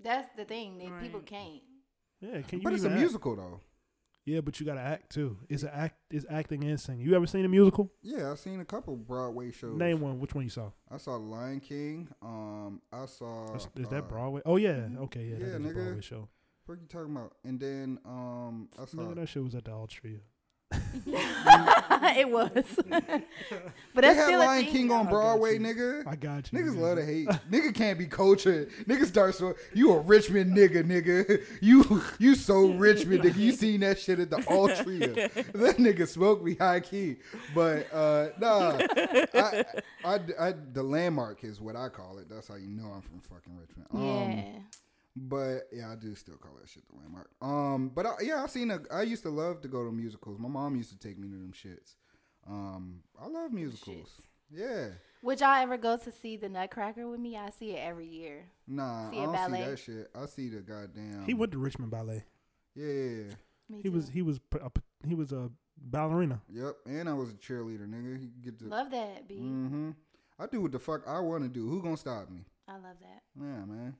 That's 0.06 0.28
the 0.36 0.44
thing 0.44 0.78
that 0.78 1.00
people 1.02 1.20
can't. 1.20 1.62
Yeah, 2.20 2.40
can 2.42 2.60
you? 2.60 2.64
but 2.64 2.72
it's 2.72 2.84
a 2.84 2.90
act? 2.90 2.98
musical 2.98 3.34
though. 3.34 3.60
Yeah, 4.24 4.40
but 4.40 4.58
you 4.58 4.66
gotta 4.66 4.80
act 4.80 5.10
too. 5.10 5.36
It's 5.48 5.64
a 5.64 5.74
act. 5.74 5.96
It's 6.10 6.24
acting 6.30 6.62
and 6.64 6.80
singing. 6.80 7.04
You 7.04 7.14
ever 7.14 7.26
seen 7.26 7.44
a 7.44 7.48
musical? 7.48 7.92
Yeah, 8.02 8.30
I've 8.30 8.38
seen 8.38 8.60
a 8.60 8.64
couple 8.64 8.96
Broadway 8.96 9.50
shows. 9.50 9.76
Name 9.76 10.00
one. 10.00 10.20
Which 10.20 10.32
one 10.34 10.44
you 10.44 10.50
saw? 10.50 10.70
I 10.90 10.98
saw 10.98 11.16
Lion 11.16 11.58
King. 11.58 12.08
Um, 12.22 12.82
I 12.92 13.06
saw. 13.06 13.54
Is, 13.56 13.68
is 13.76 13.86
uh, 13.86 13.90
that 13.90 14.08
Broadway? 14.08 14.42
Oh 14.46 14.56
yeah. 14.56 14.86
Okay, 15.00 15.24
yeah, 15.24 15.36
yeah, 15.38 15.38
that 15.38 15.46
is 15.46 15.54
a 15.54 15.58
nigga. 15.58 15.74
Broadway 15.74 16.00
show. 16.00 16.28
What 16.66 16.78
are 16.78 16.80
you 16.80 16.86
talking 16.88 17.16
about? 17.16 17.32
And 17.44 17.58
then 17.58 17.98
um, 18.04 18.68
I 18.80 18.84
saw. 18.84 18.98
Nigga, 18.98 19.16
that 19.16 19.28
show 19.28 19.42
was 19.42 19.56
at 19.56 19.64
the 19.64 19.72
Altria. 19.72 20.20
it 21.06 22.28
was. 22.28 22.64
but 22.88 23.00
they 23.08 23.22
that's 24.00 24.16
had 24.18 24.24
still 24.26 24.42
a 24.42 24.44
Lion 24.44 24.64
thing, 24.64 24.72
King 24.72 24.90
on 24.90 25.06
Broadway, 25.08 25.54
you. 25.54 25.60
nigga. 25.60 26.06
I 26.06 26.16
got 26.16 26.52
you. 26.52 26.58
Niggas 26.58 26.74
nigga. 26.74 26.80
love 26.80 26.96
to 26.98 27.04
hate. 27.04 27.28
nigga 27.50 27.74
can't 27.74 27.98
be 27.98 28.06
cultured. 28.06 28.70
Niggas 28.84 29.06
start 29.06 29.34
so 29.34 29.54
you 29.74 29.92
a 29.92 30.00
Richmond 30.00 30.56
nigga, 30.56 30.82
nigga. 30.84 31.42
You 31.60 32.02
you 32.18 32.34
so 32.34 32.66
Richmond 32.72 33.22
nigga. 33.22 33.36
You 33.36 33.52
seen 33.52 33.80
that 33.80 33.98
shit 33.98 34.18
at 34.18 34.30
the 34.30 34.36
Altria. 34.48 35.14
that 35.52 35.76
nigga 35.76 36.08
smoked 36.08 36.44
me 36.44 36.54
high 36.56 36.80
key. 36.80 37.16
But 37.54 37.92
uh 37.92 38.28
nah. 38.40 38.78
I, 39.34 39.64
I, 40.04 40.20
I, 40.38 40.54
the 40.72 40.82
landmark 40.82 41.44
is 41.44 41.60
what 41.60 41.76
I 41.76 41.88
call 41.88 42.18
it. 42.18 42.28
That's 42.28 42.48
how 42.48 42.56
you 42.56 42.68
know 42.68 42.88
I'm 42.88 43.02
from 43.02 43.20
fucking 43.20 43.56
Richmond. 43.56 43.86
Um, 43.92 44.00
Yeah. 44.32 44.58
But 45.16 45.62
yeah, 45.72 45.90
I 45.90 45.96
do 45.96 46.14
still 46.14 46.36
call 46.36 46.52
that 46.60 46.68
shit 46.68 46.84
the 46.88 46.96
landmark. 46.98 47.30
Um, 47.40 47.88
but 47.94 48.06
I, 48.06 48.12
yeah, 48.22 48.42
I 48.42 48.46
seen 48.46 48.70
a. 48.70 48.80
I 48.92 49.02
used 49.02 49.22
to 49.24 49.30
love 49.30 49.62
to 49.62 49.68
go 49.68 49.84
to 49.84 49.90
musicals. 49.90 50.38
My 50.38 50.48
mom 50.48 50.76
used 50.76 50.90
to 50.90 50.98
take 50.98 51.18
me 51.18 51.28
to 51.28 51.34
them 51.34 51.52
shits. 51.52 51.94
Um, 52.48 53.00
I 53.20 53.26
love 53.26 53.52
musicals. 53.52 54.08
Yeah, 54.48 54.90
Would 55.22 55.40
y'all 55.40 55.60
ever 55.60 55.76
go 55.76 55.96
to 55.96 56.12
see 56.12 56.36
the 56.36 56.48
Nutcracker 56.48 57.08
with 57.08 57.18
me? 57.18 57.36
I 57.36 57.50
see 57.50 57.72
it 57.72 57.80
every 57.80 58.06
year. 58.06 58.44
nah, 58.68 59.10
See 59.10 59.16
I 59.18 59.22
a 59.22 59.24
don't 59.24 59.32
ballet? 59.34 59.58
see 59.64 59.70
that 59.70 59.78
shit. 59.80 60.10
I 60.14 60.26
see 60.26 60.48
the 60.50 60.60
goddamn. 60.60 61.24
He 61.26 61.34
went 61.34 61.50
to 61.50 61.58
Richmond 61.58 61.90
Ballet. 61.90 62.22
Yeah, 62.76 62.86
yeah, 62.86 62.92
yeah. 63.28 63.34
Me 63.68 63.80
He 63.82 63.88
was 63.88 64.08
he 64.08 64.22
was 64.22 64.38
p- 64.38 64.58
a, 64.62 64.70
p- 64.70 64.82
he 65.08 65.16
was 65.16 65.32
a 65.32 65.50
ballerina. 65.76 66.40
yep. 66.48 66.76
And 66.86 67.08
I 67.08 67.14
was 67.14 67.30
a 67.30 67.34
cheerleader, 67.34 67.88
nigga. 67.88 68.20
He 68.20 68.28
get 68.40 68.60
to. 68.60 68.66
love 68.68 68.92
that, 68.92 69.26
B. 69.26 69.34
I 69.34 69.42
Mm-hmm. 69.42 69.90
I 70.38 70.46
do 70.46 70.60
what 70.60 70.70
the 70.70 70.78
fuck 70.78 71.02
I 71.08 71.18
want 71.18 71.42
to 71.42 71.48
do. 71.48 71.68
Who 71.68 71.82
gonna 71.82 71.96
stop 71.96 72.30
me? 72.30 72.44
I 72.68 72.74
love 72.74 72.96
that. 73.00 73.22
Yeah, 73.36 73.64
man. 73.64 73.96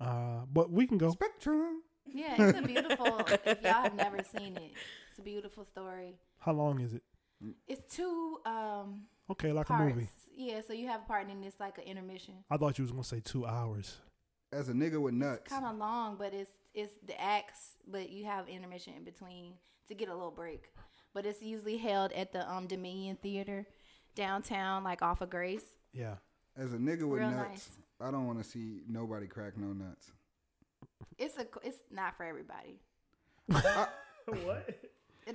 Uh, 0.00 0.40
but 0.52 0.70
we 0.70 0.86
can 0.86 0.98
go. 0.98 1.10
Spectrum. 1.10 1.82
Yeah, 2.06 2.34
it's 2.38 2.58
a 2.58 2.62
beautiful. 2.62 3.18
if 3.44 3.62
y'all 3.62 3.82
have 3.82 3.94
never 3.94 4.18
seen 4.36 4.56
it, 4.56 4.72
it's 5.10 5.18
a 5.18 5.22
beautiful 5.22 5.64
story. 5.64 6.14
How 6.38 6.52
long 6.52 6.80
is 6.80 6.94
it? 6.94 7.02
It's 7.68 7.94
two 7.94 8.38
um 8.44 9.02
Okay, 9.30 9.52
like 9.52 9.66
parts. 9.66 9.82
a 9.92 9.94
movie. 9.94 10.08
Yeah, 10.34 10.60
so 10.66 10.72
you 10.72 10.88
have 10.88 11.02
a 11.02 11.04
part 11.04 11.22
and 11.22 11.30
then 11.30 11.44
it's 11.44 11.60
like 11.60 11.78
an 11.78 11.84
intermission. 11.84 12.34
I 12.50 12.56
thought 12.56 12.78
you 12.78 12.82
was 12.84 12.90
gonna 12.90 13.04
say 13.04 13.20
two 13.20 13.46
hours. 13.46 13.98
As 14.52 14.68
a 14.68 14.72
nigga 14.72 15.00
with 15.00 15.14
nuts. 15.14 15.48
Kind 15.52 15.64
of 15.64 15.76
long, 15.76 16.16
but 16.18 16.34
it's 16.34 16.50
it's 16.74 16.92
the 17.06 17.20
acts, 17.20 17.76
but 17.86 18.10
you 18.10 18.24
have 18.24 18.48
intermission 18.48 18.94
in 18.96 19.04
between 19.04 19.54
to 19.88 19.94
get 19.94 20.08
a 20.08 20.14
little 20.14 20.30
break. 20.30 20.72
But 21.14 21.26
it's 21.26 21.42
usually 21.42 21.76
held 21.76 22.12
at 22.12 22.32
the 22.32 22.50
um 22.50 22.66
Dominion 22.66 23.16
Theater 23.22 23.66
downtown, 24.14 24.82
like 24.84 25.02
off 25.02 25.20
of 25.20 25.30
Grace. 25.30 25.76
Yeah. 25.92 26.16
As 26.56 26.72
a 26.72 26.78
nigga 26.78 27.04
with 27.04 27.20
Real 27.20 27.30
nuts, 27.30 27.48
nice. 27.48 27.68
I 28.02 28.10
don't 28.10 28.26
want 28.26 28.42
to 28.42 28.48
see 28.48 28.80
nobody 28.88 29.26
crack 29.26 29.56
no 29.56 29.72
nuts. 29.72 30.10
It's 31.18 31.36
a 31.38 31.46
it's 31.62 31.78
not 31.90 32.16
for 32.16 32.24
everybody. 32.24 32.80
what? 34.44 34.78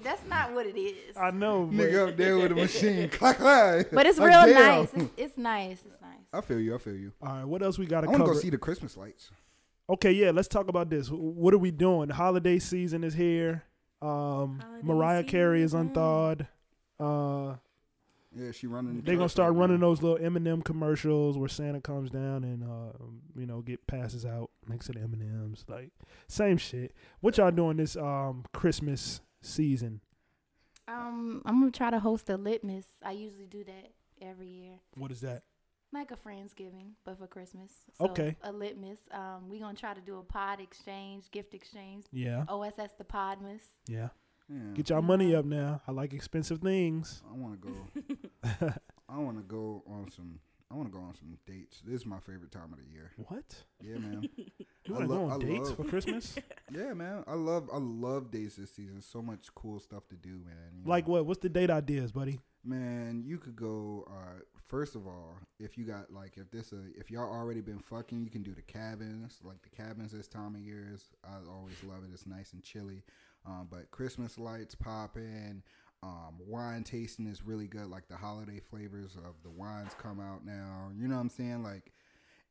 That's 0.04 0.26
not 0.28 0.54
what 0.54 0.66
it 0.66 0.78
is. 0.78 1.16
I 1.16 1.32
know. 1.32 1.66
but- 1.66 1.76
Nigga 1.78 2.10
up 2.10 2.18
there 2.18 2.38
with 2.38 2.52
a 2.52 2.56
machine. 2.66 3.10
clack, 3.12 3.38
clack. 3.38 3.88
But 3.92 4.06
it's 4.06 4.18
Like, 4.20 4.30
real 4.30 4.54
damn. 4.54 4.54
nice. 4.82 4.90
It's, 4.94 5.12
it's 5.18 5.38
nice. 5.38 5.80
It's 5.86 6.02
nice. 6.02 6.12
I 6.34 6.42
feel 6.42 6.60
you. 6.60 6.76
I 6.76 6.78
feel 6.80 6.96
you. 6.96 7.12
All 7.22 7.30
right, 7.30 7.46
what 7.46 7.62
else 7.62 7.78
we 7.78 7.86
got 7.86 8.02
to 8.02 8.08
I 8.08 8.12
want 8.12 8.26
to 8.26 8.32
go 8.32 8.38
see 8.38 8.50
the 8.50 8.58
Christmas 8.58 8.98
lights. 8.98 9.30
Okay, 9.90 10.12
yeah, 10.12 10.32
let's 10.32 10.48
talk 10.48 10.68
about 10.68 10.90
this. 10.90 11.10
What 11.12 11.54
are 11.54 11.60
we 11.60 11.70
doing? 11.72 12.08
The 12.08 12.16
holiday 12.16 12.58
season 12.60 13.04
is 13.04 13.14
here. 13.14 13.64
Um, 14.02 14.60
Holiday 14.60 14.82
Mariah 14.84 15.24
Carey 15.24 15.62
is 15.62 15.74
unthawed. 15.76 16.48
Uh, 17.00 17.56
Yeah, 18.36 18.52
she 18.52 18.68
running. 18.68 18.98
the 18.98 19.02
they're 19.04 19.16
gonna 19.16 19.30
start 19.30 19.54
running 19.54 19.80
those 19.80 20.02
little 20.02 20.24
M&M 20.24 20.62
commercials 20.62 21.38
where 21.38 21.48
Santa 21.48 21.80
comes 21.80 22.10
down 22.10 22.44
and 22.44 22.64
uh, 22.64 22.94
you 23.40 23.46
know, 23.46 23.62
get 23.62 23.88
passes 23.88 24.26
out 24.26 24.52
next 24.68 24.88
to 24.88 24.92
the 24.92 25.00
M&Ms. 25.02 25.64
Like 25.68 25.92
same 26.28 26.58
shit. 26.58 26.94
What 27.22 27.38
y'all 27.38 27.52
doing 27.52 27.78
this 27.78 27.96
um 27.96 28.44
Christmas 28.54 29.22
season? 29.42 30.02
Um, 30.88 31.42
I'm 31.46 31.60
gonna 31.60 31.72
try 31.72 31.90
to 31.90 32.00
host 32.00 32.30
a 32.30 32.38
Litmas. 32.38 32.86
I 33.04 33.12
usually 33.12 33.48
do 33.48 33.64
that 33.64 33.92
every 34.22 34.48
year. 34.48 34.74
What 34.96 35.12
is 35.12 35.22
that? 35.22 35.44
Like 35.94 36.12
a 36.12 36.16
Friendsgiving, 36.18 36.92
but 37.06 37.18
for 37.18 37.28
Christmas. 37.28 37.72
So 37.98 38.06
Okay. 38.08 38.36
A 38.44 38.52
Litmas. 38.52 38.98
Um, 39.12 39.50
we 39.50 39.60
gonna 39.60 39.78
try 39.78 39.94
to 39.94 40.02
do 40.02 40.18
a 40.18 40.24
pod 40.24 40.60
exchange, 40.60 41.32
gift 41.32 41.54
exchange. 41.54 42.06
Yeah. 42.12 42.44
OSS 42.50 42.94
the 42.98 43.06
Podmas. 43.06 43.62
Yeah. 43.88 44.10
Yeah. 44.50 44.74
Get 44.76 44.90
y'all 44.90 45.02
money 45.02 45.34
up 45.36 45.46
now. 45.46 45.82
I 45.88 45.92
like 45.92 46.14
expensive 46.14 46.60
things. 46.60 47.24
I 47.30 47.36
want 47.36 47.62
to 47.62 47.68
go. 47.68 48.74
I 49.10 49.18
want 49.20 49.38
to 49.38 49.44
go 49.44 49.84
on 49.88 50.10
some. 50.12 50.40
I 50.72 50.76
want 50.76 50.92
to 50.92 50.98
go 50.98 51.04
on 51.04 51.14
some 51.16 51.38
dates. 51.46 51.82
This 51.86 52.02
is 52.02 52.06
my 52.06 52.20
favorite 52.20 52.52
time 52.52 52.74
of 52.74 52.80
the 52.80 52.86
year. 52.92 53.12
What? 53.28 53.64
Yeah, 53.82 53.98
man. 53.98 54.28
You 54.88 54.94
I 54.94 55.00
want 55.00 55.10
to 55.10 55.14
lo- 55.16 55.20
go 55.28 55.34
on 55.34 55.42
I 55.42 55.46
dates 55.46 55.70
love- 55.70 55.78
for 55.78 55.84
Christmas? 55.86 56.36
Yeah, 56.72 56.94
man. 56.94 57.24
I 57.28 57.34
love 57.34 57.70
I 57.74 57.78
love 57.78 58.30
dates 58.30 58.56
this 58.56 58.72
season. 58.76 59.02
So 59.02 59.20
much 59.22 59.48
cool 59.56 59.80
stuff 59.80 60.08
to 60.10 60.16
do, 60.16 60.30
man. 60.46 60.84
like 60.86 61.08
know. 61.08 61.14
what? 61.14 61.26
What's 61.26 61.40
the 61.42 61.50
date 61.50 61.70
ideas, 61.72 62.12
buddy? 62.12 62.40
Man, 62.64 63.24
you 63.26 63.38
could 63.40 63.56
go. 63.56 64.08
Uh, 64.08 64.42
first 64.68 64.96
of 64.96 65.08
all, 65.08 65.38
if 65.60 65.76
you 65.78 65.86
got 65.86 66.12
like 66.14 66.34
if 66.38 66.52
this 66.52 66.72
uh, 66.72 66.78
if 66.96 67.10
y'all 67.10 67.32
already 67.32 67.62
been 67.62 67.80
fucking, 67.80 68.24
you 68.24 68.30
can 68.30 68.44
do 68.44 68.54
the 68.54 68.62
cabins. 68.62 69.40
Like 69.44 69.62
the 69.64 69.70
cabins 69.70 70.12
this 70.12 70.28
time 70.28 70.54
of 70.56 70.62
year 70.62 70.88
is 70.94 71.04
I 71.24 71.38
always 71.52 71.76
love 71.84 72.04
it. 72.04 72.12
It's 72.14 72.28
nice 72.28 72.54
and 72.54 72.62
chilly. 72.64 73.04
Um, 73.46 73.68
but 73.70 73.92
Christmas 73.92 74.38
lights 74.38 74.76
popping. 74.76 75.64
Um, 76.04 76.36
wine 76.46 76.84
tasting 76.84 77.28
is 77.28 77.44
really 77.44 77.68
good. 77.68 77.88
Like 77.90 78.08
the 78.08 78.18
holiday 78.18 78.60
flavors 78.60 79.16
of 79.16 79.36
the 79.44 79.50
wines 79.50 79.94
come 79.94 80.20
out 80.20 80.46
now. 80.46 80.90
You 80.98 81.08
know 81.08 81.16
what 81.16 81.22
I'm 81.22 81.30
saying? 81.30 81.64
Like 81.64 81.92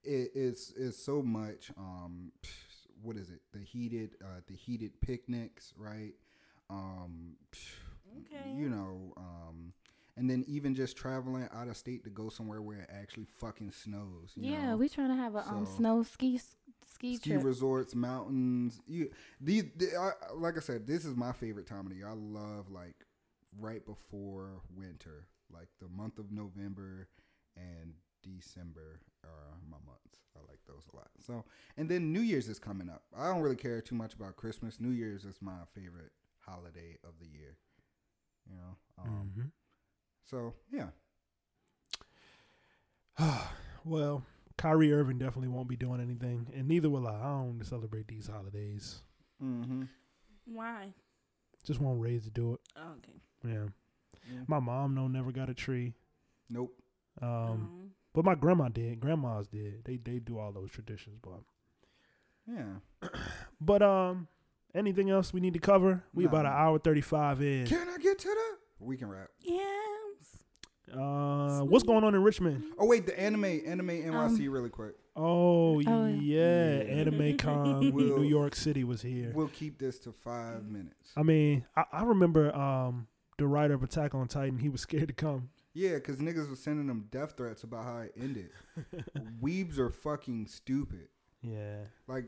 it, 0.03 0.31
it's 0.35 0.73
it's 0.77 0.99
so 1.03 1.23
much. 1.23 1.71
Um, 1.77 2.33
what 3.03 3.17
is 3.17 3.31
it? 3.31 3.41
The 3.53 3.61
heated 3.61 4.11
uh, 4.23 4.41
the 4.47 4.55
heated 4.55 5.01
picnics, 5.01 5.73
right? 5.77 6.15
Um, 6.71 7.37
Okay. 8.21 8.49
you 8.57 8.69
know, 8.69 9.13
um, 9.17 9.73
and 10.17 10.31
then 10.31 10.45
even 10.47 10.75
just 10.75 10.97
traveling 10.97 11.49
out 11.53 11.69
of 11.69 11.77
state 11.77 12.05
to 12.05 12.11
go 12.11 12.29
somewhere 12.29 12.63
where 12.63 12.79
it 12.79 12.91
actually 12.93 13.27
fucking 13.39 13.73
snows. 13.73 14.33
you 14.37 14.45
Yeah, 14.51 14.71
know? 14.71 14.77
we 14.77 14.89
trying 14.89 15.09
to 15.09 15.17
have 15.17 15.35
a 15.35 15.47
um 15.49 15.67
snow 15.67 16.03
ski 16.03 16.39
ski, 17.05 17.17
ski 17.17 17.31
trip. 17.31 17.45
resorts, 17.45 17.95
mountains. 17.95 18.81
You 18.87 19.11
these, 19.41 19.65
the- 19.77 19.97
I, 19.97 20.13
like 20.35 20.57
I 20.57 20.61
said, 20.61 20.87
this 20.87 21.05
is 21.05 21.17
my 21.17 21.33
favorite 21.33 21.67
time 21.67 21.81
of 21.87 21.91
the 21.91 21.97
year. 21.97 22.09
I 22.09 22.15
love 22.15 22.71
like 22.71 22.95
right 23.61 23.85
before 23.85 24.61
winter, 24.77 25.27
like 25.53 25.69
the 25.81 25.89
month 25.89 26.19
of 26.19 26.31
November 26.33 27.09
and 27.57 27.95
December 28.23 29.01
are 29.25 29.59
my 29.71 29.77
months. 29.87 30.01
I 30.37 30.41
like 30.49 30.59
those 30.67 30.83
a 30.93 30.97
lot. 30.97 31.09
So, 31.21 31.45
and 31.77 31.89
then 31.89 32.13
New 32.13 32.21
Year's 32.21 32.49
is 32.49 32.59
coming 32.59 32.89
up. 32.89 33.03
I 33.17 33.29
don't 33.33 33.41
really 33.43 33.55
care 33.57 33.81
too 33.81 33.95
much 33.95 34.15
about 34.15 34.37
Christmas. 34.37 34.81
New 34.81 34.91
Year's 34.91 35.25
is 35.25 35.37
my 35.41 35.59
favorite 35.75 36.11
holiday 36.41 36.97
of 37.05 37.13
the 37.21 37.27
year. 37.27 37.57
You 38.51 38.57
know. 38.57 38.77
Um, 39.03 39.31
Mhm. 39.39 39.51
So 40.25 40.55
yeah. 40.73 40.89
well, 43.85 44.25
Kyrie 44.57 44.93
Irving 44.93 45.19
definitely 45.19 45.49
won't 45.49 45.69
be 45.69 45.77
doing 45.77 46.01
anything, 46.01 46.47
and 46.55 46.69
neither 46.69 46.89
will 46.89 47.07
I. 47.07 47.15
I 47.17 47.23
don't 47.23 47.63
celebrate 47.65 48.09
these 48.09 48.29
holidays. 48.29 49.01
Mm-hmm. 49.43 49.83
Why? 50.47 50.95
Just 51.65 51.81
won't 51.81 52.01
raise 52.01 52.25
to 52.25 52.31
do 52.31 52.55
it. 52.55 52.61
Oh, 52.77 52.93
okay. 52.99 53.19
Yeah. 53.45 53.67
Yeah. 54.33 54.41
My 54.47 54.61
mom 54.61 54.95
no 54.95 55.09
never 55.09 55.33
got 55.33 55.51
a 55.51 55.55
tree. 55.55 55.95
Nope. 56.49 56.73
Um, 57.21 57.29
Um, 57.29 57.91
but 58.13 58.25
my 58.25 58.35
grandma 58.35 58.69
did. 58.69 59.01
Grandmas 59.01 59.49
did. 59.49 59.85
They 59.85 59.97
they 59.97 60.19
do 60.19 60.39
all 60.39 60.53
those 60.53 60.71
traditions, 60.71 61.19
but 61.23 61.41
Yeah. 62.47 63.09
but 63.61 63.83
um, 63.83 64.29
anything 64.75 65.11
else 65.11 65.33
we 65.33 65.41
need 65.41 65.55
to 65.55 65.59
cover? 65.59 66.05
We 66.15 66.25
Nah. 66.25 66.31
about 66.31 66.47
an 66.47 66.53
hour 66.53 66.79
thirty 66.79 67.01
five 67.01 67.43
in. 67.43 67.67
Can 67.67 67.89
I 67.89 67.99
get 67.99 68.19
to 68.21 68.29
the? 68.29 68.85
We 68.85 68.97
can 68.97 69.09
wrap. 69.09 69.29
Yams. 69.41 69.63
Uh, 70.93 71.61
what's 71.61 71.85
going 71.85 72.05
on 72.05 72.15
in 72.15 72.23
Richmond? 72.23 72.63
Oh 72.79 72.87
wait, 72.87 73.07
the 73.07 73.19
anime 73.19 73.45
anime 73.45 73.89
NYC 73.89 74.51
really 74.53 74.69
quick. 74.71 74.95
Oh, 75.17 75.81
Oh, 75.87 76.07
yeah, 76.07 76.83
Yeah. 76.83 76.83
Anime 76.93 77.37
Con 77.39 77.93
We'll- 77.93 78.19
New 78.19 78.25
York 78.25 78.55
City 78.55 78.85
was 78.85 79.01
here. 79.03 79.31
We'll 79.35 79.49
keep 79.49 79.79
this 79.79 79.99
to 80.01 80.13
five 80.13 80.67
minutes. 80.67 81.13
I 81.17 81.23
mean, 81.23 81.65
I, 81.77 81.85
I 81.93 82.03
remember 82.05 82.55
um 82.55 83.07
the 83.39 83.47
writer 83.47 83.75
of 83.75 83.83
Attack 83.83 84.15
on 84.15 84.29
Titan. 84.29 84.59
He 84.59 84.69
was 84.69 84.81
scared 84.83 85.09
to 85.09 85.15
come. 85.15 85.51
Yeah, 85.73 85.95
because 85.95 86.17
niggas 86.19 86.49
was 86.51 86.61
sending 86.63 86.87
them 86.87 87.09
death 87.11 87.35
threats 87.37 87.65
about 87.65 87.85
how 87.85 87.99
it 87.99 88.13
ended. 88.21 88.51
Weebs 89.43 89.77
are 89.79 89.91
fucking 89.91 90.47
stupid. 90.47 91.09
Yeah. 91.43 91.79
Like, 92.07 92.27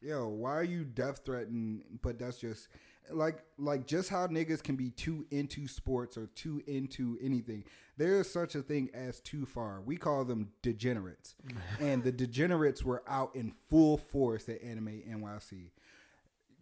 yo, 0.00 0.28
why 0.28 0.52
are 0.52 0.62
you 0.62 0.84
death 0.84 1.22
threatening? 1.24 1.82
But 2.02 2.18
that's 2.20 2.38
just 2.38 2.68
like 3.10 3.42
like 3.58 3.86
just 3.86 4.08
how 4.08 4.26
niggas 4.28 4.62
can 4.62 4.76
be 4.76 4.90
too 4.90 5.26
into 5.30 5.66
sports 5.66 6.16
or 6.16 6.26
too 6.34 6.62
into 6.68 7.18
anything. 7.20 7.64
There 7.98 8.20
is 8.20 8.30
such 8.30 8.54
a 8.54 8.62
thing 8.62 8.90
as 8.92 9.20
too 9.20 9.46
far. 9.46 9.80
We 9.80 9.96
call 9.96 10.24
them 10.24 10.50
degenerates, 10.62 11.34
and 11.80 12.02
the 12.04 12.12
degenerates 12.12 12.84
were 12.84 13.02
out 13.08 13.34
in 13.34 13.52
full 13.70 13.96
force 13.96 14.48
at 14.48 14.62
Anime 14.62 15.02
NYC. 15.08 15.70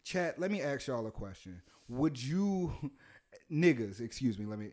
Chat, 0.05 0.39
let 0.39 0.51
me 0.51 0.62
ask 0.62 0.86
y'all 0.86 1.06
a 1.06 1.11
question. 1.11 1.62
Would 1.89 2.23
you 2.23 2.93
niggas, 3.52 4.01
excuse 4.01 4.39
me, 4.39 4.47
let 4.47 4.59
me 4.59 4.70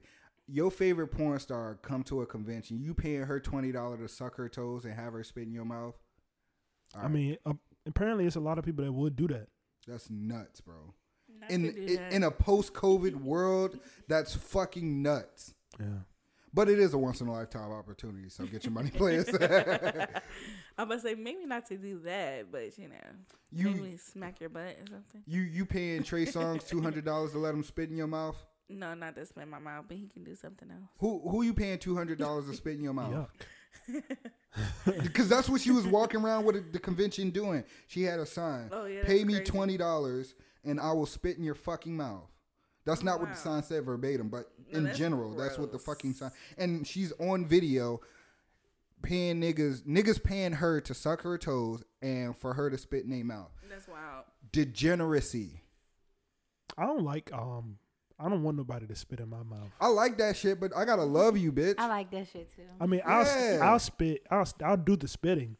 your 0.48 0.70
favorite 0.70 1.08
porn 1.08 1.40
star 1.40 1.80
come 1.82 2.04
to 2.04 2.22
a 2.22 2.26
convention, 2.26 2.80
you 2.80 2.94
paying 2.94 3.22
her 3.24 3.40
twenty 3.40 3.72
dollars 3.72 4.00
to 4.00 4.08
suck 4.08 4.36
her 4.36 4.50
toes 4.50 4.86
and 4.86 4.94
have 4.94 5.14
her 5.14 5.24
spit 5.24 5.48
in 5.48 5.54
your 5.54 5.66
mouth? 5.66 5.96
I 6.94 7.08
mean, 7.08 7.38
uh, 7.46 7.54
apparently 7.86 8.26
it's 8.26 8.36
a 8.36 8.42
lot 8.42 8.60
of 8.60 8.66
people 8.66 8.84
that 8.84 8.92
would 8.92 9.16
do 9.16 9.28
that. 9.30 9.48
That's 9.88 10.10
nuts, 10.10 10.62
bro. 10.62 10.94
Not 11.40 11.50
In 11.50 11.66
in, 11.66 12.00
in 12.12 12.24
a 12.24 12.32
post 12.32 12.74
COVID 12.74 13.16
world, 13.16 13.80
that's 14.08 14.36
fucking 14.36 15.02
nuts. 15.02 15.54
Yeah. 15.80 15.86
But 16.54 16.68
it 16.70 16.80
is 16.80 16.94
a 16.94 16.98
once 16.98 17.22
in 17.22 17.28
a 17.28 17.32
lifetime 17.32 17.72
opportunity, 17.72 18.28
so 18.30 18.46
get 18.46 18.66
your 18.66 18.74
money, 18.74 18.90
players. 18.94 19.28
I'm 20.78 20.88
gonna 20.90 21.00
say 21.00 21.16
maybe 21.16 21.46
not 21.46 21.66
to 21.68 21.78
do 21.78 22.00
that, 22.00 22.52
but 22.52 22.78
you 22.78 22.90
know, 22.90 22.96
You- 23.52 23.70
maybe 23.72 23.98
smack 23.98 24.40
your 24.42 24.50
butt 24.50 24.78
or 24.82 24.88
something. 24.90 25.24
you 25.26 25.42
you 25.42 25.66
paying 25.66 26.04
Trey 26.04 26.26
Songz 26.26 26.68
two 26.70 26.82
hundred 26.82 27.06
dollars 27.06 27.32
to 27.32 27.38
let 27.38 27.54
him 27.54 27.64
spit 27.64 27.90
in 27.90 27.96
your 27.96 28.08
mouth? 28.08 28.36
No, 28.70 28.94
not 28.94 29.16
to 29.16 29.26
spit 29.26 29.44
in 29.44 29.50
my 29.50 29.60
mouth, 29.60 29.86
but 29.88 29.98
he 29.98 30.08
can 30.08 30.24
do 30.24 30.34
something 30.36 30.70
else. 30.72 30.90
Who 31.00 31.20
who 31.30 31.42
you 31.44 31.54
paying 31.54 31.78
two 31.80 31.96
hundred 31.96 32.20
dollars 32.20 32.48
to 32.48 32.54
spit 32.56 32.76
in 32.78 32.84
your 32.84 32.94
mouth? 32.94 33.30
Because 35.04 35.30
that's 35.30 35.48
what 35.50 35.62
she 35.62 35.72
was 35.72 35.88
walking 35.88 36.22
around 36.22 36.46
with 36.46 36.56
at 36.58 36.74
the 36.74 36.80
convention 36.80 37.30
doing. 37.30 37.64
She 37.88 38.04
had 38.04 38.20
a 38.20 38.26
sign. 38.26 38.70
Oh, 38.72 38.86
yeah, 38.86 39.04
Pay 39.04 39.24
me 39.24 39.36
crazy. 39.36 39.46
twenty 39.46 39.78
dollars 39.78 40.36
and 40.64 40.80
I 40.80 40.92
will 40.92 41.06
spit 41.06 41.38
in 41.38 41.44
your 41.44 41.56
fucking 41.56 41.96
mouth. 41.96 42.30
That's 42.86 43.04
not 43.04 43.20
what 43.20 43.28
the 43.30 43.36
Wow. 43.36 43.42
sign 43.42 43.64
said 43.64 43.86
verbatim, 43.86 44.30
but 44.30 44.52
No, 44.72 44.78
in 44.80 44.84
that's 44.86 44.98
general, 44.98 45.36
that's 45.36 45.58
what 45.58 45.72
the 45.72 45.80
fucking 45.80 46.14
sign. 46.14 46.32
And 46.58 46.86
she's 46.88 47.12
on 47.20 47.46
video 47.46 48.02
paying 49.04 49.42
niggas 49.42 49.82
niggas 49.84 50.24
paying 50.24 50.54
her 50.54 50.80
to 50.82 50.94
suck 50.94 51.22
her 51.22 51.38
toes 51.38 51.84
and 52.02 52.36
for 52.38 52.54
her 52.56 52.70
to 52.70 52.78
spit 52.78 53.04
in 53.04 53.10
their 53.12 53.24
mouth. 53.26 53.52
That's 53.70 53.88
wild. 53.88 54.26
Degeneracy. 54.52 55.62
I 56.78 56.86
don't 56.86 57.04
like 57.04 57.32
um. 57.34 57.78
I 58.20 58.30
don't 58.30 58.44
want 58.44 58.56
nobody 58.56 58.86
to 58.86 58.96
spit 58.96 59.20
in 59.20 59.30
my 59.30 59.42
mouth. 59.42 59.72
I 59.80 59.88
like 59.88 60.20
that 60.20 60.38
shit, 60.38 60.60
but 60.60 60.72
I 60.78 60.86
gotta 60.86 61.04
love 61.04 61.36
you, 61.38 61.52
bitch. 61.52 61.76
I 61.80 61.88
like 61.88 62.12
that 62.12 62.28
shit 62.28 62.56
too. 62.56 62.62
I 62.80 62.86
mean, 62.86 63.02
I'll 63.04 63.26
I'll 63.64 63.80
spit. 63.80 64.26
I'll 64.30 64.48
I'll 64.64 64.78
do 64.78 64.96
the 64.96 65.08
spitting. 65.08 65.58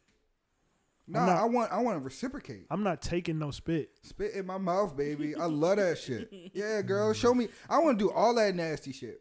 Nah, 1.06 1.26
not- 1.26 1.38
I 1.38 1.44
want 1.44 1.72
I 1.72 1.80
want 1.80 1.96
to 1.98 2.04
reciprocate. 2.04 2.66
I'm 2.70 2.82
not 2.82 3.02
taking 3.02 3.38
no 3.38 3.50
spit. 3.50 3.90
Spit 4.02 4.32
in 4.34 4.46
my 4.46 4.58
mouth, 4.58 4.96
baby. 4.96 5.34
I 5.34 5.46
love 5.46 5.76
that 5.76 5.98
shit. 5.98 6.32
Yeah, 6.54 6.82
girl, 6.82 7.12
show 7.12 7.34
me. 7.34 7.48
I 7.68 7.78
want 7.78 7.98
to 7.98 8.04
do 8.04 8.10
all 8.10 8.34
that 8.36 8.54
nasty 8.54 8.92
shit. 8.92 9.20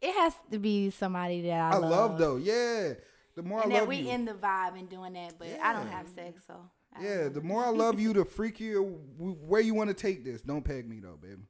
It 0.00 0.14
has 0.14 0.34
to 0.50 0.58
be 0.58 0.90
somebody 0.90 1.42
that 1.42 1.72
I, 1.72 1.76
I 1.76 1.78
love 1.78 2.18
though. 2.18 2.36
Yeah, 2.36 2.94
the 3.36 3.42
more 3.42 3.62
and 3.62 3.72
I 3.72 3.76
that 3.76 3.80
love 3.82 3.88
we 3.88 3.96
you. 3.98 4.10
in 4.10 4.24
the 4.24 4.32
vibe 4.34 4.78
and 4.78 4.88
doing 4.88 5.12
that, 5.12 5.34
but 5.38 5.48
I 5.62 5.72
don't 5.72 5.86
have 5.88 6.08
sex, 6.08 6.42
so 6.46 6.54
I 6.94 7.04
Yeah, 7.04 7.28
the 7.28 7.40
more 7.40 7.64
I 7.64 7.68
love 7.70 8.00
you, 8.00 8.12
the 8.14 8.24
freakier 8.24 8.74
w- 9.18 9.36
where 9.46 9.60
you 9.60 9.74
want 9.74 9.88
to 9.90 9.94
take 9.94 10.24
this. 10.24 10.42
Don't 10.42 10.64
peg 10.64 10.88
me 10.88 10.98
though, 11.00 11.18
baby. 11.20 11.42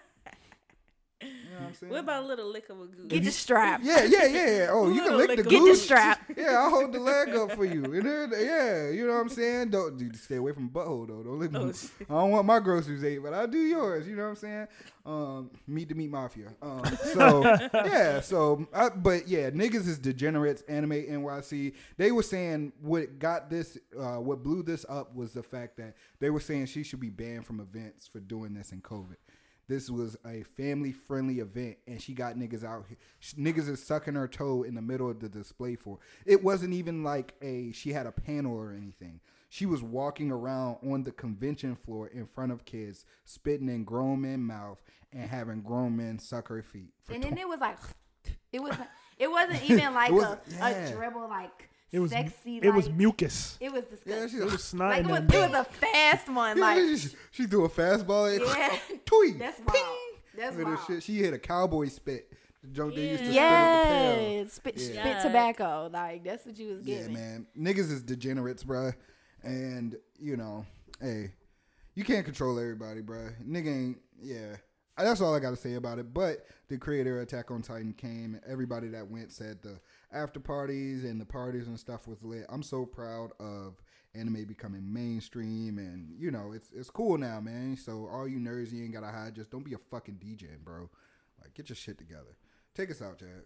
You 1.58 1.64
know 1.64 1.66
what 1.66 1.68
I'm 1.70 1.74
saying? 1.74 1.92
What 1.92 2.00
about 2.00 2.24
a 2.24 2.26
little 2.26 2.50
lick 2.50 2.68
of 2.68 2.80
a 2.80 2.86
goose? 2.86 3.06
get 3.08 3.24
the 3.24 3.30
strap. 3.32 3.80
Yeah, 3.82 4.04
yeah, 4.04 4.26
yeah. 4.26 4.46
yeah. 4.58 4.66
Oh, 4.70 4.88
you 4.92 5.02
can 5.02 5.16
Little 5.16 5.18
lick 5.18 5.28
the 5.30 5.36
lick 5.36 5.38
of 5.46 5.50
Get 5.50 5.58
the 5.60 5.64
goose. 5.66 5.82
strap. 5.84 6.20
Yeah, 6.36 6.58
I'll 6.62 6.70
hold 6.70 6.92
the 6.92 7.00
leg 7.00 7.34
up 7.34 7.52
for 7.52 7.64
you. 7.64 7.84
And 7.84 8.06
then, 8.06 8.30
yeah, 8.38 8.90
you 8.90 9.06
know 9.06 9.14
what 9.14 9.20
I'm 9.22 9.28
saying? 9.28 9.70
Don't 9.70 9.96
dude, 9.98 10.16
stay 10.16 10.36
away 10.36 10.52
from 10.52 10.68
butthole 10.70 11.08
though. 11.08 11.22
Don't 11.22 11.38
lick 11.40 11.50
Oh, 11.54 11.64
me. 11.66 11.72
shit. 11.74 11.90
I 12.08 12.14
don't 12.14 12.30
want 12.30 12.46
my 12.46 12.60
groceries 12.60 13.02
ate, 13.02 13.18
but 13.22 13.34
I 13.34 13.46
do 13.46 13.58
yours. 13.58 14.06
You 14.06 14.14
know 14.16 14.22
what 14.24 14.28
I'm 14.30 14.36
saying? 14.36 14.66
Um, 15.04 15.50
meet 15.66 15.88
the 15.88 15.94
meat 15.94 16.10
mafia. 16.10 16.48
Um, 16.62 16.84
so 17.12 17.42
yeah, 17.74 18.20
so 18.20 18.66
I, 18.74 18.90
but 18.90 19.26
yeah, 19.26 19.50
niggas 19.50 19.88
is 19.88 19.98
degenerates. 19.98 20.62
Anime 20.68 20.90
NYC. 20.92 21.72
They 21.96 22.12
were 22.12 22.22
saying 22.22 22.72
what 22.82 23.18
got 23.18 23.48
this, 23.50 23.78
uh, 23.98 24.16
what 24.16 24.42
blew 24.42 24.62
this 24.62 24.84
up 24.88 25.14
was 25.16 25.32
the 25.32 25.42
fact 25.42 25.76
that 25.78 25.94
they 26.20 26.30
were 26.30 26.40
saying 26.40 26.66
she 26.66 26.82
should 26.82 27.00
be 27.00 27.10
banned 27.10 27.46
from 27.46 27.58
events 27.60 28.06
for 28.06 28.20
doing 28.20 28.52
this 28.54 28.70
in 28.72 28.80
COVID. 28.82 29.16
This 29.68 29.90
was 29.90 30.16
a 30.24 30.42
family 30.56 30.92
friendly 30.92 31.40
event, 31.40 31.76
and 31.86 32.00
she 32.00 32.14
got 32.14 32.36
niggas 32.36 32.64
out 32.64 32.86
here. 32.88 32.96
Niggas 33.38 33.68
is 33.68 33.82
sucking 33.82 34.14
her 34.14 34.26
toe 34.26 34.62
in 34.62 34.74
the 34.74 34.80
middle 34.82 35.10
of 35.10 35.20
the 35.20 35.28
display 35.28 35.76
for. 35.76 35.98
It 36.24 36.42
wasn't 36.42 36.72
even 36.72 37.04
like 37.04 37.34
a 37.42 37.70
she 37.72 37.92
had 37.92 38.06
a 38.06 38.12
panel 38.12 38.56
or 38.56 38.72
anything. 38.72 39.20
She 39.50 39.66
was 39.66 39.82
walking 39.82 40.30
around 40.30 40.76
on 40.82 41.04
the 41.04 41.12
convention 41.12 41.76
floor 41.76 42.08
in 42.08 42.26
front 42.26 42.52
of 42.52 42.64
kids, 42.64 43.04
spitting 43.24 43.68
in 43.68 43.84
grown 43.84 44.22
men 44.22 44.40
mouth 44.42 44.80
and 45.12 45.28
having 45.28 45.62
grown 45.62 45.96
men 45.96 46.18
suck 46.18 46.48
her 46.48 46.62
feet. 46.62 46.92
And 47.10 47.22
then 47.22 47.34
tw- 47.36 47.40
it 47.40 47.48
was 47.48 47.60
like, 47.60 47.78
it 48.52 48.62
was, 48.62 48.74
It 49.18 49.30
wasn't 49.30 49.62
even 49.70 49.94
like 49.94 50.12
was- 50.12 50.24
a, 50.24 50.40
yeah. 50.50 50.68
a 50.68 50.92
dribble 50.94 51.28
like 51.28 51.67
It 51.90 52.00
was 52.00 52.10
sexy. 52.10 52.58
it 52.58 52.70
was 52.70 52.90
mucus. 52.90 53.56
It 53.60 53.72
was 53.72 53.84
Yeah, 54.04 54.16
disgusting. 54.20 54.40
she, 54.40 54.44
It 54.46 54.52
was 54.52 54.64
snot 54.64 54.90
like 54.90 54.98
it 55.00 55.06
was, 55.06 55.20
it 55.34 55.50
was 55.50 55.60
a 55.60 55.64
fast 55.64 56.28
one. 56.28 56.60
Like 56.60 56.78
she, 56.98 57.08
she 57.30 57.46
threw 57.46 57.64
a 57.64 57.68
fastball. 57.70 58.34
At, 58.36 58.58
yeah, 58.58 58.96
tweet. 59.06 59.38
that's 59.38 59.58
wild. 59.60 59.96
That's 60.36 60.56
Look 60.56 60.66
wild. 60.66 60.80
shit. 60.86 61.02
She 61.02 61.16
hit 61.18 61.32
a 61.32 61.38
cowboy 61.38 61.88
spit. 61.88 62.30
The 62.62 62.68
joke 62.68 62.94
they 62.94 63.08
used 63.08 63.24
to 63.24 63.30
spit 63.30 63.42
at 63.42 63.82
the 63.82 63.88
pail. 63.88 64.30
Yeah, 64.42 64.44
spit, 64.50 64.74
Yeah. 64.76 65.00
spit 65.00 65.22
tobacco. 65.22 65.88
Like 65.92 66.24
that's 66.24 66.44
what 66.44 66.58
you 66.58 66.74
was 66.76 66.84
Yeah, 66.86 66.96
getting. 66.98 67.14
man. 67.14 67.46
Niggas 67.58 67.90
is 67.90 68.02
degenerates, 68.02 68.64
bruh. 68.64 68.92
And, 69.42 69.96
you 70.18 70.36
know, 70.36 70.66
hey, 71.00 71.30
you 71.94 72.04
can't 72.04 72.24
control 72.24 72.58
everybody, 72.58 73.00
bruh. 73.00 73.32
Nigga 73.46 73.68
ain't, 73.68 73.98
yeah. 74.20 74.56
That's 74.96 75.20
all 75.20 75.32
I 75.34 75.38
got 75.38 75.50
to 75.50 75.56
say 75.56 75.74
about 75.74 76.00
it. 76.00 76.12
But 76.12 76.44
the 76.68 76.76
creator 76.76 77.18
of 77.18 77.22
Attack 77.22 77.52
on 77.52 77.62
Titan 77.62 77.92
came. 77.92 78.40
Everybody 78.46 78.88
that 78.88 79.08
went 79.08 79.30
said 79.30 79.62
the 79.62 79.78
after 80.12 80.40
parties 80.40 81.04
and 81.04 81.20
the 81.20 81.24
parties 81.26 81.66
and 81.66 81.78
stuff 81.78 82.06
was 82.06 82.22
lit. 82.22 82.46
I'm 82.48 82.62
so 82.62 82.86
proud 82.86 83.32
of 83.38 83.82
anime 84.14 84.44
becoming 84.44 84.92
mainstream. 84.92 85.78
And, 85.78 86.14
you 86.18 86.30
know, 86.30 86.52
it's 86.54 86.70
it's 86.74 86.90
cool 86.90 87.18
now, 87.18 87.40
man. 87.40 87.76
So 87.76 88.08
all 88.10 88.26
you 88.26 88.38
nerds, 88.38 88.72
you 88.72 88.82
ain't 88.82 88.94
got 88.94 89.00
to 89.00 89.08
hide. 89.08 89.34
Just 89.34 89.50
don't 89.50 89.64
be 89.64 89.74
a 89.74 89.78
fucking 89.90 90.16
DJ, 90.16 90.58
bro. 90.62 90.90
Like, 91.40 91.54
get 91.54 91.68
your 91.68 91.76
shit 91.76 91.98
together. 91.98 92.36
Take 92.74 92.90
us 92.90 93.02
out, 93.02 93.18
Chad. 93.18 93.44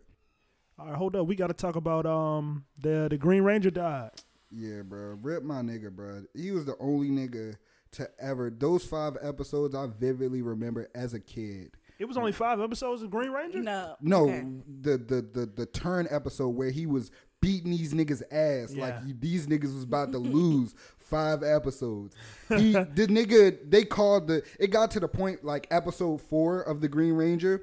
All 0.78 0.86
right, 0.86 0.94
hold 0.94 1.16
up. 1.16 1.26
We 1.26 1.36
got 1.36 1.48
to 1.48 1.54
talk 1.54 1.76
about 1.76 2.06
um 2.06 2.64
the 2.78 3.08
the 3.10 3.18
Green 3.18 3.42
Ranger 3.42 3.70
died. 3.70 4.10
Yeah, 4.50 4.82
bro. 4.82 5.18
Rip 5.20 5.42
my 5.42 5.62
nigga, 5.62 5.90
bro. 5.90 6.24
He 6.34 6.50
was 6.50 6.64
the 6.64 6.76
only 6.78 7.08
nigga 7.08 7.56
to 7.92 8.08
ever. 8.18 8.50
Those 8.50 8.84
five 8.84 9.16
episodes 9.22 9.74
I 9.74 9.86
vividly 9.86 10.42
remember 10.42 10.88
as 10.94 11.14
a 11.14 11.20
kid. 11.20 11.76
It 11.98 12.06
was 12.06 12.16
only 12.16 12.32
five 12.32 12.60
episodes 12.60 13.02
of 13.02 13.10
Green 13.10 13.30
Ranger. 13.30 13.60
No. 13.60 13.96
No, 14.00 14.24
Okay. 14.24 14.44
the, 14.80 14.98
the 14.98 15.22
the 15.22 15.46
the 15.54 15.66
turn 15.66 16.06
episode 16.10 16.48
where 16.50 16.70
he 16.70 16.86
was 16.86 17.10
beating 17.40 17.72
these 17.72 17.92
niggas 17.92 18.22
ass 18.32 18.74
like 18.76 19.04
he, 19.04 19.12
these 19.12 19.46
niggas 19.48 19.74
was 19.74 19.82
about 19.82 20.12
to 20.12 20.18
lose 20.38 20.74
five 20.98 21.42
episodes. 21.42 22.16
He 22.48 22.72
the 22.72 23.06
nigga 23.08 23.58
they 23.70 23.84
called 23.84 24.26
the 24.28 24.42
it 24.60 24.68
got 24.68 24.90
to 24.92 25.00
the 25.00 25.08
point 25.08 25.44
like 25.44 25.66
episode 25.70 26.20
four 26.20 26.60
of 26.62 26.80
the 26.80 26.88
Green 26.88 27.14
Ranger. 27.14 27.62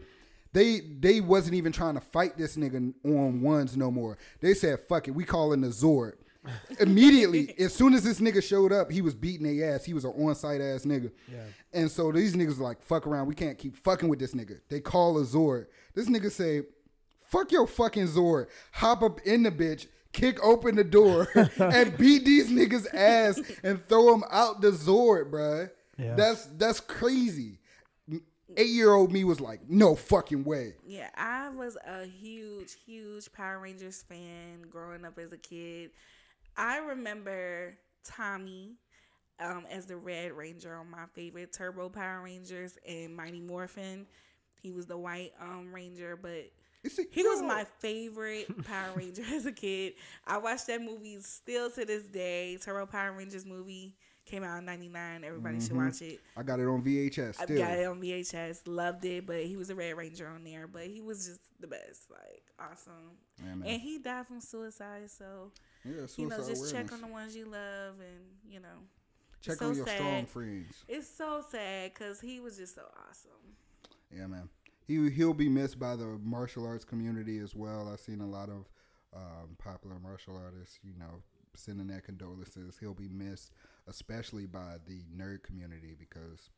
They 0.51 0.80
they 0.80 1.22
wasn't 1.22 1.56
even 1.56 1.72
trying 1.72 1.93
to 1.95 2.01
fight 2.01 2.38
this 2.38 2.56
nigga 2.57 2.93
on 3.06 3.41
ones 3.41 3.77
no 3.77 3.91
more. 3.91 4.18
They 4.41 4.53
said 4.53 4.80
fuck 4.81 5.07
it, 5.07 5.11
we 5.11 5.23
calling 5.23 5.61
the 5.61 5.68
Zord. 5.68 6.14
Immediately, 6.80 7.56
as 7.60 7.74
soon 7.74 7.94
as 7.94 8.04
this 8.04 8.20
nigga 8.20 8.42
showed 8.42 8.72
up, 8.72 8.92
he 8.92 9.02
was 9.02 9.14
beating 9.14 9.46
their 9.46 9.76
ass. 9.76 9.86
He 9.86 9.94
was 9.94 10.06
an 10.06 10.12
on-site 10.12 10.62
ass 10.62 10.86
nigga. 10.86 11.12
Yeah. 11.32 11.40
And 11.74 11.90
so 11.90 12.12
these 12.12 12.36
niggas 12.36 12.48
was 12.48 12.60
like, 12.60 12.82
fuck 12.82 13.06
around. 13.08 13.28
We 13.28 13.36
can't 13.36 13.58
keep 13.58 13.76
fucking 13.78 14.10
with 14.10 14.20
this 14.20 14.34
nigga. 14.34 14.60
They 14.70 14.80
call 14.80 15.18
a 15.20 15.24
Zord. 15.24 15.68
This 15.94 16.10
nigga 16.10 16.32
say, 16.32 16.64
fuck 17.30 17.52
your 17.52 17.68
fucking 17.68 18.08
Zord. 18.08 18.48
Hop 18.74 19.02
up 19.04 19.22
in 19.22 19.44
the 19.44 19.52
bitch, 19.52 19.88
kick 20.14 20.44
open 20.44 20.76
the 20.76 20.84
door, 20.84 21.28
and 21.60 21.98
beat 21.98 22.26
these 22.26 22.50
niggas 22.50 22.94
ass 22.94 23.40
and 23.64 23.84
throw 23.86 24.12
them 24.12 24.24
out 24.32 24.62
the 24.62 24.72
Zord, 24.72 25.30
bruh. 25.32 25.70
Yeah. 25.98 26.16
That's 26.16 26.46
that's 26.46 26.80
crazy. 26.80 27.60
Eight 28.58 28.70
year 28.70 28.94
old 28.94 29.12
me 29.12 29.24
was 29.24 29.40
like, 29.40 29.70
no 29.70 29.96
fucking 29.96 30.44
way. 30.44 30.74
Yeah, 30.88 31.10
I 31.16 31.50
was 31.50 31.78
a 31.86 32.06
huge, 32.06 32.78
huge 32.84 33.32
Power 33.32 33.60
Rangers 33.60 34.02
fan 34.02 34.66
growing 34.70 35.06
up 35.06 35.20
as 35.20 35.32
a 35.32 35.38
kid. 35.38 35.92
I 36.60 36.77
remember 36.80 37.77
Tommy 38.03 38.73
um, 39.40 39.65
as 39.72 39.86
the 39.86 39.95
Red 39.95 40.34
Ranger 40.34 40.76
on 40.76 40.91
my 40.91 41.06
favorite 41.14 41.53
Turbo 41.53 41.88
Power 41.90 42.22
Rangers 42.23 42.77
and 42.88 43.15
Mighty 43.15 43.40
Morphin. 43.40 44.06
He 44.61 44.72
was 44.73 44.86
the 44.86 44.98
White 44.98 45.31
um, 45.41 45.73
Ranger, 45.73 46.18
but 46.22 46.52
he 47.11 47.23
was 47.23 47.41
my 47.41 47.65
favorite 47.80 48.65
Power 48.65 48.91
Ranger 48.95 49.23
as 49.34 49.45
a 49.45 49.53
kid. 49.53 49.94
I 50.27 50.38
watched 50.38 50.68
that 50.68 50.81
movie 50.81 51.19
still 51.22 51.69
to 51.72 51.86
this 51.86 52.03
day. 52.03 52.57
Turbo 52.61 52.86
Power 52.86 53.14
Rangers 53.14 53.45
movie 53.45 53.95
came 54.26 54.44
out 54.44 54.60
in 54.60 54.65
'99. 54.65 55.23
Everybody 55.23 55.61
should 55.61 55.72
Mhm. 55.72 55.86
watch 55.86 56.02
it. 56.02 56.19
I 56.36 56.44
got 56.44 56.60
it 56.60 56.68
on 56.68 56.81
VHS 56.84 57.40
I 57.40 57.45
got 57.45 57.77
it 57.80 57.86
on 57.86 58.02
VHS. 58.02 58.68
Loved 58.68 59.06
it, 59.06 59.26
but 59.26 59.44
he 59.44 59.56
was 59.56 59.69
a 59.69 59.76
Red 59.76 59.95
Ranger 59.95 60.27
on 60.27 60.44
there. 60.44 60.68
But 60.68 60.88
he 60.88 60.99
was 60.99 61.26
just 61.26 61.40
the 61.61 61.68
best, 61.68 62.11
like 62.11 62.44
awesome. 62.60 63.18
Yeah, 63.41 63.52
and 63.53 63.81
he 63.81 63.98
died 63.98 64.27
from 64.27 64.41
suicide, 64.41 65.10
so 65.10 65.52
Yeah, 65.85 66.07
you 66.18 66.27
know, 66.27 66.38
just 66.45 66.72
check 66.72 66.91
on 66.91 67.01
the 67.01 67.07
ones 67.07 67.35
you 67.35 67.45
love, 67.45 67.95
and 67.99 68.26
you 68.47 68.60
know, 68.60 68.68
Check 69.41 69.57
so 69.57 69.68
on 69.69 69.76
your 69.76 69.88
sad. 69.88 69.97
strong 69.97 70.26
friends. 70.26 70.84
It's 70.88 71.07
so 71.07 71.43
sad 71.49 71.93
because 71.93 72.19
he 72.19 72.39
was 72.39 72.57
just 72.57 72.76
so 72.76 72.84
awesome. 73.10 73.56
Yeah, 74.11 74.27
man. 74.27 74.49
He 74.85 75.10
he'll 75.10 75.34
be 75.34 75.49
missed 75.49 75.80
by 75.80 75.95
the 75.95 76.19
martial 76.23 76.65
arts 76.65 76.84
community 76.84 77.39
as 77.39 77.56
well. 77.56 77.89
I've 77.91 77.99
seen 77.99 78.22
a 78.22 78.27
lot 78.27 78.49
of 78.49 78.68
um, 79.15 79.56
popular 79.57 79.97
martial 79.99 80.35
artists, 80.35 80.80
you 80.84 80.93
know, 80.97 81.23
sending 81.56 81.88
their 81.88 82.01
condolences. 82.01 82.77
He'll 82.80 82.93
be 82.93 83.07
missed, 83.07 83.51
especially 83.88 84.45
by 84.45 84.77
the 84.88 85.03
nerd 85.15 85.43
community 85.43 85.95
because, 85.97 86.49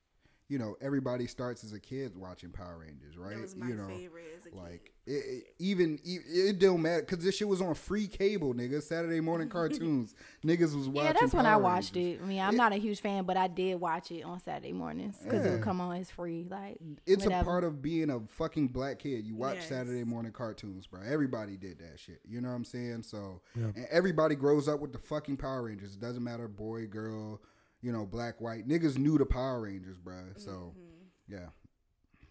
you 0.52 0.60
know, 0.60 0.76
everybody 0.82 1.28
starts 1.28 1.64
as 1.64 1.72
a 1.72 1.80
kid 1.80 2.14
watching 2.18 2.50
Power 2.50 2.80
Rangers, 2.86 3.18
right? 3.18 3.40
was 3.40 3.56
my 3.56 3.70
you 3.70 3.76
know, 3.76 3.88
favorite 3.88 4.26
as 4.38 4.52
a 4.52 4.56
like 4.56 4.92
it, 5.08 5.12
it, 5.12 5.44
even 5.60 5.98
it, 6.04 6.22
it 6.28 6.60
don't 6.60 6.82
matter 6.82 7.02
because 7.02 7.24
this 7.24 7.38
shit 7.38 7.48
was 7.48 7.62
on 7.62 7.74
free 7.74 8.06
cable, 8.06 8.54
nigga. 8.54 8.84
Saturday 8.84 9.22
morning 9.22 9.48
cartoons, 9.58 10.14
niggas 10.46 10.76
was 10.76 10.90
watching. 10.90 11.06
Yeah, 11.06 11.14
that's 11.22 11.34
when 11.34 11.46
I 11.46 11.56
watched 11.56 11.96
Rangers. 11.96 12.20
it. 12.20 12.24
I 12.24 12.28
mean, 12.28 12.42
I'm 12.42 12.58
not 12.58 12.74
a 12.74 12.76
huge 12.76 13.00
fan, 13.00 13.24
but 13.24 13.38
I 13.38 13.48
did 13.48 13.80
watch 13.80 14.12
it 14.12 14.24
on 14.24 14.42
Saturday 14.42 14.74
mornings 14.74 15.18
because 15.24 15.46
it 15.46 15.52
would 15.52 15.62
come 15.62 15.80
on 15.80 15.96
as 15.96 16.12
free. 16.12 16.46
Like 16.50 16.80
It's 17.06 17.26
a 17.26 17.30
part 17.44 17.64
of 17.64 17.82
being 17.82 18.10
a 18.10 18.20
fucking 18.20 18.68
black 18.68 19.00
kid. 19.00 19.26
You 19.26 19.36
watch 19.36 19.56
Yes. 19.56 19.70
Saturday 19.70 20.04
morning 20.04 20.34
cartoons, 20.34 20.86
bro. 20.86 21.00
Everybody 21.02 21.56
did 21.56 21.80
that 21.80 21.98
shit. 21.98 22.20
You 22.28 22.42
know 22.42 22.50
what 22.50 22.56
I'm 22.56 22.66
saying? 22.66 23.04
So, 23.04 23.42
Yeah. 23.56 23.68
and 23.76 23.88
everybody 23.90 24.36
grows 24.36 24.68
up 24.68 24.82
with 24.82 24.92
the 24.92 25.00
fucking 25.00 25.38
Power 25.38 25.64
Rangers. 25.64 25.96
It 25.96 26.02
doesn't 26.02 26.24
matter 26.24 26.48
boy, 26.50 26.88
girl, 26.88 27.42
you 27.82 27.92
know, 27.92 28.06
black, 28.06 28.40
white. 28.42 28.68
Niggas 28.68 28.98
knew 28.98 29.18
the 29.18 29.26
Power 29.26 29.62
Rangers, 29.62 29.98
bro. 29.98 30.16
So, 30.38 30.74
Mm-hmm. 30.78 31.34
yeah. 31.34 31.50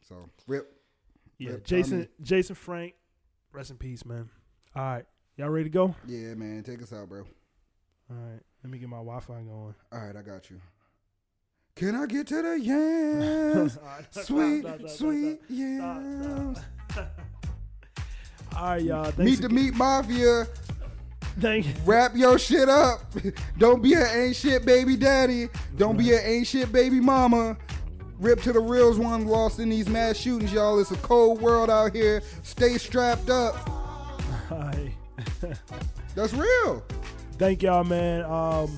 So, 0.09 0.29
rip. 0.47 0.73
Yeah, 1.39 1.53
Rip 1.53 1.65
Jason 1.65 1.99
Tommy. 1.99 2.09
Jason 2.23 2.55
Frank, 2.55 2.95
rest 3.53 3.71
in 3.71 3.77
peace, 3.79 4.05
man. 4.05 4.29
All 4.77 4.83
right, 4.83 5.05
y'all 5.37 5.49
ready 5.49 5.65
to 5.65 5.71
go? 5.71 5.95
Yeah, 6.07 6.35
man. 6.35 6.63
Take 6.63 6.83
us 6.83 6.93
out, 6.93 7.09
bro. 7.09 7.21
All 8.11 8.17
right, 8.17 8.41
let 8.63 8.71
me 8.71 8.79
get 8.79 8.89
my 8.89 8.99
Wi-Fi 8.99 9.33
going. 9.35 9.75
All 9.93 9.99
right, 9.99 10.17
I 10.17 10.23
got 10.23 10.51
you. 10.51 10.61
Can 11.77 11.95
I 11.95 12.05
get 12.07 12.27
to 12.27 12.43
the 12.43 12.61
yams? 12.61 13.79
sweet, 14.11 14.61
Stop, 14.63 14.81
stop, 14.81 14.89
stop, 14.89 14.91
sweet 14.91 15.41
yams. 15.49 16.59
All 18.57 18.65
right, 18.71 18.83
y'all. 18.83 19.05
Thanks 19.05 19.19
Meet 19.19 19.41
the 19.41 19.47
again. 19.47 19.55
Meat 19.55 19.75
Mafia. 19.75 20.47
Thank 21.41 21.67
you. 21.67 21.75
Wrap 21.85 22.15
your 22.15 22.39
shit 22.39 22.69
up. 22.69 23.01
Don't 23.59 23.83
be 23.83 23.95
an 23.95 24.07
ain't 24.13 24.37
shit 24.37 24.65
baby 24.65 24.97
daddy. 24.97 25.49
Don't 25.77 25.97
be 25.97 26.13
an 26.13 26.21
ain't 26.23 26.47
shit 26.47 26.71
baby 26.71 27.01
mama. 27.01 27.57
Rip 28.19 28.43
to 28.43 28.53
the 28.53 28.61
reals 28.61 28.99
one 28.99 29.27
lost 29.27 29.59
in 29.59 29.71
these 29.71 29.89
mass 29.89 30.19
shootings, 30.19 30.53
y'all. 30.53 30.79
It's 30.79 30.91
a 30.91 30.97
cold 30.97 31.41
world 31.41 31.71
out 31.71 31.95
here. 31.95 32.23
Stay 32.43 32.77
strapped 32.77 33.31
up. 33.31 33.57
Right. 34.51 34.93
That's 36.15 36.35
real. 36.35 36.83
Thank 37.39 37.63
y'all, 37.63 37.85
man. 37.85 38.25
Um, 38.25 38.71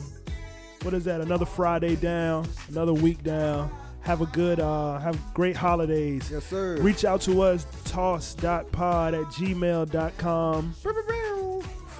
what 0.83 0.95
is 0.95 1.05
that? 1.05 1.21
Another 1.21 1.47
Friday 1.47 1.97
down, 1.97 2.47
another 2.69 2.93
week 2.93 3.25
down. 3.25 3.71
Have 4.03 4.21
a 4.21 4.27
good, 4.27 4.61
uh, 4.61 4.99
have 4.99 5.19
great 5.33 5.57
holidays. 5.57 6.29
Yes, 6.31 6.45
sir. 6.45 6.77
Reach 6.81 7.05
out 7.05 7.21
to 7.23 7.41
us, 7.43 7.67
toss.pod 7.85 9.15
at 9.15 9.25
gmail.com. 9.27 10.75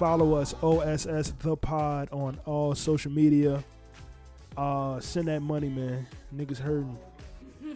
Follow 0.03 0.33
us, 0.35 0.53
OSS 0.61 1.31
The 1.39 1.55
Pod, 1.55 2.09
on 2.11 2.37
all 2.45 2.75
social 2.75 3.09
media. 3.09 3.63
Uh, 4.57 4.99
send 4.99 5.29
that 5.29 5.39
money, 5.41 5.69
man. 5.69 6.05
Niggas 6.35 6.57
hurting. 6.59 6.97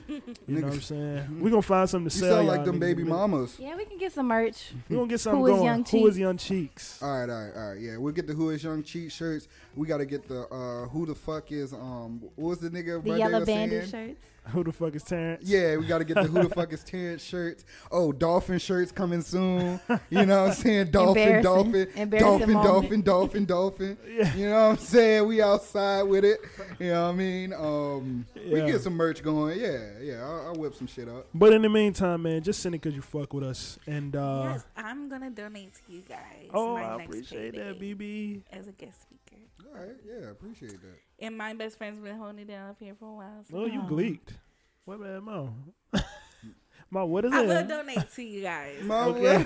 You 0.09 0.21
know 0.49 0.65
what 0.67 0.73
I'm 0.73 0.81
saying? 0.81 1.39
We're 1.39 1.51
going 1.51 1.61
to 1.61 1.67
find 1.67 1.89
something 1.89 2.09
to 2.09 2.13
You 2.15 2.19
sell. 2.19 2.35
sound 2.35 2.47
like 2.49 2.57
y'all 2.57 2.65
them 2.65 2.75
niggas 2.75 2.79
baby 2.81 3.01
in 3.03 3.07
a 3.07 3.11
minute. 3.11 3.17
mamas. 3.17 3.55
Yeah, 3.57 3.77
we 3.77 3.85
can 3.85 3.97
get 3.97 4.11
some 4.11 4.27
merch. 4.27 4.73
We're 4.89 4.97
going 4.97 5.07
to 5.07 5.13
get 5.13 5.19
something 5.21 5.39
Who 5.39 5.45
is 5.47 5.51
going. 5.53 5.63
Young 5.65 5.85
Who 5.85 6.07
is 6.07 6.15
Cheeks? 6.15 6.17
Young 6.17 6.37
Cheeks? 6.37 7.01
All 7.01 7.09
right, 7.17 7.29
all 7.29 7.45
right, 7.45 7.55
all 7.55 7.69
right. 7.69 7.79
Yeah, 7.79 7.95
we'll 7.97 8.11
get 8.13 8.27
the 8.27 8.33
Who 8.33 8.49
is 8.49 8.61
Young 8.61 8.83
Cheat 8.83 9.09
shirts. 9.09 9.47
We 9.77 9.87
got 9.87 9.99
to 9.99 10.05
get 10.05 10.27
the 10.27 10.41
uh, 10.53 10.89
Who 10.89 11.05
the 11.05 11.15
fuck 11.15 11.49
is, 11.53 11.71
um, 11.71 12.21
what 12.35 12.49
was 12.49 12.59
the 12.59 12.69
nigga? 12.69 13.01
The 13.05 13.17
yellow 13.19 13.39
was 13.39 13.47
bandit 13.47 13.89
saying? 13.89 14.15
shirts. 14.17 14.27
Who 14.51 14.63
the 14.63 14.71
fuck 14.71 14.95
is 14.95 15.03
Terrence? 15.03 15.43
Yeah, 15.47 15.77
we 15.77 15.85
got 15.85 15.97
to 15.99 16.03
get 16.05 16.15
the 16.15 16.23
Who 16.23 16.43
the 16.43 16.49
fuck 16.55 16.71
is 16.73 16.83
Terrence 16.83 17.23
shirts. 17.23 17.65
Oh, 17.91 18.11
dolphin 18.11 18.59
shirts 18.59 18.91
coming 18.91 19.21
soon. 19.21 19.79
You 20.09 20.25
know 20.25 20.43
what 20.43 20.49
I'm 20.51 20.53
saying? 20.55 20.87
Dolphin, 20.91 21.21
Embarrassing. 21.23 21.43
dolphin, 21.43 21.87
Embarrassing 21.95 22.19
dolphin, 22.19 22.53
moment. 22.53 22.65
dolphin, 22.65 23.45
dolphin, 23.45 23.45
dolphin. 23.45 23.97
You 24.37 24.49
know 24.49 24.69
what 24.69 24.71
I'm 24.71 24.77
saying? 24.77 25.27
We 25.27 25.41
outside 25.41 26.03
with 26.03 26.25
it. 26.25 26.39
You 26.79 26.87
know 26.89 27.03
what 27.03 27.09
I 27.09 27.15
mean? 27.15 27.53
Um, 27.53 28.25
we 28.35 28.61
get 28.61 28.81
some 28.81 28.93
merch 28.93 29.21
going. 29.23 29.59
Yeah, 29.59 29.89
yeah. 30.01 30.23
I'll, 30.25 30.47
I'll 30.47 30.55
whip 30.55 30.75
some 30.75 30.87
shit 30.87 31.07
up. 31.07 31.27
But 31.33 31.53
in 31.53 31.61
the 31.61 31.69
meantime, 31.69 32.23
man, 32.23 32.41
just 32.41 32.61
send 32.61 32.75
it 32.75 32.81
because 32.81 32.95
you 32.95 33.01
fuck 33.01 33.33
with 33.33 33.43
us. 33.43 33.77
And, 33.87 34.15
uh, 34.15 34.49
yes, 34.53 34.65
I'm 34.75 35.09
gonna 35.09 35.29
donate 35.29 35.73
to 35.75 35.81
you 35.93 36.01
guys. 36.07 36.49
oh, 36.53 36.75
my 36.75 36.83
I 36.83 36.97
next 36.97 37.09
appreciate 37.09 37.55
that, 37.55 37.79
BB. 37.79 38.41
As 38.51 38.67
a 38.67 38.71
guest 38.71 39.01
speaker. 39.03 39.41
All 39.73 39.81
right, 39.81 39.95
yeah, 40.05 40.29
appreciate 40.29 40.81
that. 40.81 40.97
And 41.19 41.37
my 41.37 41.53
best 41.53 41.77
friend's 41.77 41.99
been 41.99 42.17
holding 42.17 42.39
it 42.39 42.47
down 42.47 42.69
up 42.69 42.77
here 42.79 42.93
for 42.99 43.09
a 43.09 43.13
while. 43.13 43.43
So 43.49 43.57
Oh, 43.59 43.65
you 43.65 43.81
gleeked. 43.81 44.33
What 44.85 45.01
bad 45.01 45.21
mo? 45.23 45.53
Ma, 46.89 47.03
what 47.03 47.25
is 47.25 47.33
I 47.33 47.41
it? 47.43 47.49
I 47.49 47.61
will 47.61 47.67
donate 47.67 48.11
to 48.15 48.23
you 48.23 48.41
guys. 48.43 48.81
Mom, 48.83 49.09
Okay. 49.15 49.45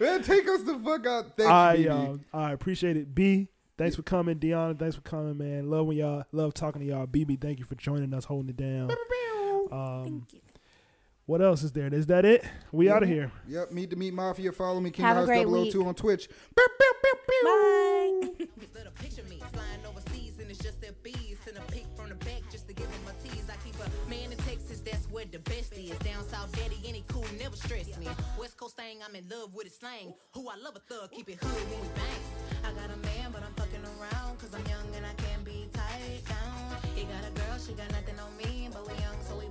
man, 0.00 0.22
take 0.22 0.46
us 0.48 0.62
the 0.62 0.80
fuck 0.84 1.06
out. 1.06 1.36
Thank 1.36 1.50
I 1.50 1.74
you, 1.74 1.90
um, 1.90 2.24
I 2.32 2.52
appreciate 2.52 2.96
it. 2.96 3.12
B, 3.14 3.48
thanks 3.76 3.96
for 3.96 4.02
coming. 4.02 4.38
Deanna, 4.38 4.78
thanks 4.78 4.94
for 4.94 5.02
coming, 5.02 5.36
man. 5.38 5.68
Love 5.70 5.86
when 5.86 5.96
y'all 5.96 6.24
love 6.30 6.54
talking 6.54 6.82
to 6.82 6.86
y'all. 6.86 7.06
BB, 7.08 7.40
thank 7.40 7.58
you 7.58 7.64
for 7.64 7.74
joining 7.74 8.14
us, 8.14 8.26
holding 8.26 8.50
it 8.50 8.56
down. 8.56 8.92
Um, 9.72 10.04
thank 10.04 10.32
you. 10.34 10.40
what 11.26 11.42
else 11.42 11.64
is 11.64 11.72
there? 11.72 11.92
Is 11.92 12.06
that 12.06 12.24
it? 12.24 12.44
We 12.70 12.88
out 12.90 13.02
of 13.02 13.08
here. 13.08 13.32
Yep, 13.48 13.72
Meet 13.72 13.90
the 13.90 13.96
Meat 13.96 14.14
Mafia. 14.14 14.52
Follow 14.52 14.78
me, 14.78 14.90
King 14.92 15.06
Have 15.06 15.16
a 15.16 15.20
House 15.20 15.26
great 15.26 15.48
002 15.48 15.78
week. 15.80 15.86
on 15.88 15.94
Twitch. 15.96 16.28
Bye. 16.54 18.30
It's 20.54 20.62
just 20.62 20.80
their 20.80 20.94
bees. 21.02 21.36
Send 21.44 21.58
a 21.58 21.66
pic 21.72 21.82
from 21.96 22.10
the 22.10 22.14
back 22.14 22.46
just 22.48 22.68
to 22.68 22.74
give 22.74 22.86
them 22.86 23.02
a 23.10 23.14
tease. 23.26 23.50
I 23.50 23.58
keep 23.66 23.74
a 23.74 23.90
man 24.08 24.30
in 24.30 24.38
Texas, 24.46 24.78
that's 24.78 25.10
where 25.10 25.24
the 25.26 25.40
best 25.40 25.72
is. 25.72 25.98
Down 25.98 26.22
south, 26.30 26.54
daddy, 26.54 26.78
any 26.86 27.02
cool, 27.08 27.26
never 27.40 27.56
stress 27.56 27.98
me. 27.98 28.06
West 28.38 28.56
Coast 28.56 28.76
thing, 28.76 28.98
I'm 29.02 29.16
in 29.16 29.28
love 29.28 29.52
with 29.52 29.66
his 29.66 29.76
slang. 29.76 30.14
Who 30.32 30.48
I 30.48 30.54
love 30.62 30.76
a 30.76 30.82
thug, 30.86 31.10
keep 31.10 31.28
it 31.28 31.42
hood 31.42 31.70
when 31.70 31.80
we 31.82 31.88
bang. 31.98 32.22
I 32.62 32.70
got 32.70 32.86
a 32.86 32.98
man, 33.02 33.32
but 33.32 33.42
I'm 33.42 33.52
fucking 33.58 33.82
around. 33.98 34.38
Cause 34.38 34.54
I'm 34.54 34.64
young 34.70 34.86
and 34.94 35.04
I 35.04 35.14
can't 35.26 35.44
be 35.44 35.66
tied 35.74 36.22
down. 36.22 36.78
He 36.94 37.02
got 37.02 37.26
a 37.26 37.32
girl, 37.34 37.58
she 37.58 37.72
got 37.74 37.90
nothing 37.90 38.14
on 38.22 38.30
me. 38.38 38.68
But 38.70 38.86
we 38.86 38.94
young, 39.02 39.18
so 39.26 39.34
we 39.34 39.50